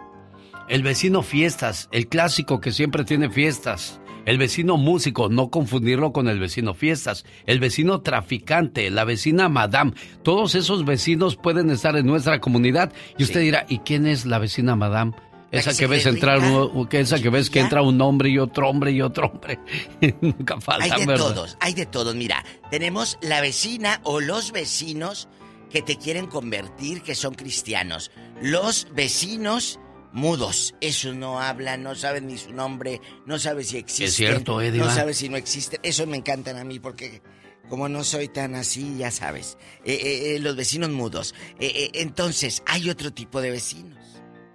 El 0.69 0.83
vecino 0.83 1.23
fiestas, 1.23 1.89
el 1.93 2.09
clásico 2.09 2.61
que 2.61 2.73
siempre 2.73 3.05
tiene 3.05 3.31
fiestas. 3.31 4.01
El 4.27 4.37
vecino 4.39 4.77
músico, 4.77 5.29
no 5.31 5.49
confundirlo 5.51 6.13
con 6.13 6.29
el 6.29 6.39
vecino 6.39 6.75
fiestas. 6.75 7.25
El 7.47 7.61
vecino 7.61 8.03
traficante, 8.03 8.91
la 8.91 9.05
vecina 9.05 9.49
madame. 9.49 9.93
Todos 10.23 10.55
esos 10.55 10.85
vecinos 10.85 11.37
pueden 11.37 11.71
estar 11.71 11.97
en 11.97 12.05
nuestra 12.07 12.41
comunidad. 12.41 12.93
Y 13.17 13.23
usted 13.23 13.41
dirá, 13.41 13.65
¿y 13.69 13.79
quién 13.79 14.07
es 14.07 14.27
la 14.27 14.39
vecina 14.39 14.77
madame? 14.77 15.13
Esa 15.53 15.75
que 15.75 15.87
ves 15.87 16.05
entrar, 16.07 16.41
uno- 16.41 16.89
que 16.89 16.99
esa 17.01 17.23
que 17.23 17.31
ves 17.31 17.49
que 17.51 17.61
entra 17.61 17.81
un 17.81 18.01
hombre 18.01 18.29
y 18.31 18.39
otro 18.39 18.69
hombre 18.69 18.91
y 18.91 19.01
otro 19.01 19.29
hombre. 19.29 19.61
Nunca 20.21 20.61
falta, 20.61 20.85
Hay 20.97 21.01
de 21.01 21.07
¿verdad? 21.07 21.25
todos, 21.25 21.57
hay 21.61 21.73
de 21.75 21.87
todos. 21.87 22.15
Mira, 22.17 22.45
tenemos 22.71 23.17
la 23.23 23.41
vecina 23.41 24.01
o 24.03 24.21
los 24.21 24.51
vecinos 24.51 25.29
que 25.71 25.83
te 25.83 25.97
quieren 25.97 26.27
convertir, 26.27 27.03
que 27.03 27.15
son 27.15 27.35
cristianos. 27.35 28.11
Los 28.43 28.89
vecinos 28.93 29.79
mudos. 30.13 30.75
Esos 30.81 31.15
no 31.15 31.41
hablan, 31.41 31.83
no 31.83 31.95
saben 31.95 32.27
ni 32.27 32.39
su 32.39 32.53
nombre, 32.53 33.01
no 33.27 33.39
saben 33.39 33.65
si 33.65 33.79
existen. 33.79 34.11
cierto, 34.11 34.61
¿eh? 34.61 34.71
No 34.73 34.91
saben 34.91 35.15
si 35.15 35.29
no 35.29 35.37
existen. 35.37 35.81
Eso 35.83 36.07
me 36.07 36.17
encantan 36.17 36.57
a 36.57 36.65
mí 36.65 36.79
porque 36.79 37.23
como 37.69 37.89
no 37.89 38.05
soy 38.05 38.29
tan 38.29 38.55
así, 38.55 38.97
ya 38.99 39.11
sabes. 39.11 39.59
Eh, 39.85 39.95
eh, 39.95 40.37
eh, 40.37 40.39
los 40.39 40.57
vecinos 40.57 40.91
mudos. 40.91 41.35
Entonces, 41.59 42.63
hay 42.67 42.91
otro 42.91 43.13
tipo 43.13 43.41
de 43.41 43.51
vecinos. 43.51 43.99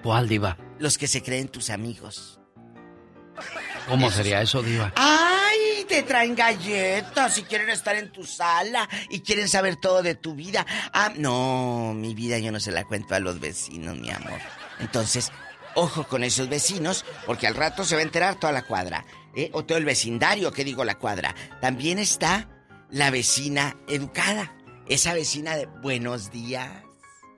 ¿Cuál, 0.02 0.30
Diva? 0.30 0.57
Los 0.80 0.98
que 0.98 1.07
se 1.07 1.22
creen 1.22 1.49
tus 1.49 1.69
amigos. 1.69 2.40
¿Cómo 3.88 4.10
sería 4.11 4.41
eso, 4.41 4.61
Diva? 4.64 4.94
¡Ay! 4.95 5.86
Te 5.88 6.03
traen 6.03 6.36
galletas 6.36 7.38
y 7.38 7.44
quieren 7.44 7.69
estar 7.69 7.95
en 7.95 8.11
tu 8.11 8.23
sala 8.23 8.88
y 9.10 9.19
quieren 9.19 9.49
saber 9.49 9.76
todo 9.76 10.02
de 10.02 10.15
tu 10.15 10.36
vida. 10.36 10.65
Ah, 10.94 11.11
no, 11.18 11.94
mi 11.94 12.14
vida 12.15 12.40
yo 12.40 12.52
no 12.52 12.61
se 12.61 12.72
la 12.72 12.86
cuento 12.86 13.14
a 13.14 13.19
los 13.19 13.40
vecinos, 13.41 13.98
mi 13.98 14.10
amor. 14.10 14.40
Entonces, 14.82 15.32
ojo 15.76 16.08
con 16.08 16.24
esos 16.24 16.49
vecinos, 16.49 17.06
porque 17.26 17.48
al 17.48 17.56
rato 17.56 17.86
se 17.86 17.95
va 17.95 18.02
a 18.02 18.06
enterar 18.06 18.40
toda 18.40 18.53
la 18.53 18.64
cuadra. 18.64 19.06
¿eh? 19.36 19.49
O 19.53 19.64
todo 19.64 19.78
el 19.78 19.86
vecindario, 19.86 20.52
que 20.52 20.64
digo 20.64 20.84
la 20.84 20.98
cuadra. 20.98 21.36
También 21.62 21.99
está 21.99 22.49
la 22.90 23.10
vecina 23.10 23.78
educada. 23.88 24.53
Esa 24.88 25.14
vecina 25.14 25.56
de 25.56 25.68
buenos 25.68 26.32
días. 26.32 26.70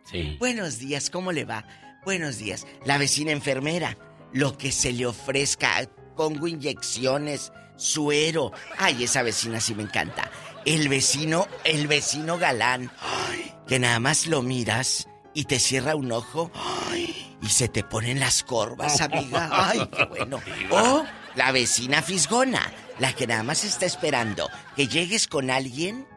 Sí. 0.09 0.35
Buenos 0.39 0.79
días, 0.79 1.09
¿cómo 1.09 1.31
le 1.31 1.45
va? 1.45 1.65
Buenos 2.03 2.37
días. 2.37 2.65
La 2.85 2.97
vecina 2.97 3.31
enfermera, 3.31 3.97
lo 4.33 4.57
que 4.57 4.71
se 4.71 4.91
le 4.91 5.05
ofrezca, 5.05 5.87
pongo 6.17 6.47
inyecciones, 6.47 7.51
suero. 7.75 8.51
Ay, 8.77 9.03
esa 9.03 9.21
vecina 9.21 9.61
sí 9.61 9.75
me 9.75 9.83
encanta. 9.83 10.29
El 10.65 10.89
vecino, 10.89 11.47
el 11.63 11.87
vecino 11.87 12.37
galán, 12.37 12.91
ay, 12.99 13.53
que 13.67 13.79
nada 13.79 13.99
más 13.99 14.27
lo 14.27 14.41
miras 14.41 15.07
y 15.33 15.45
te 15.45 15.59
cierra 15.59 15.95
un 15.95 16.11
ojo 16.11 16.51
ay, 16.89 17.32
y 17.43 17.47
se 17.49 17.67
te 17.67 17.83
ponen 17.83 18.19
las 18.19 18.41
corvas, 18.43 19.01
amiga. 19.01 19.49
Ay, 19.69 19.87
qué 19.95 20.05
bueno. 20.05 20.39
O 20.71 21.03
la 21.35 21.51
vecina 21.51 22.01
fisgona, 22.01 22.71
la 22.99 23.13
que 23.13 23.27
nada 23.27 23.43
más 23.43 23.63
está 23.63 23.85
esperando 23.85 24.49
que 24.75 24.87
llegues 24.87 25.27
con 25.27 25.49
alguien. 25.51 26.07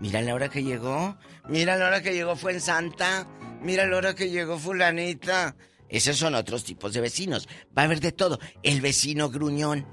Mira 0.00 0.22
la 0.22 0.34
hora 0.34 0.48
que 0.48 0.62
llegó. 0.62 1.16
Mira 1.48 1.76
la 1.76 1.86
hora 1.86 2.02
que 2.02 2.14
llegó 2.14 2.34
fue 2.34 2.52
en 2.52 2.60
Santa. 2.60 3.26
Mira 3.60 3.84
la 3.86 3.96
hora 3.98 4.14
que 4.14 4.30
llegó 4.30 4.58
fulanita. 4.58 5.54
Esos 5.90 6.16
son 6.16 6.34
otros 6.34 6.64
tipos 6.64 6.92
de 6.94 7.00
vecinos. 7.00 7.46
Va 7.76 7.82
a 7.82 7.84
haber 7.84 8.00
de 8.00 8.12
todo. 8.12 8.38
El 8.62 8.80
vecino 8.80 9.28
gruñón. 9.28 9.86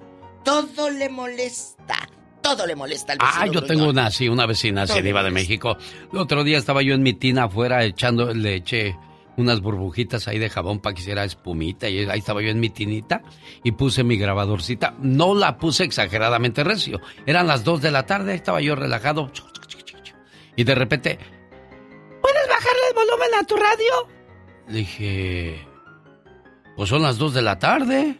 Todo 0.45 0.89
le 0.89 1.09
molesta. 1.09 2.07
Todo 2.41 2.65
le 2.65 2.75
molesta 2.77 3.11
al 3.13 3.19
vecino 3.19 3.35
Ah, 3.41 3.45
yo 3.47 3.51
gruñón. 3.59 3.67
tengo 3.67 3.89
una 3.89 4.05
así, 4.05 4.29
una 4.29 4.45
vecina 4.45 4.83
así, 4.83 5.01
de. 5.01 5.31
México. 5.31 5.75
El 6.13 6.19
otro 6.19 6.45
día 6.45 6.57
estaba 6.59 6.81
yo 6.81 6.93
en 6.93 7.03
mi 7.03 7.13
tina 7.13 7.45
afuera 7.45 7.83
echando, 7.83 8.33
le 8.33 8.55
eché 8.55 8.95
unas 9.37 9.61
burbujitas 9.61 10.27
ahí 10.27 10.39
de 10.39 10.49
jabón 10.49 10.79
para 10.79 10.95
que 10.95 11.01
hiciera 11.01 11.23
espumita 11.23 11.87
y 11.87 11.99
ahí 12.09 12.19
estaba 12.19 12.41
yo 12.41 12.49
en 12.49 12.59
mi 12.59 12.69
tinita 12.69 13.21
y 13.63 13.71
puse 13.71 14.03
mi 14.03 14.17
grabadorcita. 14.17 14.95
No 14.99 15.33
la 15.35 15.57
puse 15.57 15.83
exageradamente 15.83 16.63
recio. 16.63 16.99
Eran 17.25 17.47
las 17.47 17.63
2 17.63 17.81
de 17.81 17.91
la 17.91 18.05
tarde, 18.05 18.31
ahí 18.31 18.37
estaba 18.37 18.61
yo 18.61 18.75
relajado. 18.75 19.31
Y 20.55 20.63
de 20.63 20.75
repente, 20.75 21.19
¿puedes 22.21 22.47
bajarle 22.49 22.81
el 22.89 22.95
volumen 22.95 23.29
a 23.39 23.43
tu 23.43 23.55
radio? 23.55 24.17
Dije, 24.67 25.67
pues 26.75 26.89
son 26.89 27.03
las 27.03 27.17
2 27.17 27.35
de 27.35 27.41
la 27.43 27.59
tarde. 27.59 28.19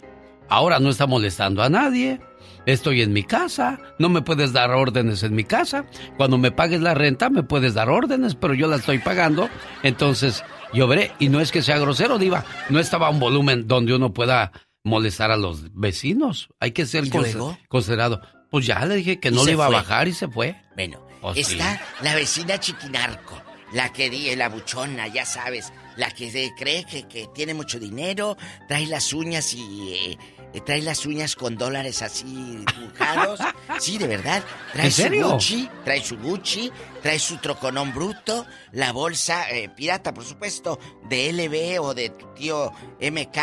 Ahora 0.49 0.79
no 0.79 0.89
está 0.89 1.07
molestando 1.07 1.63
a 1.63 1.69
nadie. 1.69 2.21
Estoy 2.67 3.01
en 3.01 3.11
mi 3.11 3.23
casa. 3.23 3.79
No 3.97 4.09
me 4.09 4.21
puedes 4.21 4.53
dar 4.53 4.71
órdenes 4.71 5.23
en 5.23 5.33
mi 5.33 5.45
casa. 5.45 5.85
Cuando 6.15 6.37
me 6.37 6.51
pagues 6.51 6.81
la 6.81 6.93
renta 6.93 7.29
me 7.29 7.41
puedes 7.41 7.73
dar 7.73 7.89
órdenes, 7.89 8.35
pero 8.35 8.53
yo 8.53 8.67
la 8.67 8.75
estoy 8.75 8.99
pagando. 8.99 9.49
Entonces 9.83 10.43
veré. 10.87 11.11
Y 11.19 11.29
no 11.29 11.39
es 11.39 11.51
que 11.51 11.61
sea 11.61 11.77
grosero, 11.79 12.17
diva. 12.17 12.43
No 12.69 12.79
estaba 12.79 13.07
a 13.07 13.09
un 13.09 13.19
volumen 13.19 13.67
donde 13.67 13.93
uno 13.95 14.13
pueda 14.13 14.51
molestar 14.83 15.31
a 15.31 15.37
los 15.37 15.73
vecinos. 15.73 16.49
Hay 16.59 16.71
que 16.71 16.85
ser 16.85 17.05
¿Y 17.05 17.09
luego? 17.09 17.57
considerado. 17.67 18.21
Pues 18.49 18.65
ya 18.65 18.85
le 18.85 18.95
dije 18.95 19.19
que 19.19 19.29
Y 19.29 19.31
no 19.31 19.43
le 19.45 19.51
iba 19.53 19.65
a 19.65 19.69
bajar 19.69 20.07
y 20.07 20.13
se 20.13 20.27
fue. 20.27 20.55
Bueno, 20.75 21.05
Oh, 21.21 21.33
sí. 21.33 21.41
está 21.41 21.81
la 22.01 22.13
vecina 22.15 22.59
chiquinarco, 22.59 23.41
la 23.73 23.91
que 23.91 24.09
di, 24.09 24.33
la 24.35 24.49
buchona, 24.49 25.07
ya 25.07 25.25
sabes, 25.25 25.73
la 25.97 26.11
que 26.11 26.29
se 26.31 26.51
cree 26.57 26.85
que, 26.85 27.07
que 27.07 27.27
tiene 27.33 27.55
mucho 27.55 27.79
dinero, 27.79 28.37
trae 28.67 28.85
las 28.85 29.11
uñas 29.13 29.53
y 29.55 29.93
eh, 29.93 30.17
trae 30.65 30.81
las 30.81 31.05
uñas 31.05 31.35
con 31.35 31.55
dólares 31.57 32.01
así 32.01 32.63
dibujados. 32.75 33.39
Sí, 33.79 33.97
de 33.97 34.07
verdad. 34.07 34.43
Trae 34.73 34.85
¿En 34.85 34.91
su 34.91 35.01
serio? 35.03 35.29
Gucci, 35.31 35.69
trae 35.83 36.03
su 36.03 36.17
Gucci, 36.17 36.71
trae 37.03 37.19
su 37.19 37.37
troconón 37.37 37.93
bruto, 37.93 38.45
la 38.71 38.91
bolsa 38.91 39.49
eh, 39.51 39.69
pirata, 39.69 40.13
por 40.13 40.25
supuesto, 40.25 40.79
de 41.07 41.31
LB 41.31 41.83
o 41.83 41.93
de 41.93 42.09
tu 42.09 42.25
tío 42.33 42.71
MK, 42.99 43.37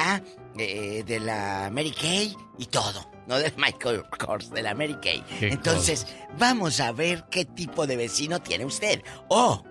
eh, 0.59 1.05
de 1.07 1.21
la 1.21 1.71
Mary 1.73 1.93
Kay 1.93 2.35
y 2.59 2.67
todo. 2.67 3.09
No 3.27 3.39
del 3.39 3.53
Michael 3.57 4.03
Kors, 4.19 4.51
de 4.51 4.63
la 4.63 4.75
Mary 4.75 4.97
Kay. 5.01 5.23
Entonces, 5.41 6.07
vamos 6.39 6.81
a 6.81 6.91
ver 6.93 7.25
qué 7.31 7.45
tipo 7.45 7.87
de 7.87 7.97
vecino 7.97 8.43
tiene 8.43 8.65
usted. 8.65 9.03
O, 9.29 9.63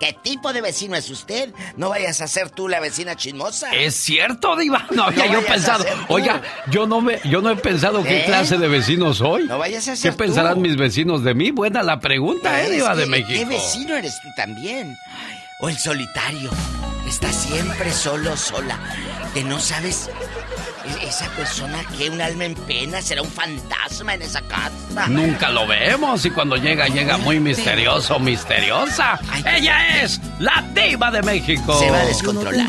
¿qué 0.00 0.12
tipo 0.22 0.52
de 0.52 0.60
vecino 0.60 0.96
es 0.96 1.08
usted? 1.10 1.52
No 1.76 1.88
vayas 1.90 2.20
a 2.20 2.26
ser 2.28 2.50
tú 2.50 2.68
la 2.68 2.80
vecina 2.80 3.14
chismosa. 3.16 3.72
Es 3.74 3.94
cierto, 3.94 4.56
Diva. 4.56 4.86
No 4.90 5.04
había 5.04 5.26
No 5.26 5.32
yo 5.34 5.46
pensado. 5.46 5.84
Oiga, 6.08 6.42
yo 6.70 6.86
no 6.86 7.00
me, 7.00 7.20
yo 7.24 7.40
no 7.42 7.50
he 7.50 7.56
pensado 7.56 8.02
qué 8.02 8.22
¿Eh? 8.22 8.24
clase 8.26 8.58
de 8.58 8.68
vecino 8.68 9.12
soy. 9.14 9.44
No 9.44 9.58
vayas 9.58 9.86
a 9.88 9.92
¿Qué 9.92 9.96
ser 9.96 10.12
tú. 10.12 10.18
pensarán 10.18 10.60
mis 10.60 10.76
vecinos 10.76 11.22
de 11.24 11.34
mí? 11.34 11.50
Buena 11.50 11.82
la 11.82 12.00
pregunta, 12.00 12.62
¿eh, 12.62 12.70
Diva 12.70 12.94
de 12.94 13.06
México? 13.06 13.28
¿Qué 13.32 13.44
vecino 13.44 13.94
eres 13.96 14.14
tú 14.22 14.28
también? 14.36 14.96
O 15.58 15.70
el 15.70 15.78
solitario, 15.78 16.50
está 17.08 17.32
siempre 17.32 17.90
solo, 17.90 18.36
sola, 18.36 18.78
que 19.32 19.42
no 19.42 19.58
sabes. 19.58 20.10
e- 20.84 21.06
Esa 21.08 21.28
persona 21.30 21.82
que 21.96 22.10
un 22.10 22.20
alma 22.20 22.44
en 22.44 22.54
pena 22.54 23.00
será 23.00 23.22
un 23.22 23.30
fantasma 23.30 24.14
en 24.14 24.22
esa 24.22 24.42
casa. 24.42 25.08
Nunca 25.08 25.48
lo 25.50 25.66
vemos 25.66 26.24
y 26.26 26.30
cuando 26.30 26.56
llega, 26.56 26.88
llega 26.88 27.16
muy 27.16 27.40
misterioso, 27.40 28.18
misteriosa. 28.18 29.18
Ella 29.46 30.02
es 30.02 30.20
la 30.38 30.62
Diva 30.74 31.10
de 31.10 31.22
México. 31.22 31.78
Se 31.78 31.90
va 31.90 32.00
a 32.00 32.04
descontrolar. 32.04 32.66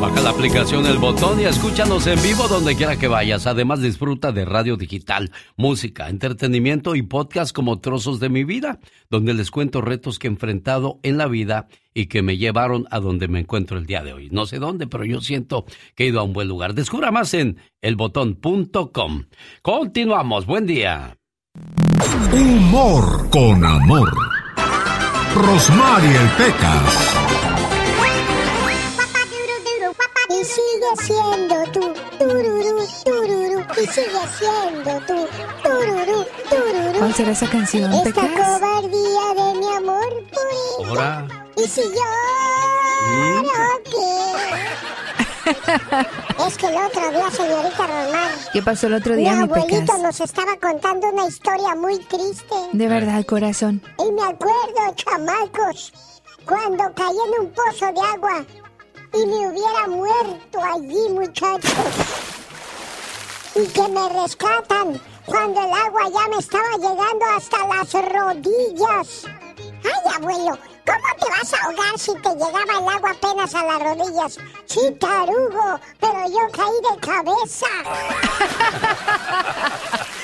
Baja 0.00 0.20
la 0.20 0.30
aplicación 0.30 0.86
El 0.86 0.98
Botón 0.98 1.40
y 1.40 1.44
escúchanos 1.44 2.06
en 2.06 2.22
vivo 2.22 2.46
donde 2.46 2.76
quiera 2.76 2.96
que 2.96 3.08
vayas. 3.08 3.48
Además 3.48 3.80
disfruta 3.80 4.30
de 4.30 4.44
radio 4.44 4.76
digital, 4.76 5.32
música, 5.56 6.08
entretenimiento 6.08 6.94
y 6.94 7.02
podcast 7.02 7.52
como 7.52 7.80
Trozos 7.80 8.20
de 8.20 8.28
mi 8.28 8.44
vida, 8.44 8.78
donde 9.10 9.34
les 9.34 9.50
cuento 9.50 9.80
retos 9.80 10.20
que 10.20 10.28
he 10.28 10.30
enfrentado 10.30 11.00
en 11.02 11.18
la 11.18 11.26
vida 11.26 11.66
y 11.94 12.06
que 12.06 12.22
me 12.22 12.36
llevaron 12.36 12.86
a 12.92 13.00
donde 13.00 13.26
me 13.26 13.40
encuentro 13.40 13.76
el 13.76 13.86
día 13.86 14.04
de 14.04 14.12
hoy. 14.12 14.28
No 14.30 14.46
sé 14.46 14.60
dónde, 14.60 14.86
pero 14.86 15.04
yo 15.04 15.20
siento 15.20 15.64
que 15.96 16.04
he 16.04 16.08
ido 16.08 16.20
a 16.20 16.22
un 16.22 16.32
buen 16.32 16.46
lugar. 16.46 16.74
Descubra 16.74 17.10
más 17.10 17.34
en 17.34 17.58
elbotón.com. 17.82 19.24
Continuamos. 19.62 20.46
Buen 20.46 20.66
día. 20.66 21.16
Humor 22.32 23.28
con 23.30 23.64
amor. 23.64 24.12
Rosmarie 25.34 26.20
Pecas. 26.36 27.37
Y 30.38 30.44
sigue 30.44 30.90
siendo 31.02 31.56
tú, 31.72 31.94
tururú, 32.16 32.86
tururú. 33.04 33.64
Y 33.82 33.86
sigue 33.86 34.22
siendo 34.38 35.00
tú, 35.06 35.26
tururú, 35.64 36.24
tururú. 36.48 36.98
¿Cuál 36.98 37.14
será 37.14 37.32
esa 37.32 37.50
canción, 37.50 37.92
Esta 37.92 38.12
cobardía 38.12 39.34
de 39.34 39.54
mi 39.58 39.68
amor 39.76 40.08
por 40.32 40.46
ella. 40.78 40.88
Ahora. 40.88 41.26
Y 41.56 41.66
si 41.66 41.82
lloro, 41.82 43.52
¿qué? 43.84 43.98
Es 46.46 46.56
que 46.56 46.66
el 46.66 46.76
otro 46.76 47.10
día, 47.10 47.30
señorita 47.30 47.86
Román, 47.86 48.30
¿Qué 48.52 48.62
pasó 48.62 48.86
el 48.86 48.94
otro 48.94 49.16
día, 49.16 49.32
mi 49.32 49.38
mi 49.38 49.42
abuelito 49.44 49.80
Pecas? 49.80 50.00
nos 50.00 50.20
estaba 50.20 50.56
contando 50.56 51.08
una 51.08 51.26
historia 51.26 51.74
muy 51.74 51.98
triste. 52.04 52.54
De 52.72 52.86
verdad, 52.86 53.24
corazón. 53.24 53.82
Y 53.98 54.12
me 54.12 54.22
acuerdo, 54.22 54.94
chamacos, 54.94 55.92
cuando 56.46 56.84
caí 56.94 57.16
en 57.26 57.46
un 57.46 57.52
pozo 57.52 57.86
de 57.86 58.00
agua 58.00 58.46
y 59.12 59.26
me 59.26 59.48
hubiera 59.48 59.86
muerto 59.88 60.62
allí, 60.62 61.08
muchachos. 61.10 61.72
Y 63.54 63.66
que 63.66 63.88
me 63.88 64.08
rescatan 64.08 65.00
cuando 65.26 65.60
el 65.60 65.72
agua 65.72 66.08
ya 66.12 66.28
me 66.28 66.38
estaba 66.38 66.70
llegando 66.76 67.24
hasta 67.36 67.66
las 67.66 67.92
rodillas. 67.92 69.24
Ay, 69.84 70.14
abuelo, 70.14 70.58
¿cómo 70.86 71.08
te 71.20 71.30
vas 71.30 71.52
a 71.52 71.64
ahogar 71.64 71.98
si 71.98 72.14
te 72.14 72.30
llegaba 72.30 72.62
el 72.62 72.88
agua 72.88 73.10
apenas 73.10 73.54
a 73.54 73.64
las 73.64 73.82
rodillas? 73.82 74.38
Sí, 74.66 74.90
tarugo, 75.00 75.80
pero 76.00 76.28
yo 76.28 76.50
caí 76.52 76.80
de 76.90 77.00
cabeza. 77.00 77.66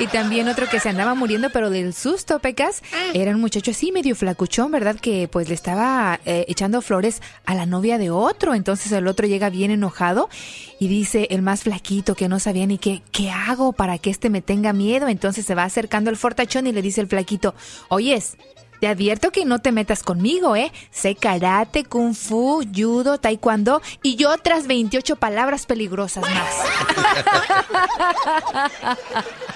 Y 0.00 0.06
también 0.06 0.48
otro 0.48 0.66
que 0.66 0.80
se 0.80 0.88
andaba 0.88 1.14
muriendo, 1.14 1.50
pero 1.50 1.68
del 1.68 1.92
susto, 1.92 2.38
Pecas, 2.38 2.82
era 3.12 3.32
un 3.32 3.40
muchacho 3.40 3.70
así 3.72 3.92
medio 3.92 4.16
flacuchón, 4.16 4.72
¿verdad? 4.72 4.96
Que 4.96 5.28
pues 5.28 5.50
le 5.50 5.54
estaba 5.54 6.18
eh, 6.24 6.46
echando 6.48 6.80
flores 6.80 7.20
a 7.44 7.54
la 7.54 7.66
novia 7.66 7.98
de 7.98 8.08
otro. 8.08 8.54
Entonces 8.54 8.90
el 8.92 9.06
otro 9.06 9.26
llega 9.26 9.50
bien 9.50 9.70
enojado 9.70 10.30
y 10.78 10.88
dice 10.88 11.26
el 11.28 11.42
más 11.42 11.64
flaquito 11.64 12.14
que 12.14 12.28
no 12.28 12.40
sabía 12.40 12.66
ni 12.66 12.78
qué, 12.78 13.02
qué 13.12 13.30
hago 13.30 13.74
para 13.74 13.98
que 13.98 14.08
este 14.08 14.30
me 14.30 14.40
tenga 14.40 14.72
miedo. 14.72 15.06
Entonces 15.06 15.44
se 15.44 15.54
va 15.54 15.64
acercando 15.64 16.08
el 16.08 16.16
fortachón 16.16 16.66
y 16.66 16.72
le 16.72 16.80
dice 16.80 17.02
el 17.02 17.06
flaquito, 17.06 17.54
oyes, 17.90 18.38
te 18.80 18.88
advierto 18.88 19.30
que 19.30 19.44
no 19.44 19.60
te 19.60 19.70
metas 19.72 20.02
conmigo, 20.02 20.56
¿eh? 20.56 20.72
Sé 20.90 21.14
karate, 21.14 21.84
kung 21.84 22.14
fu, 22.14 22.62
judo, 22.74 23.18
taekwondo 23.18 23.82
y 24.02 24.24
otras 24.24 24.66
28 24.66 25.16
palabras 25.16 25.66
peligrosas 25.66 26.24
más. 26.24 26.54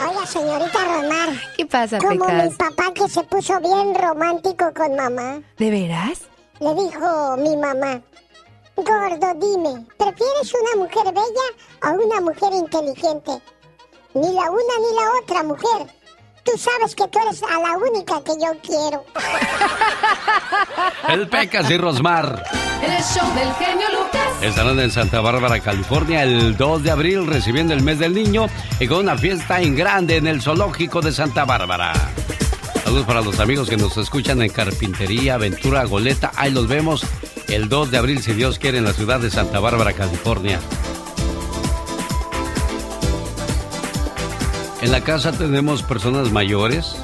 Oiga, 0.00 0.26
señorita 0.26 0.84
Romar. 0.84 1.28
¿Qué 1.56 1.66
pasa, 1.66 1.98
Como 1.98 2.26
Pecas? 2.26 2.50
mi 2.50 2.56
papá 2.56 2.92
que 2.94 3.08
se 3.08 3.22
puso 3.24 3.58
bien 3.60 3.94
romántico 3.94 4.72
con 4.74 4.94
mamá. 4.94 5.40
¿De 5.58 5.70
veras? 5.70 6.20
Le 6.60 6.74
dijo 6.74 7.36
mi 7.38 7.56
mamá, 7.56 8.00
Gordo, 8.76 9.34
dime, 9.40 9.86
¿prefieres 9.96 10.52
una 10.54 10.76
mujer 10.84 11.04
bella 11.04 11.46
o 11.84 11.88
una 12.04 12.20
mujer 12.20 12.52
inteligente? 12.52 13.32
Ni 14.14 14.32
la 14.32 14.50
una 14.50 14.78
ni 14.78 14.94
la 14.96 15.10
otra 15.22 15.42
mujer. 15.42 15.86
Tú 16.44 16.52
sabes 16.58 16.94
que 16.94 17.08
tú 17.08 17.18
eres 17.26 17.42
a 17.42 17.58
la 17.58 17.76
única 17.76 18.22
que 18.22 18.32
yo 18.32 18.52
quiero. 18.62 19.04
El 21.08 21.28
Pecas 21.28 21.70
y 21.70 21.78
Rosmar. 21.78 22.44
El 22.82 23.02
show 23.02 23.26
del 23.34 23.52
genio 23.54 23.86
Lucas. 23.90 24.42
Estarán 24.42 24.78
en 24.78 24.90
Santa 24.90 25.20
Bárbara, 25.22 25.58
California, 25.60 26.22
el 26.22 26.56
2 26.56 26.82
de 26.82 26.90
abril, 26.90 27.26
recibiendo 27.26 27.72
el 27.72 27.82
mes 27.82 27.98
del 27.98 28.14
niño 28.14 28.46
y 28.78 28.86
con 28.86 28.98
una 28.98 29.16
fiesta 29.16 29.60
en 29.60 29.74
grande 29.74 30.16
en 30.16 30.26
el 30.26 30.42
zoológico 30.42 31.00
de 31.00 31.12
Santa 31.12 31.46
Bárbara. 31.46 31.94
Saludos 32.84 33.06
para 33.06 33.22
los 33.22 33.40
amigos 33.40 33.70
que 33.70 33.78
nos 33.78 33.96
escuchan 33.96 34.42
en 34.42 34.50
Carpintería, 34.50 35.34
Aventura, 35.34 35.84
Goleta. 35.84 36.30
Ahí 36.36 36.50
los 36.50 36.68
vemos 36.68 37.06
el 37.48 37.70
2 37.70 37.90
de 37.90 37.96
abril, 37.96 38.22
si 38.22 38.34
Dios 38.34 38.58
quiere, 38.58 38.78
en 38.78 38.84
la 38.84 38.92
ciudad 38.92 39.18
de 39.18 39.30
Santa 39.30 39.60
Bárbara, 39.60 39.94
California. 39.94 40.60
En 44.84 44.92
la 44.92 45.00
casa 45.00 45.32
tenemos 45.32 45.82
personas 45.82 46.30
mayores 46.30 46.94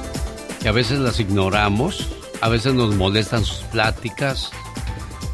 que 0.61 0.69
a 0.69 0.71
veces 0.71 0.99
las 0.99 1.19
ignoramos, 1.19 2.07
a 2.39 2.47
veces 2.47 2.75
nos 2.75 2.95
molestan 2.95 3.43
sus 3.43 3.63
pláticas. 3.63 4.51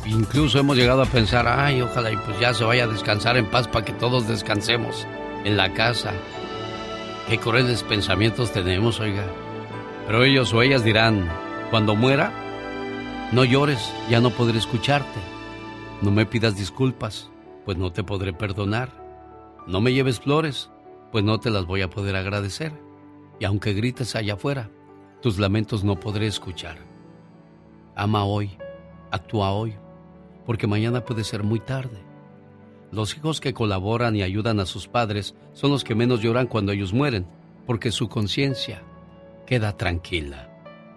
Incluso 0.05 0.57
hemos 0.57 0.77
llegado 0.77 1.01
a 1.01 1.07
pensar, 1.07 1.45
ay, 1.45 1.81
ojalá 1.81 2.09
y 2.09 2.15
pues 2.15 2.39
ya 2.39 2.53
se 2.53 2.63
vaya 2.63 2.85
a 2.85 2.87
descansar 2.87 3.35
en 3.35 3.47
paz 3.47 3.67
para 3.67 3.83
que 3.83 3.91
todos 3.91 4.29
descansemos 4.29 5.05
en 5.43 5.57
la 5.57 5.73
casa. 5.73 6.13
Qué 7.27 7.37
crueles 7.37 7.83
pensamientos 7.83 8.53
tenemos, 8.53 9.01
oiga. 9.01 9.25
Pero 10.05 10.23
ellos 10.23 10.53
o 10.53 10.61
ellas 10.61 10.85
dirán, 10.85 11.29
cuando 11.69 11.97
muera, 11.97 12.31
no 13.33 13.43
llores, 13.43 13.91
ya 14.09 14.21
no 14.21 14.29
podré 14.29 14.57
escucharte. 14.57 15.19
No 16.01 16.11
me 16.11 16.25
pidas 16.25 16.55
disculpas, 16.55 17.29
pues 17.65 17.77
no 17.77 17.91
te 17.91 18.05
podré 18.05 18.31
perdonar. 18.31 18.89
No 19.67 19.81
me 19.81 19.91
lleves 19.91 20.21
flores, 20.21 20.69
pues 21.17 21.25
no 21.25 21.39
te 21.39 21.49
las 21.49 21.65
voy 21.65 21.81
a 21.81 21.89
poder 21.89 22.15
agradecer. 22.15 22.73
Y 23.39 23.45
aunque 23.45 23.73
grites 23.73 24.15
allá 24.15 24.35
afuera, 24.35 24.69
tus 25.19 25.39
lamentos 25.39 25.83
no 25.83 25.99
podré 25.99 26.27
escuchar. 26.27 26.77
Ama 27.95 28.23
hoy, 28.23 28.51
actúa 29.09 29.51
hoy, 29.51 29.73
porque 30.45 30.67
mañana 30.67 31.03
puede 31.03 31.23
ser 31.23 31.41
muy 31.41 31.59
tarde. 31.59 31.97
Los 32.91 33.17
hijos 33.17 33.41
que 33.41 33.55
colaboran 33.55 34.15
y 34.15 34.21
ayudan 34.21 34.59
a 34.59 34.67
sus 34.67 34.87
padres 34.87 35.33
son 35.53 35.71
los 35.71 35.83
que 35.83 35.95
menos 35.95 36.21
lloran 36.21 36.45
cuando 36.45 36.71
ellos 36.71 36.93
mueren, 36.93 37.25
porque 37.65 37.89
su 37.89 38.09
conciencia 38.09 38.83
queda 39.47 39.75
tranquila. 39.75 40.51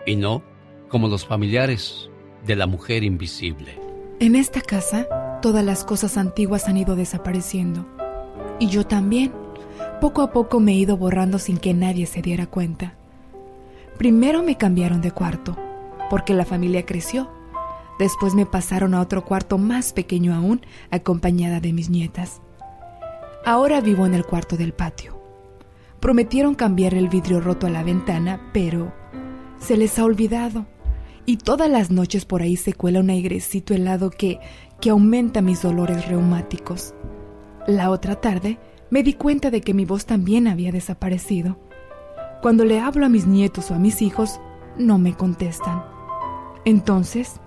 Y 0.04 0.16
no 0.16 0.42
como 0.90 1.08
los 1.08 1.24
familiares 1.24 2.10
de 2.44 2.56
la 2.56 2.66
mujer 2.66 3.04
invisible. 3.04 3.80
En 4.20 4.36
esta 4.36 4.60
casa, 4.60 5.40
todas 5.40 5.64
las 5.64 5.82
cosas 5.82 6.18
antiguas 6.18 6.68
han 6.68 6.76
ido 6.76 6.94
desapareciendo. 6.94 7.86
Y 8.58 8.66
yo 8.66 8.84
también. 8.84 9.32
Poco 10.00 10.22
a 10.22 10.32
poco 10.32 10.60
me 10.60 10.72
he 10.72 10.76
ido 10.76 10.96
borrando 10.96 11.38
sin 11.38 11.58
que 11.58 11.74
nadie 11.74 12.06
se 12.06 12.22
diera 12.22 12.46
cuenta. 12.46 12.94
Primero 13.98 14.42
me 14.42 14.56
cambiaron 14.56 15.02
de 15.02 15.10
cuarto, 15.10 15.58
porque 16.08 16.32
la 16.32 16.46
familia 16.46 16.86
creció. 16.86 17.28
Después 17.98 18.34
me 18.34 18.46
pasaron 18.46 18.94
a 18.94 19.02
otro 19.02 19.26
cuarto 19.26 19.58
más 19.58 19.92
pequeño 19.92 20.34
aún, 20.34 20.62
acompañada 20.90 21.60
de 21.60 21.74
mis 21.74 21.90
nietas. 21.90 22.40
Ahora 23.44 23.82
vivo 23.82 24.06
en 24.06 24.14
el 24.14 24.24
cuarto 24.24 24.56
del 24.56 24.72
patio. 24.72 25.20
Prometieron 26.00 26.54
cambiar 26.54 26.94
el 26.94 27.10
vidrio 27.10 27.42
roto 27.42 27.66
a 27.66 27.70
la 27.70 27.82
ventana, 27.82 28.40
pero 28.54 28.94
se 29.58 29.76
les 29.76 29.98
ha 29.98 30.04
olvidado. 30.04 30.64
Y 31.26 31.36
todas 31.36 31.68
las 31.68 31.90
noches 31.90 32.24
por 32.24 32.40
ahí 32.40 32.56
se 32.56 32.72
cuela 32.72 33.00
un 33.00 33.10
airecito 33.10 33.74
helado 33.74 34.08
que, 34.08 34.40
que 34.80 34.88
aumenta 34.88 35.42
mis 35.42 35.60
dolores 35.60 36.08
reumáticos. 36.08 36.94
La 37.66 37.90
otra 37.90 38.16
tarde 38.16 38.58
me 38.90 39.02
di 39.02 39.14
cuenta 39.14 39.50
de 39.50 39.60
que 39.60 39.74
mi 39.74 39.84
voz 39.84 40.04
también 40.04 40.48
había 40.48 40.72
desaparecido. 40.72 41.56
Cuando 42.42 42.64
le 42.64 42.80
hablo 42.80 43.06
a 43.06 43.08
mis 43.08 43.26
nietos 43.26 43.70
o 43.70 43.74
a 43.74 43.78
mis 43.78 44.02
hijos, 44.02 44.40
no 44.76 44.98
me 44.98 45.14
contestan. 45.14 45.84
Entonces, 46.64 47.40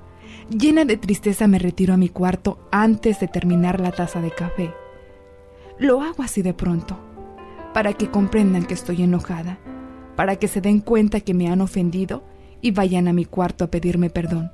llena 0.49 0.85
de 0.85 0.97
tristeza 0.97 1.47
me 1.47 1.59
retiro 1.59 1.93
a 1.93 1.97
mi 1.97 2.09
cuarto 2.09 2.59
antes 2.71 3.19
de 3.19 3.27
terminar 3.27 3.79
la 3.79 3.91
taza 3.91 4.21
de 4.21 4.31
café. 4.31 4.73
Lo 5.77 6.01
hago 6.01 6.23
así 6.23 6.41
de 6.41 6.53
pronto, 6.53 6.97
para 7.73 7.93
que 7.93 8.09
comprendan 8.09 8.65
que 8.65 8.73
estoy 8.73 9.03
enojada, 9.03 9.57
para 10.15 10.35
que 10.37 10.47
se 10.47 10.61
den 10.61 10.79
cuenta 10.79 11.19
que 11.19 11.33
me 11.33 11.49
han 11.49 11.61
ofendido 11.61 12.23
y 12.61 12.71
vayan 12.71 13.07
a 13.07 13.13
mi 13.13 13.25
cuarto 13.25 13.65
a 13.65 13.67
pedirme 13.67 14.09
perdón. 14.09 14.51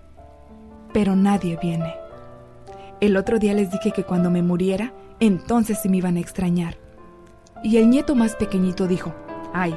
Pero 0.94 1.16
nadie 1.16 1.60
viene. 1.62 1.94
El 3.02 3.16
otro 3.16 3.38
día 3.38 3.54
les 3.54 3.72
dije 3.72 3.92
que 3.92 4.04
cuando 4.04 4.32
me 4.32 4.42
muriera, 4.42 4.94
entonces 5.20 5.80
sí 5.82 5.90
me 5.90 5.98
iban 5.98 6.18
a 6.18 6.20
extrañar. 6.20 6.78
Y 7.64 7.78
el 7.78 7.90
nieto 7.90 8.16
más 8.16 8.36
pequeñito 8.36 8.88
dijo, 8.88 9.14
ay, 9.54 9.76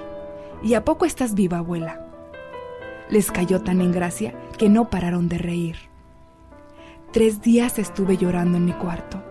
¿y 0.63 0.75
a 0.75 0.85
poco 0.85 1.05
estás 1.05 1.35
viva, 1.35 1.59
abuela? 1.59 2.07
Les 3.11 3.31
cayó 3.31 3.61
tan 3.61 3.81
en 3.81 3.93
gracia 3.93 4.35
que 4.57 4.69
no 4.69 4.89
pararon 4.89 5.29
de 5.29 5.39
reír. 5.39 5.77
Tres 7.13 7.43
días 7.43 7.79
estuve 7.79 8.17
llorando 8.17 8.57
en 8.57 8.65
mi 8.65 8.73
cuarto. 8.73 9.23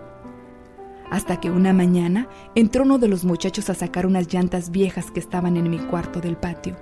Hasta 1.10 1.40
que 1.40 1.50
una 1.50 1.72
mañana 1.72 2.28
entró 2.54 2.84
uno 2.84 2.98
de 2.98 3.08
los 3.08 3.24
muchachos 3.24 3.68
a 3.70 3.74
sacar 3.74 4.06
unas 4.06 4.32
llantas 4.32 4.70
viejas 4.70 5.10
que 5.10 5.20
estaban 5.20 5.56
en 5.56 5.68
mi 5.68 5.78
cuarto 5.78 6.20
del 6.20 6.36
patio. 6.36 6.76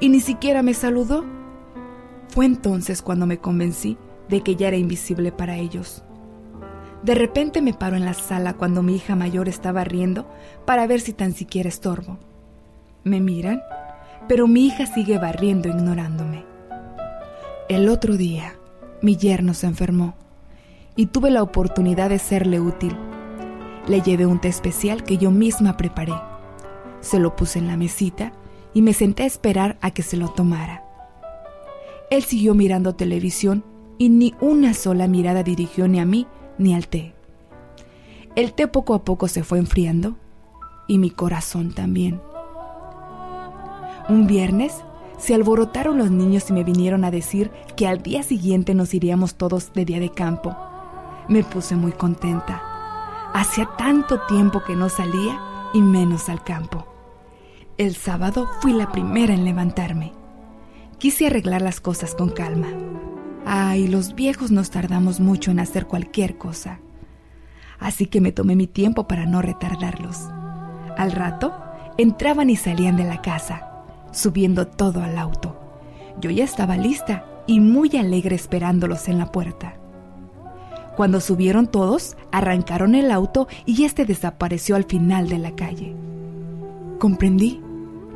Y 0.00 0.08
ni 0.08 0.20
siquiera 0.20 0.62
me 0.62 0.74
saludó. 0.74 1.24
Fue 2.28 2.46
entonces 2.46 3.02
cuando 3.02 3.26
me 3.26 3.38
convencí 3.38 3.98
de 4.28 4.42
que 4.42 4.56
ya 4.56 4.68
era 4.68 4.76
invisible 4.76 5.32
para 5.32 5.56
ellos. 5.56 6.02
De 7.02 7.14
repente 7.16 7.62
me 7.62 7.74
paro 7.74 7.96
en 7.96 8.04
la 8.04 8.14
sala 8.14 8.54
cuando 8.54 8.82
mi 8.82 8.94
hija 8.94 9.16
mayor 9.16 9.48
estaba 9.48 9.82
riendo 9.82 10.26
para 10.64 10.86
ver 10.86 11.00
si 11.00 11.12
tan 11.12 11.32
siquiera 11.32 11.68
estorbo. 11.68 12.18
Me 13.02 13.20
miran, 13.20 13.60
pero 14.28 14.46
mi 14.46 14.66
hija 14.66 14.86
sigue 14.86 15.18
barriendo 15.18 15.68
ignorándome. 15.68 16.44
El 17.68 17.88
otro 17.88 18.16
día, 18.16 18.54
mi 19.00 19.16
yerno 19.16 19.52
se 19.54 19.66
enfermó 19.66 20.14
y 20.94 21.06
tuve 21.06 21.30
la 21.30 21.42
oportunidad 21.42 22.10
de 22.10 22.20
serle 22.20 22.60
útil. 22.60 22.96
Le 23.88 24.00
llevé 24.00 24.26
un 24.26 24.40
té 24.40 24.46
especial 24.48 25.02
que 25.02 25.18
yo 25.18 25.32
misma 25.32 25.76
preparé. 25.76 26.14
Se 27.00 27.18
lo 27.18 27.34
puse 27.34 27.58
en 27.58 27.66
la 27.66 27.76
mesita 27.76 28.32
y 28.74 28.82
me 28.82 28.92
senté 28.92 29.24
a 29.24 29.26
esperar 29.26 29.76
a 29.80 29.90
que 29.90 30.02
se 30.02 30.16
lo 30.16 30.28
tomara. 30.28 30.84
Él 32.10 32.22
siguió 32.22 32.54
mirando 32.54 32.94
televisión 32.94 33.64
y 33.98 34.08
ni 34.08 34.34
una 34.40 34.72
sola 34.72 35.08
mirada 35.08 35.42
dirigió 35.42 35.88
ni 35.88 35.98
a 35.98 36.04
mí 36.04 36.28
ni 36.58 36.74
al 36.74 36.88
té. 36.88 37.14
El 38.34 38.54
té 38.54 38.66
poco 38.66 38.94
a 38.94 39.04
poco 39.04 39.28
se 39.28 39.44
fue 39.44 39.58
enfriando 39.58 40.16
y 40.86 40.98
mi 40.98 41.10
corazón 41.10 41.72
también. 41.72 42.20
Un 44.08 44.26
viernes 44.26 44.82
se 45.18 45.34
alborotaron 45.34 45.98
los 45.98 46.10
niños 46.10 46.50
y 46.50 46.52
me 46.52 46.64
vinieron 46.64 47.04
a 47.04 47.10
decir 47.10 47.50
que 47.76 47.86
al 47.86 48.02
día 48.02 48.22
siguiente 48.22 48.74
nos 48.74 48.92
iríamos 48.94 49.36
todos 49.36 49.72
de 49.72 49.84
día 49.84 50.00
de 50.00 50.10
campo. 50.10 50.56
Me 51.28 51.44
puse 51.44 51.76
muy 51.76 51.92
contenta. 51.92 52.60
Hacía 53.32 53.68
tanto 53.78 54.20
tiempo 54.26 54.62
que 54.64 54.74
no 54.74 54.88
salía 54.88 55.40
y 55.72 55.80
menos 55.80 56.28
al 56.28 56.42
campo. 56.42 56.86
El 57.78 57.94
sábado 57.94 58.48
fui 58.60 58.72
la 58.72 58.90
primera 58.90 59.32
en 59.32 59.44
levantarme. 59.44 60.12
Quise 60.98 61.26
arreglar 61.26 61.62
las 61.62 61.80
cosas 61.80 62.14
con 62.14 62.30
calma. 62.30 62.68
Ay, 63.44 63.88
los 63.88 64.14
viejos 64.14 64.50
nos 64.50 64.70
tardamos 64.70 65.20
mucho 65.20 65.50
en 65.50 65.60
hacer 65.60 65.86
cualquier 65.86 66.38
cosa. 66.38 66.78
Así 67.80 68.06
que 68.06 68.20
me 68.20 68.32
tomé 68.32 68.54
mi 68.54 68.66
tiempo 68.66 69.08
para 69.08 69.26
no 69.26 69.42
retardarlos. 69.42 70.28
Al 70.96 71.10
rato, 71.12 71.52
entraban 71.98 72.50
y 72.50 72.56
salían 72.56 72.96
de 72.96 73.04
la 73.04 73.20
casa, 73.20 73.68
subiendo 74.12 74.66
todo 74.68 75.02
al 75.02 75.18
auto. 75.18 75.58
Yo 76.20 76.30
ya 76.30 76.44
estaba 76.44 76.76
lista 76.76 77.24
y 77.46 77.60
muy 77.60 77.96
alegre 77.96 78.36
esperándolos 78.36 79.08
en 79.08 79.18
la 79.18 79.32
puerta. 79.32 79.74
Cuando 80.96 81.20
subieron 81.20 81.66
todos, 81.66 82.16
arrancaron 82.30 82.94
el 82.94 83.10
auto 83.10 83.48
y 83.66 83.84
este 83.84 84.04
desapareció 84.04 84.76
al 84.76 84.84
final 84.84 85.28
de 85.28 85.38
la 85.38 85.56
calle. 85.56 85.96
Comprendí 86.98 87.60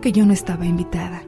que 0.01 0.13
yo 0.13 0.27
no 0.27 0.33
estaba 0.33 0.67
invitada. 0.67 1.23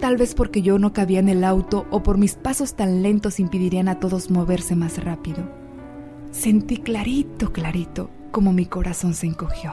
Tal 0.00 0.16
vez 0.16 0.34
porque 0.34 0.62
yo 0.62 0.78
no 0.78 0.92
cabía 0.92 1.20
en 1.20 1.28
el 1.28 1.44
auto 1.44 1.86
o 1.90 2.02
por 2.02 2.18
mis 2.18 2.34
pasos 2.34 2.74
tan 2.74 3.02
lentos 3.02 3.40
impedirían 3.40 3.88
a 3.88 4.00
todos 4.00 4.30
moverse 4.30 4.76
más 4.76 5.02
rápido. 5.02 5.48
Sentí 6.30 6.78
clarito, 6.78 7.52
clarito, 7.52 8.10
como 8.30 8.52
mi 8.52 8.66
corazón 8.66 9.14
se 9.14 9.26
encogió. 9.26 9.72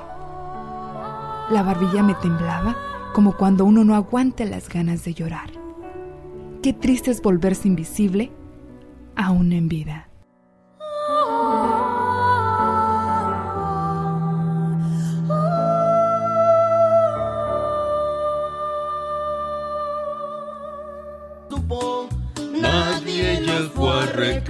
La 1.49 1.64
barbilla 1.64 2.03
me 2.03 2.14
temblaba 2.15 2.77
como 3.14 3.35
cuando 3.35 3.65
uno 3.65 3.84
no 3.84 3.95
aguanta 3.95 4.45
las 4.45 4.69
ganas 4.69 5.03
de 5.03 5.14
llorar. 5.14 5.52
Qué 6.61 6.72
triste 6.72 7.11
es 7.11 7.22
volverse 7.22 7.68
invisible 7.68 8.31
aún 9.15 9.52
en 9.52 9.68
vida. 9.68 10.10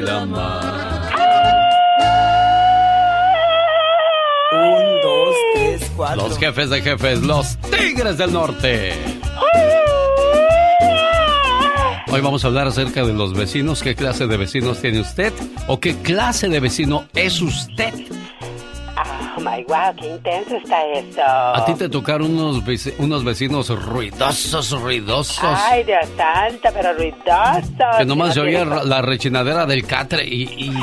Un, 0.01 0.07
dos, 5.03 5.35
tres, 5.53 5.91
cuatro. 5.95 6.27
Los 6.27 6.37
jefes 6.39 6.69
de 6.71 6.81
jefes, 6.81 7.21
los 7.21 7.57
Tigres 7.57 8.17
del 8.17 8.33
Norte. 8.33 8.93
Hoy 12.07 12.19
vamos 12.19 12.43
a 12.43 12.47
hablar 12.47 12.67
acerca 12.67 13.05
de 13.05 13.13
los 13.13 13.33
vecinos. 13.33 13.83
¿Qué 13.83 13.95
clase 13.95 14.25
de 14.27 14.37
vecinos 14.37 14.81
tiene 14.81 15.01
usted? 15.01 15.31
¿O 15.67 15.79
qué 15.79 15.95
clase 15.97 16.49
de 16.49 16.59
vecino 16.59 17.05
es 17.13 17.39
usted? 17.41 17.93
Oh 19.41 19.49
my 19.49 19.63
wow, 19.67 19.95
qué 19.97 20.07
intenso 20.07 20.55
está 20.57 20.85
esto. 20.93 21.21
A 21.23 21.65
ti 21.65 21.73
te 21.73 21.89
tocaron 21.89 22.31
unos, 22.37 22.63
veci- 22.63 22.93
unos 22.99 23.23
vecinos 23.23 23.69
ruidosos, 23.69 24.71
ruidosos. 24.79 25.39
Ay, 25.43 25.83
Dios 25.83 26.05
santo, 26.15 26.69
pero 26.73 26.93
ruidoso. 26.93 27.97
que 27.97 28.05
nomás 28.05 28.35
no 28.35 28.43
oía 28.43 28.65
la 28.65 29.01
rechinadera 29.01 29.65
del 29.65 29.85
catre 29.85 30.25
y, 30.25 30.43
y, 30.43 30.73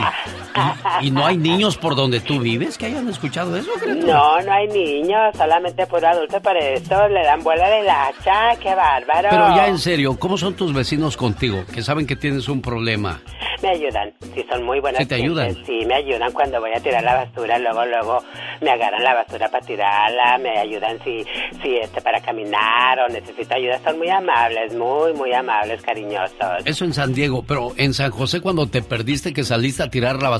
y- 1.02 1.06
y 1.06 1.10
no 1.10 1.26
hay 1.26 1.36
niños 1.36 1.76
por 1.76 1.94
donde 1.96 2.20
tú 2.20 2.40
vives 2.40 2.78
que 2.78 2.86
hayan 2.86 3.08
escuchado 3.08 3.56
eso? 3.56 3.70
No, 3.86 4.40
no 4.40 4.52
hay 4.52 4.66
niños, 4.68 5.36
solamente 5.36 5.86
puro 5.86 6.08
adulto, 6.08 6.40
por 6.40 6.56
eso 6.56 7.08
le 7.08 7.22
dan 7.24 7.42
vuela 7.42 7.68
de 7.68 7.88
hacha, 7.88 8.56
qué 8.60 8.74
bárbaro. 8.74 9.28
Pero 9.30 9.54
ya 9.54 9.66
en 9.68 9.78
serio, 9.78 10.18
¿cómo 10.18 10.36
son 10.38 10.54
tus 10.54 10.72
vecinos 10.72 11.16
contigo? 11.16 11.64
Que 11.72 11.82
saben 11.82 12.06
que 12.06 12.16
tienes 12.16 12.48
un 12.48 12.60
problema. 12.62 13.20
Me 13.62 13.70
ayudan, 13.70 14.12
sí, 14.34 14.44
son 14.48 14.64
muy 14.64 14.78
buenas. 14.78 15.00
¿Sí 15.00 15.06
te 15.06 15.16
ayudan? 15.16 15.52
Sí, 15.66 15.84
me 15.84 15.94
ayudan 15.94 16.30
cuando 16.32 16.60
voy 16.60 16.70
a 16.76 16.80
tirar 16.80 17.02
la 17.02 17.14
basura, 17.24 17.58
luego, 17.58 17.84
luego 17.86 18.18
me 18.60 18.70
agarran 18.70 19.02
la 19.02 19.14
basura 19.14 19.48
para 19.48 19.66
tirarla, 19.66 20.38
me 20.38 20.58
ayudan 20.58 20.96
si, 21.02 21.24
si 21.60 21.76
este, 21.76 22.00
para 22.00 22.20
caminar 22.20 23.00
o 23.00 23.08
necesito 23.12 23.54
ayuda. 23.56 23.80
Son 23.82 23.98
muy 23.98 24.08
amables, 24.10 24.74
muy, 24.76 25.12
muy 25.14 25.32
amables, 25.32 25.82
cariñosos. 25.82 26.38
Eso 26.64 26.84
en 26.84 26.94
San 26.94 27.12
Diego, 27.12 27.42
pero 27.46 27.72
en 27.76 27.94
San 27.94 28.12
José 28.12 28.40
cuando 28.40 28.68
te 28.68 28.80
perdiste 28.80 29.32
que 29.32 29.42
saliste 29.42 29.82
a 29.82 29.90
tirar 29.90 30.22
la 30.22 30.28
basura, 30.28 30.37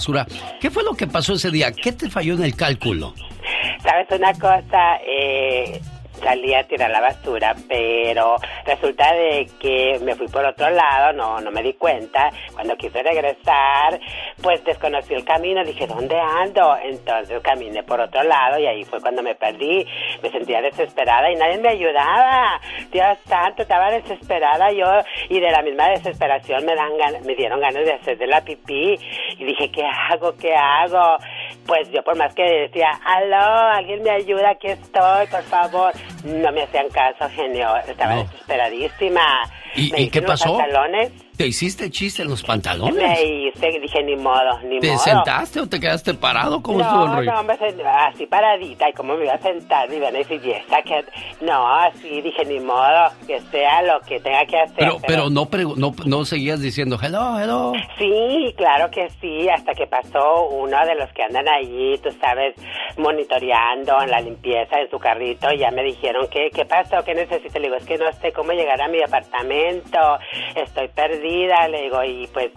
¿qué 0.61 0.71
fue 0.71 0.83
lo 0.85 0.95
que 0.95 1.07
pasó 1.07 1.35
ese 1.35 1.51
día? 1.51 1.73
¿Qué 1.73 1.93
te 1.93 2.09
falló 2.09 2.35
en 2.35 2.45
el 2.45 2.55
cálculo? 2.55 3.15
¿Sabes 3.83 4.09
una 4.11 4.33
cosa? 4.35 4.97
Eh, 5.07 5.81
salí 6.19 6.55
a 6.55 6.67
tirar 6.67 6.91
la 6.91 7.01
basura, 7.01 7.55
pero 7.69 8.37
resulta 8.65 9.13
de 9.15 9.47
que 9.61 9.99
me 10.03 10.15
fui 10.15 10.29
por 10.29 10.45
otro 10.45 10.71
lado, 10.71 11.13
no, 11.13 11.41
no 11.41 11.51
me 11.51 11.63
di 11.63 11.75
cuenta. 11.75 12.31
Cuando 12.53 12.77
quise 12.77 13.03
regresar, 13.03 13.99
pues 14.43 14.63
desconocí 14.65 15.15
el 15.15 15.25
camino, 15.25 15.65
dije, 15.65 15.87
¿dónde 15.87 16.17
ando? 16.19 16.77
Entonces 16.83 17.41
caminé 17.43 17.83
por 17.83 18.01
otro 18.01 18.23
lado 18.23 18.59
y 18.59 18.67
ahí 18.67 18.85
fue 18.85 19.01
cuando 19.01 19.23
me 19.23 19.35
perdí. 19.35 19.87
Me 20.23 20.31
sentía 20.31 20.61
desesperada 20.61 21.31
y 21.31 21.37
nadie 21.37 21.59
me 21.59 21.71
ayudaba. 21.71 22.61
Dios 22.91 23.19
santo, 23.27 23.63
estaba 23.63 23.91
desesperada 23.91 24.71
yo 24.73 24.87
y 25.29 25.41
de 25.41 25.51
la 25.51 25.63
misma 25.63 25.89
desesperación 25.91 26.65
me, 26.65 26.75
dan 26.75 26.93
me 27.25 27.35
dieron 27.35 27.61
ganas 27.61 27.85
de 27.85 27.93
hacer 27.93 28.19
de 28.19 28.27
la 28.27 28.41
pipí 28.43 28.99
y 29.39 29.45
dije, 29.45 29.71
¿qué 29.71 29.85
hago? 29.85 30.35
¿Qué 30.35 30.55
hago? 30.55 31.19
Pues 31.69 31.89
yo 31.93 32.03
por 32.03 32.17
más 32.17 32.35
que 32.35 32.43
decía, 32.43 32.89
aló, 33.05 33.37
alguien 33.37 34.03
me 34.03 34.09
ayuda, 34.11 34.51
aquí 34.53 34.69
estoy, 34.69 35.27
por 35.31 35.43
favor. 35.45 35.93
No 36.25 36.51
me 36.51 36.63
hacían 36.63 36.89
caso, 36.89 37.29
genio. 37.29 37.77
Estaba 37.87 38.15
No. 38.15 38.23
desesperadísima. 38.25 39.21
¿Y- 39.77 39.93
Me 39.93 40.01
y 40.01 40.11
qué 40.11 40.23
pasó? 40.23 40.57
pantalones, 40.57 41.13
¿Te 41.39 41.47
hiciste 41.47 41.89
chiste 41.89 42.23
en 42.23 42.29
los 42.31 42.43
pantalones? 42.43 42.97
Me 42.97 43.23
hice, 43.23 43.79
dije, 43.81 44.03
ni 44.03 44.17
modo, 44.17 44.59
ni 44.65 44.81
¿Te 44.81 44.89
modo. 44.89 44.99
sentaste 44.99 45.61
o 45.61 45.69
te 45.69 45.79
quedaste 45.79 46.13
parado? 46.15 46.61
¿Cómo 46.61 46.81
estuvo 46.81 47.05
el 47.05 47.11
No, 47.11 47.17
rollo? 47.17 47.33
no, 47.33 47.43
me 47.45 47.55
sen- 47.57 47.81
así 47.87 48.27
paradita, 48.27 48.89
y 48.89 48.93
cómo 48.93 49.17
me 49.17 49.23
iba 49.25 49.35
a 49.35 49.39
sentar, 49.39 49.89
me 49.89 49.99
iban 49.99 50.17
a 50.17 50.19
decir, 50.19 50.41
"Y 50.45 50.51
esta 50.51 50.83
que-". 50.83 51.05
No, 51.41 51.65
así 51.79 52.21
dije, 52.23 52.45
ni 52.45 52.59
modo, 52.59 53.13
que 53.29 53.39
sea 53.53 53.83
lo 53.83 54.01
que 54.01 54.19
tenga 54.19 54.45
que 54.47 54.59
hacer. 54.59 54.75
Pero, 54.79 54.97
pero 55.07 55.31
no, 55.31 55.47
pregu- 55.47 55.77
no, 55.77 55.95
no 56.07 56.25
seguías 56.25 56.61
diciendo 56.61 56.99
hello, 57.01 57.39
hello. 57.39 57.73
Sí, 57.99 58.53
claro 58.57 58.91
que 58.91 59.09
sí, 59.21 59.49
hasta 59.49 59.75
que 59.75 59.87
pasó 59.87 60.49
uno 60.49 60.85
de 60.87 60.97
los 60.97 61.09
que 61.13 61.23
andan 61.23 61.49
allí, 61.49 61.99
tú 61.99 62.11
sabes, 62.21 62.57
monitoreando 62.97 64.03
en 64.03 64.11
la 64.11 64.21
limpieza 64.21 64.81
en 64.81 64.91
su 64.91 64.99
carrito, 64.99 65.53
y 65.53 65.59
ya 65.59 65.71
me 65.71 65.85
dijeron, 65.85 66.27
¿qué, 66.33 66.51
qué 66.53 66.65
pasó? 66.65 67.05
¿Qué 67.05 67.15
necesito? 67.15 67.61
Le 67.61 67.67
digo, 67.67 67.77
es 67.77 67.87
que 67.87 67.97
no 67.97 68.13
sé 68.15 68.33
cómo 68.33 68.51
llegar 68.51 68.83
a 68.83 68.89
mi 68.89 69.01
apartamento, 69.01 69.99
estoy 70.57 70.89
perdida, 70.89 71.28
le 71.71 71.83
digo, 71.83 72.03
y 72.05 72.27
pues, 72.33 72.51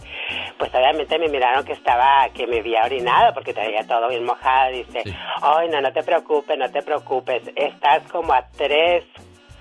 pues 0.57 0.73
obviamente 0.73 1.17
me 1.19 1.27
miraron 1.27 1.63
que 1.65 1.73
estaba, 1.73 2.27
que 2.33 2.47
me 2.47 2.59
había 2.59 2.83
orinado, 2.83 3.33
porque 3.33 3.53
traía 3.53 3.85
todo 3.87 4.07
bien 4.09 4.23
mojado, 4.25 4.71
dice, 4.71 5.03
ay, 5.41 5.69
no, 5.69 5.81
no 5.81 5.91
te 5.91 6.03
preocupes, 6.03 6.57
no 6.57 6.69
te 6.71 6.81
preocupes, 6.81 7.43
estás 7.55 8.03
como 8.11 8.33
a 8.33 8.45
tres 8.57 9.03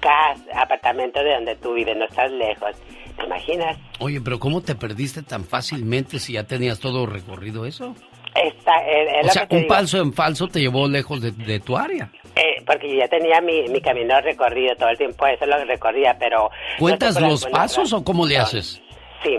cas 0.01 0.39
apartamentos 0.55 1.23
de 1.25 1.35
donde 1.35 1.57
tú 1.57 1.75
vives, 1.75 1.97
no 1.97 2.05
estás 2.07 2.31
lejos, 2.33 2.71
¿te 3.19 3.27
imaginas? 3.27 3.77
Oye, 3.99 4.21
pero 4.21 4.39
¿cómo 4.39 4.63
te 4.63 4.75
perdiste 4.75 5.23
tan 5.23 5.45
fácilmente 5.45 6.19
si 6.19 6.35
ya 6.35 6.45
tenías 6.45 6.81
todo 6.81 7.07
recorrido 7.07 7.67
eso? 7.67 7.95
Está, 8.35 8.73
eh, 8.87 9.23
O 9.25 9.29
sea, 9.29 9.47
un 9.51 9.59
digo. 9.63 9.75
falso 9.75 9.99
en 10.01 10.13
falso 10.13 10.47
te 10.47 10.61
llevó 10.61 10.89
lejos 10.89 11.21
de, 11.21 11.33
de 11.33 11.59
tu 11.61 11.77
área. 11.77 12.11
Eh, 12.37 12.63
porque 12.65 12.89
yo 12.89 13.01
ya 13.01 13.09
tenía 13.09 13.41
mi, 13.41 13.69
mi 13.69 13.81
camino 13.81 14.19
recorrido 14.21 14.77
todo 14.77 14.89
el 14.89 14.97
tiempo, 14.97 15.27
eso 15.27 15.45
lo 15.47 15.63
recorría, 15.65 16.17
pero... 16.19 16.49
¿Cuentas 16.79 17.21
no 17.21 17.29
los 17.31 17.45
pasos 17.47 17.93
o 17.93 18.05
cómo 18.05 18.25
le 18.27 18.39
haces? 18.39 18.81
Sí, 19.23 19.37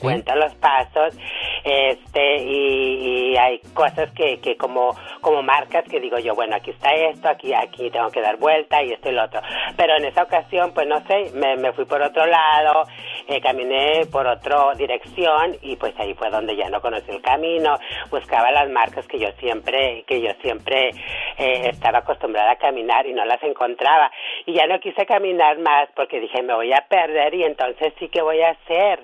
cuento 0.00 0.34
los 0.36 0.54
pasos, 0.56 1.16
este, 1.64 2.36
y, 2.42 3.32
y 3.32 3.36
hay 3.36 3.58
cosas 3.74 4.10
que, 4.12 4.38
que 4.40 4.56
como, 4.56 4.94
como 5.20 5.42
marcas 5.42 5.84
que 5.88 6.00
digo 6.00 6.18
yo, 6.18 6.34
bueno, 6.34 6.56
aquí 6.56 6.70
está 6.70 6.90
esto, 6.94 7.28
aquí, 7.28 7.52
aquí 7.52 7.90
tengo 7.90 8.08
que 8.10 8.20
dar 8.20 8.36
vuelta 8.36 8.82
y 8.82 8.92
esto 8.92 9.10
y 9.10 9.12
lo 9.12 9.24
otro. 9.24 9.40
Pero 9.76 9.96
en 9.96 10.04
esa 10.04 10.22
ocasión, 10.22 10.72
pues 10.72 10.86
no 10.86 11.04
sé, 11.06 11.32
me, 11.34 11.56
me 11.56 11.72
fui 11.72 11.84
por 11.84 12.00
otro 12.00 12.26
lado, 12.26 12.84
eh, 13.26 13.40
caminé 13.40 14.06
por 14.10 14.26
otra 14.26 14.72
dirección 14.76 15.56
y 15.62 15.76
pues 15.76 15.94
ahí 15.98 16.14
fue 16.14 16.30
donde 16.30 16.56
ya 16.56 16.68
no 16.70 16.80
conocí 16.80 17.10
el 17.10 17.20
camino, 17.20 17.76
buscaba 18.10 18.50
las 18.50 18.70
marcas 18.70 19.06
que 19.06 19.18
yo 19.18 19.28
siempre, 19.40 20.04
que 20.06 20.20
yo 20.20 20.30
siempre 20.42 20.90
eh, 21.36 21.70
estaba 21.70 21.98
acostumbrada 21.98 22.52
a 22.52 22.56
caminar 22.56 23.06
y 23.06 23.12
no 23.12 23.24
las 23.24 23.42
encontraba. 23.42 24.10
Y 24.48 24.54
ya 24.54 24.66
no 24.66 24.80
quise 24.80 25.04
caminar 25.04 25.58
más 25.58 25.90
porque 25.94 26.20
dije, 26.20 26.42
me 26.42 26.54
voy 26.54 26.72
a 26.72 26.80
perder 26.88 27.34
y 27.34 27.44
entonces 27.44 27.92
sí 27.98 28.08
que 28.08 28.22
voy 28.22 28.40
a 28.40 28.52
hacer. 28.52 29.00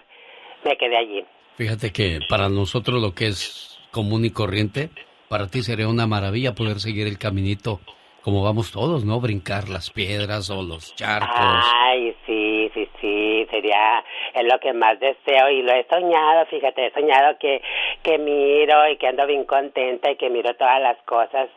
Me 0.64 0.74
quedé 0.78 0.96
allí. 0.96 1.22
Fíjate 1.58 1.92
que 1.92 2.20
para 2.30 2.48
nosotros 2.48 3.02
lo 3.02 3.14
que 3.14 3.26
es 3.26 3.78
común 3.90 4.24
y 4.24 4.30
corriente, 4.30 4.88
para 5.28 5.48
ti 5.48 5.62
sería 5.62 5.86
una 5.86 6.06
maravilla 6.06 6.54
poder 6.54 6.80
seguir 6.80 7.06
el 7.06 7.18
caminito 7.18 7.80
como 8.22 8.42
vamos 8.42 8.72
todos, 8.72 9.04
¿no? 9.04 9.20
Brincar 9.20 9.68
las 9.68 9.90
piedras 9.90 10.48
o 10.48 10.62
los 10.62 10.94
charcos. 10.94 11.38
Ay, 11.38 12.16
sí, 12.24 12.70
sí, 12.72 12.88
sí, 12.98 13.46
sería 13.50 14.02
es 14.32 14.44
lo 14.50 14.58
que 14.60 14.72
más 14.72 14.98
deseo 14.98 15.50
y 15.50 15.60
lo 15.60 15.74
he 15.74 15.86
soñado, 15.90 16.46
fíjate, 16.46 16.86
he 16.86 16.90
soñado 16.92 17.36
que, 17.38 17.60
que 18.02 18.16
miro 18.16 18.88
y 18.90 18.96
que 18.96 19.08
ando 19.08 19.26
bien 19.26 19.44
contenta 19.44 20.10
y 20.10 20.16
que 20.16 20.30
miro 20.30 20.54
todas 20.54 20.80
las 20.80 20.96
cosas. 21.02 21.50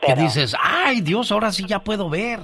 Que 0.00 0.14
dices, 0.14 0.54
ay 0.62 1.00
Dios, 1.00 1.32
ahora 1.32 1.50
sí 1.50 1.64
ya 1.66 1.80
puedo 1.80 2.08
ver. 2.08 2.38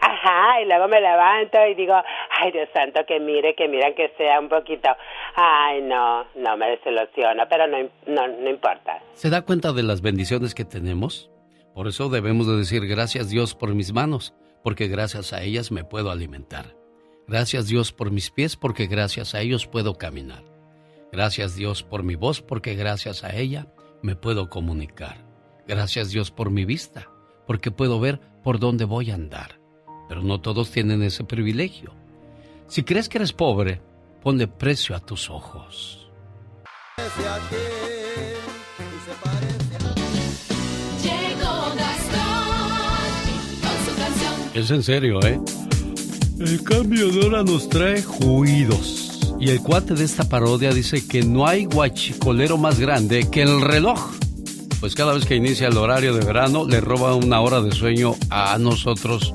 Ajá, 0.00 0.60
y 0.60 0.66
luego 0.66 0.88
me 0.88 1.00
levanto 1.00 1.58
y 1.66 1.74
digo, 1.74 1.94
ay 2.30 2.52
Dios 2.52 2.68
santo, 2.72 3.04
que 3.06 3.20
mire, 3.20 3.54
que 3.54 3.68
miran 3.68 3.94
que 3.94 4.12
sea 4.16 4.40
un 4.40 4.48
poquito, 4.48 4.88
ay 5.34 5.82
no, 5.82 6.24
no 6.34 6.56
me 6.56 6.70
desilusiono, 6.70 7.44
pero 7.48 7.66
no, 7.66 7.78
no, 8.06 8.28
no 8.28 8.50
importa. 8.50 9.00
¿Se 9.12 9.30
da 9.30 9.42
cuenta 9.42 9.72
de 9.72 9.82
las 9.82 10.02
bendiciones 10.02 10.54
que 10.54 10.64
tenemos? 10.64 11.30
Por 11.74 11.88
eso 11.88 12.08
debemos 12.08 12.46
de 12.46 12.56
decir 12.56 12.86
gracias 12.86 13.30
Dios 13.30 13.54
por 13.54 13.74
mis 13.74 13.92
manos, 13.92 14.34
porque 14.62 14.88
gracias 14.88 15.32
a 15.32 15.42
ellas 15.42 15.72
me 15.72 15.84
puedo 15.84 16.10
alimentar. 16.10 16.76
Gracias 17.26 17.68
Dios 17.68 17.92
por 17.92 18.10
mis 18.10 18.30
pies, 18.30 18.56
porque 18.56 18.86
gracias 18.86 19.34
a 19.34 19.40
ellos 19.40 19.66
puedo 19.66 19.94
caminar. 19.94 20.44
Gracias 21.10 21.56
Dios 21.56 21.82
por 21.82 22.02
mi 22.02 22.16
voz, 22.16 22.42
porque 22.42 22.74
gracias 22.74 23.24
a 23.24 23.34
ella 23.34 23.66
me 24.02 24.14
puedo 24.14 24.50
comunicar. 24.50 25.16
Gracias 25.66 26.10
Dios 26.10 26.30
por 26.30 26.50
mi 26.50 26.64
vista, 26.64 27.08
porque 27.46 27.70
puedo 27.70 27.98
ver 27.98 28.20
por 28.42 28.58
dónde 28.58 28.84
voy 28.84 29.10
a 29.10 29.14
andar. 29.14 29.63
Pero 30.08 30.22
no 30.22 30.40
todos 30.40 30.70
tienen 30.70 31.02
ese 31.02 31.24
privilegio. 31.24 31.92
Si 32.68 32.82
crees 32.82 33.08
que 33.08 33.18
eres 33.18 33.32
pobre, 33.32 33.80
ponle 34.22 34.48
precio 34.48 34.96
a 34.96 35.00
tus 35.00 35.30
ojos. 35.30 36.10
Es 44.54 44.70
en 44.70 44.84
serio, 44.84 45.20
¿eh? 45.24 45.40
El 46.38 46.62
cambio 46.62 47.10
de 47.10 47.26
hora 47.26 47.42
nos 47.42 47.68
trae 47.68 48.02
juidos. 48.02 49.34
Y 49.40 49.50
el 49.50 49.60
cuate 49.60 49.94
de 49.94 50.04
esta 50.04 50.28
parodia 50.28 50.72
dice 50.72 51.06
que 51.06 51.22
no 51.22 51.46
hay 51.46 51.64
guachicolero 51.64 52.56
más 52.56 52.78
grande 52.78 53.28
que 53.30 53.42
el 53.42 53.60
reloj. 53.60 54.12
Pues 54.78 54.94
cada 54.94 55.12
vez 55.12 55.26
que 55.26 55.34
inicia 55.34 55.66
el 55.66 55.76
horario 55.76 56.14
de 56.14 56.24
verano 56.24 56.66
le 56.66 56.80
roba 56.80 57.14
una 57.14 57.40
hora 57.40 57.60
de 57.62 57.72
sueño 57.72 58.14
a 58.30 58.56
nosotros. 58.58 59.34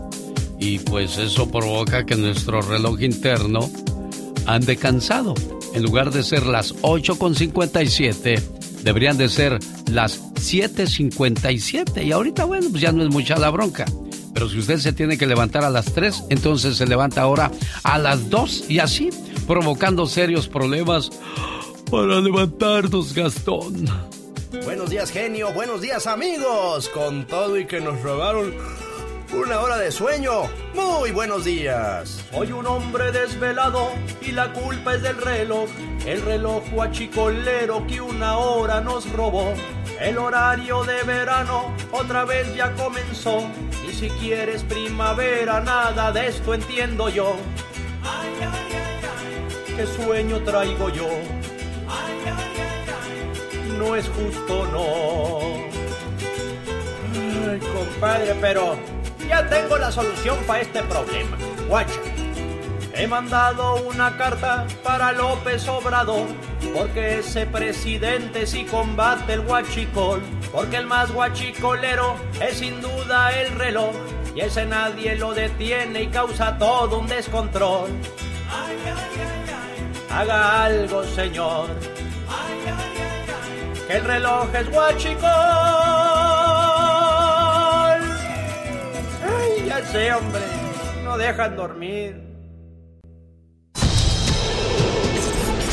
Y 0.60 0.80
pues 0.80 1.18
eso 1.18 1.50
provoca 1.50 2.06
que 2.06 2.16
nuestro 2.16 2.62
reloj 2.62 3.02
interno 3.02 3.70
ande 4.46 4.76
cansado. 4.78 5.34
En 5.74 5.84
lugar 5.84 6.12
de 6.12 6.24
ser 6.24 6.46
las 6.46 6.76
8.57, 6.82 8.42
deberían 8.84 9.18
de 9.18 9.30
ser 9.30 9.60
las 9.90 10.22
7.57. 10.34 12.06
Y 12.06 12.12
ahorita, 12.12 12.46
bueno, 12.46 12.68
pues 12.72 12.82
ya 12.82 12.92
no 12.92 13.04
es 13.04 13.10
mucha 13.10 13.38
la 13.38 13.50
bronca. 13.52 13.86
Pero 14.34 14.50
si 14.50 14.60
usted 14.60 14.78
se 14.78 14.94
tiene 14.94 15.18
que 15.18 15.28
levantar 15.28 15.64
a 15.64 15.70
las 15.70 15.94
3, 15.94 16.26
entonces 16.30 16.78
se 16.78 16.86
levanta 16.88 17.22
ahora 17.22 17.52
a 17.84 17.98
las 17.98 18.30
2 18.30 18.66
y 18.70 18.80
así, 18.80 19.10
provocando 19.48 20.06
serios 20.08 20.48
problemas 20.48 21.10
para 21.90 22.20
levantarnos, 22.20 23.14
Gastón. 23.14 23.86
Buenos 24.64 24.90
días, 24.90 25.12
genio. 25.12 25.54
Buenos 25.54 25.82
días, 25.82 26.08
amigos. 26.08 26.90
Con 26.90 27.26
todo 27.28 27.58
y 27.58 27.66
que 27.66 27.82
nos 27.82 28.02
robaron 28.02 28.54
una 29.34 29.60
hora 29.60 29.78
de 29.78 29.92
sueño. 29.92 30.44
Muy 30.74 31.12
buenos 31.12 31.46
días. 31.46 32.24
Soy 32.32 32.52
un 32.52 32.66
hombre 32.66 33.12
desvelado 33.12 33.92
y 34.22 34.32
la 34.32 34.52
culpa 34.54 34.96
es 34.96 35.02
del 35.02 35.18
reloj. 35.18 35.70
El 36.06 36.22
reloj 36.22 36.64
guachicolero 36.72 37.86
que 37.88 38.02
una 38.02 38.38
hora 38.38 38.82
nos 38.82 39.12
robó. 39.12 39.54
El 40.00 40.18
horario 40.18 40.84
de 40.84 41.04
verano 41.04 41.74
otra 41.92 42.26
vez 42.26 42.54
ya 42.56 42.74
comenzó. 42.74 43.44
Y 43.88 43.94
si 43.94 44.10
quieres 44.10 44.64
primavera, 44.64 45.60
nada 45.62 46.12
de 46.12 46.28
esto 46.28 46.54
entiendo 46.54 47.10
yo. 47.10 47.36
Ay, 48.04 48.34
ay, 48.42 48.48
ay. 48.74 49.76
¿Qué 49.76 49.86
sueño 49.86 50.42
traigo 50.44 50.90
yo? 50.90 51.08
No 53.78 53.96
es 53.96 54.10
justo, 54.10 54.66
no. 54.74 55.40
Ay, 57.50 57.60
compadre, 57.60 58.36
pero 58.42 58.78
ya 59.30 59.48
tengo 59.48 59.78
la 59.78 59.92
solución 59.92 60.38
para 60.46 60.62
este 60.62 60.82
problema. 60.84 61.38
Guacha. 61.68 62.00
He 62.96 63.08
mandado 63.08 63.76
una 63.84 64.18
carta 64.18 64.66
para 64.84 65.14
López 65.14 65.66
Obrador, 65.70 66.28
porque 66.74 67.20
ese 67.20 67.46
presidente 67.46 68.46
sí 68.46 68.66
combate 68.66 69.34
el 69.34 69.42
guachicol, 69.42 70.22
porque 70.52 70.78
el 70.78 70.88
más 70.88 71.12
guachicolero 71.12 72.18
es 72.42 72.58
sin 72.58 72.82
duda 72.82 73.32
el 73.40 73.58
reloj, 73.58 73.96
y 74.36 74.42
ese 74.42 74.66
nadie 74.66 75.16
lo 75.16 75.34
detiene 75.34 76.04
y 76.04 76.08
causa 76.08 76.58
todo 76.58 77.00
un 77.00 77.08
descontrol. 77.08 77.90
Haga 80.12 80.66
algo, 80.66 81.04
señor. 81.04 81.68
Que 83.88 83.98
el 83.98 84.04
reloj 84.04 84.48
es 84.56 84.70
guachicol. 84.72 86.49
Ya 89.70 89.86
sé, 89.86 90.12
hombre. 90.14 90.42
No 91.04 91.18
dejan 91.18 91.56
dormir. 91.56 92.22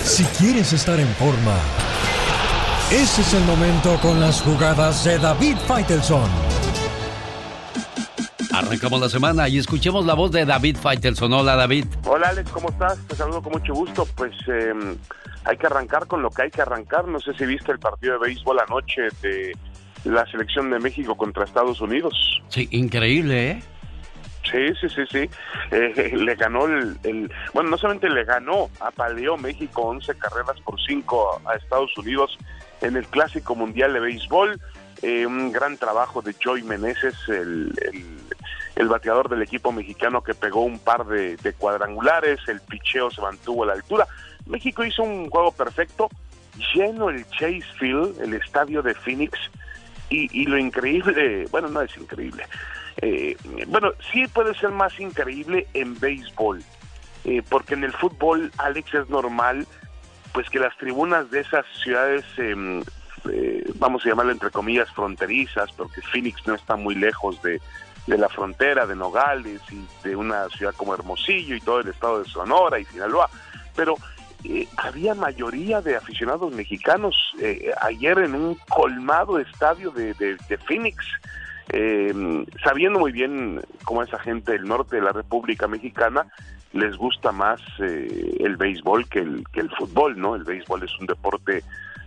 Si 0.05 0.25
quieres 0.39 0.73
estar 0.73 1.01
en 1.01 1.09
forma, 1.15 1.57
ese 2.91 3.23
es 3.23 3.35
el 3.35 3.45
momento 3.45 3.99
con 4.01 4.21
las 4.21 4.41
jugadas 4.43 5.05
de 5.05 5.19
David 5.19 5.57
Faitelson. 5.67 6.31
Arrancamos 8.53 9.01
la 9.01 9.09
semana 9.09 9.49
y 9.49 9.59
escuchemos 9.59 10.07
la 10.07 10.15
voz 10.15 10.31
de 10.31 10.45
David 10.47 10.77
Faitelson. 10.77 11.33
Hola, 11.33 11.57
David. 11.57 11.87
Hola 12.07 12.29
Alex, 12.29 12.51
¿cómo 12.51 12.69
estás? 12.71 12.99
Te 13.07 13.17
saludo 13.17 13.43
con 13.43 13.53
mucho 13.53 13.75
gusto. 13.75 14.07
Pues 14.15 14.33
eh, 14.47 14.73
hay 15.45 15.57
que 15.57 15.67
arrancar 15.67 16.07
con 16.07 16.23
lo 16.23 16.31
que 16.31 16.43
hay 16.43 16.51
que 16.51 16.63
arrancar. 16.63 17.09
No 17.09 17.19
sé 17.21 17.35
si 17.35 17.45
viste 17.45 17.73
el 17.73 17.79
partido 17.79 18.15
de 18.15 18.29
béisbol 18.29 18.59
anoche 18.61 19.03
de 19.23 19.53
la 20.05 20.25
selección 20.31 20.71
de 20.71 20.79
México 20.79 21.17
contra 21.17 21.45
Estados 21.45 21.81
Unidos. 21.81 22.41
Sí, 22.49 22.69
increíble, 22.71 23.51
¿eh? 23.51 23.63
Sí, 24.51 24.75
sí, 24.81 24.89
sí, 24.89 25.03
sí. 25.11 25.31
Eh, 25.71 26.13
le 26.17 26.35
ganó 26.35 26.67
el, 26.67 26.97
el, 27.03 27.31
Bueno, 27.53 27.71
no 27.71 27.79
solamente 27.79 28.09
le 28.09 28.25
ganó, 28.25 28.71
apaleó 28.81 29.37
México 29.37 29.83
11 29.83 30.17
carreras 30.17 30.61
por 30.61 30.81
5 30.81 31.43
a, 31.45 31.55
Estados 31.55 31.97
Unidos 31.99 32.39
en 32.81 32.97
el 32.97 33.07
Clásico 33.07 33.55
Mundial 33.55 33.93
de 33.93 34.01
Béisbol. 34.01 34.61
Eh, 35.03 35.27
un 35.27 35.53
gran 35.53 35.77
trabajo 35.77 36.23
de 36.23 36.35
Joey 36.43 36.63
Meneses, 36.63 37.15
el, 37.29 37.73
el, 38.77 38.89
bateador 38.89 39.29
del 39.29 39.43
equipo 39.43 39.71
mexicano 39.71 40.23
que 40.23 40.33
pegó 40.33 40.63
un 40.63 40.79
par 40.79 41.05
de, 41.07 41.55
cuadrangulares, 41.59 42.41
el 42.49 42.61
picheo 42.63 43.11
se 43.11 43.21
mantuvo 43.21 43.65
a 43.65 43.67
la 43.67 43.73
altura. 43.75 44.07
México 44.47 44.85
hizo 44.85 45.03
un 45.03 45.29
juego 45.29 45.53
perfecto, 45.53 46.09
lleno 46.75 47.11
el 47.11 47.29
Chase 47.29 47.65
Field, 47.79 48.23
el 48.23 48.35
estadio 48.35 48.81
de 48.81 48.95
Phoenix, 48.95 49.39
y 50.09 50.47
lo 50.47 50.57
increíble, 50.57 51.47
bueno, 51.51 51.69
no 51.69 51.83
es 51.83 51.95
increíble, 51.97 52.45
eh, 53.03 53.37
bueno, 53.69 53.93
sí 54.13 54.27
puede 54.29 54.55
ser 54.55 54.71
más 54.71 54.99
increíble 54.99 55.67
en 55.75 55.99
béisbol, 55.99 56.63
eh, 57.25 57.43
porque 57.49 57.75
en 57.75 57.85
el 57.85 57.93
fútbol, 57.93 58.51
Alex, 58.59 58.95
es 58.95 59.11
normal 59.11 59.67
pues 60.33 60.51
que 60.51 60.59
las 60.59 60.77
tribunas 60.77 61.31
de 61.31 61.41
esas 61.41 61.65
ciudades 61.83 62.25
eh, 62.37 62.83
eh, 63.33 63.65
vamos 63.77 64.05
a 64.05 64.09
llamarlo 64.09 64.33
entre 64.33 64.51
comillas 64.51 64.91
fronterizas, 64.93 65.71
porque 65.73 66.01
Phoenix 66.03 66.47
no 66.47 66.55
está 66.55 66.77
muy 66.77 66.95
lejos 66.95 67.41
de, 67.43 67.61
la 68.07 68.29
frontera 68.29 68.87
de 68.87 68.95
Nogales 68.95 69.61
y 69.73 69.85
de 70.07 70.15
una 70.15 70.49
ciudad 70.51 70.75
como 70.77 70.95
Hermosillo 70.95 71.57
y 71.57 71.61
todo 71.61 71.81
el 71.81 71.89
estado 71.89 72.23
de 72.23 72.29
Sonora 72.29 72.79
y 72.79 72.85
Sinaloa, 72.85 73.29
pero 73.75 73.97
eh, 74.45 74.69
había 74.77 75.15
mayoría 75.15 75.81
de 75.81 75.97
aficionados 75.97 76.53
mexicanos 76.53 77.17
eh, 77.41 77.73
ayer 77.81 78.19
en 78.19 78.37
un 78.37 78.55
colmado 78.69 79.41
estadio 79.41 79.91
de 79.91 80.15
Phoenix. 80.67 81.05
Sabiendo 82.65 82.99
muy 82.99 83.13
bien 83.13 83.61
cómo 83.85 84.03
esa 84.03 84.19
gente 84.19 84.53
del 84.53 84.65
norte 84.65 84.97
de 84.97 85.03
la 85.03 85.13
República 85.13 85.67
Mexicana 85.67 86.27
les 86.73 86.97
gusta 86.97 87.33
más 87.33 87.61
eh, 87.81 88.37
el 88.41 88.57
béisbol 88.57 89.09
que 89.09 89.21
el, 89.21 89.45
que 89.53 89.61
el 89.61 89.71
fútbol, 89.71 90.19
¿no? 90.19 90.35
El 90.35 90.45
béisbol 90.45 90.83
es 90.83 90.99
un 90.99 91.07
deporte 91.07 91.63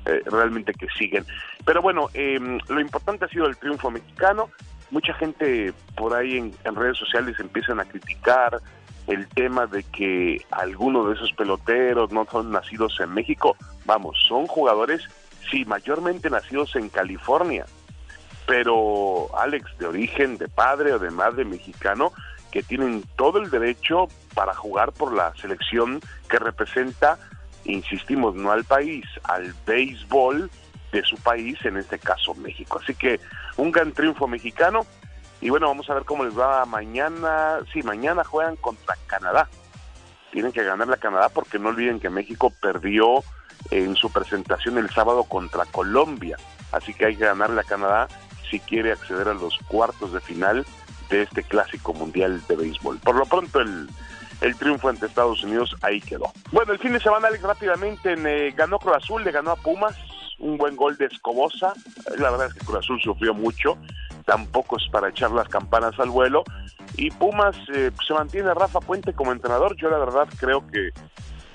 eh, 0.05 0.21
realmente 0.25 0.73
que 0.73 0.87
siguen. 0.97 1.25
Pero 1.65 1.81
bueno, 1.81 2.09
eh, 2.13 2.39
lo 2.39 2.79
importante 2.79 3.25
ha 3.25 3.29
sido 3.29 3.47
el 3.47 3.57
triunfo 3.57 3.91
mexicano. 3.91 4.49
Mucha 4.91 5.13
gente 5.15 5.73
por 5.95 6.13
ahí 6.13 6.37
en, 6.37 6.53
en, 6.63 6.75
redes 6.75 6.97
sociales 6.97 7.39
empiezan 7.39 7.79
a 7.79 7.85
criticar 7.85 8.59
el 9.07 9.27
tema 9.29 9.65
de 9.65 9.83
que 9.83 10.41
algunos 10.51 11.07
de 11.07 11.15
esos 11.15 11.31
peloteros 11.33 12.11
no 12.11 12.25
son 12.31 12.51
nacidos 12.51 12.99
en 12.99 13.13
México. 13.13 13.55
Vamos, 13.85 14.17
son 14.27 14.47
jugadores, 14.47 15.03
sí, 15.49 15.65
mayormente 15.65 16.29
nacidos 16.29 16.75
en 16.75 16.89
California. 16.89 17.65
Pero 18.49 19.29
Alex, 19.37 19.77
de 19.77 19.85
origen, 19.85 20.39
de 20.39 20.47
padre 20.47 20.91
o 20.91 20.97
de 20.97 21.11
madre 21.11 21.45
mexicano, 21.45 22.11
que 22.51 22.63
tienen 22.63 23.03
todo 23.15 23.37
el 23.37 23.51
derecho 23.51 24.07
para 24.33 24.55
jugar 24.55 24.91
por 24.91 25.13
la 25.13 25.35
selección 25.35 26.01
que 26.27 26.39
representa, 26.39 27.19
insistimos, 27.65 28.33
no 28.33 28.51
al 28.51 28.63
país, 28.63 29.05
al 29.21 29.53
béisbol 29.67 30.49
de 30.91 31.03
su 31.03 31.15
país, 31.17 31.63
en 31.63 31.77
este 31.77 31.99
caso 31.99 32.33
México. 32.33 32.79
Así 32.81 32.95
que 32.95 33.19
un 33.57 33.71
gran 33.71 33.91
triunfo 33.91 34.27
mexicano 34.27 34.87
y 35.41 35.51
bueno, 35.51 35.67
vamos 35.67 35.87
a 35.91 35.93
ver 35.93 36.05
cómo 36.05 36.25
les 36.25 36.37
va 36.37 36.65
mañana. 36.65 37.59
Sí, 37.71 37.83
mañana 37.83 38.23
juegan 38.23 38.55
contra 38.55 38.97
Canadá. 39.05 39.47
Tienen 40.31 40.51
que 40.51 40.63
ganar 40.63 40.87
la 40.87 40.97
Canadá 40.97 41.29
porque 41.29 41.59
no 41.59 41.69
olviden 41.69 41.99
que 41.99 42.09
México 42.09 42.51
perdió 42.61 43.23
en 43.69 43.95
su 43.95 44.11
presentación 44.11 44.79
el 44.79 44.89
sábado 44.89 45.23
contra 45.25 45.65
Colombia. 45.65 46.37
Así 46.71 46.95
que 46.95 47.05
hay 47.05 47.15
que 47.15 47.25
ganar 47.25 47.51
la 47.51 47.63
Canadá 47.63 48.07
si 48.49 48.59
quiere 48.59 48.91
acceder 48.91 49.27
a 49.27 49.33
los 49.33 49.57
cuartos 49.67 50.13
de 50.13 50.19
final 50.19 50.65
de 51.09 51.23
este 51.23 51.43
clásico 51.43 51.93
mundial 51.93 52.41
de 52.47 52.55
béisbol. 52.55 52.99
Por 52.99 53.15
lo 53.15 53.25
pronto 53.25 53.59
el, 53.59 53.89
el 54.41 54.55
triunfo 54.55 54.89
ante 54.89 55.05
Estados 55.05 55.43
Unidos 55.43 55.75
ahí 55.81 55.99
quedó. 56.01 56.31
Bueno, 56.51 56.73
el 56.73 56.79
fin 56.79 56.93
de 56.93 56.99
semana 56.99 57.27
Alex 57.27 57.43
rápidamente 57.43 58.15
eh, 58.17 58.53
ganó 58.55 58.79
Cruz 58.79 58.97
Azul, 58.97 59.23
le 59.23 59.31
ganó 59.31 59.51
a 59.51 59.55
Pumas, 59.55 59.95
un 60.37 60.57
buen 60.57 60.75
gol 60.75 60.97
de 60.97 61.05
Escobosa. 61.05 61.73
La 62.17 62.31
verdad 62.31 62.47
es 62.47 62.53
que 62.53 62.65
Cruz 62.65 62.79
Azul 62.79 63.01
sufrió 63.01 63.33
mucho, 63.33 63.77
tampoco 64.25 64.77
es 64.77 64.87
para 64.91 65.09
echar 65.09 65.31
las 65.31 65.47
campanas 65.47 65.99
al 65.99 66.09
vuelo. 66.09 66.43
Y 66.95 67.11
Pumas 67.11 67.55
eh, 67.73 67.91
se 68.05 68.13
mantiene 68.13 68.53
Rafa 68.53 68.79
Puente 68.79 69.13
como 69.13 69.31
entrenador. 69.31 69.75
Yo 69.77 69.89
la 69.89 69.97
verdad 69.97 70.27
creo 70.39 70.65
que 70.67 70.91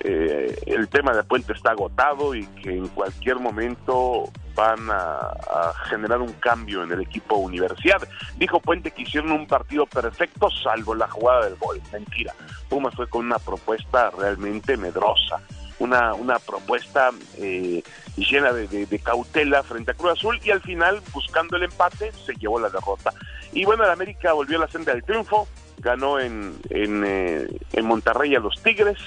eh, 0.07 0.55
el 0.67 0.87
tema 0.87 1.13
de 1.13 1.23
Puente 1.23 1.53
está 1.53 1.71
agotado 1.71 2.35
y 2.35 2.45
que 2.45 2.69
en 2.69 2.87
cualquier 2.89 3.39
momento 3.39 4.31
van 4.53 4.87
a, 4.91 5.73
generar 5.89 6.21
un 6.21 6.31
cambio 6.33 6.83
en 6.83 6.91
el 6.91 7.01
equipo 7.01 7.37
universidad. 7.37 8.07
Dijo 8.37 8.59
Puente 8.59 8.91
que 8.91 9.01
hicieron 9.01 9.31
un 9.31 9.47
partido 9.47 9.87
perfecto 9.87 10.49
salvo 10.51 10.93
la 10.93 11.07
jugada 11.07 11.45
del 11.45 11.55
gol. 11.55 11.81
Mentira. 11.91 12.35
Pumas 12.69 12.93
fue 12.93 13.09
con 13.09 13.25
una 13.25 13.39
propuesta 13.39 14.11
realmente 14.11 14.77
medrosa. 14.77 15.41
Una, 15.79 16.13
una 16.13 16.37
propuesta 16.37 17.09
eh, 17.39 17.81
llena 18.15 18.53
de, 18.53 18.99
cautela 19.03 19.63
frente 19.63 19.91
a 19.91 19.93
Cruz 19.95 20.11
Azul 20.11 20.39
y 20.43 20.51
al 20.51 20.61
final, 20.61 21.01
buscando 21.13 21.57
el 21.57 21.63
empate, 21.63 22.11
se 22.11 22.33
llevó 22.35 22.59
la 22.59 22.69
derrota. 22.69 23.11
Y 23.51 23.65
bueno, 23.65 23.83
el 23.83 23.89
América 23.89 24.33
volvió 24.33 24.57
a 24.57 24.61
la 24.61 24.67
senda 24.67 24.93
del 24.93 25.03
triunfo, 25.03 25.47
ganó 25.79 26.19
en, 26.19 26.55
en, 26.69 27.03
eh, 27.05 27.47
en 27.73 27.85
Monterrey 27.85 28.35
a 28.35 28.39
los 28.39 28.61
Tigres, 28.61 28.99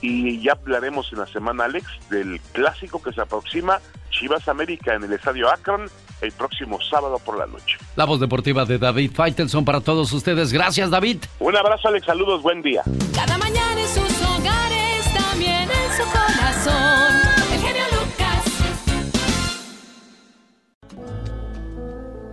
y 0.00 0.40
ya 0.40 0.52
hablaremos 0.52 1.12
en 1.12 1.18
la 1.18 1.26
semana, 1.26 1.64
Alex, 1.64 1.86
del 2.10 2.40
clásico 2.52 3.02
que 3.02 3.12
se 3.12 3.20
aproxima 3.20 3.80
Chivas 4.10 4.48
América 4.48 4.94
en 4.94 5.04
el 5.04 5.12
Estadio 5.12 5.48
Akron 5.50 5.88
el 6.20 6.32
próximo 6.32 6.78
sábado 6.82 7.18
por 7.24 7.38
la 7.38 7.46
noche. 7.46 7.78
La 7.96 8.04
voz 8.04 8.20
deportiva 8.20 8.64
de 8.64 8.78
David 8.78 9.12
Faitelson 9.14 9.64
para 9.64 9.80
todos 9.80 10.12
ustedes. 10.12 10.52
Gracias, 10.52 10.90
David. 10.90 11.18
Un 11.38 11.56
abrazo, 11.56 11.88
Alex. 11.88 12.06
Saludos. 12.06 12.42
Buen 12.42 12.62
día. 12.62 12.82
Cada 13.14 13.38
mañana 13.38 13.80
en 13.80 13.88
sus 13.88 14.22
hogares, 14.22 15.14
también 15.14 15.68
en 15.70 15.96
su 15.96 16.04
corazón. 16.10 17.14
El 17.52 17.60
genio 17.60 17.84
Lucas. 17.92 18.44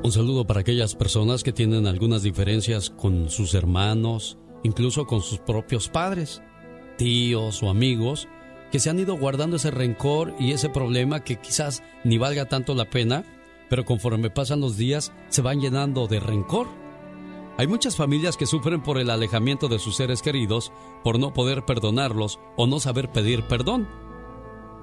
Un 0.04 0.12
saludo 0.12 0.46
para 0.46 0.62
aquellas 0.62 0.96
personas 0.96 1.44
que 1.44 1.54
tienen 1.54 1.88
algunas 1.88 2.24
diferencias 2.24 2.90
con 2.90 3.30
sus 3.30 3.54
hermanos, 3.54 4.38
incluso 4.64 5.06
con 5.06 5.22
sus 5.22 5.40
propios 5.40 5.88
padres 5.88 6.42
tíos 6.98 7.64
o 7.64 7.70
amigos 7.70 8.28
que 8.72 8.80
se 8.80 8.90
han 8.90 9.00
ido 9.00 9.18
guardando 9.18 9.56
ese 9.56 9.72
rencor 9.72 10.34
y 10.40 10.52
ese 10.52 10.70
problema 10.70 11.24
que 11.24 11.38
quizás 11.38 11.84
ni 12.04 12.18
valga 12.18 12.46
tanto 12.46 12.76
la 12.76 12.90
pena, 12.90 13.24
pero 13.70 13.86
conforme 13.86 14.30
pasan 14.30 14.60
los 14.60 14.78
días 14.78 15.14
se 15.30 15.42
van 15.42 15.62
llenando 15.62 16.08
de 16.08 16.20
rencor. 16.20 16.68
Hay 17.58 17.66
muchas 17.66 17.96
familias 17.96 18.38
que 18.38 18.46
sufren 18.46 18.84
por 18.84 19.00
el 19.00 19.10
alejamiento 19.10 19.68
de 19.68 19.80
sus 19.80 19.96
seres 19.96 20.22
queridos, 20.22 20.72
por 21.04 21.18
no 21.18 21.34
poder 21.34 21.66
perdonarlos 21.66 22.40
o 22.56 22.68
no 22.68 22.80
saber 22.80 23.10
pedir 23.10 23.44
perdón. 23.44 23.88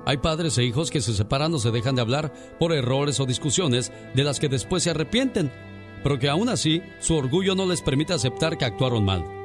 Hay 0.07 0.19
padres 0.19 0.59
e 0.59 0.65
hijos 0.65 0.91
que 0.91 1.01
se 1.01 1.15
separan 1.15 1.55
o 1.55 1.59
se 1.59 1.71
dejan 1.71 1.95
de 1.95 2.03
hablar 2.03 2.33
por 2.59 2.73
errores 2.73 3.21
o 3.21 3.27
discusiones 3.27 3.93
de 4.15 4.25
las 4.25 4.41
que 4.41 4.49
después 4.49 4.83
se 4.83 4.91
arrepienten, 4.91 5.53
pero 6.03 6.19
que 6.19 6.29
aún 6.29 6.49
así 6.49 6.83
su 7.01 7.15
orgullo 7.15 7.55
no 7.55 7.67
les 7.67 7.81
permite 7.81 8.13
aceptar 8.13 8.59
que 8.59 8.65
actuaron 8.65 9.05
mal. 9.05 9.44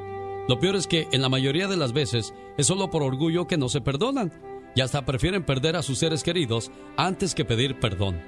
Lo 0.50 0.58
peor 0.58 0.74
es 0.74 0.88
que 0.88 1.06
en 1.12 1.22
la 1.22 1.28
mayoría 1.28 1.68
de 1.68 1.76
las 1.76 1.92
veces 1.92 2.34
es 2.58 2.66
solo 2.66 2.90
por 2.90 3.04
orgullo 3.04 3.46
que 3.46 3.56
no 3.56 3.68
se 3.68 3.80
perdonan 3.80 4.32
y 4.74 4.80
hasta 4.80 5.04
prefieren 5.04 5.44
perder 5.44 5.76
a 5.76 5.82
sus 5.84 6.00
seres 6.00 6.24
queridos 6.24 6.72
antes 6.96 7.36
que 7.36 7.44
pedir 7.44 7.78
perdón. 7.78 8.20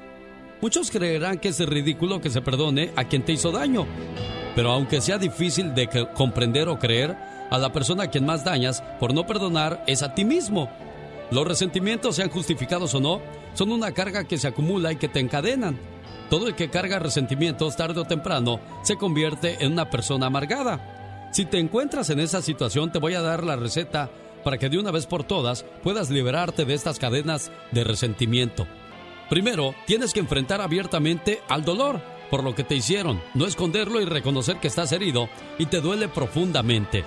Muchos 0.60 0.92
creerán 0.92 1.40
que 1.40 1.48
es 1.48 1.58
ridículo 1.66 2.20
que 2.20 2.30
se 2.30 2.40
perdone 2.40 2.92
a 2.94 3.08
quien 3.08 3.24
te 3.24 3.32
hizo 3.32 3.50
daño, 3.50 3.88
pero 4.54 4.70
aunque 4.70 5.00
sea 5.00 5.18
difícil 5.18 5.74
de 5.74 5.88
comprender 6.14 6.68
o 6.68 6.78
creer, 6.78 7.16
a 7.50 7.58
la 7.58 7.72
persona 7.72 8.04
a 8.04 8.10
quien 8.10 8.24
más 8.24 8.44
dañas 8.44 8.84
por 9.00 9.12
no 9.12 9.26
perdonar 9.26 9.82
es 9.88 10.04
a 10.04 10.14
ti 10.14 10.24
mismo. 10.24 10.70
Los 11.32 11.44
resentimientos, 11.44 12.14
sean 12.14 12.30
justificados 12.30 12.94
o 12.94 13.00
no, 13.00 13.20
son 13.54 13.72
una 13.72 13.90
carga 13.90 14.28
que 14.28 14.38
se 14.38 14.46
acumula 14.46 14.92
y 14.92 14.96
que 14.96 15.08
te 15.08 15.18
encadenan. 15.18 15.76
Todo 16.30 16.46
el 16.46 16.54
que 16.54 16.70
carga 16.70 17.00
resentimientos 17.00 17.74
tarde 17.74 17.98
o 17.98 18.04
temprano 18.04 18.60
se 18.84 18.94
convierte 18.94 19.56
en 19.58 19.72
una 19.72 19.90
persona 19.90 20.26
amargada. 20.26 21.01
Si 21.32 21.46
te 21.46 21.58
encuentras 21.58 22.10
en 22.10 22.20
esa 22.20 22.42
situación, 22.42 22.92
te 22.92 22.98
voy 22.98 23.14
a 23.14 23.22
dar 23.22 23.42
la 23.42 23.56
receta 23.56 24.10
para 24.44 24.58
que 24.58 24.68
de 24.68 24.78
una 24.78 24.90
vez 24.90 25.06
por 25.06 25.24
todas 25.24 25.64
puedas 25.82 26.10
liberarte 26.10 26.66
de 26.66 26.74
estas 26.74 26.98
cadenas 26.98 27.50
de 27.70 27.84
resentimiento. 27.84 28.66
Primero, 29.30 29.74
tienes 29.86 30.12
que 30.12 30.20
enfrentar 30.20 30.60
abiertamente 30.60 31.40
al 31.48 31.64
dolor 31.64 32.02
por 32.30 32.44
lo 32.44 32.54
que 32.54 32.64
te 32.64 32.74
hicieron, 32.74 33.22
no 33.32 33.46
esconderlo 33.46 34.02
y 34.02 34.04
reconocer 34.04 34.58
que 34.58 34.68
estás 34.68 34.92
herido 34.92 35.30
y 35.58 35.66
te 35.66 35.80
duele 35.80 36.08
profundamente. 36.08 37.02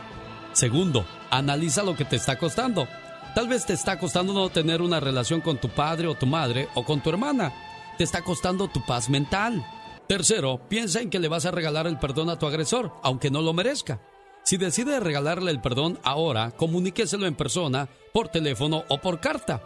Segundo, 0.53 1.05
analiza 1.29 1.83
lo 1.83 1.95
que 1.95 2.05
te 2.05 2.15
está 2.15 2.39
costando. 2.39 2.87
Tal 3.35 3.47
vez 3.47 3.67
te 3.67 3.73
está 3.73 3.99
costando 3.99 4.33
no 4.33 4.49
tener 4.49 4.81
una 4.81 4.99
relación 4.99 5.41
con 5.41 5.59
tu 5.59 5.69
padre 5.69 6.07
o 6.07 6.15
tu 6.15 6.25
madre 6.25 6.67
o 6.73 6.83
con 6.83 7.01
tu 7.01 7.11
hermana. 7.11 7.53
Te 7.97 8.03
está 8.03 8.23
costando 8.23 8.69
tu 8.69 8.83
paz 8.85 9.07
mental. 9.07 9.63
Tercero, 10.07 10.61
piensa 10.67 10.99
en 10.99 11.11
que 11.11 11.19
le 11.19 11.27
vas 11.27 11.45
a 11.45 11.51
regalar 11.51 11.85
el 11.85 11.99
perdón 11.99 12.31
a 12.31 12.39
tu 12.39 12.47
agresor, 12.47 12.91
aunque 13.03 13.29
no 13.29 13.41
lo 13.41 13.53
merezca. 13.53 13.99
Si 14.45 14.57
decide 14.57 14.99
regalarle 14.99 15.49
el 15.49 15.59
perdón 15.59 15.97
ahora, 16.03 16.51
comuníqueselo 16.51 17.25
en 17.25 17.33
persona, 17.33 17.89
por 18.13 18.27
teléfono 18.27 18.83
o 18.89 18.99
por 18.99 19.19
carta. 19.19 19.63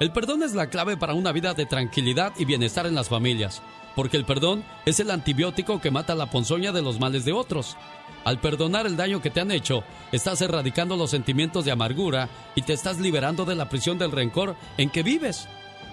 El 0.00 0.10
perdón 0.10 0.42
es 0.42 0.54
la 0.54 0.70
clave 0.70 0.96
para 0.96 1.12
una 1.12 1.32
vida 1.32 1.52
de 1.52 1.66
tranquilidad 1.66 2.32
y 2.38 2.46
bienestar 2.46 2.86
en 2.86 2.94
las 2.94 3.10
familias, 3.10 3.60
porque 3.94 4.16
el 4.16 4.24
perdón 4.24 4.64
es 4.86 5.00
el 5.00 5.10
antibiótico 5.10 5.82
que 5.82 5.90
mata 5.90 6.14
la 6.14 6.30
ponzoña 6.30 6.72
de 6.72 6.80
los 6.80 6.98
males 6.98 7.26
de 7.26 7.34
otros. 7.34 7.76
Al 8.24 8.40
perdonar 8.40 8.86
el 8.86 8.96
daño 8.96 9.20
que 9.20 9.28
te 9.28 9.40
han 9.40 9.50
hecho, 9.50 9.84
estás 10.12 10.40
erradicando 10.40 10.96
los 10.96 11.10
sentimientos 11.10 11.66
de 11.66 11.72
amargura 11.72 12.30
y 12.54 12.62
te 12.62 12.72
estás 12.72 12.98
liberando 12.98 13.44
de 13.44 13.54
la 13.54 13.68
prisión 13.68 13.98
del 13.98 14.12
rencor 14.12 14.56
en 14.78 14.88
que 14.88 15.02
vives. 15.02 15.46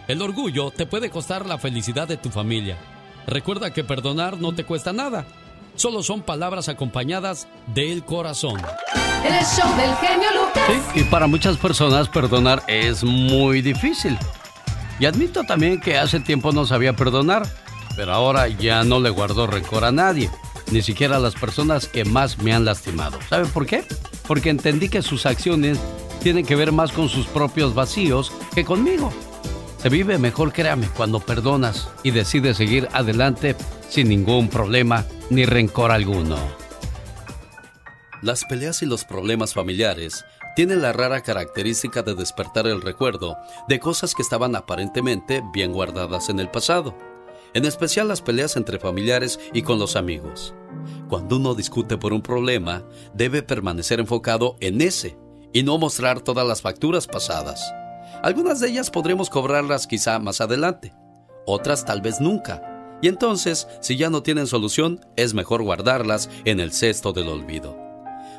El 0.08 0.22
orgullo 0.22 0.72
te 0.72 0.86
puede 0.86 1.10
costar 1.10 1.46
la 1.46 1.58
felicidad 1.58 2.08
de 2.08 2.16
tu 2.16 2.30
familia. 2.30 2.78
Recuerda 3.28 3.74
que 3.74 3.84
perdonar 3.84 4.38
no 4.38 4.56
te 4.56 4.64
cuesta 4.64 4.94
nada 4.94 5.26
solo 5.76 6.04
son 6.04 6.22
palabras 6.22 6.70
acompañadas 6.70 7.48
del 7.74 8.04
corazón. 8.04 8.62
El 9.26 9.46
show 9.46 9.76
del 9.78 9.96
genio 9.96 10.30
Lucas. 10.34 10.64
Sí, 10.68 11.02
y 11.02 11.04
para 11.06 11.28
muchas 11.28 11.58
personas 11.58 12.10
perdonar 12.10 12.64
es 12.68 13.04
muy 13.04 13.62
difícil. 13.62 14.18
Y 15.00 15.06
admito 15.06 15.44
también 15.44 15.80
que 15.80 15.98
hace 15.98 16.20
tiempo 16.20 16.52
no 16.52 16.66
sabía 16.66 16.96
perdonar, 16.96 17.44
pero 17.96 18.14
ahora 18.14 18.48
ya 18.48 18.84
no 18.84 19.00
le 19.00 19.10
guardo 19.10 19.48
rencor 19.48 19.86
a 19.86 19.92
nadie, 19.92 20.30
ni 20.72 20.82
siquiera 20.82 21.18
a 21.18 21.20
las 21.20 21.36
personas 21.36 21.88
que 21.88 22.06
más 22.06 22.38
me 22.38 22.54
han 22.54 22.66
lastimado. 22.66 23.20
¿Sabe 23.30 23.46
por 23.46 23.66
qué? 23.66 23.84
Porque 24.28 24.50
entendí 24.50 24.90
que 24.90 25.02
sus 25.02 25.26
acciones 25.26 25.80
tienen 26.22 26.46
que 26.46 26.56
ver 26.56 26.72
más 26.72 26.92
con 26.92 27.10
sus 27.10 27.26
propios 27.28 27.74
vacíos 27.74 28.32
que 28.54 28.64
conmigo. 28.64 29.12
Se 29.82 29.90
vive 29.90 30.18
mejor, 30.18 30.54
créame, 30.54 30.88
cuando 30.88 31.20
perdonas 31.20 31.90
y 32.04 32.12
decides 32.12 32.56
seguir 32.56 32.88
adelante 32.94 33.56
sin 33.94 34.10
ningún 34.10 34.48
problema 34.48 35.06
ni 35.30 35.46
rencor 35.46 35.92
alguno. 35.92 36.38
Las 38.24 38.44
peleas 38.44 38.82
y 38.82 38.88
los 38.88 39.06
problemas 39.06 39.54
familiares 39.54 40.26
tienen 40.56 40.82
la 40.82 40.94
rara 40.94 41.22
característica 41.22 42.02
de 42.02 42.16
despertar 42.16 42.66
el 42.66 42.82
recuerdo 42.82 43.38
de 43.68 43.80
cosas 43.80 44.16
que 44.16 44.24
estaban 44.24 44.56
aparentemente 44.56 45.44
bien 45.54 45.74
guardadas 45.74 46.30
en 46.30 46.40
el 46.40 46.50
pasado, 46.50 46.98
en 47.54 47.66
especial 47.66 48.08
las 48.08 48.24
peleas 48.24 48.58
entre 48.58 48.80
familiares 48.80 49.40
y 49.54 49.62
con 49.62 49.78
los 49.78 49.96
amigos. 49.96 50.56
Cuando 51.08 51.36
uno 51.36 51.54
discute 51.54 51.96
por 51.96 52.14
un 52.14 52.24
problema, 52.24 52.84
debe 53.14 53.44
permanecer 53.44 54.00
enfocado 54.00 54.56
en 54.60 54.82
ese 54.82 55.20
y 55.54 55.62
no 55.62 55.78
mostrar 55.78 56.22
todas 56.22 56.48
las 56.48 56.64
facturas 56.64 57.06
pasadas. 57.06 57.72
Algunas 58.24 58.60
de 58.60 58.70
ellas 58.70 58.90
podremos 58.90 59.30
cobrarlas 59.30 59.86
quizá 59.86 60.18
más 60.18 60.42
adelante, 60.42 60.96
otras 61.46 61.86
tal 61.86 62.02
vez 62.02 62.20
nunca. 62.20 62.73
Y 63.04 63.10
entonces, 63.10 63.68
si 63.82 63.98
ya 63.98 64.10
no 64.10 64.24
tienen 64.24 64.48
solución, 64.48 65.02
es 65.18 65.34
mejor 65.34 65.62
guardarlas 65.62 66.30
en 66.46 66.62
el 66.62 66.72
cesto 66.72 67.12
del 67.12 67.28
olvido. 67.28 67.78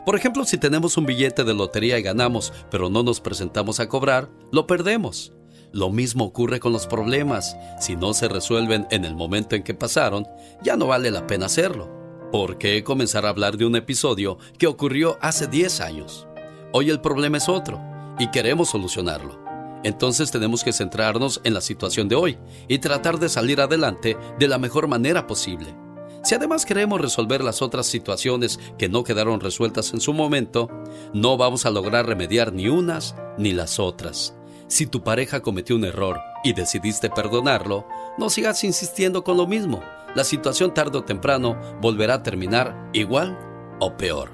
Por 0.07 0.17
ejemplo, 0.17 0.47
si 0.47 0.57
tenemos 0.57 0.97
un 0.97 1.05
billete 1.05 1.45
de 1.45 1.53
lotería 1.53 1.99
y 1.99 2.03
ganamos, 2.03 2.51
pero 2.71 2.89
no 2.89 3.03
nos 3.03 3.21
presentamos 3.21 3.79
a 3.79 3.91
cobrar, 3.91 4.31
lo 4.53 4.67
perdemos. 4.67 5.35
Lo 5.71 5.91
mismo 5.91 6.25
ocurre 6.25 6.61
con 6.61 6.73
los 6.73 6.87
problemas. 6.87 7.59
Si 7.79 7.95
no 7.95 8.15
se 8.15 8.27
resuelven 8.27 8.87
en 8.91 9.05
el 9.05 9.15
momento 9.15 9.55
en 9.55 9.65
que 9.65 9.75
pasaron, 9.75 10.27
ya 10.63 10.79
no 10.79 10.87
vale 10.87 11.11
la 11.11 11.27
pena 11.27 11.45
hacerlo. 11.45 11.91
¿Por 12.33 12.57
qué 12.57 12.83
comenzar 12.83 13.27
a 13.27 13.29
hablar 13.29 13.59
de 13.59 13.67
un 13.67 13.77
episodio 13.77 14.39
que 14.59 14.67
ocurrió 14.67 15.19
hace 15.21 15.47
10 15.47 15.83
años? 15.83 16.27
Hoy 16.73 16.89
el 16.89 17.03
problema 17.03 17.37
es 17.37 17.51
otro 17.51 17.83
y 18.19 18.31
queremos 18.31 18.71
solucionarlo 18.71 19.44
entonces 19.85 20.33
tenemos 20.33 20.65
que 20.65 20.73
centrarnos 20.73 21.41
en 21.45 21.55
la 21.55 21.61
situación 21.61 22.09
de 22.09 22.17
hoy 22.17 22.39
y 22.67 22.79
tratar 22.79 23.21
de 23.21 23.29
salir 23.29 23.61
adelante 23.61 24.17
de 24.39 24.49
la 24.49 24.59
mejor 24.59 24.89
manera 24.89 25.27
posible. 25.27 25.77
Si 26.25 26.35
además 26.35 26.65
queremos 26.65 27.01
resolver 27.01 27.45
las 27.45 27.61
otras 27.61 27.87
situaciones 27.87 28.59
que 28.79 28.89
no 28.89 29.05
quedaron 29.05 29.41
resueltas 29.41 29.93
en 29.93 30.01
su 30.01 30.15
momento, 30.15 30.71
no 31.13 31.37
vamos 31.37 31.67
a 31.67 31.71
lograr 31.71 32.07
remediar 32.07 32.53
ni 32.53 32.69
unas 32.69 33.15
ni 33.37 33.53
las 33.53 33.79
otras. 33.79 34.35
Si 34.67 34.87
tu 34.87 35.05
pareja 35.05 35.41
cometió 35.41 35.77
un 35.77 35.85
error 35.85 36.19
y 36.43 36.55
decidiste 36.55 37.11
perdonarlo, 37.11 37.87
no 38.17 38.31
sigas 38.31 38.65
insistiendo 38.65 39.23
con 39.23 39.37
lo 39.37 39.47
mismo. 39.47 39.83
la 40.15 40.23
situación 40.23 40.73
tarde 40.73 40.99
o 40.99 41.05
temprano 41.05 41.61
volverá 41.81 42.15
a 42.15 42.23
terminar 42.23 42.89
igual 42.93 43.37
o 43.81 43.97
peor. 43.97 44.31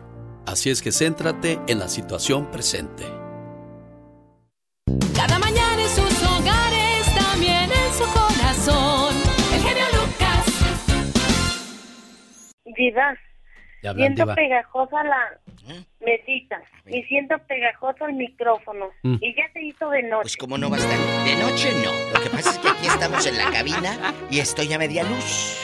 Así 0.47 0.69
es 0.69 0.83
que 0.83 0.93
céntrate 0.93 1.59
en 1.69 1.79
la 1.79 1.89
situación 1.89 2.51
presente. 2.51 3.20
Cada 5.15 5.39
mañana 5.39 5.83
en 5.83 5.89
sus 5.89 6.23
hogares, 6.23 7.15
también 7.15 7.71
en 7.71 7.93
su 7.95 8.05
corazón. 8.13 9.15
El 9.55 9.61
genio 9.63 9.85
Lucas. 9.93 10.47
Diva, 12.77 13.15
hablan, 13.83 13.97
siento 13.97 14.23
diva. 14.23 14.35
pegajosa 14.35 15.03
la 15.05 15.41
mesita 16.01 16.63
y 16.87 17.03
siento 17.05 17.37
pegajoso 17.47 18.07
el 18.07 18.15
micrófono. 18.15 18.87
Mm. 19.03 19.17
Y 19.21 19.35
ya 19.37 19.45
se 19.53 19.63
hizo 19.63 19.89
de 19.91 20.03
noche. 20.05 20.23
Pues 20.23 20.37
como 20.37 20.57
no 20.59 20.71
va 20.71 20.77
a 20.77 20.81
estar 20.81 20.99
de 21.25 21.37
noche, 21.37 21.71
no. 21.85 21.93
Lo 22.19 22.23
que 22.23 22.31
pasa 22.31 22.51
es 22.51 22.59
que 22.59 22.69
aquí 22.69 22.87
estamos 22.87 23.27
en 23.27 23.37
la 23.37 23.51
cabina 23.51 24.15
y 24.31 24.39
estoy 24.41 24.73
a 24.73 24.79
media 24.79 25.03
luz. 25.05 25.57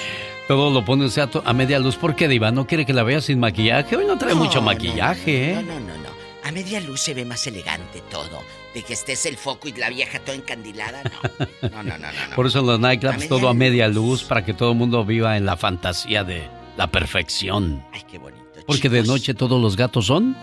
Todo 0.48 0.70
lo 0.70 0.84
pone 0.84 1.06
usted 1.06 1.22
a, 1.22 1.26
to- 1.30 1.42
a 1.44 1.52
media 1.52 1.78
luz 1.80 1.96
porque 1.96 2.28
Diva 2.28 2.52
no 2.52 2.66
quiere 2.66 2.86
que 2.86 2.92
la 2.92 3.02
vea 3.02 3.20
sin 3.20 3.40
maquillaje. 3.40 3.96
Hoy 3.96 4.04
no 4.06 4.16
trae 4.18 4.34
No, 4.34 4.44
mucho 4.44 4.60
no, 4.60 4.66
maquillaje, 4.66 5.52
¿eh? 5.52 5.54
No, 5.54 5.62
no, 5.62 5.80
no, 5.80 5.96
no. 5.96 6.08
A 6.44 6.52
media 6.52 6.80
luz 6.80 7.00
se 7.00 7.14
ve 7.14 7.24
más 7.24 7.44
elegante 7.48 8.00
todo. 8.10 8.42
De 8.76 8.82
que 8.82 8.92
estés 8.92 9.24
el 9.24 9.38
foco 9.38 9.68
y 9.68 9.72
la 9.72 9.88
vieja 9.88 10.18
toda 10.20 10.36
encandilada, 10.36 11.02
no. 11.02 11.70
No, 11.70 11.82
no, 11.82 11.96
no, 11.96 12.12
no. 12.12 12.28
no. 12.28 12.36
Por 12.36 12.46
eso 12.46 12.58
en 12.58 12.66
los 12.66 12.78
nightclubs 12.78 13.26
todo 13.26 13.48
a 13.48 13.54
media 13.54 13.88
luz 13.88 14.22
para 14.22 14.44
que 14.44 14.52
todo 14.52 14.72
el 14.72 14.76
mundo 14.76 15.02
viva 15.02 15.38
en 15.38 15.46
la 15.46 15.56
fantasía 15.56 16.24
de 16.24 16.46
la 16.76 16.86
perfección. 16.86 17.82
Ay, 17.90 18.02
qué 18.02 18.18
bonito. 18.18 18.42
Porque 18.66 18.90
de 18.90 19.02
noche 19.02 19.32
todos 19.32 19.58
los 19.62 19.76
gatos 19.78 20.08
son 20.08 20.36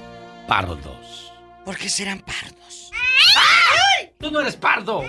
pardos. 0.48 1.32
¿Por 1.64 1.78
qué 1.78 1.88
serán 1.88 2.22
pardos? 2.22 2.90
¡Tú 4.18 4.32
no 4.32 4.42
eres 4.42 4.56
pardo! 4.56 5.04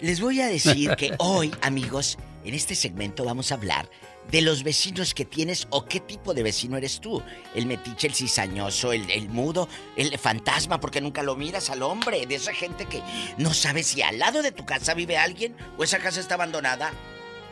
Les 0.00 0.20
voy 0.20 0.40
a 0.40 0.48
decir 0.48 0.96
que 0.96 1.14
hoy, 1.18 1.54
amigos, 1.62 2.18
en 2.44 2.54
este 2.54 2.74
segmento 2.74 3.24
vamos 3.24 3.52
a 3.52 3.54
hablar 3.54 3.88
de 4.30 4.42
los 4.42 4.62
vecinos 4.62 5.14
que 5.14 5.24
tienes 5.24 5.66
o 5.70 5.84
qué 5.84 6.00
tipo 6.00 6.34
de 6.34 6.42
vecino 6.42 6.76
eres 6.76 7.00
tú. 7.00 7.22
El 7.54 7.66
metiche, 7.66 8.06
el 8.06 8.14
cizañoso, 8.14 8.92
el, 8.92 9.10
el 9.10 9.28
mudo, 9.28 9.68
el 9.96 10.16
fantasma 10.18 10.80
porque 10.80 11.00
nunca 11.00 11.22
lo 11.22 11.36
miras 11.36 11.70
al 11.70 11.82
hombre. 11.82 12.26
De 12.26 12.36
esa 12.36 12.54
gente 12.54 12.86
que 12.86 13.02
no 13.38 13.54
sabe 13.54 13.82
si 13.82 14.02
al 14.02 14.18
lado 14.18 14.42
de 14.42 14.52
tu 14.52 14.64
casa 14.64 14.94
vive 14.94 15.16
alguien 15.16 15.56
o 15.76 15.84
esa 15.84 15.98
casa 15.98 16.20
está 16.20 16.34
abandonada. 16.34 16.92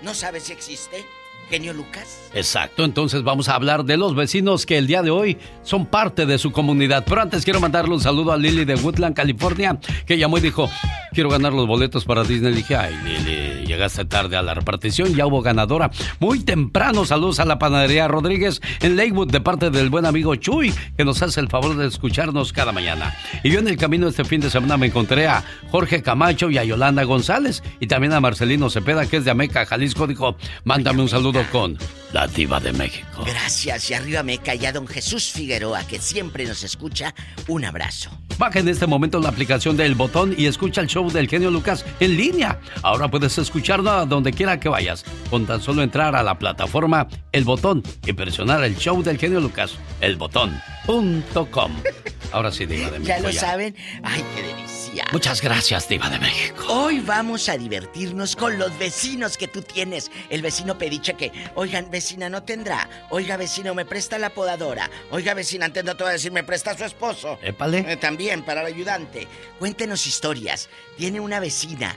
No 0.02 0.14
sabes 0.14 0.44
si 0.44 0.52
existe. 0.52 1.04
Genio 1.48 1.72
Lucas. 1.72 2.28
Exacto, 2.34 2.84
entonces 2.84 3.22
vamos 3.22 3.48
a 3.48 3.54
hablar 3.54 3.84
de 3.84 3.96
los 3.96 4.14
vecinos 4.14 4.66
que 4.66 4.76
el 4.76 4.86
día 4.86 5.02
de 5.02 5.10
hoy 5.10 5.38
son 5.62 5.86
parte 5.86 6.26
de 6.26 6.38
su 6.38 6.52
comunidad. 6.52 7.04
Pero 7.08 7.22
antes 7.22 7.44
quiero 7.44 7.58
mandarle 7.58 7.94
un 7.94 8.00
saludo 8.00 8.32
a 8.32 8.36
Lily 8.36 8.64
de 8.64 8.74
Woodland, 8.74 9.16
California, 9.16 9.78
que 10.06 10.18
llamó 10.18 10.38
y 10.38 10.42
dijo, 10.42 10.70
quiero 11.12 11.30
ganar 11.30 11.54
los 11.54 11.66
boletos 11.66 12.04
para 12.04 12.24
Disney. 12.24 12.52
Dije, 12.52 12.76
ay 12.76 12.94
Lily, 13.02 13.66
llegaste 13.66 14.04
tarde 14.04 14.36
a 14.36 14.42
la 14.42 14.54
repartición, 14.54 15.14
ya 15.14 15.26
hubo 15.26 15.40
ganadora. 15.40 15.90
Muy 16.20 16.40
temprano, 16.40 17.06
saludos 17.06 17.40
a 17.40 17.44
la 17.46 17.58
panadería 17.58 18.08
Rodríguez 18.08 18.60
en 18.80 18.96
Lakewood 18.96 19.30
de 19.30 19.40
parte 19.40 19.70
del 19.70 19.88
buen 19.88 20.04
amigo 20.04 20.34
Chuy, 20.36 20.74
que 20.96 21.04
nos 21.04 21.22
hace 21.22 21.40
el 21.40 21.48
favor 21.48 21.76
de 21.76 21.86
escucharnos 21.86 22.52
cada 22.52 22.72
mañana. 22.72 23.14
Y 23.42 23.50
yo 23.50 23.60
en 23.60 23.68
el 23.68 23.76
camino 23.78 24.06
este 24.06 24.24
fin 24.24 24.40
de 24.40 24.50
semana 24.50 24.76
me 24.76 24.86
encontré 24.86 25.26
a 25.26 25.44
Jorge 25.70 26.02
Camacho 26.02 26.50
y 26.50 26.58
a 26.58 26.64
Yolanda 26.64 27.04
González, 27.04 27.62
y 27.80 27.86
también 27.86 28.12
a 28.12 28.20
Marcelino 28.20 28.68
Cepeda, 28.68 29.06
que 29.06 29.16
es 29.16 29.24
de 29.24 29.30
Ameca, 29.30 29.64
Jalisco, 29.64 30.06
dijo, 30.06 30.36
mándame 30.64 31.02
un 31.02 31.08
saludo 31.08 31.37
con 31.50 31.78
la 32.12 32.26
diva 32.26 32.60
de 32.60 32.72
México. 32.72 33.22
Gracias. 33.26 33.90
Y 33.90 33.94
arriba 33.94 34.22
me 34.22 34.40
y 34.44 34.66
a 34.66 34.72
don 34.72 34.86
Jesús 34.86 35.30
Figueroa, 35.30 35.84
que 35.86 35.98
siempre 35.98 36.44
nos 36.44 36.62
escucha. 36.62 37.14
Un 37.48 37.64
abrazo. 37.64 38.10
Baja 38.38 38.60
en 38.60 38.68
este 38.68 38.86
momento 38.86 39.18
la 39.20 39.28
aplicación 39.30 39.76
del 39.76 39.94
botón 39.94 40.34
y 40.36 40.46
escucha 40.46 40.80
el 40.80 40.86
show 40.86 41.10
del 41.10 41.28
genio 41.28 41.50
Lucas 41.50 41.84
en 42.00 42.16
línea. 42.16 42.60
Ahora 42.82 43.08
puedes 43.08 43.36
escucharlo 43.36 43.90
a 43.90 44.06
donde 44.06 44.32
quiera 44.32 44.60
que 44.60 44.68
vayas. 44.68 45.04
Con 45.28 45.46
tan 45.46 45.60
solo 45.60 45.82
entrar 45.82 46.14
a 46.14 46.22
la 46.22 46.38
plataforma 46.38 47.08
El 47.32 47.44
Botón 47.44 47.82
y 48.06 48.12
presionar 48.12 48.62
el 48.64 48.76
show 48.76 49.02
del 49.02 49.18
genio 49.18 49.40
Lucas, 49.40 49.74
elbotón.com. 50.00 51.72
Ahora 52.32 52.52
sí, 52.52 52.66
Diva 52.66 52.90
de 52.90 53.00
México. 53.00 53.08
¿Ya 53.08 53.20
lo 53.20 53.30
ya. 53.30 53.40
saben? 53.40 53.74
¡Ay, 54.02 54.24
qué 54.34 54.42
delicia! 54.42 54.87
Muchas 55.12 55.40
gracias, 55.40 55.88
Diva 55.88 56.08
de 56.10 56.18
México. 56.18 56.64
Hoy 56.68 57.00
vamos 57.00 57.48
a 57.48 57.56
divertirnos 57.56 58.36
con 58.36 58.58
los 58.58 58.76
vecinos 58.78 59.36
que 59.36 59.48
tú 59.48 59.62
tienes. 59.62 60.10
El 60.30 60.42
vecino 60.42 60.76
pediche 60.78 61.14
que, 61.14 61.32
oigan, 61.54 61.90
vecina, 61.90 62.28
no 62.28 62.42
tendrá. 62.42 62.88
Oiga, 63.10 63.36
vecino, 63.36 63.74
me 63.74 63.84
presta 63.84 64.18
la 64.18 64.30
podadora. 64.30 64.90
Oiga, 65.10 65.34
vecina, 65.34 65.66
antes 65.66 65.84
no 65.84 65.96
te 65.96 66.02
voy 66.04 66.10
a 66.10 66.12
decir, 66.14 66.32
me 66.32 66.44
presta 66.44 66.76
su 66.76 66.84
esposo. 66.84 67.38
Épale. 67.42 67.84
Eh, 67.92 67.96
también, 67.96 68.44
para 68.44 68.60
el 68.62 68.66
ayudante. 68.68 69.26
Cuéntenos 69.58 70.06
historias. 70.06 70.68
Tiene 70.96 71.20
una 71.20 71.40
vecina, 71.40 71.96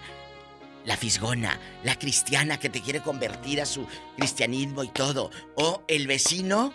la 0.86 0.98
fisgona, 0.98 1.60
la 1.84 1.98
cristiana 2.00 2.60
que 2.60 2.70
te 2.70 2.82
quiere 2.82 3.02
convertir 3.02 3.62
a 3.62 3.66
su 3.66 3.88
cristianismo 4.18 4.84
y 4.84 4.90
todo. 4.90 5.30
O 5.56 5.84
el 5.88 6.08
vecino 6.08 6.74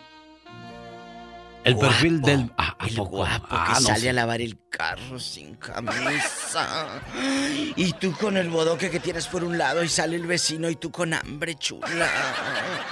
El 1.65 1.77
perfil 1.77 2.21
del... 2.23 2.53
Ah, 2.57 2.77
¿a 2.79 2.87
el 2.87 2.95
poco? 2.95 3.17
guapo 3.17 3.47
Ah, 3.51 3.65
que 3.75 3.81
no 3.81 3.87
sale 3.89 4.01
sé. 4.01 4.11
a 4.11 4.13
lavar 4.13 4.41
el 4.41 4.57
carro 4.77 5.19
sin 5.19 5.55
camisa. 5.55 7.01
Y 7.77 7.93
tú 7.95 8.13
con 8.13 8.37
el 8.37 8.51
bodoque 8.51 8.91
que 8.91 9.01
tienes 9.01 9.27
por 9.27 9.43
un 9.43 9.57
lado 9.57 9.83
y 9.83 9.89
sale 9.89 10.17
el 10.17 10.27
vecino 10.27 10.69
y 10.69 10.77
tú 10.77 10.91
con 10.91 11.15
hambre 11.15 11.55
chula. 11.55 12.09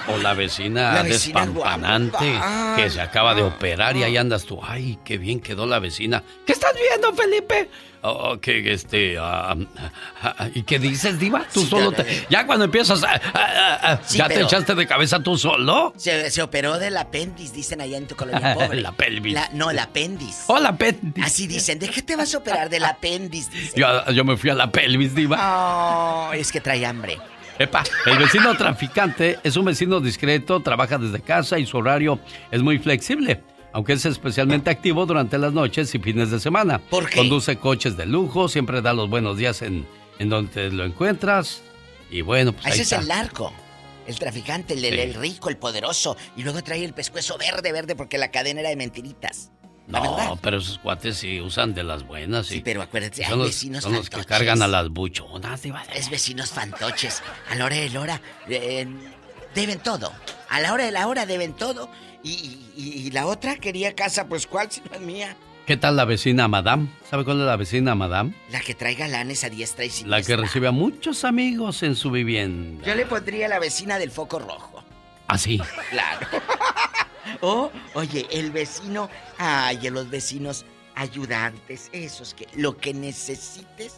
O 0.07 0.17
la 0.17 0.33
vecina, 0.33 0.93
La 0.93 1.03
vecina 1.03 1.41
despampanante 1.45 2.31
guapa. 2.31 2.75
que 2.77 2.89
se 2.89 3.01
acaba 3.01 3.35
de 3.35 3.43
operar 3.43 3.95
y 3.97 4.03
ahí 4.03 4.17
andas 4.17 4.45
tú. 4.45 4.59
Ay, 4.63 4.97
qué 5.05 5.17
bien 5.17 5.39
quedó 5.39 5.65
la 5.67 5.79
vecina. 5.79 6.23
¿Qué 6.45 6.53
estás 6.53 6.73
viendo, 6.73 7.13
Felipe? 7.13 7.69
Oh, 8.07 8.37
que 8.39 8.71
este. 8.71 9.17
ah, 9.19 9.55
ah, 10.21 10.47
¿Y 10.53 10.61
qué 10.61 10.77
dices, 10.77 11.17
Diva? 11.17 11.43
Tú 11.51 11.61
Sí, 11.61 11.69
solo 11.71 11.89
ya, 11.91 12.03
te. 12.03 12.27
ya. 12.29 12.45
Cuando 12.45 12.65
empiezas. 12.65 13.03
ah, 13.03 13.19
ah, 13.23 13.31
ah, 13.33 13.79
ah, 13.81 13.99
Sí, 14.05 14.19
¿Ya 14.19 14.27
te 14.27 14.41
echaste 14.41 14.75
de 14.75 14.85
cabeza 14.85 15.21
tú 15.21 15.35
solo? 15.39 15.91
Se, 15.97 16.29
se 16.29 16.43
operó 16.43 16.77
del 16.77 16.97
apéndice, 16.97 17.51
dicen 17.55 17.81
allá 17.81 17.97
en 17.97 18.05
tu 18.05 18.15
colonia 18.15 18.53
pobre. 18.59 18.79
La 18.79 18.91
pelvis. 18.91 19.33
La- 19.33 19.49
no, 19.53 19.71
el 19.71 19.79
apéndice. 19.79 20.43
Oh, 20.45 20.59
la 20.59 20.77
pelvis. 20.77 21.25
Así 21.25 21.47
dicen, 21.47 21.74
¿de 21.79 21.89
qué 21.89 22.01
te 22.01 22.15
vas 22.15 22.33
a 22.33 22.37
operar? 22.39 22.69
Del 22.69 22.85
apéndice. 22.85 23.49
Yo, 23.75 23.87
yo 24.11 24.23
me 24.25 24.37
fui 24.37 24.49
a 24.49 24.53
la 24.55 24.71
pelvis, 24.71 25.13
Diva. 25.15 25.37
Oh, 26.29 26.33
es 26.33 26.51
que 26.51 26.61
trae 26.61 26.85
hambre. 26.85 27.17
Epa, 27.57 27.83
el 28.05 28.17
vecino 28.17 28.55
traficante 28.57 29.39
es 29.43 29.55
un 29.55 29.65
vecino 29.65 30.01
discreto, 30.01 30.59
trabaja 30.61 30.97
desde 30.97 31.21
casa 31.21 31.57
y 31.57 31.65
su 31.65 31.77
horario 31.77 32.19
es 32.51 32.61
muy 32.61 32.79
flexible, 32.79 33.41
aunque 33.71 33.93
es 33.93 34.05
especialmente 34.05 34.69
activo 34.69 35.05
durante 35.05 35.37
las 35.37 35.53
noches 35.53 35.95
y 35.95 35.99
fines 35.99 36.31
de 36.31 36.39
semana. 36.41 36.79
¿Por 36.79 37.07
qué? 37.09 37.15
Conduce 37.17 37.55
coches 37.57 37.95
de 37.95 38.05
lujo, 38.07 38.49
siempre 38.49 38.81
da 38.81 38.91
los 38.93 39.09
buenos 39.09 39.37
días 39.37 39.61
en, 39.61 39.87
en 40.19 40.29
donde 40.29 40.69
lo 40.69 40.83
encuentras. 40.83 41.61
Y 42.11 42.21
bueno, 42.21 42.51
pues 42.51 42.65
ahí 42.65 42.73
Ese 42.73 42.81
es 42.81 42.91
está. 42.91 43.01
el 43.01 43.07
narco. 43.07 43.53
El 44.05 44.19
traficante, 44.19 44.73
el, 44.75 44.85
el- 44.85 44.93
Sí. 44.93 44.99
el 44.99 45.13
rico, 45.15 45.49
el 45.49 45.57
poderoso. 45.57 46.15
Y 46.37 46.43
luego 46.43 46.61
trae 46.61 46.83
el 46.85 46.93
pescuezo 46.93 47.37
verde, 47.39 47.71
verde, 47.71 47.95
porque 47.95 48.17
la 48.19 48.29
cadena 48.31 48.59
era 48.59 48.69
de 48.69 48.75
mentiritas. 48.75 49.51
La 49.87 49.99
verdad. 49.99 50.29
No, 50.29 50.35
pero 50.37 50.57
esos 50.57 50.79
cuates 50.79 51.17
sí 51.17 51.39
usan 51.41 51.73
de 51.73 51.83
las 51.83 52.03
buenas. 52.07 52.47
Sí, 52.47 52.61
pero 52.65 52.81
acuérdate, 52.81 53.23
hay 53.25 53.35
los, 53.37 53.47
vecinos 53.47 53.83
son 53.83 53.93
los 53.93 54.09
que 54.09 54.17
fantoches. 54.17 54.37
cargan 54.37 54.61
a 54.63 54.67
las 54.67 54.89
buchonas. 54.89 55.61
Es 55.93 56.09
vecinos 56.09 56.49
fantoches. 56.51 57.21
A 57.49 57.55
la 57.55 57.65
hora 57.65 57.75
de 57.75 57.89
la 57.89 57.99
hora 58.01 58.21
eh, 58.47 58.87
deben 59.53 59.79
todo. 59.79 60.11
A 60.49 60.59
la 60.59 60.73
hora 60.73 60.85
de 60.85 60.91
la 60.91 61.07
hora 61.07 61.25
deben 61.25 61.53
todo. 61.53 61.89
Y, 62.23 62.57
y- 62.75 62.93
y 63.05 63.11
la 63.11 63.27
otra 63.27 63.57
quería 63.57 63.93
casa, 63.93 64.27
pues 64.27 64.47
¿cuál 64.47 64.71
si 64.71 64.81
no 64.89 64.95
es 64.95 65.01
mía? 65.01 65.37
¿Qué 65.67 65.77
tal 65.77 65.95
la 65.95 66.05
vecina 66.05 66.47
Madame? 66.47 66.89
¿Sabe 67.09 67.23
cuál 67.23 67.39
es 67.39 67.45
la 67.45 67.55
vecina 67.55 67.93
Madame? 67.95 68.33
La 68.51 68.59
que 68.61 68.73
trae 68.75 68.93
galanes 68.95 69.43
a 69.43 69.49
diestra 69.49 69.83
y 69.85 69.89
La 69.89 69.93
siniestra. 69.93 70.35
que 70.35 70.41
recibe 70.41 70.67
a 70.67 70.71
muchos 70.71 71.23
amigos 71.23 71.81
en 71.83 71.95
su 71.95 72.09
vivienda. 72.11 72.85
Yo 72.85 72.93
le 72.95 73.05
pondría 73.05 73.47
la 73.47 73.59
vecina 73.59 73.97
del 73.99 74.09
foco 74.11 74.39
rojo. 74.39 74.74
Así. 75.27 75.59
Claro. 75.89 76.27
o, 77.41 77.71
oye, 77.93 78.27
el 78.31 78.51
vecino. 78.51 79.09
Ay, 79.37 79.89
los 79.89 80.09
vecinos 80.09 80.65
ayudantes, 80.95 81.89
esos 81.91 82.33
que 82.33 82.47
lo 82.55 82.77
que 82.77 82.93
necesites, 82.93 83.95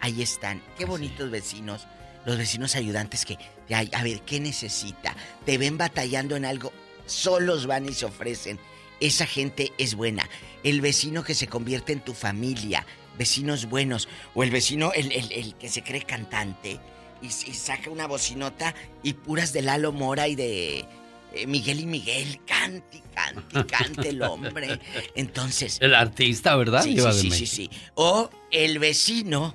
ahí 0.00 0.22
están. 0.22 0.62
Qué 0.76 0.84
bonitos 0.84 1.30
vecinos. 1.30 1.86
Los 2.26 2.36
vecinos 2.36 2.76
ayudantes 2.76 3.24
que, 3.24 3.38
ay, 3.74 3.88
a 3.94 4.02
ver, 4.02 4.20
¿qué 4.22 4.40
necesita? 4.40 5.16
Te 5.46 5.56
ven 5.56 5.78
batallando 5.78 6.36
en 6.36 6.44
algo, 6.44 6.70
solos 7.06 7.66
van 7.66 7.88
y 7.88 7.94
se 7.94 8.04
ofrecen. 8.04 8.58
Esa 9.00 9.24
gente 9.26 9.72
es 9.78 9.94
buena. 9.94 10.28
El 10.62 10.82
vecino 10.82 11.24
que 11.24 11.34
se 11.34 11.46
convierte 11.46 11.94
en 11.94 12.00
tu 12.00 12.12
familia, 12.12 12.84
vecinos 13.16 13.66
buenos. 13.70 14.06
O 14.34 14.42
el 14.42 14.50
vecino, 14.50 14.92
el, 14.92 15.10
el- 15.12 15.32
el 15.32 15.54
que 15.54 15.70
se 15.70 15.82
cree 15.82 16.02
cantante 16.02 16.78
y, 17.22 17.26
y 17.26 17.54
saca 17.54 17.90
una 17.90 18.06
bocinota 18.06 18.74
y 19.02 19.14
puras 19.14 19.52
de 19.52 19.62
Lalo 19.62 19.92
Mora 19.92 20.28
y 20.28 20.34
de 20.34 20.84
eh, 21.32 21.46
Miguel 21.46 21.80
y 21.80 21.86
Miguel. 21.86 22.40
Cante, 22.46 23.02
cante, 23.14 23.66
cante 23.66 24.08
el 24.08 24.22
hombre. 24.22 24.80
Entonces. 25.14 25.78
El 25.80 25.94
artista, 25.94 26.56
¿verdad? 26.56 26.82
Sí, 26.82 26.96
sí, 26.98 27.12
sí, 27.12 27.30
sí, 27.30 27.46
sí. 27.46 27.70
O 27.94 28.30
el 28.50 28.78
vecino 28.78 29.54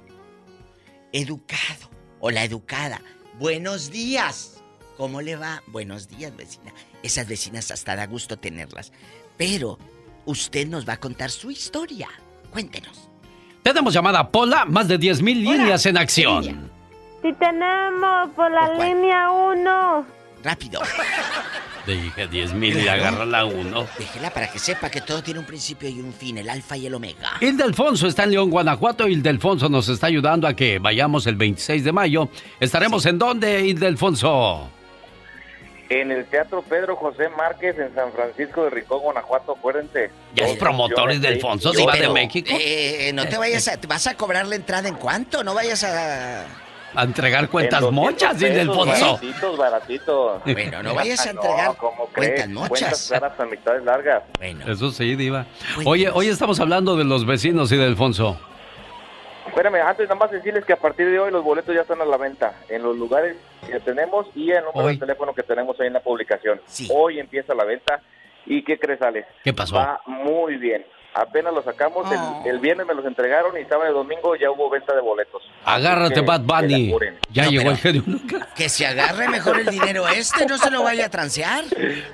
educado 1.12 1.90
o 2.20 2.32
la 2.32 2.44
educada. 2.44 3.02
Buenos 3.40 3.92
días. 3.92 4.64
¿Cómo 4.98 5.22
le 5.22 5.36
va? 5.36 5.62
Buenos 5.68 6.08
días, 6.08 6.36
vecina. 6.36 6.74
Esas 7.04 7.28
vecinas 7.28 7.70
hasta 7.72 7.96
da 7.96 8.08
gusto 8.08 8.38
tenerlas. 8.38 8.94
Pero 9.38 9.78
usted 10.26 10.68
nos 10.68 10.88
va 10.88 10.94
a 10.94 11.00
contar 11.00 11.32
su 11.32 11.52
historia. 11.52 12.10
Cuéntenos. 12.52 13.10
Tenemos 13.62 13.94
llamada 13.94 14.32
Pola, 14.32 14.64
más 14.64 14.88
de 14.88 14.98
10.000 14.98 15.22
líneas 15.22 15.86
en 15.86 15.98
acción. 15.98 16.72
Sí 17.26 17.34
tenemos 17.40 18.30
por 18.36 18.52
la 18.52 18.72
línea 18.76 19.32
1. 19.32 20.06
Rápido. 20.44 20.80
Dije 21.88 22.28
10 22.28 22.54
mil 22.54 22.78
y 22.78 22.88
agarra 22.88 23.26
la 23.26 23.46
1. 23.46 23.88
Déjela 23.98 24.30
para 24.30 24.48
que 24.52 24.60
sepa 24.60 24.92
que 24.92 25.02
todo 25.02 25.24
tiene 25.24 25.40
un 25.40 25.46
principio 25.48 25.90
y 25.90 26.00
un 26.02 26.14
fin, 26.14 26.38
el 26.38 26.48
alfa 26.48 26.78
y 26.78 26.86
el 26.86 26.94
omega. 26.94 27.32
Ildefonso 27.42 28.06
está 28.06 28.26
en 28.26 28.32
León, 28.32 28.52
Guanajuato. 28.52 29.08
Ildefonso 29.08 29.70
nos 29.70 29.90
está 29.90 30.06
ayudando 30.06 30.48
a 30.48 30.54
que 30.54 30.78
vayamos 30.78 31.26
el 31.26 31.36
26 31.36 31.84
de 31.84 31.92
mayo. 31.92 32.30
¿Estaremos 32.60 33.04
en 33.08 33.18
dónde, 33.18 33.62
Ildefonso? 33.62 34.70
En 35.90 36.12
el 36.12 36.26
Teatro 36.26 36.62
Pedro 36.62 36.96
José 36.96 37.30
Márquez 37.30 37.76
en 37.80 37.92
San 37.96 38.12
Francisco 38.12 38.66
de 38.66 38.70
Rincón, 38.70 39.00
Guanajuato, 39.00 39.54
acuérdense. 39.54 40.12
¿Ya 40.36 40.46
es 40.46 40.58
promotor 40.58 41.12
Ildefonso, 41.12 41.72
Sí, 41.72 41.78
Diva 41.78 41.94
de 41.94 42.00
pero, 42.02 42.14
México? 42.14 42.52
eh, 42.60 43.10
no 43.16 43.28
te 43.28 43.40
vayas 43.40 43.68
a... 43.68 43.78
¿Te 43.78 43.88
vas 43.88 44.06
a 44.06 44.16
cobrar 44.16 44.46
la 44.46 44.58
entrada 44.58 44.88
en 44.88 44.96
cuánto? 44.96 45.44
No 45.44 45.56
vayas 45.56 45.84
a... 45.84 46.46
A 46.96 47.04
entregar 47.04 47.50
cuentas 47.50 47.80
En 47.82 47.86
200 47.94 47.94
mochas, 47.94 48.34
pesos, 48.34 48.50
Ildefonso. 48.50 49.06
Baratitos, 49.16 49.58
baratitos. 49.58 50.42
Bueno, 50.46 50.84
no 50.84 50.96
vayas 50.96 51.26
a 51.26 51.30
entregar 51.32 51.68
No, 51.68 51.76
cuentas 52.14 52.50
mochas. 52.50 52.70
Cuentas 52.70 53.08
claras 53.10 53.40
a 53.40 53.46
mitades 53.46 53.84
largas. 53.84 54.24
Eso 54.68 54.92
sí, 54.92 55.16
Diva. 55.16 55.46
Oye, 55.86 56.10
hoy 56.14 56.28
estamos 56.28 56.60
hablando 56.60 56.96
de 56.96 57.04
los 57.04 57.26
vecinos, 57.26 57.72
Ildefonso. 57.72 58.38
Espérame, 59.48 59.76
antes 59.76 60.08
nada 60.10 60.20
más 60.20 60.32
decirles 60.32 60.66
que 60.66 60.74
a 60.74 60.78
partir 60.78 61.08
de 61.10 61.20
hoy 61.20 61.32
los 61.32 61.44
boletos 61.44 61.74
ya 61.74 61.82
están 61.82 62.02
a 62.02 62.06
la 62.06 62.18
venta 62.18 62.56
en 62.68 62.82
los 62.82 62.98
lugares 62.98 63.38
que 63.66 63.80
tenemos 63.80 64.26
y 64.36 64.52
el 64.52 64.64
número 64.66 64.88
Hoy. 64.88 64.94
de 64.94 65.00
teléfono 65.00 65.34
que 65.34 65.44
tenemos 65.44 65.80
ahí 65.80 65.88
en 65.88 65.94
la 65.94 66.00
publicación. 66.02 66.60
Hoy 66.90 67.20
empieza 67.20 67.54
la 67.54 67.64
venta 67.64 68.02
y 68.48 68.64
¿qué 68.64 68.78
crees, 68.80 69.02
Alex? 69.02 69.28
¿Qué 69.44 69.54
pasó? 69.54 69.76
Va 69.76 70.02
muy 70.08 70.58
bien. 70.58 70.86
Apenas 71.16 71.54
lo 71.54 71.64
sacamos, 71.64 72.12
el- 72.12 72.18
Oh. 72.20 72.44
el, 72.46 72.60
viernes 72.60 72.86
me 72.86 72.94
los 72.94 73.06
entregaron 73.06 73.58
y 73.58 73.64
sábado 73.66 73.90
y 73.90 73.94
domingo 73.94 74.36
ya 74.36 74.52
hubo 74.52 74.70
venta 74.70 74.94
de 74.94 75.02
boletos. 75.02 75.42
Agárrate, 75.64 76.16
Que- 76.16 76.22
Bad 76.22 76.42
Bunny. 76.42 76.94
Ya 77.32 77.46
No, 77.46 77.52
llegó 77.52 77.72
el 77.72 77.78
genio 77.78 78.04
Lucas. 78.06 78.48
Que 78.56 78.68
se 78.70 78.86
agarre 78.86 79.30
mejor 79.30 79.60
el 79.60 79.66
dinero 79.68 80.08
este, 80.10 80.46
no 80.46 80.58
se 80.58 80.70
lo 80.70 80.84
vaya 80.84 81.06
a 81.06 81.10
transear. 81.10 81.64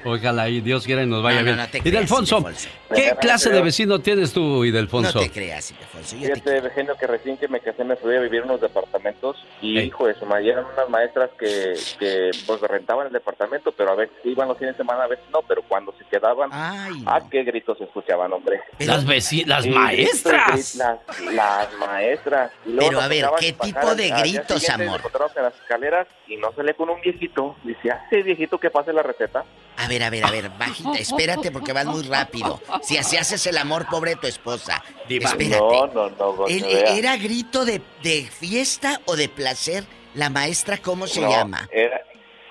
Ojalá 0.05 0.49
y 0.49 0.61
Dios 0.61 0.85
quiera 0.85 1.03
y 1.03 1.07
nos 1.07 1.23
vaya 1.23 1.37
No, 1.41 1.41
no, 1.41 1.55
bien. 1.55 1.57
no 1.57 1.81
creas, 1.83 2.67
¿qué 2.93 3.15
clase 3.19 3.49
de 3.49 3.61
vecino 3.61 3.99
tienes 3.99 4.33
tú, 4.33 4.41
No 4.41 4.65
Ildefonso? 4.65 5.19
te 5.19 5.31
creas, 5.31 5.71
Ildefonso. 5.71 6.15
yo 6.17 6.27
te- 6.27 6.33
Fíjate, 6.35 6.57
Eugenio, 6.57 6.95
que 6.97 7.07
recién 7.07 7.37
que 7.37 7.47
me 7.47 7.59
casé 7.59 7.83
me 7.83 7.95
fui 7.95 8.15
a 8.15 8.19
vivir 8.19 8.41
en 8.41 8.49
unos 8.49 8.61
departamentos 8.61 9.37
y, 9.61 9.79
hijo 9.79 10.05
de 10.07 10.13
su 10.15 10.25
madre, 10.25 10.49
eran 10.51 10.65
unas 10.73 10.89
maestras 10.89 11.29
que, 11.39 11.73
que 11.99 12.31
pues 12.45 12.61
rentaban 12.61 13.07
el 13.07 13.13
departamento, 13.13 13.71
pero 13.71 13.91
a 13.91 13.95
veces 13.95 14.15
iban 14.25 14.47
los 14.47 14.57
fines 14.57 14.73
de 14.75 14.77
semana, 14.83 15.03
a 15.03 15.07
veces 15.07 15.25
no, 15.31 15.41
pero 15.47 15.61
cuando 15.67 15.91
se 15.97 16.05
quedaban, 16.05 16.49
¡ah, 16.53 17.19
qué 17.31 17.43
gritos 17.43 17.77
se 17.77 17.85
escuchaban, 17.85 18.31
hombre! 18.33 18.61
Las 18.91 19.05
veci- 19.05 19.45
las 19.45 19.63
Sí, 19.63 19.69
maestras. 19.69 20.75
Las, 20.75 20.97
las 21.33 21.73
maestras. 21.79 22.51
Y 22.65 22.69
luego 22.71 22.89
Pero, 22.89 23.01
a 23.01 23.07
ver, 23.07 23.25
¿qué 23.39 23.53
tipo 23.53 23.95
de 23.95 24.09
gritos, 24.09 24.69
amor? 24.69 24.85
nos 24.87 24.95
encontramos 24.99 25.37
en 25.37 25.43
las 25.43 25.53
escaleras 25.55 26.07
y 26.27 26.37
no 26.37 26.51
salía 26.53 26.73
con 26.73 26.89
un 26.89 27.01
viejito. 27.01 27.55
Dice, 27.63 27.91
hace 27.91 28.21
viejito 28.23 28.57
que 28.59 28.69
pase 28.69 28.91
la 28.93 29.03
receta. 29.03 29.43
A 29.77 29.87
ver, 29.87 30.03
a 30.03 30.09
ver, 30.09 30.25
a 30.25 30.31
ver, 30.31 30.49
bajita, 30.59 30.93
espérate 30.99 31.51
porque 31.51 31.73
vas 31.73 31.85
muy 31.85 32.03
rápido. 32.03 32.59
Si 32.83 32.97
así 32.97 33.17
haces 33.17 33.45
el 33.47 33.57
amor, 33.57 33.87
pobre 33.89 34.15
tu 34.15 34.27
esposa. 34.27 34.83
Espérate. 35.09 35.49
No, 35.49 35.87
no, 35.87 36.09
no, 36.09 36.33
Gocho, 36.33 36.53
¿El- 36.53 36.63
vea. 36.63 36.95
¿Era 36.95 37.17
grito 37.17 37.65
de, 37.65 37.81
de 38.03 38.23
fiesta 38.29 38.99
o 39.05 39.15
de 39.15 39.29
placer? 39.29 39.83
La 40.13 40.29
maestra, 40.29 40.77
¿cómo 40.77 41.07
se 41.07 41.21
No, 41.21 41.29
llama? 41.29 41.69
Era, 41.71 42.01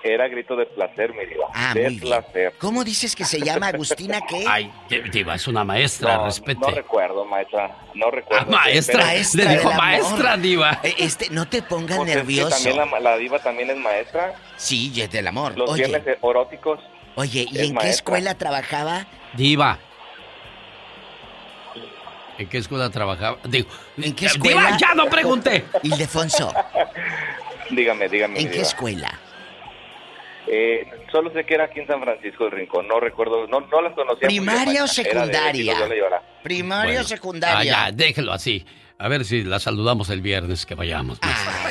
era 0.03 0.27
grito 0.27 0.55
de 0.55 0.65
placer, 0.65 1.13
mi 1.13 1.25
diva. 1.25 1.45
Ah, 1.53 1.73
de 1.73 1.81
muy 1.81 1.89
bien. 1.91 1.99
placer. 2.01 2.53
¿Cómo 2.59 2.83
dices 2.83 3.15
que 3.15 3.23
se 3.25 3.39
llama 3.39 3.67
Agustina 3.67 4.19
qué? 4.27 4.45
Ay, 4.49 4.71
Diva, 5.11 5.35
es 5.35 5.47
una 5.47 5.63
maestra, 5.63 6.17
No, 6.17 6.25
respete. 6.25 6.59
no 6.61 6.71
recuerdo, 6.71 7.25
maestra. 7.25 7.75
No 7.93 8.09
recuerdo. 8.11 8.45
Ah, 8.47 8.51
maestra, 8.65 9.03
Maestra 9.05 9.43
le 9.45 9.49
dijo 9.57 9.69
amor. 9.69 9.81
maestra, 9.83 10.37
Diva. 10.37 10.79
Eh, 10.83 10.95
Este, 10.99 11.29
no 11.29 11.47
te 11.47 11.61
pongas 11.61 11.97
Pues 11.97 12.09
es 12.09 12.15
que 12.15 12.19
nervioso. 12.21 12.49
también 12.49 12.77
la, 12.91 12.99
la 12.99 13.17
diva 13.17 13.39
también 13.39 13.69
es 13.69 13.77
maestra. 13.77 14.33
Sí, 14.57 14.91
y 14.93 15.01
es 15.01 15.11
del 15.11 15.27
amor. 15.27 15.57
Los 15.57 15.69
Oye, 15.69 15.85
viernes 15.87 16.17
eróticos. 16.23 16.79
oye, 17.15 17.45
¿y 17.51 17.55
es 17.57 17.61
en 17.63 17.67
qué 17.69 17.73
maestra. 17.73 17.89
escuela 17.91 18.35
trabajaba? 18.35 19.05
Diva. 19.33 19.77
¿En 22.37 22.47
qué 22.49 22.57
escuela 22.57 22.89
trabajaba? 22.89 23.37
Digo, 23.43 23.69
¿En 23.97 24.15
qué 24.15 24.25
escuela? 24.25 24.65
Diva, 24.65 24.77
ya 24.77 24.93
no 24.95 25.05
pregunté. 25.07 25.65
Ildefonso, 25.83 26.51
Dígame, 27.69 28.09
dígame. 28.09 28.39
¿en 28.39 28.45
qué 28.47 28.53
diva. 28.53 28.63
escuela? 28.63 29.19
Eh, 30.47 30.87
solo 31.11 31.31
sé 31.33 31.45
que 31.45 31.53
era 31.53 31.65
aquí 31.65 31.79
en 31.81 31.87
San 31.87 32.01
Francisco 32.01 32.45
del 32.45 32.53
Rincón. 32.53 32.87
No 32.87 32.99
recuerdo, 32.99 33.47
no, 33.47 33.61
no 33.61 33.81
las 33.81 33.93
conocía. 33.93 34.27
bien, 34.27 34.43
¿Primaria 34.45 34.83
o 34.83 34.87
de 34.87 34.93
secundaria? 34.93 35.79
De 35.79 35.87
Loyola. 35.89 36.21
¿Primaria 36.43 36.85
Bueno. 36.93 37.01
o 37.01 37.07
secundaria? 37.07 37.57
Ah, 37.83 37.89
ya, 37.89 37.91
déjelo 37.91 38.33
así. 38.33 38.65
A 38.97 39.07
ver 39.07 39.25
si 39.25 39.43
la 39.43 39.59
saludamos 39.59 40.09
el 40.11 40.21
viernes 40.21 40.65
que 40.65 40.75
vayamos. 40.75 41.19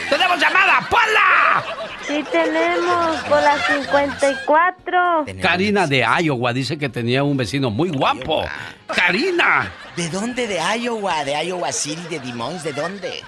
¡Tenemos 0.08 0.40
llamada! 0.40 0.80
¡Pola! 0.90 1.64
Sí 2.02 2.24
tenemos 2.32 3.16
por 3.28 3.40
la 3.40 3.56
54. 3.56 5.24
Karina 5.40 5.86
de 5.86 6.04
Iowa 6.22 6.52
dice 6.52 6.76
que 6.76 6.88
tenía 6.88 7.22
un 7.22 7.36
vecino 7.36 7.70
muy 7.70 7.90
guapo. 7.90 8.44
¡Karina! 8.88 9.72
¿De 9.94 10.08
dónde? 10.08 10.48
¿De 10.48 10.58
Iowa? 10.80 11.24
¿De 11.24 11.44
Iowa 11.46 11.70
City? 11.70 12.02
¿De 12.10 12.18
Dimons? 12.18 12.64
¿De 12.64 12.72
dónde? 12.72 13.22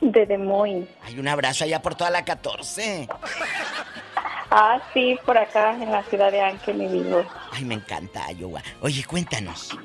De 0.00 0.26
Des 0.26 0.38
Moines. 0.38 0.88
Hay 1.02 1.18
un 1.18 1.26
abrazo 1.26 1.64
allá 1.64 1.82
por 1.82 1.96
toda 1.96 2.10
la 2.10 2.24
14. 2.24 3.08
Ah, 4.54 4.78
sí, 4.92 5.18
por 5.24 5.38
acá 5.38 5.72
en 5.72 5.90
la 5.90 6.02
ciudad 6.02 6.30
de 6.30 6.42
Ángel 6.42 6.82
y 6.82 6.86
vivo. 6.86 7.24
Ay, 7.52 7.64
me 7.64 7.74
encanta 7.74 8.30
Iowa. 8.32 8.60
Oye, 8.82 9.02
cuéntanos. 9.02 9.78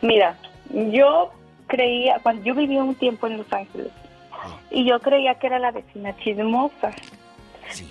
Mira, 0.00 0.36
yo 0.68 1.32
creía, 1.66 2.20
cuando 2.22 2.44
yo 2.44 2.54
vivía 2.54 2.80
un 2.80 2.94
tiempo 2.94 3.26
en 3.26 3.38
Los 3.38 3.52
Ángeles, 3.52 3.88
y 4.70 4.88
yo 4.88 5.00
creía 5.00 5.34
que 5.34 5.48
era 5.48 5.58
la 5.58 5.72
vecina 5.72 6.16
chismosa. 6.18 6.92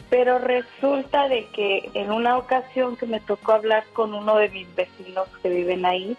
Pero 0.09 0.39
resulta 0.39 1.27
de 1.27 1.47
que 1.53 1.89
en 1.93 2.11
una 2.11 2.37
ocasión 2.37 2.95
que 2.97 3.05
me 3.05 3.19
tocó 3.19 3.53
hablar 3.53 3.83
con 3.93 4.13
uno 4.13 4.35
de 4.37 4.49
mis 4.49 4.73
vecinos 4.75 5.27
que 5.41 5.49
viven 5.49 5.85
ahí, 5.85 6.17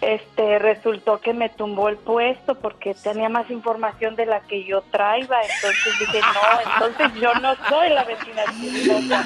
este 0.00 0.58
resultó 0.58 1.20
que 1.20 1.32
me 1.32 1.48
tumbó 1.48 1.88
el 1.88 1.96
puesto 1.96 2.54
porque 2.56 2.94
tenía 2.94 3.28
más 3.28 3.50
información 3.50 4.16
de 4.16 4.26
la 4.26 4.40
que 4.40 4.64
yo 4.64 4.82
traía. 4.90 5.22
Entonces 5.22 5.98
dije, 6.00 6.20
no, 6.20 6.86
entonces 6.86 7.20
yo 7.20 7.34
no 7.40 7.54
soy 7.68 7.90
la 7.90 8.04
vecina 8.04 8.42
chismosa. 8.60 9.24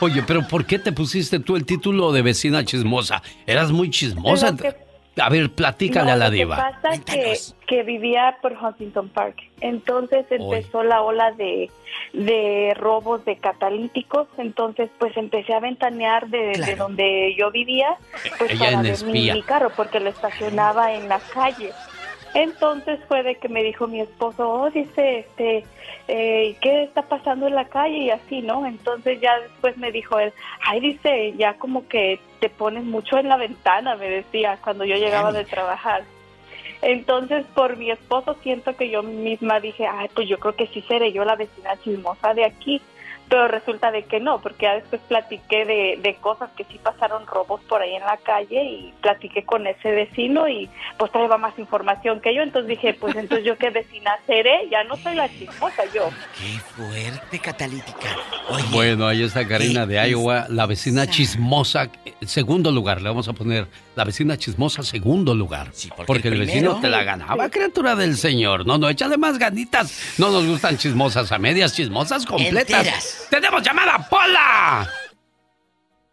Oye, 0.00 0.22
pero 0.22 0.46
¿por 0.46 0.64
qué 0.66 0.78
te 0.78 0.92
pusiste 0.92 1.38
tú 1.40 1.56
el 1.56 1.64
título 1.64 2.12
de 2.12 2.22
vecina 2.22 2.64
chismosa? 2.64 3.22
Eras 3.46 3.70
muy 3.72 3.90
chismosa. 3.90 4.54
Que- 4.56 4.86
A 5.20 5.30
ver, 5.30 5.50
platícale 5.50 6.08
No, 6.08 6.12
a 6.12 6.16
la 6.16 6.24
lo 6.26 6.30
que 6.32 6.36
diva. 6.36 6.56
pasa 6.56 7.02
que, 7.02 7.38
que 7.66 7.82
vivía 7.82 8.38
por 8.40 8.52
Huntington 8.52 9.08
Park. 9.08 9.42
Entonces 9.60 10.26
empezó 10.30 10.82
la 10.82 11.02
ola 11.02 11.32
de, 11.32 11.70
de 12.12 12.74
robos 12.76 13.24
de 13.24 13.36
catalíticos. 13.36 14.28
Entonces, 14.38 14.90
pues 14.98 15.16
empecé 15.16 15.54
a 15.54 15.60
ventanear 15.60 16.28
de, 16.28 16.52
de 16.52 16.76
donde 16.76 17.34
yo 17.36 17.50
vivía, 17.50 17.96
pues 18.38 18.52
Ella 18.52 18.66
para 18.66 18.82
ver 18.82 19.04
mi, 19.04 19.30
mi 19.30 19.42
carro, 19.42 19.70
porque 19.76 20.00
lo 20.00 20.10
estacionaba 20.10 20.94
en 20.94 21.08
la 21.08 21.18
calle. 21.18 21.72
Entonces 22.34 23.00
fue 23.08 23.22
de 23.22 23.36
que 23.36 23.48
me 23.48 23.62
dijo 23.62 23.86
mi 23.86 24.00
esposo, 24.00 24.50
oh, 24.50 24.70
dice, 24.70 25.20
este, 25.20 25.64
eh, 26.06 26.54
¿qué 26.60 26.82
está 26.82 27.00
pasando 27.02 27.46
en 27.46 27.54
la 27.54 27.64
calle? 27.64 27.96
Y 27.96 28.10
así, 28.10 28.42
¿no? 28.42 28.66
Entonces 28.66 29.20
ya 29.22 29.40
después 29.40 29.78
me 29.78 29.90
dijo 29.90 30.18
él, 30.18 30.34
ay, 30.60 30.80
dice, 30.80 31.32
ya 31.38 31.54
como 31.54 31.88
que 31.88 32.20
te 32.40 32.50
pones 32.50 32.84
mucho 32.84 33.16
en 33.16 33.30
la 33.30 33.38
ventana, 33.38 33.96
me 33.96 34.10
decía, 34.10 34.58
cuando 34.62 34.84
yo 34.84 34.96
llegaba 34.96 35.32
de 35.32 35.44
trabajar. 35.44 36.04
Entonces, 36.82 37.44
por 37.54 37.76
mi 37.76 37.90
esposo 37.90 38.36
siento 38.42 38.76
que 38.76 38.90
yo 38.90 39.02
misma 39.02 39.60
dije, 39.60 39.86
ay, 39.86 40.08
pues 40.14 40.28
yo 40.28 40.38
creo 40.38 40.54
que 40.54 40.66
sí 40.68 40.82
seré 40.82 41.12
yo 41.12 41.24
la 41.24 41.36
vecina 41.36 41.76
chismosa 41.82 42.34
de 42.34 42.44
aquí. 42.44 42.80
Pero 43.28 43.48
resulta 43.48 43.90
de 43.90 44.04
que 44.04 44.20
no, 44.20 44.40
porque 44.40 44.66
ya 44.66 44.74
después 44.74 45.00
platiqué 45.08 45.64
de, 45.64 45.98
de 46.00 46.14
cosas 46.16 46.48
que 46.56 46.64
sí 46.64 46.78
pasaron 46.82 47.26
robos 47.26 47.60
por 47.68 47.82
ahí 47.82 47.94
en 47.94 48.02
la 48.02 48.16
calle 48.18 48.62
y 48.62 48.94
platiqué 49.02 49.44
con 49.44 49.66
ese 49.66 49.90
vecino 49.90 50.48
y 50.48 50.70
pues 50.96 51.10
traía 51.10 51.36
más 51.36 51.58
información 51.58 52.20
que 52.20 52.32
yo. 52.34 52.42
Entonces 52.42 52.68
dije, 52.68 52.94
pues 52.94 53.16
entonces 53.16 53.44
yo 53.44 53.58
qué 53.58 53.70
vecina 53.70 54.12
seré, 54.26 54.68
ya 54.70 54.84
no 54.84 54.96
soy 54.96 55.16
la 55.16 55.28
chismosa 55.28 55.82
yo. 55.92 56.08
Qué 56.38 56.58
fuerte 56.60 57.38
catalítica. 57.40 58.16
Oye, 58.48 58.64
Bueno, 58.70 59.08
ahí 59.08 59.22
está 59.24 59.46
Karina 59.46 59.86
de 59.86 60.08
Iowa, 60.08 60.46
la 60.48 60.66
vecina 60.66 61.06
chismosa, 61.08 61.90
eh, 62.04 62.12
segundo 62.26 62.70
lugar. 62.70 63.02
Le 63.02 63.08
vamos 63.08 63.26
a 63.28 63.32
poner 63.32 63.66
la 63.96 64.04
vecina 64.04 64.36
chismosa, 64.36 64.84
segundo 64.84 65.34
lugar. 65.34 65.72
porque, 66.06 66.28
el 66.28 66.34
el 66.34 66.40
vecino 66.40 66.72
primero- 66.74 66.80
te 66.80 66.88
la 66.88 67.02
ganaba, 67.02 67.48
criatura 67.48 67.96
del 67.96 68.16
Señor. 68.16 68.66
No, 68.66 68.78
no, 68.78 68.88
échale 68.88 69.16
más 69.16 69.36
ganitas. 69.38 70.14
No 70.18 70.30
nos 70.30 70.46
gustan 70.46 70.76
chismosas 70.78 71.32
a 71.32 71.38
medias, 71.38 71.74
chismosas 71.74 72.24
completas. 72.24 72.78
Enteras. 72.86 73.15
¡Tenemos 73.30 73.62
llamada, 73.62 73.98
Pola! 74.08 74.88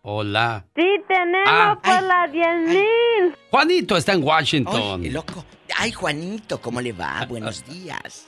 Hola. 0.06 0.66
Sí 0.76 0.86
tenemos 1.08 1.48
Ah, 1.48 1.78
por 1.82 2.04
la 2.04 2.28
10.000. 2.28 3.36
Juanito 3.50 3.96
está 3.96 4.14
en 4.14 4.24
Washington. 4.24 5.02
Ay, 5.04 5.10
loco. 5.10 5.46
Ay, 5.78 5.92
Juanito, 5.92 6.60
¿cómo 6.60 6.82
le 6.82 6.92
va? 6.92 7.26
Buenos 7.28 7.64
días. 7.66 8.28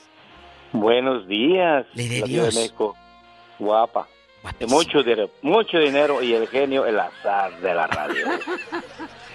Buenos 0.72 1.28
días. 1.28 1.84
Le 1.94 2.08
de 2.08 2.22
Dios. 2.22 2.54
México. 2.54 2.96
Guapa. 3.58 4.08
Mucho 4.68 5.02
dinero, 5.02 5.28
mucho 5.42 5.76
dinero 5.78 6.22
y 6.22 6.32
el 6.32 6.46
genio, 6.48 6.86
el 6.86 6.98
azar 7.00 7.58
de 7.60 7.74
la 7.74 7.86
radio. 7.86 8.26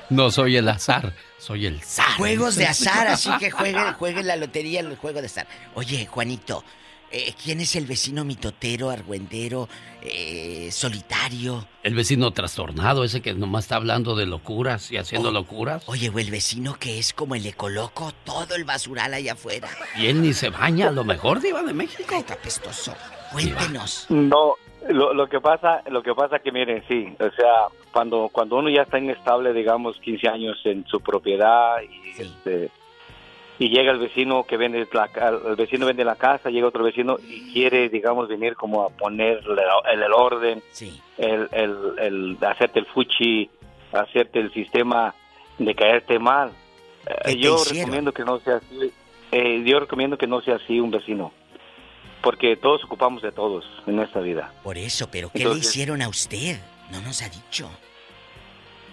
No 0.09 0.29
soy 0.29 0.57
el 0.57 0.67
azar, 0.67 1.13
soy 1.37 1.67
el 1.67 1.81
zar. 1.81 2.17
Juegos 2.17 2.57
de 2.57 2.65
azar, 2.67 3.07
así 3.07 3.29
que 3.39 3.49
juegue, 3.49 3.79
juegue 3.97 4.23
la 4.23 4.35
lotería, 4.35 4.81
el 4.81 4.97
juego 4.97 5.21
de 5.21 5.27
azar. 5.27 5.47
Oye, 5.73 6.05
Juanito, 6.05 6.65
eh, 7.11 7.33
¿quién 7.43 7.59
es 7.61 7.75
el 7.75 7.85
vecino 7.85 8.23
mitotero, 8.25 8.89
argüendero, 8.89 9.67
eh, 10.01 10.69
solitario? 10.71 11.67
El 11.83 11.95
vecino 11.95 12.31
trastornado, 12.31 13.03
ese 13.03 13.21
que 13.21 13.33
nomás 13.33 13.65
está 13.65 13.75
hablando 13.75 14.15
de 14.15 14.25
locuras 14.25 14.91
y 14.91 14.97
haciendo 14.97 15.29
Oh. 15.29 15.31
locuras. 15.31 15.83
Oye, 15.87 16.09
o 16.09 16.19
el 16.19 16.31
vecino 16.31 16.75
que 16.79 16.99
es 16.99 17.13
como 17.13 17.35
el 17.35 17.45
ecoloco, 17.45 18.11
todo 18.23 18.55
el 18.55 18.63
basural 18.63 19.13
allá 19.13 19.33
afuera. 19.33 19.69
Y 19.97 20.07
él 20.07 20.21
ni 20.21 20.33
se 20.33 20.49
baña, 20.49 20.87
a 20.89 20.91
lo 20.91 21.03
mejor, 21.03 21.41
Diva 21.41 21.63
de 21.63 21.73
México. 21.73 22.23
Qué 22.27 22.33
apestoso. 22.33 22.93
Cuéntenos. 23.31 24.05
No, 24.09 24.55
lo, 24.89 25.13
lo 25.13 25.27
que 25.27 25.39
pasa, 25.39 25.83
lo 25.89 26.01
que 26.03 26.13
pasa 26.13 26.39
que 26.39 26.51
miren, 26.51 26.83
sí, 26.87 27.07
o 27.19 27.31
sea, 27.35 27.67
cuando 27.91 28.29
cuando 28.31 28.57
uno 28.57 28.69
ya 28.69 28.81
está 28.83 28.99
inestable, 28.99 29.53
digamos, 29.53 29.97
15 30.01 30.27
años 30.27 30.57
en 30.65 30.85
su 30.87 30.99
propiedad 31.01 31.77
y 31.81 32.21
este 32.21 32.69
y 33.61 33.69
llega 33.69 33.91
el 33.91 33.99
vecino 33.99 34.43
que 34.43 34.57
vende 34.57 34.87
la 34.91 35.07
el 35.47 35.55
vecino 35.55 35.85
vende 35.85 36.03
la 36.03 36.15
casa, 36.15 36.49
llega 36.49 36.67
otro 36.67 36.83
vecino 36.83 37.17
y 37.27 37.53
quiere, 37.53 37.89
digamos, 37.89 38.27
venir 38.27 38.55
como 38.55 38.83
a 38.83 38.89
poner 38.89 39.39
el, 39.45 40.01
el 40.03 40.13
orden, 40.13 40.63
el, 41.19 41.47
el, 41.51 41.75
el 41.99 42.37
hacerte 42.41 42.79
el 42.79 42.87
fuchi, 42.87 43.49
hacerte 43.93 44.39
el 44.39 44.51
sistema 44.51 45.13
de 45.59 45.75
caerte 45.75 46.17
mal. 46.17 46.49
Eh, 47.05 47.13
¿Qué 47.25 47.31
te 47.33 47.39
yo 47.39 47.55
hicieron? 47.57 47.77
recomiendo 47.91 48.11
que 48.13 48.23
no 48.23 48.39
sea 48.39 48.55
así. 48.55 48.91
eh, 49.31 49.63
yo 49.63 49.79
recomiendo 49.79 50.17
que 50.17 50.25
no 50.25 50.41
sea 50.41 50.55
así 50.55 50.79
un 50.79 50.89
vecino, 50.89 51.31
porque 52.23 52.55
todos 52.57 52.83
ocupamos 52.83 53.21
de 53.21 53.31
todos 53.31 53.63
en 53.85 53.99
esta 53.99 54.21
vida. 54.21 54.51
Por 54.63 54.77
eso, 54.79 55.07
pero 55.11 55.29
¿qué 55.31 55.45
le 55.45 55.59
hicieron 55.59 56.01
a 56.01 56.09
usted? 56.09 56.57
No 56.91 56.99
nos 57.01 57.21
ha 57.21 57.29
dicho. 57.29 57.69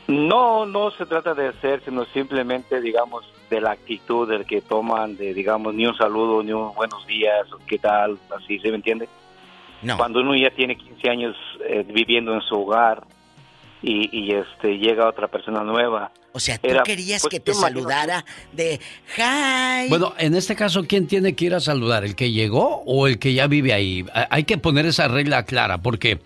No, 0.08 0.64
no 0.66 0.90
se 0.90 1.04
trata 1.06 1.34
de 1.34 1.48
hacer, 1.48 1.82
sino 1.84 2.04
simplemente, 2.06 2.80
digamos, 2.80 3.24
de 3.50 3.60
la 3.60 3.72
actitud 3.72 4.26
del 4.28 4.46
que 4.46 4.62
toman, 4.62 5.16
de, 5.16 5.34
digamos, 5.34 5.74
ni 5.74 5.86
un 5.86 5.96
saludo, 5.96 6.42
ni 6.42 6.52
un 6.52 6.74
buenos 6.74 7.06
días, 7.06 7.50
o 7.52 7.58
qué 7.66 7.78
tal, 7.78 8.18
así, 8.36 8.58
¿se 8.58 8.70
me 8.70 8.76
entiende? 8.76 9.06
No. 9.82 9.96
Cuando 9.98 10.20
uno 10.20 10.34
ya 10.34 10.50
tiene 10.50 10.76
15 10.76 11.10
años 11.10 11.36
eh, 11.68 11.84
viviendo 11.86 12.34
en 12.34 12.40
su 12.40 12.54
hogar 12.54 13.04
y, 13.82 14.08
y, 14.18 14.32
este 14.32 14.78
llega 14.78 15.08
otra 15.08 15.28
persona 15.28 15.62
nueva. 15.62 16.10
O 16.32 16.40
sea, 16.40 16.58
tú 16.58 16.66
era, 16.68 16.82
querías 16.82 17.22
pues, 17.22 17.30
que 17.30 17.40
te 17.40 17.54
saludara 17.54 18.24
de 18.52 18.80
hi. 19.16 19.88
Bueno, 19.88 20.14
en 20.18 20.34
este 20.34 20.56
caso, 20.56 20.84
¿quién 20.88 21.06
tiene 21.06 21.34
que 21.36 21.44
ir 21.44 21.54
a 21.54 21.60
saludar? 21.60 22.04
¿El 22.04 22.16
que 22.16 22.32
llegó 22.32 22.82
o 22.86 23.06
el 23.06 23.18
que 23.18 23.34
ya 23.34 23.46
vive 23.46 23.72
ahí? 23.72 24.04
Ha- 24.14 24.26
Hay 24.30 24.44
que 24.44 24.58
poner 24.58 24.84
esa 24.86 25.06
regla 25.06 25.44
clara, 25.44 25.78
porque 25.78 26.18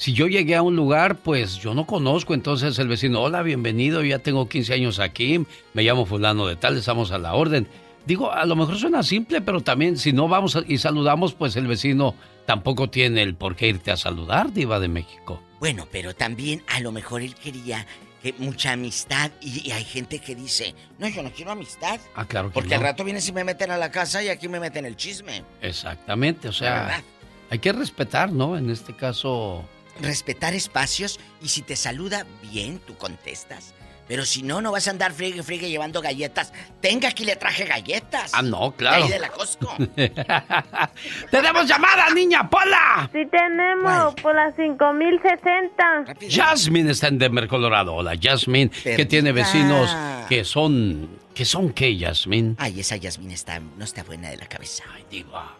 si 0.00 0.14
yo 0.14 0.28
llegué 0.28 0.56
a 0.56 0.62
un 0.62 0.76
lugar, 0.76 1.16
pues 1.16 1.58
yo 1.58 1.74
no 1.74 1.86
conozco, 1.86 2.32
entonces 2.32 2.78
el 2.78 2.88
vecino, 2.88 3.20
hola, 3.20 3.42
bienvenido, 3.42 4.02
ya 4.02 4.18
tengo 4.18 4.48
15 4.48 4.72
años 4.72 4.98
aquí, 4.98 5.44
me 5.74 5.82
llamo 5.82 6.06
fulano 6.06 6.46
de 6.46 6.56
tal, 6.56 6.78
estamos 6.78 7.12
a 7.12 7.18
la 7.18 7.34
orden. 7.34 7.68
Digo, 8.06 8.32
a 8.32 8.46
lo 8.46 8.56
mejor 8.56 8.78
suena 8.78 9.02
simple, 9.02 9.42
pero 9.42 9.60
también 9.60 9.98
si 9.98 10.14
no 10.14 10.26
vamos 10.26 10.56
y 10.66 10.78
saludamos, 10.78 11.34
pues 11.34 11.54
el 11.56 11.66
vecino 11.66 12.14
tampoco 12.46 12.88
tiene 12.88 13.20
el 13.20 13.34
por 13.34 13.56
qué 13.56 13.68
irte 13.68 13.90
a 13.90 13.98
saludar, 13.98 14.54
diva 14.54 14.80
de 14.80 14.88
México. 14.88 15.42
Bueno, 15.58 15.86
pero 15.92 16.14
también 16.14 16.62
a 16.68 16.80
lo 16.80 16.92
mejor 16.92 17.20
él 17.20 17.34
quería 17.34 17.86
que 18.22 18.32
mucha 18.38 18.72
amistad 18.72 19.30
y, 19.42 19.68
y 19.68 19.72
hay 19.72 19.84
gente 19.84 20.18
que 20.20 20.34
dice, 20.34 20.74
no, 20.98 21.08
yo 21.08 21.22
no 21.22 21.30
quiero 21.30 21.50
amistad. 21.50 22.00
Ah, 22.14 22.24
claro 22.24 22.48
que 22.48 22.54
Porque 22.54 22.70
no. 22.70 22.76
al 22.76 22.82
rato 22.84 23.04
vienen 23.04 23.22
y 23.28 23.32
me 23.32 23.44
meten 23.44 23.70
a 23.70 23.76
la 23.76 23.90
casa 23.90 24.24
y 24.24 24.28
aquí 24.30 24.48
me 24.48 24.60
meten 24.60 24.86
el 24.86 24.96
chisme. 24.96 25.44
Exactamente, 25.60 26.48
o 26.48 26.52
sea, 26.52 27.02
hay 27.50 27.58
que 27.58 27.70
respetar, 27.74 28.32
¿no? 28.32 28.56
En 28.56 28.70
este 28.70 28.96
caso... 28.96 29.62
Respetar 30.00 30.54
espacios 30.54 31.20
y 31.42 31.48
si 31.48 31.62
te 31.62 31.76
saluda 31.76 32.26
bien, 32.42 32.78
tú 32.78 32.96
contestas. 32.96 33.74
Pero 34.10 34.24
si 34.24 34.42
no, 34.42 34.60
no 34.60 34.72
vas 34.72 34.88
a 34.88 34.90
andar 34.90 35.12
friegue, 35.12 35.40
friegue 35.44 35.70
llevando 35.70 36.02
galletas. 36.02 36.52
Tenga 36.80 37.10
aquí 37.10 37.24
le 37.24 37.36
traje 37.36 37.64
galletas. 37.64 38.32
Ah, 38.34 38.42
no, 38.42 38.72
claro. 38.72 38.96
De 38.96 39.02
ahí 39.04 39.08
de 39.08 39.18
la 39.20 39.28
Costco. 39.28 39.72
¡Tenemos 41.30 41.68
llamada, 41.68 42.10
niña 42.12 42.50
Pola! 42.50 43.08
Sí 43.12 43.24
tenemos, 43.30 44.16
por 44.16 44.34
las 44.34 44.56
5060. 44.56 46.06
Jasmine 46.28 46.90
está 46.90 47.06
en 47.06 47.18
Denver, 47.18 47.46
Colorado. 47.46 47.94
Hola, 47.94 48.18
Jasmine, 48.20 48.70
que 48.70 49.06
tiene 49.06 49.30
vecinos 49.30 49.96
que 50.28 50.44
son... 50.44 51.20
¿Que 51.32 51.44
son 51.44 51.70
qué, 51.72 51.96
Jasmine? 51.96 52.56
Ay, 52.58 52.80
esa 52.80 52.96
Yasmín 52.96 53.30
está, 53.30 53.60
no 53.60 53.84
está 53.84 54.02
buena 54.02 54.30
de 54.30 54.38
la 54.38 54.46
cabeza. 54.46 54.82
Ay, 54.92 55.04
diva. 55.08 55.54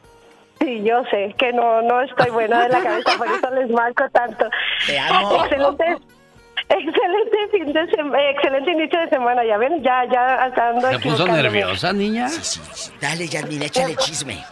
Sí, 0.61 0.82
yo 0.85 1.03
sé 1.11 1.35
que 1.39 1.53
no, 1.53 1.82
no 1.82 2.03
estoy 2.03 2.31
buena 2.31 2.65
de 2.65 2.69
la 2.69 2.82
cabeza, 2.82 3.12
por 3.16 3.27
eso 3.27 3.51
les 3.55 3.70
marco 3.70 4.09
tanto. 4.11 4.47
Te 4.87 4.99
amo. 4.99 5.45
Excelente, 5.45 5.97
excelente 6.69 7.49
fin 7.51 7.73
de 7.73 7.87
semana, 7.89 8.31
excelente 8.31 8.70
inicio 8.70 9.01
de 9.01 9.09
semana, 9.09 9.45
ya 9.45 9.57
ven, 9.57 9.82
ya, 9.82 10.05
ya 10.05 10.45
hasta 10.45 10.69
ando 10.69 10.91
¿Se 10.91 10.99
puso 10.99 11.27
nerviosa, 11.27 11.93
niña? 11.93 12.28
Sí, 12.28 12.41
sí, 12.43 12.61
sí. 12.73 12.93
Dale, 13.01 13.27
Yasmín, 13.27 13.62
échale 13.62 13.97
chisme. 13.97 14.45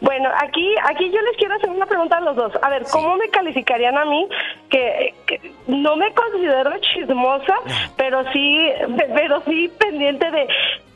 Bueno, 0.00 0.30
aquí, 0.42 0.74
aquí 0.84 1.10
yo 1.10 1.20
les 1.20 1.36
quiero 1.36 1.56
hacer 1.56 1.70
una 1.70 1.86
pregunta 1.86 2.16
a 2.16 2.20
los 2.20 2.36
dos. 2.36 2.52
A 2.62 2.70
ver, 2.70 2.84
¿cómo 2.90 3.16
me 3.16 3.28
calificarían 3.28 3.98
a 3.98 4.04
mí? 4.04 4.28
Que, 4.70 5.14
que 5.26 5.52
no 5.66 5.96
me 5.96 6.12
considero 6.14 6.70
chismosa, 6.80 7.54
pero 7.96 8.22
sí, 8.32 8.72
pero 9.14 9.42
sí 9.46 9.70
pendiente 9.78 10.30
de 10.30 10.48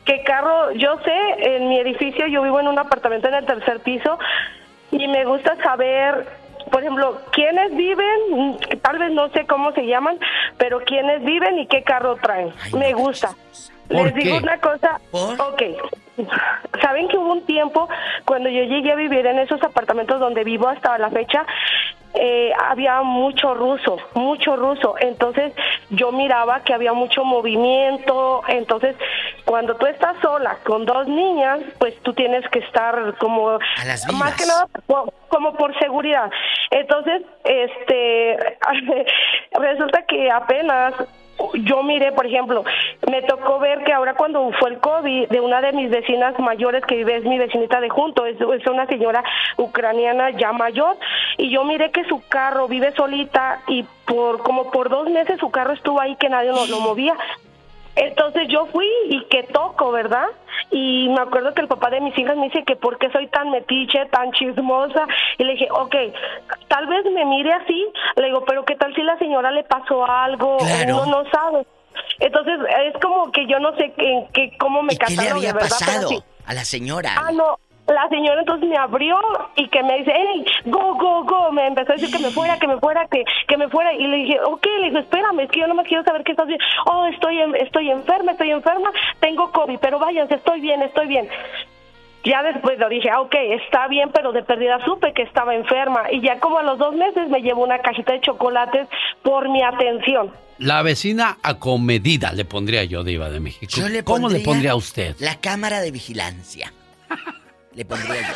qué 0.05 0.23
carro. 0.23 0.73
Yo 0.73 0.99
sé, 1.05 1.57
en 1.57 1.69
mi 1.69 1.79
edificio 1.79 2.27
yo 2.27 2.43
vivo 2.43 2.61
en 2.61 2.69
un 2.69 2.79
apartamento 2.79 3.29
en 3.29 3.35
el 3.35 3.47
tercer 3.47 3.81
piso 3.81 4.19
y 4.91 5.09
me 5.09 5.25
gusta 5.25 5.57
saber, 5.63 6.27
por 6.71 6.83
ejemplo, 6.83 7.21
quiénes 7.33 7.75
viven, 7.77 8.59
tal 8.83 8.99
vez 8.99 9.11
no 9.13 9.29
sé 9.31 9.47
cómo 9.47 9.73
se 9.73 9.87
llaman, 9.87 10.19
pero 10.57 10.81
quiénes 10.85 11.25
viven 11.25 11.59
y 11.59 11.67
qué 11.67 11.83
carro 11.83 12.17
traen. 12.17 12.53
me 12.77 12.93
gusta. 12.93 13.31
¿Por 13.89 14.07
Les 14.07 14.15
digo 14.15 14.39
una 14.39 14.59
cosa. 14.59 15.01
Ok. 15.13 15.63
Saben 16.81 17.09
que 17.09 17.19
hubo 17.19 17.33
un 17.33 17.45
tiempo 17.45 17.89
cuando 18.25 18.49
yo 18.49 18.63
llegué 18.63 18.93
a 18.93 18.97
vivir 18.97 19.27
en 19.27 19.41
esos 19.41 19.63
apartamentos 19.63 20.21
donde 20.21 20.45
vivo 20.45 20.69
hasta 20.69 20.97
la 20.97 21.11
fecha, 21.11 21.45
eh, 22.15 22.53
había 22.65 23.03
mucho 23.03 23.55
ruso, 23.55 23.99
mucho 24.15 24.57
ruso. 24.57 24.95
Entonces 25.01 25.53
yo 25.91 26.13
miraba 26.13 26.63
que 26.63 26.73
había 26.73 26.93
mucho 26.93 27.25
movimiento. 27.25 28.43
Entonces 28.49 28.97
cuando 29.45 29.77
tú 29.77 29.87
estás 29.87 30.17
sola 30.23 30.59
con 30.65 30.87
dos 30.87 31.07
niñas, 31.07 31.61
pues 31.79 31.95
tú 32.03 32.15
tienes 32.15 32.49
que 32.49 32.61
estar 32.61 33.17
como 33.19 33.59
las 33.85 34.13
más 34.13 34.35
que 34.37 34.47
nada 34.47 34.67
como 35.29 35.55
por 35.55 35.77
seguridad. 35.79 36.31
Entonces, 36.71 37.23
este, 37.45 38.37
resulta 39.53 40.03
que 40.07 40.31
apenas 40.31 40.95
yo 41.55 41.83
miré, 41.83 42.13
por 42.13 42.27
ejemplo, 42.27 42.65
me 43.11 43.23
tocó 43.23 43.59
ver 43.59 43.85
que 43.85 43.93
ahora 43.93 44.15
cuando 44.15 44.51
fue 44.59 44.71
el 44.71 44.79
COVID, 44.79 45.29
de 45.29 45.41
una 45.41 45.61
de 45.61 45.73
mis 45.73 45.91
vecinas 45.91 46.39
mayores 46.39 46.85
que 46.85 46.97
vive, 46.97 47.17
es 47.17 47.25
mi 47.25 47.39
vecinita 47.39 47.81
de 47.81 47.89
junto, 47.89 48.27
es, 48.27 48.37
una 48.67 48.87
señora 48.87 49.23
ucraniana 49.57 50.31
ya 50.31 50.53
mayor, 50.53 50.97
y 51.39 51.51
yo 51.51 51.65
miré 51.65 51.91
que 51.91 52.05
su 52.05 52.23
carro 52.29 52.69
vive 52.69 52.93
solita 52.93 53.61
y 53.67 53.85
por 54.05 54.43
como 54.43 54.71
por 54.71 54.89
dos 54.89 55.09
meses 55.11 55.39
su 55.41 55.51
carro 55.51 55.73
estuvo 55.73 56.01
ahí 56.01 56.17
que 56.17 56.29
nadie 56.29 56.51
lo, 56.51 56.67
lo 56.67 56.81
movía. 56.81 57.15
Entonces 57.97 58.49
yo 58.49 58.67
fui 58.67 58.89
y 59.09 59.25
que 59.27 59.45
toco, 59.45 59.93
¿verdad? 59.93 60.27
Y 60.71 61.09
me 61.11 61.21
acuerdo 61.21 61.55
que 61.55 61.61
el 61.63 61.69
papá 61.69 61.91
de 61.91 62.01
mis 62.01 62.17
hijas 62.19 62.37
me 62.37 62.45
dice 62.47 62.65
que 62.65 62.77
por 62.77 62.99
qué 62.99 63.11
soy 63.11 63.29
tan 63.29 63.51
metiche, 63.51 64.05
tan 64.07 64.33
chismosa. 64.33 65.07
Y 65.39 65.45
le 65.45 65.53
dije, 65.53 65.69
ok, 65.71 65.95
tal 66.69 66.87
vez 66.87 67.05
me 67.13 67.25
mire 67.25 67.53
así. 67.53 67.87
Le 68.17 68.27
digo, 68.27 68.45
pero 68.45 68.65
¿qué 68.65 68.75
tal 68.77 68.95
si 68.95 69.03
la 69.03 69.17
señora 69.19 69.51
le 69.51 69.65
pasó 69.65 70.05
algo? 70.05 70.57
Claro. 70.59 71.03
Uno 71.03 71.07
no 71.23 71.31
sabe. 71.31 71.67
Entonces 72.19 72.55
es 72.87 73.01
como 73.01 73.31
que 73.31 73.47
yo 73.47 73.59
no 73.61 73.75
sé 73.77 73.93
qué, 73.97 74.25
qué- 74.33 74.57
cómo 74.59 74.83
me 74.83 74.95
¿Y 74.95 74.97
qué 74.97 75.15
le 75.17 75.29
había 75.29 75.53
¿verdad? 75.53 75.69
Pasado 75.69 76.09
sí. 76.09 76.19
a 76.47 76.55
la 76.55 76.65
señora? 76.65 77.11
Ah, 77.17 77.31
no. 77.33 77.59
La 77.87 78.09
señora 78.09 78.41
entonces 78.41 78.67
me 78.69 78.79
abrió 78.79 79.19
y 79.57 79.69
que 79.69 79.83
me 79.83 79.99
dice, 79.99 80.13
hey, 80.17 80.45
go, 80.65 80.95
go, 80.95 81.23
go. 81.25 81.53
Me 81.53 81.67
empezó 81.67 81.93
a 81.93 81.97
decir 81.97 82.11
que 82.11 82.23
me 82.23 82.31
fuera, 82.31 82.59
que 82.59 82.67
me 82.67 82.79
fuera, 82.79 83.07
que, 83.09 83.23
que 83.47 83.57
me 83.59 83.69
fuera. 83.69 83.93
Y 83.93 84.07
le 84.07 84.17
dije, 84.19 84.41
ok, 84.41 84.67
le 84.81 84.87
digo, 84.89 84.99
espérame, 85.01 85.41
es 85.41 85.51
que 85.51 85.61
yo 85.61 85.67
no 85.67 85.75
me 85.75 85.85
quiero 85.85 86.03
saber 86.03 86.25
qué 86.25 86.33
estás 86.33 86.47
bien. 86.47 86.59
Oh, 86.87 87.05
estoy, 87.07 87.39
en- 87.41 87.55
estoy 87.57 87.91
enferma, 87.91 88.33
estoy 88.33 88.53
enferma, 88.53 88.91
tengo 89.21 89.53
COVID, 89.53 89.79
pero 89.81 89.99
váyanse, 89.99 90.37
estoy 90.37 90.61
bien, 90.63 90.81
estoy 90.81 91.09
bien. 91.09 91.29
Ya 92.25 92.43
después 92.43 92.79
le 92.79 92.89
dije, 92.89 93.11
ah, 93.11 93.21
ok, 93.21 93.35
está 93.67 93.87
bien, 93.87 94.11
pero 94.15 94.33
de 94.33 94.43
perdida 94.43 94.83
supe 94.87 95.13
que 95.13 95.21
estaba 95.21 95.55
enferma. 95.55 96.11
Y 96.11 96.23
ya 96.23 96.41
como 96.41 96.59
a 96.59 96.63
los 96.63 96.79
dos 96.79 96.95
meses 96.95 97.29
me 97.29 97.43
llevó 97.43 97.65
una 97.65 97.81
cajita 97.81 98.15
de 98.15 98.23
chocolates 98.23 98.89
por 99.23 99.51
mi 99.51 99.63
atención. 99.63 100.31
La 100.57 100.81
vecina 100.81 101.37
acomedida 101.43 102.33
le 102.33 102.47
pondría 102.47 102.83
yo, 102.85 103.05
diva 103.05 103.29
de 103.29 103.41
México. 103.41 103.71
Yo 103.77 103.91
le 103.91 104.03
¿Cómo 104.05 104.29
le 104.31 104.41
pondría 104.41 104.45
pondría 104.45 104.71
a 104.73 104.77
usted? 104.77 105.17
La 105.19 105.39
cámara 105.39 105.81
de 105.83 105.91
vigilancia. 105.91 106.73
Le 107.75 107.85
pondría 107.85 108.21
yo. 108.21 108.35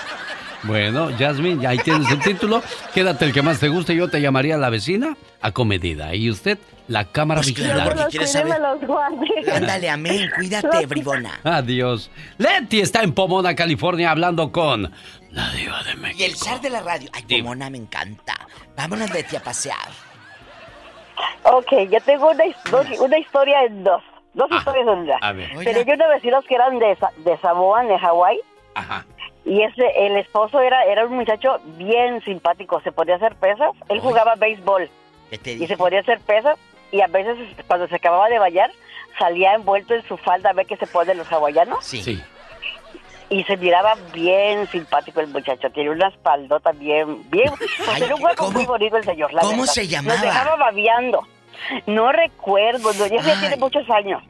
Bueno, 0.65 1.09
Jasmine, 1.17 1.63
ya 1.63 1.71
ahí 1.71 1.79
tienes 1.79 2.11
el 2.11 2.19
título. 2.21 2.63
Quédate 2.93 3.25
el 3.25 3.33
que 3.33 3.43
más 3.43 3.61
te 3.61 3.69
guste. 3.69 3.95
Yo 3.95 4.09
te 4.09 4.21
llamaría 4.21 4.57
la 4.57 4.71
vecina 4.71 5.17
acomedida. 5.41 6.13
Y 6.17 6.29
usted, 6.31 6.59
la 6.89 7.05
cámara 7.05 7.41
Pues 7.43 7.53
claro, 7.55 7.75
vigilante. 7.75 7.95
porque 8.03 8.11
quieres 8.11 8.33
Cuide, 8.33 8.45
me 8.45 8.51
saber. 8.57 8.89
los. 9.47 9.55
Ándale, 9.57 9.91
amén. 9.91 10.31
Cuídate, 10.35 10.87
bribona. 10.87 11.39
Adiós. 11.45 12.11
Leti 12.39 12.81
está 12.81 13.03
en 13.03 13.13
Pomona, 13.13 13.55
California, 13.55 14.11
hablando 14.11 14.51
con 14.51 14.93
la 15.31 15.51
diva 15.53 15.81
de 15.85 15.95
México. 15.95 16.23
Y 16.23 16.25
el 16.25 16.35
zar 16.35 16.61
de 16.61 16.71
la 16.71 16.81
radio. 16.83 17.09
Ay, 17.13 17.23
Pomona, 17.41 17.71
me 17.71 17.79
encanta. 17.79 18.35
Vámonos, 18.77 19.11
Betty, 19.13 19.37
a 19.37 19.41
pasear. 19.41 19.77
Ok, 21.45 21.73
yo 21.91 22.01
tengo 22.01 22.31
una, 22.31 22.45
his- 22.47 22.57
dos- 22.71 22.87
una 23.01 23.19
historia 23.19 23.63
en 23.65 23.85
dos. 23.85 24.03
Dos 24.35 24.51
historias 24.51 24.83
en 24.83 24.89
una. 24.89 25.17
A 25.21 25.33
ver. 25.33 25.51
Tenía 25.65 25.83
yo 25.83 25.95
unos 25.95 26.09
vecinos 26.09 26.45
que 26.49 26.55
eran 26.57 26.79
de, 26.79 26.97
de 27.19 27.39
Samoa, 27.39 27.85
de 27.85 27.99
Hawái. 27.99 28.39
Ajá. 28.75 29.05
Y 29.45 29.63
ese, 29.63 30.07
el 30.07 30.17
esposo 30.17 30.61
era, 30.61 30.85
era 30.85 31.07
un 31.07 31.17
muchacho 31.17 31.59
bien 31.77 32.23
simpático, 32.25 32.81
se 32.83 32.93
podía 32.93 33.17
hacer 33.17 33.35
pesas, 33.37 33.71
él 33.89 34.01
jugaba 34.01 34.35
béisbol 34.35 34.91
y 35.45 35.67
se 35.67 35.77
podía 35.77 36.01
hacer 36.01 36.21
pesas 36.21 36.59
y 36.91 37.01
a 37.01 37.07
veces 37.07 37.37
cuando 37.67 37.87
se 37.89 37.97
acababa 37.97 38.29
de 38.29 38.39
bañar 38.39 38.71
salía 39.19 39.55
envuelto 39.55 39.95
en 39.95 40.07
su 40.07 40.17
falda 40.17 40.51
a 40.51 40.53
ver 40.53 40.67
qué 40.67 40.77
se 40.77 40.87
pone 40.87 41.15
los 41.15 41.31
hawaianos. 41.33 41.85
Sí. 41.85 42.23
Y 43.31 43.45
se 43.45 43.57
miraba 43.59 43.95
bien 44.13 44.67
simpático 44.69 45.21
el 45.21 45.29
muchacho, 45.29 45.71
tiene 45.71 45.91
una 45.91 46.09
espaldota 46.09 46.73
bien, 46.73 47.29
bien, 47.31 47.53
pues 47.85 48.01
era 48.01 48.15
un 48.15 48.23
hueco 48.23 48.51
muy 48.51 48.65
bonito 48.65 48.97
el 48.97 49.05
señor. 49.05 49.33
la 49.33 49.43
cómo 49.43 49.53
verdad. 49.63 49.73
se 49.73 49.87
llamaba? 49.87 50.15
Nos 50.15 50.23
dejaba 50.23 50.57
babeando. 50.57 51.27
No 51.87 52.13
recuerdo, 52.13 52.93
no, 52.95 53.07
ya 53.07 53.21
ya 53.21 53.39
tiene 53.41 53.57
muchos 53.57 53.89
años. 53.91 54.23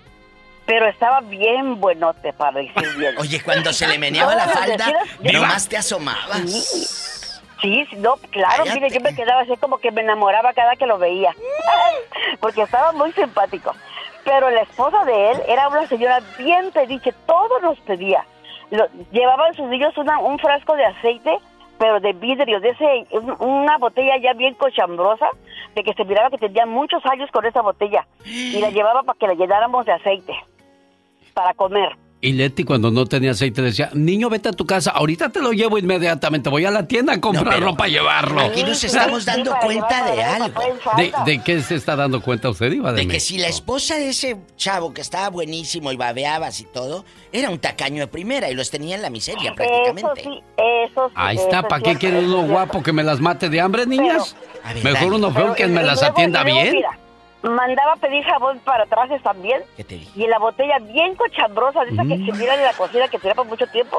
Pero 0.68 0.86
estaba 0.86 1.22
bien 1.22 1.80
buenote 1.80 2.32
para 2.34 2.58
decir 2.60 2.96
bien. 2.98 3.16
Oye, 3.18 3.42
cuando 3.42 3.72
se 3.72 3.88
le 3.88 3.98
meneaba 4.04 4.34
la 4.36 4.46
falda, 4.46 4.92
nomás 5.32 5.66
te 5.68 5.78
asomabas. 5.78 6.42
Sí, 7.60 7.84
sí, 7.90 7.96
no, 7.96 8.16
claro, 8.30 8.64
mire, 8.72 8.88
yo 8.90 9.00
me 9.00 9.14
quedaba 9.16 9.40
así 9.40 9.56
como 9.56 9.78
que 9.78 9.90
me 9.90 10.02
enamoraba 10.02 10.52
cada 10.52 10.76
que 10.76 10.86
lo 10.86 10.98
veía. 10.98 11.34
Porque 12.40 12.62
estaba 12.62 12.92
muy 12.92 13.10
simpático. 13.12 13.74
Pero 14.24 14.50
la 14.50 14.60
esposa 14.60 15.04
de 15.06 15.30
él 15.30 15.42
era 15.48 15.68
una 15.68 15.86
señora 15.88 16.20
bien 16.36 16.70
pediche, 16.70 17.12
todo 17.26 17.58
nos 17.60 17.80
pedía. 17.80 18.24
Lo- 18.70 18.86
llevaban 19.10 19.54
sus 19.54 19.66
niños 19.68 19.96
una- 19.96 20.18
un 20.18 20.38
frasco 20.38 20.76
de 20.76 20.84
aceite, 20.84 21.38
pero 21.78 21.98
de 21.98 22.12
vidrio, 22.12 22.60
de 22.60 22.68
ese, 22.70 23.06
un- 23.12 23.36
una 23.40 23.78
botella 23.78 24.18
ya 24.18 24.34
bien 24.34 24.52
cochambrosa, 24.54 25.26
de 25.74 25.82
que 25.82 25.94
se 25.94 26.04
miraba 26.04 26.28
que 26.30 26.36
tenía 26.38 26.66
muchos 26.66 27.04
años 27.06 27.30
con 27.32 27.46
esa 27.46 27.62
botella. 27.62 28.06
Y 28.26 28.60
la 28.60 28.68
llevaba 28.76 29.02
para 29.02 29.18
que 29.18 29.26
la 29.28 29.34
llenáramos 29.34 29.86
de 29.86 29.92
aceite, 29.92 30.34
para 31.38 31.54
comer. 31.54 31.90
Y 32.20 32.32
Leti 32.32 32.64
cuando 32.64 32.90
no 32.90 33.06
tenía 33.06 33.30
aceite 33.30 33.62
decía, 33.62 33.90
niño, 33.94 34.28
vete 34.28 34.48
a 34.48 34.52
tu 34.52 34.66
casa, 34.66 34.90
ahorita 34.90 35.28
te 35.28 35.40
lo 35.40 35.52
llevo 35.52 35.78
inmediatamente, 35.78 36.50
voy 36.50 36.64
a 36.64 36.70
la 36.72 36.88
tienda 36.88 37.12
a 37.12 37.20
comprarlo 37.20 37.76
para 37.76 37.88
llevarlo. 37.90 38.40
Aquí 38.40 38.64
nos 38.64 38.82
estamos 38.82 39.24
dando 39.24 39.54
cuenta 39.62 40.10
de 40.10 40.24
algo. 40.24 40.60
¿De, 40.96 41.12
de 41.24 41.42
qué 41.44 41.62
se 41.62 41.76
está 41.76 41.94
dando 41.94 42.20
cuenta 42.20 42.48
usted, 42.50 42.72
Iba 42.72 42.90
de, 42.90 42.96
De 42.96 43.02
que 43.02 43.12
México? 43.12 43.24
si 43.36 43.38
la 43.38 43.46
esposa 43.46 43.94
de 43.94 44.08
ese 44.08 44.36
chavo 44.56 44.92
que 44.92 45.00
estaba 45.00 45.28
buenísimo 45.28 45.92
y 45.92 45.96
babeabas 45.96 46.58
y 46.60 46.64
todo, 46.64 47.04
era 47.30 47.50
un 47.50 47.60
tacaño 47.60 48.00
de 48.00 48.08
primera 48.08 48.50
y 48.50 48.54
los 48.54 48.68
tenía 48.68 48.96
en 48.96 49.02
la 49.02 49.10
miseria 49.10 49.54
prácticamente. 49.54 50.20
Eso 50.22 50.30
sí, 50.32 50.42
eso 50.90 51.08
sí. 51.10 51.14
Ahí 51.14 51.36
está, 51.36 51.62
¿para 51.68 51.84
qué 51.84 51.96
sí, 52.00 52.06
uno 52.08 52.42
guapo 52.48 52.82
que 52.82 52.92
me 52.92 53.04
las 53.04 53.20
mate 53.20 53.48
de 53.48 53.60
hambre, 53.60 53.86
niñas? 53.86 54.34
Ver, 54.64 54.82
Mejor 54.82 54.92
dale. 55.12 55.14
uno 55.18 55.30
feo 55.30 55.54
que 55.54 55.68
me 55.68 55.84
las 55.84 56.02
atienda 56.02 56.42
bien. 56.42 56.72
mira, 56.72 56.98
mandaba 57.42 57.92
a 57.92 57.96
pedir 57.96 58.24
jabón 58.24 58.58
para 58.64 58.86
trajes 58.86 59.22
también. 59.22 59.62
¿Qué 59.76 59.84
te 59.84 59.94
dije? 59.96 60.10
Y 60.16 60.24
en 60.24 60.30
la 60.30 60.38
botella 60.38 60.78
bien 60.80 61.14
cochambrosa, 61.14 61.84
de 61.84 61.92
esa 61.92 62.02
que 62.02 62.16
se 62.16 62.32
mira 62.32 62.54
en 62.54 62.62
la 62.62 62.72
cocina 62.72 63.08
que 63.08 63.18
tenía 63.18 63.34
por 63.34 63.46
mucho 63.46 63.66
tiempo. 63.68 63.96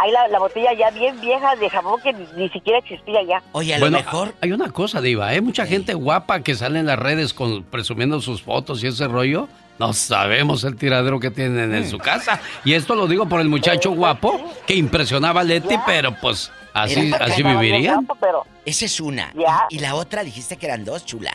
Ahí 0.00 0.12
la, 0.12 0.28
la 0.28 0.38
botella 0.38 0.72
ya 0.74 0.90
bien 0.90 1.20
vieja 1.20 1.56
de 1.56 1.68
jabón 1.68 2.00
que 2.00 2.12
ni, 2.12 2.24
ni 2.36 2.48
siquiera 2.50 2.78
existía 2.78 3.20
ya. 3.24 3.42
Oye, 3.52 3.74
a 3.74 3.80
bueno, 3.80 3.98
lo 3.98 4.04
mejor. 4.04 4.34
hay 4.40 4.52
una 4.52 4.70
cosa, 4.70 5.00
Diva, 5.00 5.34
¿eh? 5.34 5.40
Mucha 5.40 5.66
gente 5.66 5.92
guapa 5.94 6.40
que 6.40 6.54
sale 6.54 6.78
en 6.78 6.86
las 6.86 6.98
redes 6.98 7.34
con, 7.34 7.64
presumiendo 7.64 8.20
sus 8.20 8.40
fotos 8.42 8.82
y 8.84 8.86
ese 8.86 9.08
rollo. 9.08 9.48
No 9.80 9.92
sabemos 9.92 10.64
el 10.64 10.76
tiradero 10.76 11.20
que 11.20 11.30
tienen 11.30 11.74
en 11.74 11.88
su 11.88 11.98
casa. 11.98 12.40
Y 12.64 12.74
esto 12.74 12.94
lo 12.96 13.06
digo 13.06 13.28
por 13.28 13.40
el 13.40 13.48
muchacho 13.48 13.90
guapo 13.92 14.40
que 14.66 14.74
impresionaba 14.74 15.40
a 15.40 15.44
Leti, 15.44 15.76
pero 15.86 16.14
pues 16.20 16.50
así, 16.74 17.12
así 17.18 17.42
vivirían. 17.44 18.06
Pero, 18.20 18.44
Esa 18.64 18.84
es 18.86 19.00
una. 19.00 19.32
Ya. 19.34 19.66
Y, 19.70 19.76
y 19.76 19.78
la 19.78 19.94
otra 19.94 20.24
dijiste 20.24 20.56
que 20.56 20.66
eran 20.66 20.84
dos, 20.84 21.04
chula. 21.06 21.32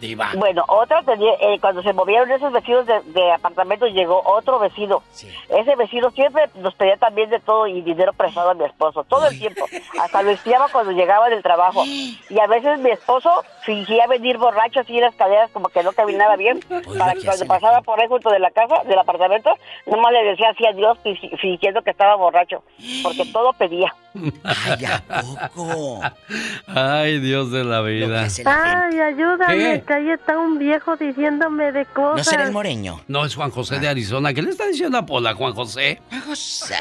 Diva. 0.00 0.30
Bueno, 0.36 0.64
otra 0.68 1.02
tenía, 1.02 1.32
eh, 1.40 1.58
cuando 1.60 1.82
se 1.82 1.92
movieron 1.92 2.30
esos 2.30 2.50
vecinos 2.52 2.86
de, 2.86 3.00
de 3.12 3.32
apartamentos, 3.32 3.90
llegó 3.92 4.22
otro 4.24 4.58
vecino. 4.58 5.02
Ese 5.48 5.76
vecino 5.76 6.10
siempre 6.10 6.48
nos 6.54 6.74
pedía 6.74 6.96
también 6.96 7.28
de 7.28 7.38
todo 7.40 7.66
y 7.66 7.82
dinero 7.82 8.12
prestado 8.14 8.50
a 8.50 8.54
mi 8.54 8.64
esposo, 8.64 9.04
todo 9.04 9.28
el 9.28 9.38
tiempo. 9.38 9.66
Hasta 10.00 10.22
lo 10.22 10.30
espiaba 10.30 10.68
cuando 10.68 10.92
llegaba 10.92 11.28
del 11.28 11.42
trabajo. 11.42 11.84
Y 11.84 12.40
a 12.42 12.46
veces 12.46 12.78
mi 12.78 12.90
esposo 12.90 13.30
fingía 13.64 14.06
venir 14.06 14.38
borracho 14.38 14.80
así 14.80 14.94
en 14.96 15.02
las 15.02 15.12
escaleras 15.12 15.50
como 15.52 15.68
que 15.68 15.82
no 15.82 15.92
caminaba 15.92 16.36
bien. 16.36 16.60
para 16.98 17.12
que 17.14 17.24
cuando 17.24 17.46
pasaba 17.46 17.82
por 17.82 18.00
ahí 18.00 18.08
junto 18.08 18.30
de 18.30 18.38
la 18.38 18.50
casa, 18.50 18.82
del 18.84 18.98
apartamento, 18.98 19.50
nomás 19.86 20.12
le 20.12 20.24
decía 20.24 20.48
así 20.50 20.64
adiós 20.66 20.96
fi- 21.02 21.30
fingiendo 21.40 21.82
que 21.82 21.90
estaba 21.90 22.14
borracho. 22.16 22.62
Porque 23.02 23.26
todo 23.32 23.52
pedía. 23.52 23.94
Ay, 24.42 24.84
¿a 24.86 25.48
poco? 25.50 26.00
Ay, 26.66 27.18
Dios 27.20 27.52
de 27.52 27.64
la 27.64 27.80
vida. 27.82 28.26
Ay, 28.46 29.00
ayúdame, 29.00 29.54
¿Qué? 29.56 29.72
Ahí 29.94 30.10
está 30.10 30.38
un 30.38 30.58
viejo 30.58 30.96
diciéndome 30.96 31.72
de 31.72 31.84
cosas. 31.86 32.16
¿No 32.16 32.24
será 32.24 32.44
el 32.44 32.52
moreño? 32.52 33.00
No, 33.08 33.24
es 33.24 33.34
Juan 33.34 33.50
José 33.50 33.78
de 33.78 33.88
Arizona. 33.88 34.32
¿Qué 34.32 34.42
le 34.42 34.50
está 34.50 34.66
diciendo 34.66 34.98
a 34.98 35.06
Pola, 35.06 35.34
Juan 35.34 35.54
José? 35.54 36.00
Juan 36.08 36.22
José. 36.22 36.74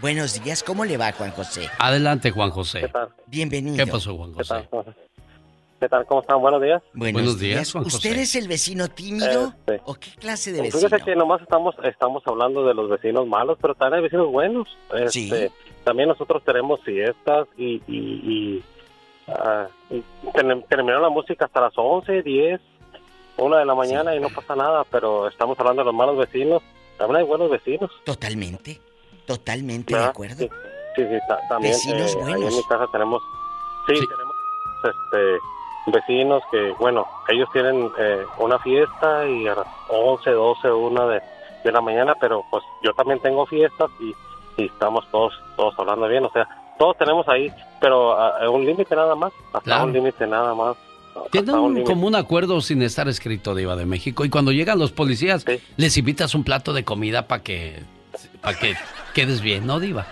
Buenos 0.00 0.42
días, 0.42 0.62
¿cómo 0.62 0.84
le 0.84 0.96
va, 0.96 1.10
Juan 1.12 1.30
José? 1.30 1.70
Adelante, 1.78 2.30
Juan 2.30 2.50
José. 2.50 2.90
Bienvenido. 3.26 3.84
¿Qué 3.84 3.90
pasó, 3.90 4.16
Juan 4.16 4.34
José? 4.34 4.68
¿Qué 5.80 5.88
tal? 5.88 6.06
¿Cómo 6.06 6.20
están? 6.22 6.40
Buenos 6.40 6.62
días. 6.62 6.82
Buenos, 6.94 7.22
Buenos 7.22 7.38
días, 7.38 7.72
Juan 7.72 7.84
José. 7.84 7.96
¿Usted 7.96 8.16
es 8.18 8.34
el 8.34 8.48
vecino 8.48 8.88
tímido? 8.88 9.52
Este, 9.66 9.80
¿O 9.84 9.94
qué 9.94 10.10
clase 10.18 10.52
de 10.52 10.62
vecino? 10.62 10.88
Fíjese 10.88 11.04
que 11.04 11.16
nomás 11.16 11.42
estamos 11.42 11.74
estamos 11.84 12.22
hablando 12.26 12.66
de 12.66 12.74
los 12.74 12.88
vecinos 12.88 13.26
malos, 13.26 13.58
pero 13.60 13.74
también 13.74 13.98
hay 13.98 14.02
vecinos 14.04 14.30
buenos. 14.30 14.68
Este, 14.94 15.50
También 15.84 16.08
nosotros 16.08 16.42
tenemos 16.44 16.80
fiestas 16.82 17.46
y, 17.56 17.82
y, 17.86 17.98
y, 18.58 18.64
ah, 19.28 19.66
terminó 20.68 21.00
la 21.00 21.08
música 21.08 21.46
hasta 21.46 21.60
las 21.60 21.72
11, 21.76 22.22
10, 22.22 22.60
1 23.38 23.56
de 23.56 23.64
la 23.64 23.74
mañana 23.74 24.14
y 24.14 24.20
no 24.20 24.28
pasa 24.30 24.54
nada, 24.56 24.84
pero 24.90 25.28
estamos 25.28 25.58
hablando 25.60 25.82
de 25.82 25.86
los 25.86 25.94
malos 25.94 26.16
vecinos. 26.16 26.62
También 26.98 27.18
hay 27.20 27.26
buenos 27.26 27.50
vecinos. 27.50 27.90
Totalmente, 28.04 28.80
totalmente 29.26 29.94
de 29.96 30.02
acuerdo. 30.04 30.36
Sí, 30.36 30.50
sí, 30.96 31.02
sí, 31.04 31.18
ta- 31.28 31.40
también. 31.48 31.72
Vecinos 31.74 32.14
eh, 32.14 32.18
buenos. 32.18 32.50
en 32.52 32.56
mi 32.56 32.62
casa 32.64 32.86
tenemos, 32.90 33.22
sí, 33.86 33.94
tenemos 33.94 34.34
este, 34.84 35.38
vecinos 35.88 36.42
que, 36.50 36.72
bueno, 36.78 37.06
ellos 37.28 37.48
tienen 37.52 37.90
eh, 37.98 38.24
una 38.38 38.58
fiesta 38.60 39.26
y 39.26 39.46
a 39.46 39.54
las 39.56 39.66
11, 39.88 40.30
12, 40.30 40.70
1 40.72 41.08
de, 41.08 41.20
de 41.64 41.72
la 41.72 41.80
mañana, 41.80 42.14
pero 42.20 42.42
pues 42.50 42.64
yo 42.82 42.92
también 42.94 43.20
tengo 43.20 43.44
fiestas 43.46 43.90
y, 44.00 44.14
y 44.56 44.66
estamos 44.66 45.06
todos 45.10 45.34
todos 45.56 45.74
hablando 45.78 46.06
bien, 46.08 46.24
o 46.24 46.30
sea, 46.30 46.48
todos 46.78 46.96
tenemos 46.98 47.26
ahí, 47.28 47.52
pero 47.80 48.12
a, 48.18 48.44
a 48.44 48.50
un 48.50 48.64
límite 48.64 48.94
nada 48.94 49.14
más, 49.14 49.32
hasta 49.48 49.60
Claro. 49.60 49.84
un 49.84 49.92
límite 49.92 50.26
nada 50.26 50.54
más. 50.54 50.76
Tienen 51.30 51.54
un 51.54 51.82
como 51.84 52.06
un 52.06 52.14
acuerdo 52.14 52.60
sin 52.60 52.82
estar 52.82 53.08
escrito, 53.08 53.54
Diva 53.54 53.74
de 53.74 53.86
México. 53.86 54.24
Y 54.26 54.30
cuando 54.30 54.52
llegan 54.52 54.78
los 54.78 54.92
policías, 54.92 55.46
les 55.78 55.96
invitas 55.96 56.34
un 56.34 56.44
plato 56.44 56.74
de 56.74 56.84
comida 56.84 57.26
para 57.26 57.42
que, 57.42 57.82
para 58.42 58.58
que 58.58 58.74
quedes 59.14 59.40
bien, 59.40 59.66
¿no, 59.66 59.80
Diva? 59.80 60.06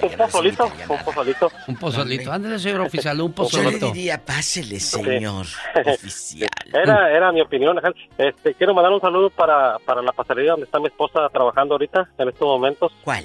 Un 0.00 0.08
pozolito, 0.16 0.70
un 0.88 0.98
pozolito. 1.04 1.50
Un 1.66 1.74
pozolito. 1.76 2.30
Ándale, 2.32 2.60
señor 2.60 2.82
oficial, 2.82 3.20
un 3.20 3.34
Yo 3.34 3.42
le 3.42 3.48
pozolito. 3.48 3.86
diría, 3.90 4.24
pásele, 4.24 4.78
señor 4.78 5.46
oficial. 5.84 6.48
Era, 6.72 7.10
era 7.10 7.32
mi 7.32 7.40
opinión. 7.40 7.80
Este, 8.16 8.54
quiero 8.54 8.72
mandar 8.72 8.92
un 8.92 9.00
saludo 9.00 9.30
para, 9.30 9.80
para 9.80 10.00
la 10.00 10.12
pastelería 10.12 10.52
donde 10.52 10.66
está 10.66 10.78
mi 10.78 10.86
esposa 10.86 11.28
trabajando 11.30 11.74
ahorita, 11.74 12.08
en 12.18 12.28
estos 12.28 12.46
momentos. 12.46 12.92
¿Cuál? 13.02 13.24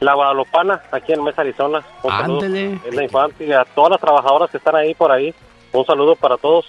La 0.00 0.14
Guadalupana, 0.14 0.80
aquí 0.90 1.12
en 1.12 1.22
Mesa, 1.22 1.42
Arizona. 1.42 1.84
Un 2.02 2.12
Ándele. 2.12 2.80
en 2.84 2.96
la 2.96 3.04
infancia 3.04 3.46
y 3.46 3.52
a 3.52 3.64
todas 3.64 3.90
las 3.90 4.00
trabajadoras 4.00 4.50
que 4.50 4.56
están 4.56 4.74
ahí 4.74 4.94
por 4.94 5.12
ahí. 5.12 5.34
Un 5.72 5.84
saludo 5.84 6.16
para 6.16 6.38
todos. 6.38 6.64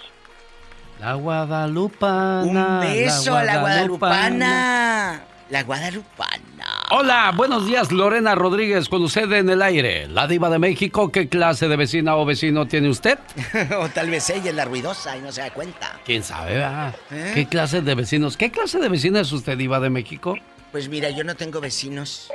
La 1.00 1.14
Guadalupana. 1.14 2.44
Un 2.44 2.80
beso 2.80 3.34
a 3.34 3.42
la 3.42 3.60
guadalupana. 3.60 5.22
La 5.48 5.62
guadalupana. 5.64 6.42
Hola, 6.90 7.32
buenos 7.34 7.66
días, 7.66 7.90
Lorena 7.90 8.34
Rodríguez, 8.34 8.88
con 8.88 9.02
usted 9.02 9.30
en 9.32 9.48
el 9.48 9.62
aire. 9.62 10.08
La 10.08 10.26
diva 10.26 10.50
de 10.50 10.58
México, 10.58 11.10
¿qué 11.10 11.28
clase 11.28 11.68
de 11.68 11.76
vecina 11.76 12.16
o 12.16 12.24
vecino 12.24 12.66
tiene 12.66 12.88
usted? 12.90 13.18
o 13.80 13.88
tal 13.88 14.10
vez 14.10 14.28
ella 14.30 14.50
es 14.50 14.56
la 14.56 14.66
ruidosa 14.66 15.16
y 15.16 15.20
no 15.20 15.32
se 15.32 15.40
da 15.40 15.50
cuenta. 15.50 15.98
¿Quién 16.04 16.22
sabe? 16.22 16.54
verdad? 16.54 16.94
¿Eh? 17.10 17.32
¿Qué 17.34 17.46
clase 17.46 17.80
de 17.80 17.94
vecinos? 17.94 18.36
¿Qué 18.36 18.50
clase 18.50 18.78
de 18.78 18.88
vecina 18.88 19.20
es 19.20 19.32
usted, 19.32 19.56
diva 19.56 19.80
de 19.80 19.90
México? 19.90 20.36
Pues 20.70 20.88
mira, 20.88 21.10
yo 21.10 21.24
no 21.24 21.34
tengo 21.34 21.60
vecinos. 21.60 22.30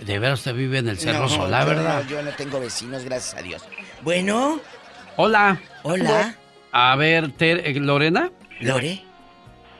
De 0.00 0.18
veras 0.18 0.40
usted 0.40 0.54
vive 0.54 0.78
en 0.78 0.88
el 0.88 0.98
Cerro 0.98 1.20
No, 1.20 1.28
Solá, 1.28 1.62
yo 1.62 1.68
¿verdad? 1.68 2.02
no, 2.04 2.10
yo 2.10 2.22
no 2.22 2.30
tengo 2.32 2.60
vecinos, 2.60 3.04
gracias 3.04 3.34
a 3.34 3.42
Dios. 3.42 3.66
Bueno. 4.02 4.60
Hola. 5.16 5.60
Hola. 5.82 6.36
A 6.72 6.94
ver, 6.96 7.32
Ter- 7.32 7.66
eh, 7.66 7.74
Lorena. 7.80 8.30
¿Lore? 8.60 9.02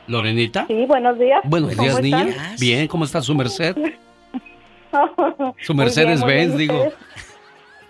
¿Lorenita? 0.07 0.65
Sí, 0.67 0.85
buenos 0.85 1.19
días. 1.19 1.41
Buenos 1.43 1.75
¿Cómo 1.75 1.83
días, 1.83 2.01
niña. 2.01 2.29
están? 2.29 2.55
Bien, 2.59 2.87
¿cómo 2.87 3.05
está 3.05 3.21
su 3.21 3.35
merced? 3.35 3.75
Su 5.61 5.75
Mercedes 5.75 6.23
bien, 6.25 6.49
Benz, 6.49 6.57
digo. 6.57 6.85
¿eh? 6.85 6.93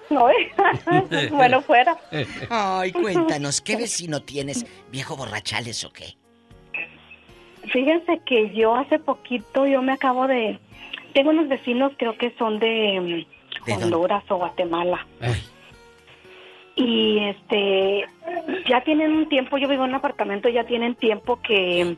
bueno, 1.31 1.61
fuera. 1.61 1.95
Ay, 2.49 2.91
cuéntanos, 2.91 3.61
¿qué 3.61 3.77
vecino 3.77 4.21
tienes? 4.21 4.65
¿Viejo 4.91 5.15
borrachales 5.15 5.83
o 5.85 5.93
qué? 5.93 6.17
Fíjense 7.71 8.19
que 8.25 8.53
yo 8.53 8.75
hace 8.75 8.97
poquito, 8.99 9.67
yo 9.67 9.81
me 9.81 9.93
acabo 9.93 10.27
de... 10.27 10.59
Tengo 11.17 11.31
unos 11.31 11.47
vecinos, 11.47 11.93
creo 11.97 12.15
que 12.15 12.31
son 12.37 12.59
de, 12.59 13.25
Honduras 13.67 14.23
o 14.29 14.35
Guatemala. 14.35 15.07
Y 16.75 17.17
este, 17.17 18.05
ya 18.69 18.81
tienen 18.81 19.13
un 19.13 19.27
tiempo, 19.27 19.57
yo 19.57 19.67
vivo 19.67 19.85
en 19.85 19.89
un 19.89 19.95
apartamento, 19.95 20.47
ya 20.47 20.65
tienen 20.65 20.93
tiempo 20.93 21.41
que, 21.41 21.97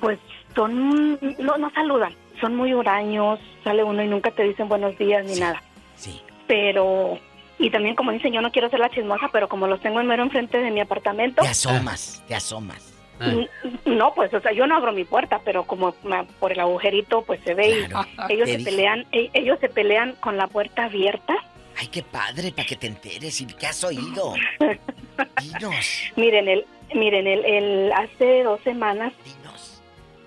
pues, 0.00 0.18
son, 0.54 1.18
no, 1.40 1.58
no 1.58 1.70
saludan. 1.74 2.14
son 2.40 2.56
muy 2.56 2.72
huraños, 2.72 3.38
sale 3.64 3.84
uno 3.84 4.02
y 4.02 4.08
nunca 4.08 4.30
te 4.30 4.44
dicen 4.44 4.66
buenos 4.66 4.96
días 4.96 5.26
ni 5.26 5.38
nada. 5.38 5.62
Sí. 5.96 6.22
Pero, 6.46 7.18
y 7.58 7.68
también 7.68 7.96
como 7.96 8.12
dicen, 8.12 8.32
yo 8.32 8.40
no 8.40 8.50
quiero 8.50 8.70
ser 8.70 8.80
la 8.80 8.88
chismosa, 8.88 9.28
pero 9.30 9.50
como 9.50 9.66
los 9.66 9.82
tengo 9.82 10.00
en 10.00 10.06
mero 10.06 10.22
enfrente 10.22 10.56
de 10.56 10.70
mi 10.70 10.80
apartamento. 10.80 11.42
Te 11.42 11.48
asomas, 11.48 12.24
te 12.26 12.34
asomas. 12.34 12.91
No, 13.84 14.14
pues, 14.14 14.32
o 14.34 14.40
sea, 14.40 14.52
yo 14.52 14.66
no 14.66 14.76
abro 14.76 14.92
mi 14.92 15.04
puerta, 15.04 15.40
pero 15.44 15.64
como 15.64 15.92
por 16.40 16.52
el 16.52 16.60
agujerito, 16.60 17.22
pues 17.22 17.40
se 17.44 17.54
ve 17.54 17.86
Claro. 17.88 18.08
y 18.28 18.32
ellos 18.34 18.48
se 18.48 18.56
dije. 18.58 18.70
pelean, 18.70 19.06
e- 19.12 19.30
ellos 19.34 19.58
se 19.60 19.68
pelean 19.68 20.14
con 20.20 20.36
la 20.36 20.46
puerta 20.46 20.84
abierta. 20.84 21.34
Ay, 21.78 21.86
qué 21.88 22.02
padre, 22.02 22.52
para 22.52 22.66
que 22.66 22.76
te 22.76 22.86
enteres. 22.86 23.40
¿Y 23.40 23.46
qué 23.46 23.66
has 23.66 23.82
oído? 23.84 24.34
Dinos. 25.42 26.12
Miren, 26.16 26.48
el, 26.48 26.66
miren, 26.94 27.26
el, 27.26 27.44
el 27.44 27.92
hace 27.92 28.42
dos 28.42 28.60
semanas. 28.62 29.12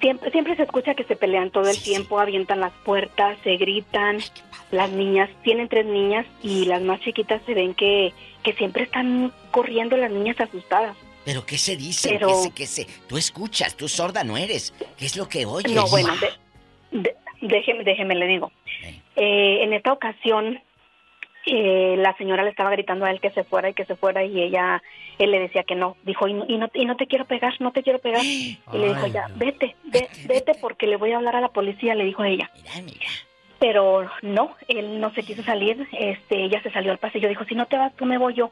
Siempre, 0.01 0.30
siempre 0.32 0.56
se 0.56 0.64
escucha 0.64 0.93
que 0.93 1.03
se 1.06 1.15
pelean 1.15 1.49
todo 1.51 1.67
el 1.69 1.82
tiempo, 1.82 2.19
avientan 2.19 2.59
las 2.59 2.74
puertas, 2.83 3.38
se 3.43 3.56
gritan. 3.57 4.19
Las 4.72 4.90
niñas, 4.91 5.30
tienen 5.43 5.69
tres 5.69 5.85
niñas 5.85 6.25
y 6.43 6.65
las 6.65 6.82
más 6.82 6.99
chiquitas 6.99 7.41
se 7.45 7.53
ven 7.53 7.74
que, 7.75 8.11
que 8.43 8.53
siempre 8.53 8.83
están 8.83 9.32
corriendo 9.51 9.95
las 9.95 10.11
niñas 10.11 10.40
asustadas. 10.40 10.98
¿Pero 11.25 11.45
qué 11.45 11.57
se 11.57 11.75
dice? 11.75 12.09
Pero- 12.09 12.27
¿Qué 12.27 12.33
se, 12.35 12.51
qué 12.53 12.65
se? 12.67 12.85
Tú 13.07 13.17
escuchas, 13.17 13.75
tú 13.75 13.87
sorda 13.87 14.23
no 14.23 14.37
eres. 14.37 14.73
¿Qué 14.97 15.05
es 15.05 15.17
lo 15.17 15.27
que 15.27 15.45
oyes? 15.45 15.73
No, 15.73 15.87
bueno, 15.87 16.13
de- 16.91 16.99
de- 16.99 17.15
déjeme, 17.41 17.83
déjeme, 17.83 18.15
le 18.15 18.27
digo. 18.27 18.51
Eh, 19.15 19.59
en 19.63 19.73
esta 19.73 19.91
ocasión, 19.91 20.61
eh, 21.47 21.95
la 21.97 22.15
señora 22.17 22.43
le 22.43 22.49
estaba 22.49 22.71
gritando 22.71 23.05
a 23.05 23.11
él 23.11 23.19
que 23.19 23.29
se 23.31 23.43
fuera 23.43 23.69
y 23.69 23.73
que 23.73 23.85
se 23.85 23.95
fuera 23.95 24.23
y 24.23 24.41
ella, 24.41 24.81
él 25.19 25.31
le 25.31 25.39
decía 25.39 25.63
que 25.63 25.75
no. 25.75 25.95
Dijo, 26.03 26.27
y 26.27 26.33
no, 26.33 26.45
y 26.47 26.57
no, 26.57 26.69
y 26.73 26.85
no 26.85 26.95
te 26.97 27.07
quiero 27.07 27.25
pegar, 27.25 27.53
no 27.59 27.71
te 27.71 27.81
quiero 27.83 27.99
pegar. 27.99 28.23
Y 28.25 28.57
le 28.73 28.87
dijo, 28.89 29.05
Ay, 29.05 29.11
ya, 29.11 29.27
no. 29.27 29.35
vete, 29.37 29.75
ve- 29.85 30.09
vete 30.25 30.53
porque 30.61 30.87
le 30.87 30.97
voy 30.97 31.11
a 31.11 31.17
hablar 31.17 31.35
a 31.35 31.41
la 31.41 31.49
policía, 31.49 31.95
le 31.95 32.03
dijo 32.05 32.23
ella. 32.23 32.49
Pero 33.59 34.09
no, 34.21 34.55
él 34.67 34.99
no 34.99 35.13
se 35.13 35.23
quiso 35.23 35.41
salir, 35.43 35.87
este, 35.93 36.43
ella 36.43 36.61
se 36.61 36.71
salió 36.71 36.91
al 36.91 36.97
pasillo, 36.97 37.29
dijo, 37.29 37.45
si 37.45 37.55
no 37.55 37.65
te 37.67 37.77
vas, 37.77 37.95
tú 37.95 38.05
me 38.05 38.17
voy 38.17 38.33
yo. 38.33 38.51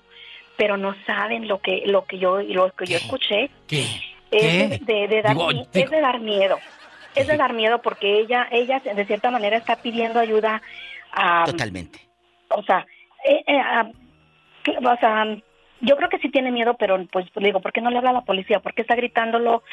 Pero 0.57 0.77
no 0.77 0.95
saben 1.05 1.47
lo 1.47 1.59
que, 1.59 1.83
lo 1.85 2.05
que 2.05 2.17
yo, 2.19 2.41
lo 2.41 2.71
que 2.71 2.85
yo 2.85 2.97
escuché. 2.97 3.49
¿Qué? 3.67 3.85
Es 4.31 4.79
de, 4.85 5.07
de 5.07 5.21
dar, 5.21 5.33
Digo, 5.35 5.47
mi- 5.47 5.53
digo- 5.53 5.67
es 5.73 5.89
de 5.89 6.01
dar 6.01 6.19
miedo. 6.19 6.59
Es 7.15 7.27
de 7.27 7.37
dar 7.37 7.53
miedo 7.53 7.81
porque 7.81 8.19
ella, 8.19 8.47
ella 8.51 8.79
de 8.79 9.05
cierta 9.05 9.29
manera 9.29 9.57
está 9.57 9.75
pidiendo 9.75 10.19
ayuda 10.19 10.61
a... 11.11 11.45
Totalmente. 11.45 11.99
O 12.49 12.63
sea, 12.63 12.85
eh, 13.25 13.43
eh, 13.45 13.59
a- 13.59 13.89
o 14.77 14.97
sea, 14.97 15.25
yo 15.81 15.95
creo 15.97 16.09
que 16.09 16.17
sí 16.19 16.29
tiene 16.29 16.51
miedo, 16.51 16.75
pero 16.75 17.03
pues 17.11 17.25
le 17.35 17.47
digo, 17.47 17.59
¿por 17.61 17.71
qué 17.73 17.81
no 17.81 17.89
le 17.91 17.97
habla 17.97 18.11
a 18.11 18.13
la 18.13 18.21
policía? 18.21 18.59
¿Por 18.61 18.73
qué 18.73 18.81
está 18.83 18.95
gritándolo 18.95 19.63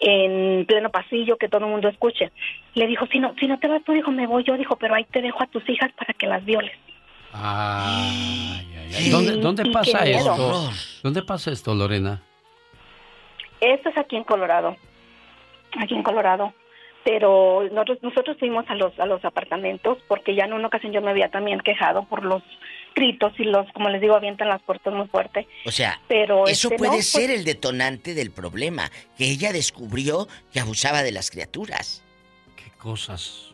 en 0.00 0.64
pleno 0.66 0.90
pasillo 0.90 1.36
que 1.36 1.48
todo 1.48 1.66
el 1.66 1.70
mundo 1.70 1.88
escuche? 1.88 2.32
Le 2.74 2.86
dijo, 2.86 3.06
si 3.06 3.20
no, 3.20 3.34
si 3.38 3.46
no 3.46 3.58
te 3.58 3.68
vas 3.68 3.84
tú, 3.84 3.92
dijo, 3.92 4.10
me 4.10 4.26
voy 4.26 4.42
yo, 4.44 4.56
dijo, 4.56 4.76
pero 4.76 4.94
ahí 4.94 5.04
te 5.04 5.20
dejo 5.22 5.42
a 5.42 5.46
tus 5.46 5.68
hijas 5.68 5.92
para 5.92 6.14
que 6.14 6.26
las 6.26 6.44
violes. 6.44 6.72
Ay, 7.32 8.67
ay. 8.94 9.10
¿Dónde, 9.10 9.32
dónde 9.36 9.70
pasa 9.70 10.02
miedo. 10.02 10.18
esto? 10.18 10.70
¿Dónde 11.02 11.22
pasa 11.22 11.50
esto, 11.50 11.74
Lorena? 11.74 12.22
Esto 13.60 13.88
es 13.88 13.98
aquí 13.98 14.16
en 14.16 14.24
Colorado, 14.24 14.76
aquí 15.78 15.94
en 15.94 16.02
Colorado. 16.02 16.52
Pero 17.04 17.62
nosotros, 17.72 17.98
nosotros 18.02 18.36
fuimos 18.38 18.64
a 18.68 18.74
los, 18.74 18.98
a 18.98 19.06
los 19.06 19.24
apartamentos 19.24 19.98
porque 20.08 20.34
ya 20.34 20.44
en 20.44 20.52
una 20.52 20.66
ocasión 20.66 20.92
yo 20.92 21.00
me 21.00 21.10
había 21.10 21.30
también 21.30 21.60
quejado 21.60 22.04
por 22.04 22.22
los 22.24 22.42
gritos 22.94 23.32
y 23.38 23.44
los, 23.44 23.70
como 23.72 23.88
les 23.88 24.00
digo, 24.00 24.14
avientan 24.14 24.48
las 24.48 24.60
puertas 24.62 24.92
muy 24.92 25.06
fuerte. 25.06 25.46
O 25.64 25.70
sea, 25.70 26.00
Pero 26.08 26.46
eso 26.46 26.68
este, 26.68 26.76
puede 26.76 26.90
no, 26.90 26.96
pues- 26.96 27.08
ser 27.08 27.30
el 27.30 27.44
detonante 27.44 28.14
del 28.14 28.30
problema, 28.30 28.90
que 29.16 29.24
ella 29.30 29.52
descubrió 29.52 30.26
que 30.52 30.60
abusaba 30.60 31.02
de 31.02 31.12
las 31.12 31.30
criaturas. 31.30 32.04
¿Qué 32.56 32.70
cosas? 32.76 33.52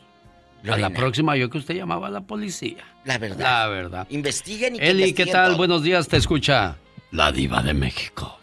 A 0.70 0.76
la 0.78 0.91
próxima 0.91 1.36
yo 1.36 1.51
que 1.51 1.59
usted 1.59 1.75
llamaba 1.75 2.07
a 2.09 2.10
la 2.10 2.20
policía. 2.23 2.84
La 3.05 3.18
verdad. 3.18 3.39
La 3.41 3.68
verdad. 3.68 4.07
Investiguen 4.10 4.76
y 4.76 4.78
que 4.78 4.91
Eli, 4.91 5.12
¿qué 5.12 5.26
tal? 5.26 5.49
todo. 5.49 5.57
Buenos 5.59 5.83
días, 5.83 6.09
te 6.09 6.17
escucha 6.17 6.76
la 7.10 7.31
diva 7.33 7.62
de 7.62 7.75
México. 7.75 8.39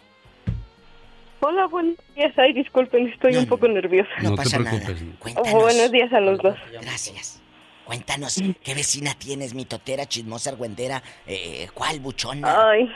Hola, 1.40 1.66
buenos 1.66 1.96
días. 2.14 2.32
Ay, 2.38 2.52
disculpen, 2.52 3.08
estoy 3.08 3.36
un 3.36 3.46
poco 3.46 3.66
nerviosa. 3.66 4.10
No, 4.22 4.36
te 4.36 4.48
preocupes. 4.48 5.04
Cuéntanos. 5.18 5.52
Buenos 5.52 5.90
días 5.90 6.12
a 6.12 6.20
los 6.20 6.38
dos. 6.38 6.56
Gracias. 6.80 7.42
Cuéntanos, 7.84 8.40
¿qué 8.62 8.74
vecina 8.74 9.12
tienes? 9.18 9.54
¿Mitotera, 9.54 10.06
chismosa, 10.06 10.50
argüendera? 10.50 11.02
Eh, 11.26 11.66
¿Cuál, 11.74 11.98
buchona? 11.98 12.70
Ay, 12.70 12.88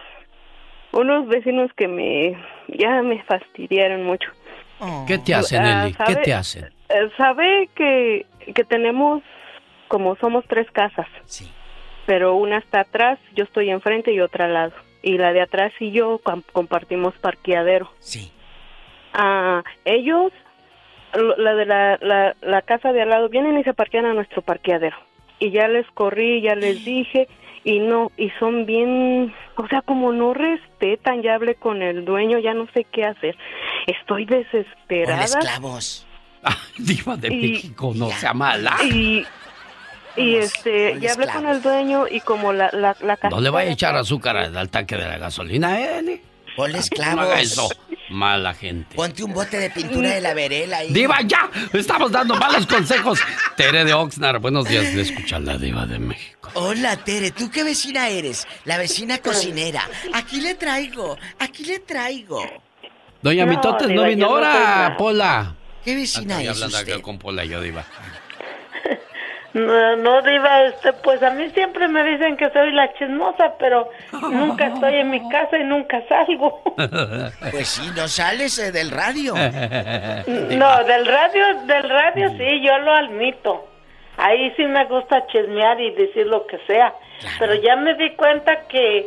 unos 0.92 1.26
vecinos 1.26 1.70
que 1.76 1.88
me 1.88 2.40
ya 2.78 3.02
me 3.02 3.20
fastidiaron 3.24 4.04
mucho. 4.04 4.28
¿Qué 5.08 5.18
te 5.18 5.34
hacen, 5.34 5.62
Ah, 5.64 5.86
Eli? 5.86 5.96
¿Qué 6.06 6.16
te 6.16 6.32
hacen? 6.32 6.75
Sabe 7.16 7.68
que, 7.74 8.26
que 8.54 8.64
tenemos, 8.64 9.22
como 9.88 10.16
somos 10.16 10.44
tres 10.48 10.70
casas. 10.72 11.06
Sí. 11.24 11.50
Pero 12.06 12.36
una 12.36 12.58
está 12.58 12.80
atrás, 12.80 13.18
yo 13.34 13.44
estoy 13.44 13.70
enfrente 13.70 14.12
y 14.12 14.20
otra 14.20 14.44
al 14.46 14.54
lado. 14.54 14.72
Y 15.02 15.18
la 15.18 15.32
de 15.32 15.40
atrás 15.42 15.72
y 15.80 15.90
yo 15.92 16.18
com- 16.22 16.42
compartimos 16.52 17.14
parqueadero. 17.18 17.90
Sí. 17.98 18.32
Ah, 19.12 19.62
ellos, 19.84 20.32
lo- 21.14 21.36
la 21.36 21.54
de 21.54 21.66
la, 21.66 21.98
la, 22.00 22.36
la 22.42 22.62
casa 22.62 22.92
de 22.92 23.02
al 23.02 23.08
lado, 23.10 23.28
vienen 23.28 23.58
y 23.58 23.64
se 23.64 23.74
parquean 23.74 24.06
a 24.06 24.12
nuestro 24.14 24.42
parqueadero. 24.42 24.96
Y 25.38 25.50
ya 25.50 25.68
les 25.68 25.86
corrí, 25.92 26.40
ya 26.42 26.54
les 26.54 26.84
dije, 26.84 27.28
y 27.64 27.80
no, 27.80 28.10
y 28.16 28.30
son 28.38 28.64
bien, 28.66 29.34
o 29.56 29.66
sea, 29.68 29.82
como 29.82 30.12
no 30.12 30.32
respetan, 30.34 31.22
ya 31.22 31.34
hablé 31.34 31.56
con 31.56 31.82
el 31.82 32.04
dueño, 32.04 32.38
ya 32.38 32.54
no 32.54 32.66
sé 32.72 32.84
qué 32.84 33.04
hacer. 33.04 33.36
Estoy 33.86 34.24
desesperada. 34.24 35.24
Esclavos. 35.24 36.05
Diva 36.78 37.16
de 37.16 37.28
Y- 37.28 37.50
México, 37.52 37.92
no 37.94 38.10
sea 38.10 38.34
mala. 38.34 38.76
Y, 38.84 39.24
y 40.16 40.34
este, 40.36 40.98
ya 41.00 41.12
hablé 41.12 41.26
con 41.28 41.46
el 41.46 41.62
dueño 41.62 42.06
y 42.10 42.20
como 42.20 42.52
la, 42.52 42.70
la, 42.72 42.96
la 43.00 43.16
casa 43.16 43.34
No 43.34 43.40
le 43.40 43.50
vaya 43.50 43.70
a 43.70 43.72
echar 43.72 43.96
azúcar 43.96 44.36
al 44.36 44.68
tanque 44.70 44.96
de 44.96 45.06
la 45.08 45.18
gasolina, 45.18 45.80
¿eh? 45.80 46.22
Ponle 46.56 46.74
No 46.78 46.80
esclavos. 46.80 47.24
haga 47.24 47.40
eso. 47.40 47.68
Mala 48.08 48.54
gente. 48.54 48.94
Ponte 48.94 49.24
un 49.24 49.32
bote 49.34 49.58
de 49.58 49.68
pintura 49.68 50.10
de 50.10 50.20
la 50.20 50.32
verela 50.32 50.78
ahí. 50.78 50.92
Diva, 50.92 51.20
ya. 51.22 51.50
Estamos 51.72 52.12
dando 52.12 52.36
malos 52.36 52.64
consejos. 52.66 53.18
Tere 53.56 53.84
de 53.84 53.92
Oxnard, 53.94 54.40
buenos 54.40 54.68
días. 54.68 54.94
Le 54.94 55.02
escucha 55.02 55.40
la 55.40 55.58
diva 55.58 55.86
de 55.86 55.98
México. 55.98 56.48
Hola, 56.54 56.96
Tere, 56.98 57.32
¿tú 57.32 57.50
qué 57.50 57.64
vecina 57.64 58.08
eres? 58.08 58.46
La 58.64 58.78
vecina 58.78 59.18
cocinera. 59.18 59.82
Aquí 60.14 60.40
le 60.40 60.54
traigo, 60.54 61.18
aquí 61.40 61.64
le 61.64 61.80
traigo. 61.80 62.40
Doña 63.22 63.44
No, 63.44 63.50
Mitotes 63.50 63.88
no 63.88 63.92
Diva, 63.94 64.06
vino 64.06 64.26
no 64.28 64.34
ahora, 64.36 64.52
nada. 64.54 64.96
Pola. 64.96 65.55
¿Qué 65.86 65.94
vecina 65.94 66.42
es 66.42 66.48
hablando 66.48 66.76
usted? 66.78 66.94
acá 66.94 67.02
con 67.02 67.16
Pola 67.16 67.44
yo, 67.44 67.60
Diva. 67.60 67.84
No, 69.52 69.96
no, 69.96 70.20
Diva, 70.20 70.64
este, 70.64 70.92
pues 70.94 71.22
a 71.22 71.30
mí 71.30 71.48
siempre 71.50 71.86
me 71.86 72.02
dicen 72.02 72.36
que 72.36 72.50
soy 72.50 72.72
la 72.72 72.92
chismosa, 72.94 73.54
pero 73.56 73.88
nunca 74.12 74.66
estoy 74.74 74.96
en 74.96 75.10
mi 75.10 75.28
casa 75.28 75.56
y 75.56 75.64
nunca 75.64 76.02
salgo. 76.08 76.60
Pues 77.52 77.68
sí, 77.68 77.88
no 77.94 78.08
sales 78.08 78.58
eh, 78.58 78.72
del 78.72 78.90
radio. 78.90 79.34
No, 80.26 80.84
del 80.84 81.06
radio, 81.06 81.62
del 81.66 81.88
radio 81.88 82.30
sí, 82.30 82.60
yo 82.66 82.78
lo 82.78 82.92
admito. 82.92 83.68
Ahí 84.16 84.52
sí 84.56 84.64
me 84.64 84.86
gusta 84.86 85.24
chismear 85.28 85.80
y 85.80 85.92
decir 85.92 86.26
lo 86.26 86.48
que 86.48 86.58
sea. 86.66 86.92
Pero 87.38 87.54
ya 87.54 87.76
me 87.76 87.94
di 87.94 88.10
cuenta 88.16 88.66
que 88.66 89.06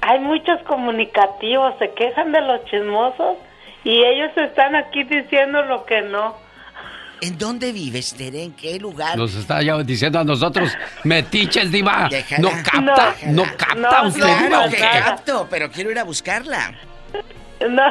hay 0.00 0.20
muchos 0.20 0.60
comunicativos, 0.62 1.74
se 1.78 1.90
quejan 1.90 2.32
de 2.32 2.40
los 2.40 2.64
chismosos 2.64 3.36
y 3.84 4.02
ellos 4.04 4.30
están 4.36 4.74
aquí 4.76 5.04
diciendo 5.04 5.62
lo 5.62 5.84
que 5.84 6.02
no. 6.02 6.36
¿En 7.20 7.38
dónde 7.38 7.70
vives, 7.70 8.14
Tere? 8.14 8.42
¿En 8.42 8.52
qué 8.52 8.80
lugar? 8.80 9.16
Nos 9.16 9.34
está 9.36 9.62
ya 9.62 9.78
diciendo 9.78 10.18
a 10.18 10.24
nosotros, 10.24 10.76
metiches, 11.04 11.70
Diva. 11.70 12.08
Déjala. 12.10 12.42
No 12.42 12.62
capta, 12.64 13.14
no, 13.26 13.42
capta 13.56 14.02
usted, 14.02 14.20
Diva. 14.26 14.48
Claro 14.48 14.66
¿o 14.66 14.70
que 14.70 14.78
capto, 14.78 15.46
pero 15.48 15.70
quiero 15.70 15.90
ir 15.92 15.98
a 16.00 16.04
buscarla. 16.04 16.72
No, 17.60 17.82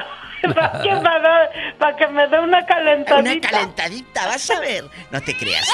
para 0.53 0.81
que, 0.81 0.89
me 0.91 0.99
dé- 0.99 1.73
para 1.77 1.95
que 1.95 2.07
me 2.07 2.27
dé 2.27 2.39
una 2.39 2.65
calentadita. 2.65 3.19
Una 3.19 3.49
calentadita, 3.49 4.27
vas 4.27 4.49
a 4.51 4.59
ver. 4.59 4.83
No 5.11 5.21
te 5.21 5.37
creas, 5.37 5.65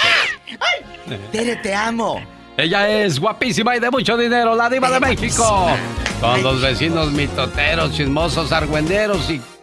Tere. 0.45 0.59
¡Ay! 0.59 1.19
Tere, 1.31 1.55
te 1.55 1.73
amo. 1.73 2.21
Ella 2.57 2.87
es 2.89 3.19
guapísima 3.19 3.75
y 3.75 3.79
de 3.79 3.89
mucho 3.89 4.15
dinero, 4.17 4.55
la 4.55 4.69
diva 4.69 4.89
de 4.91 4.99
México. 4.99 5.67
Con 6.21 6.43
los 6.43 6.61
vecinos 6.61 7.11
mitoteros, 7.11 7.93
chismosos, 7.93 8.51
argüenderos 8.51 9.29
y 9.31 9.41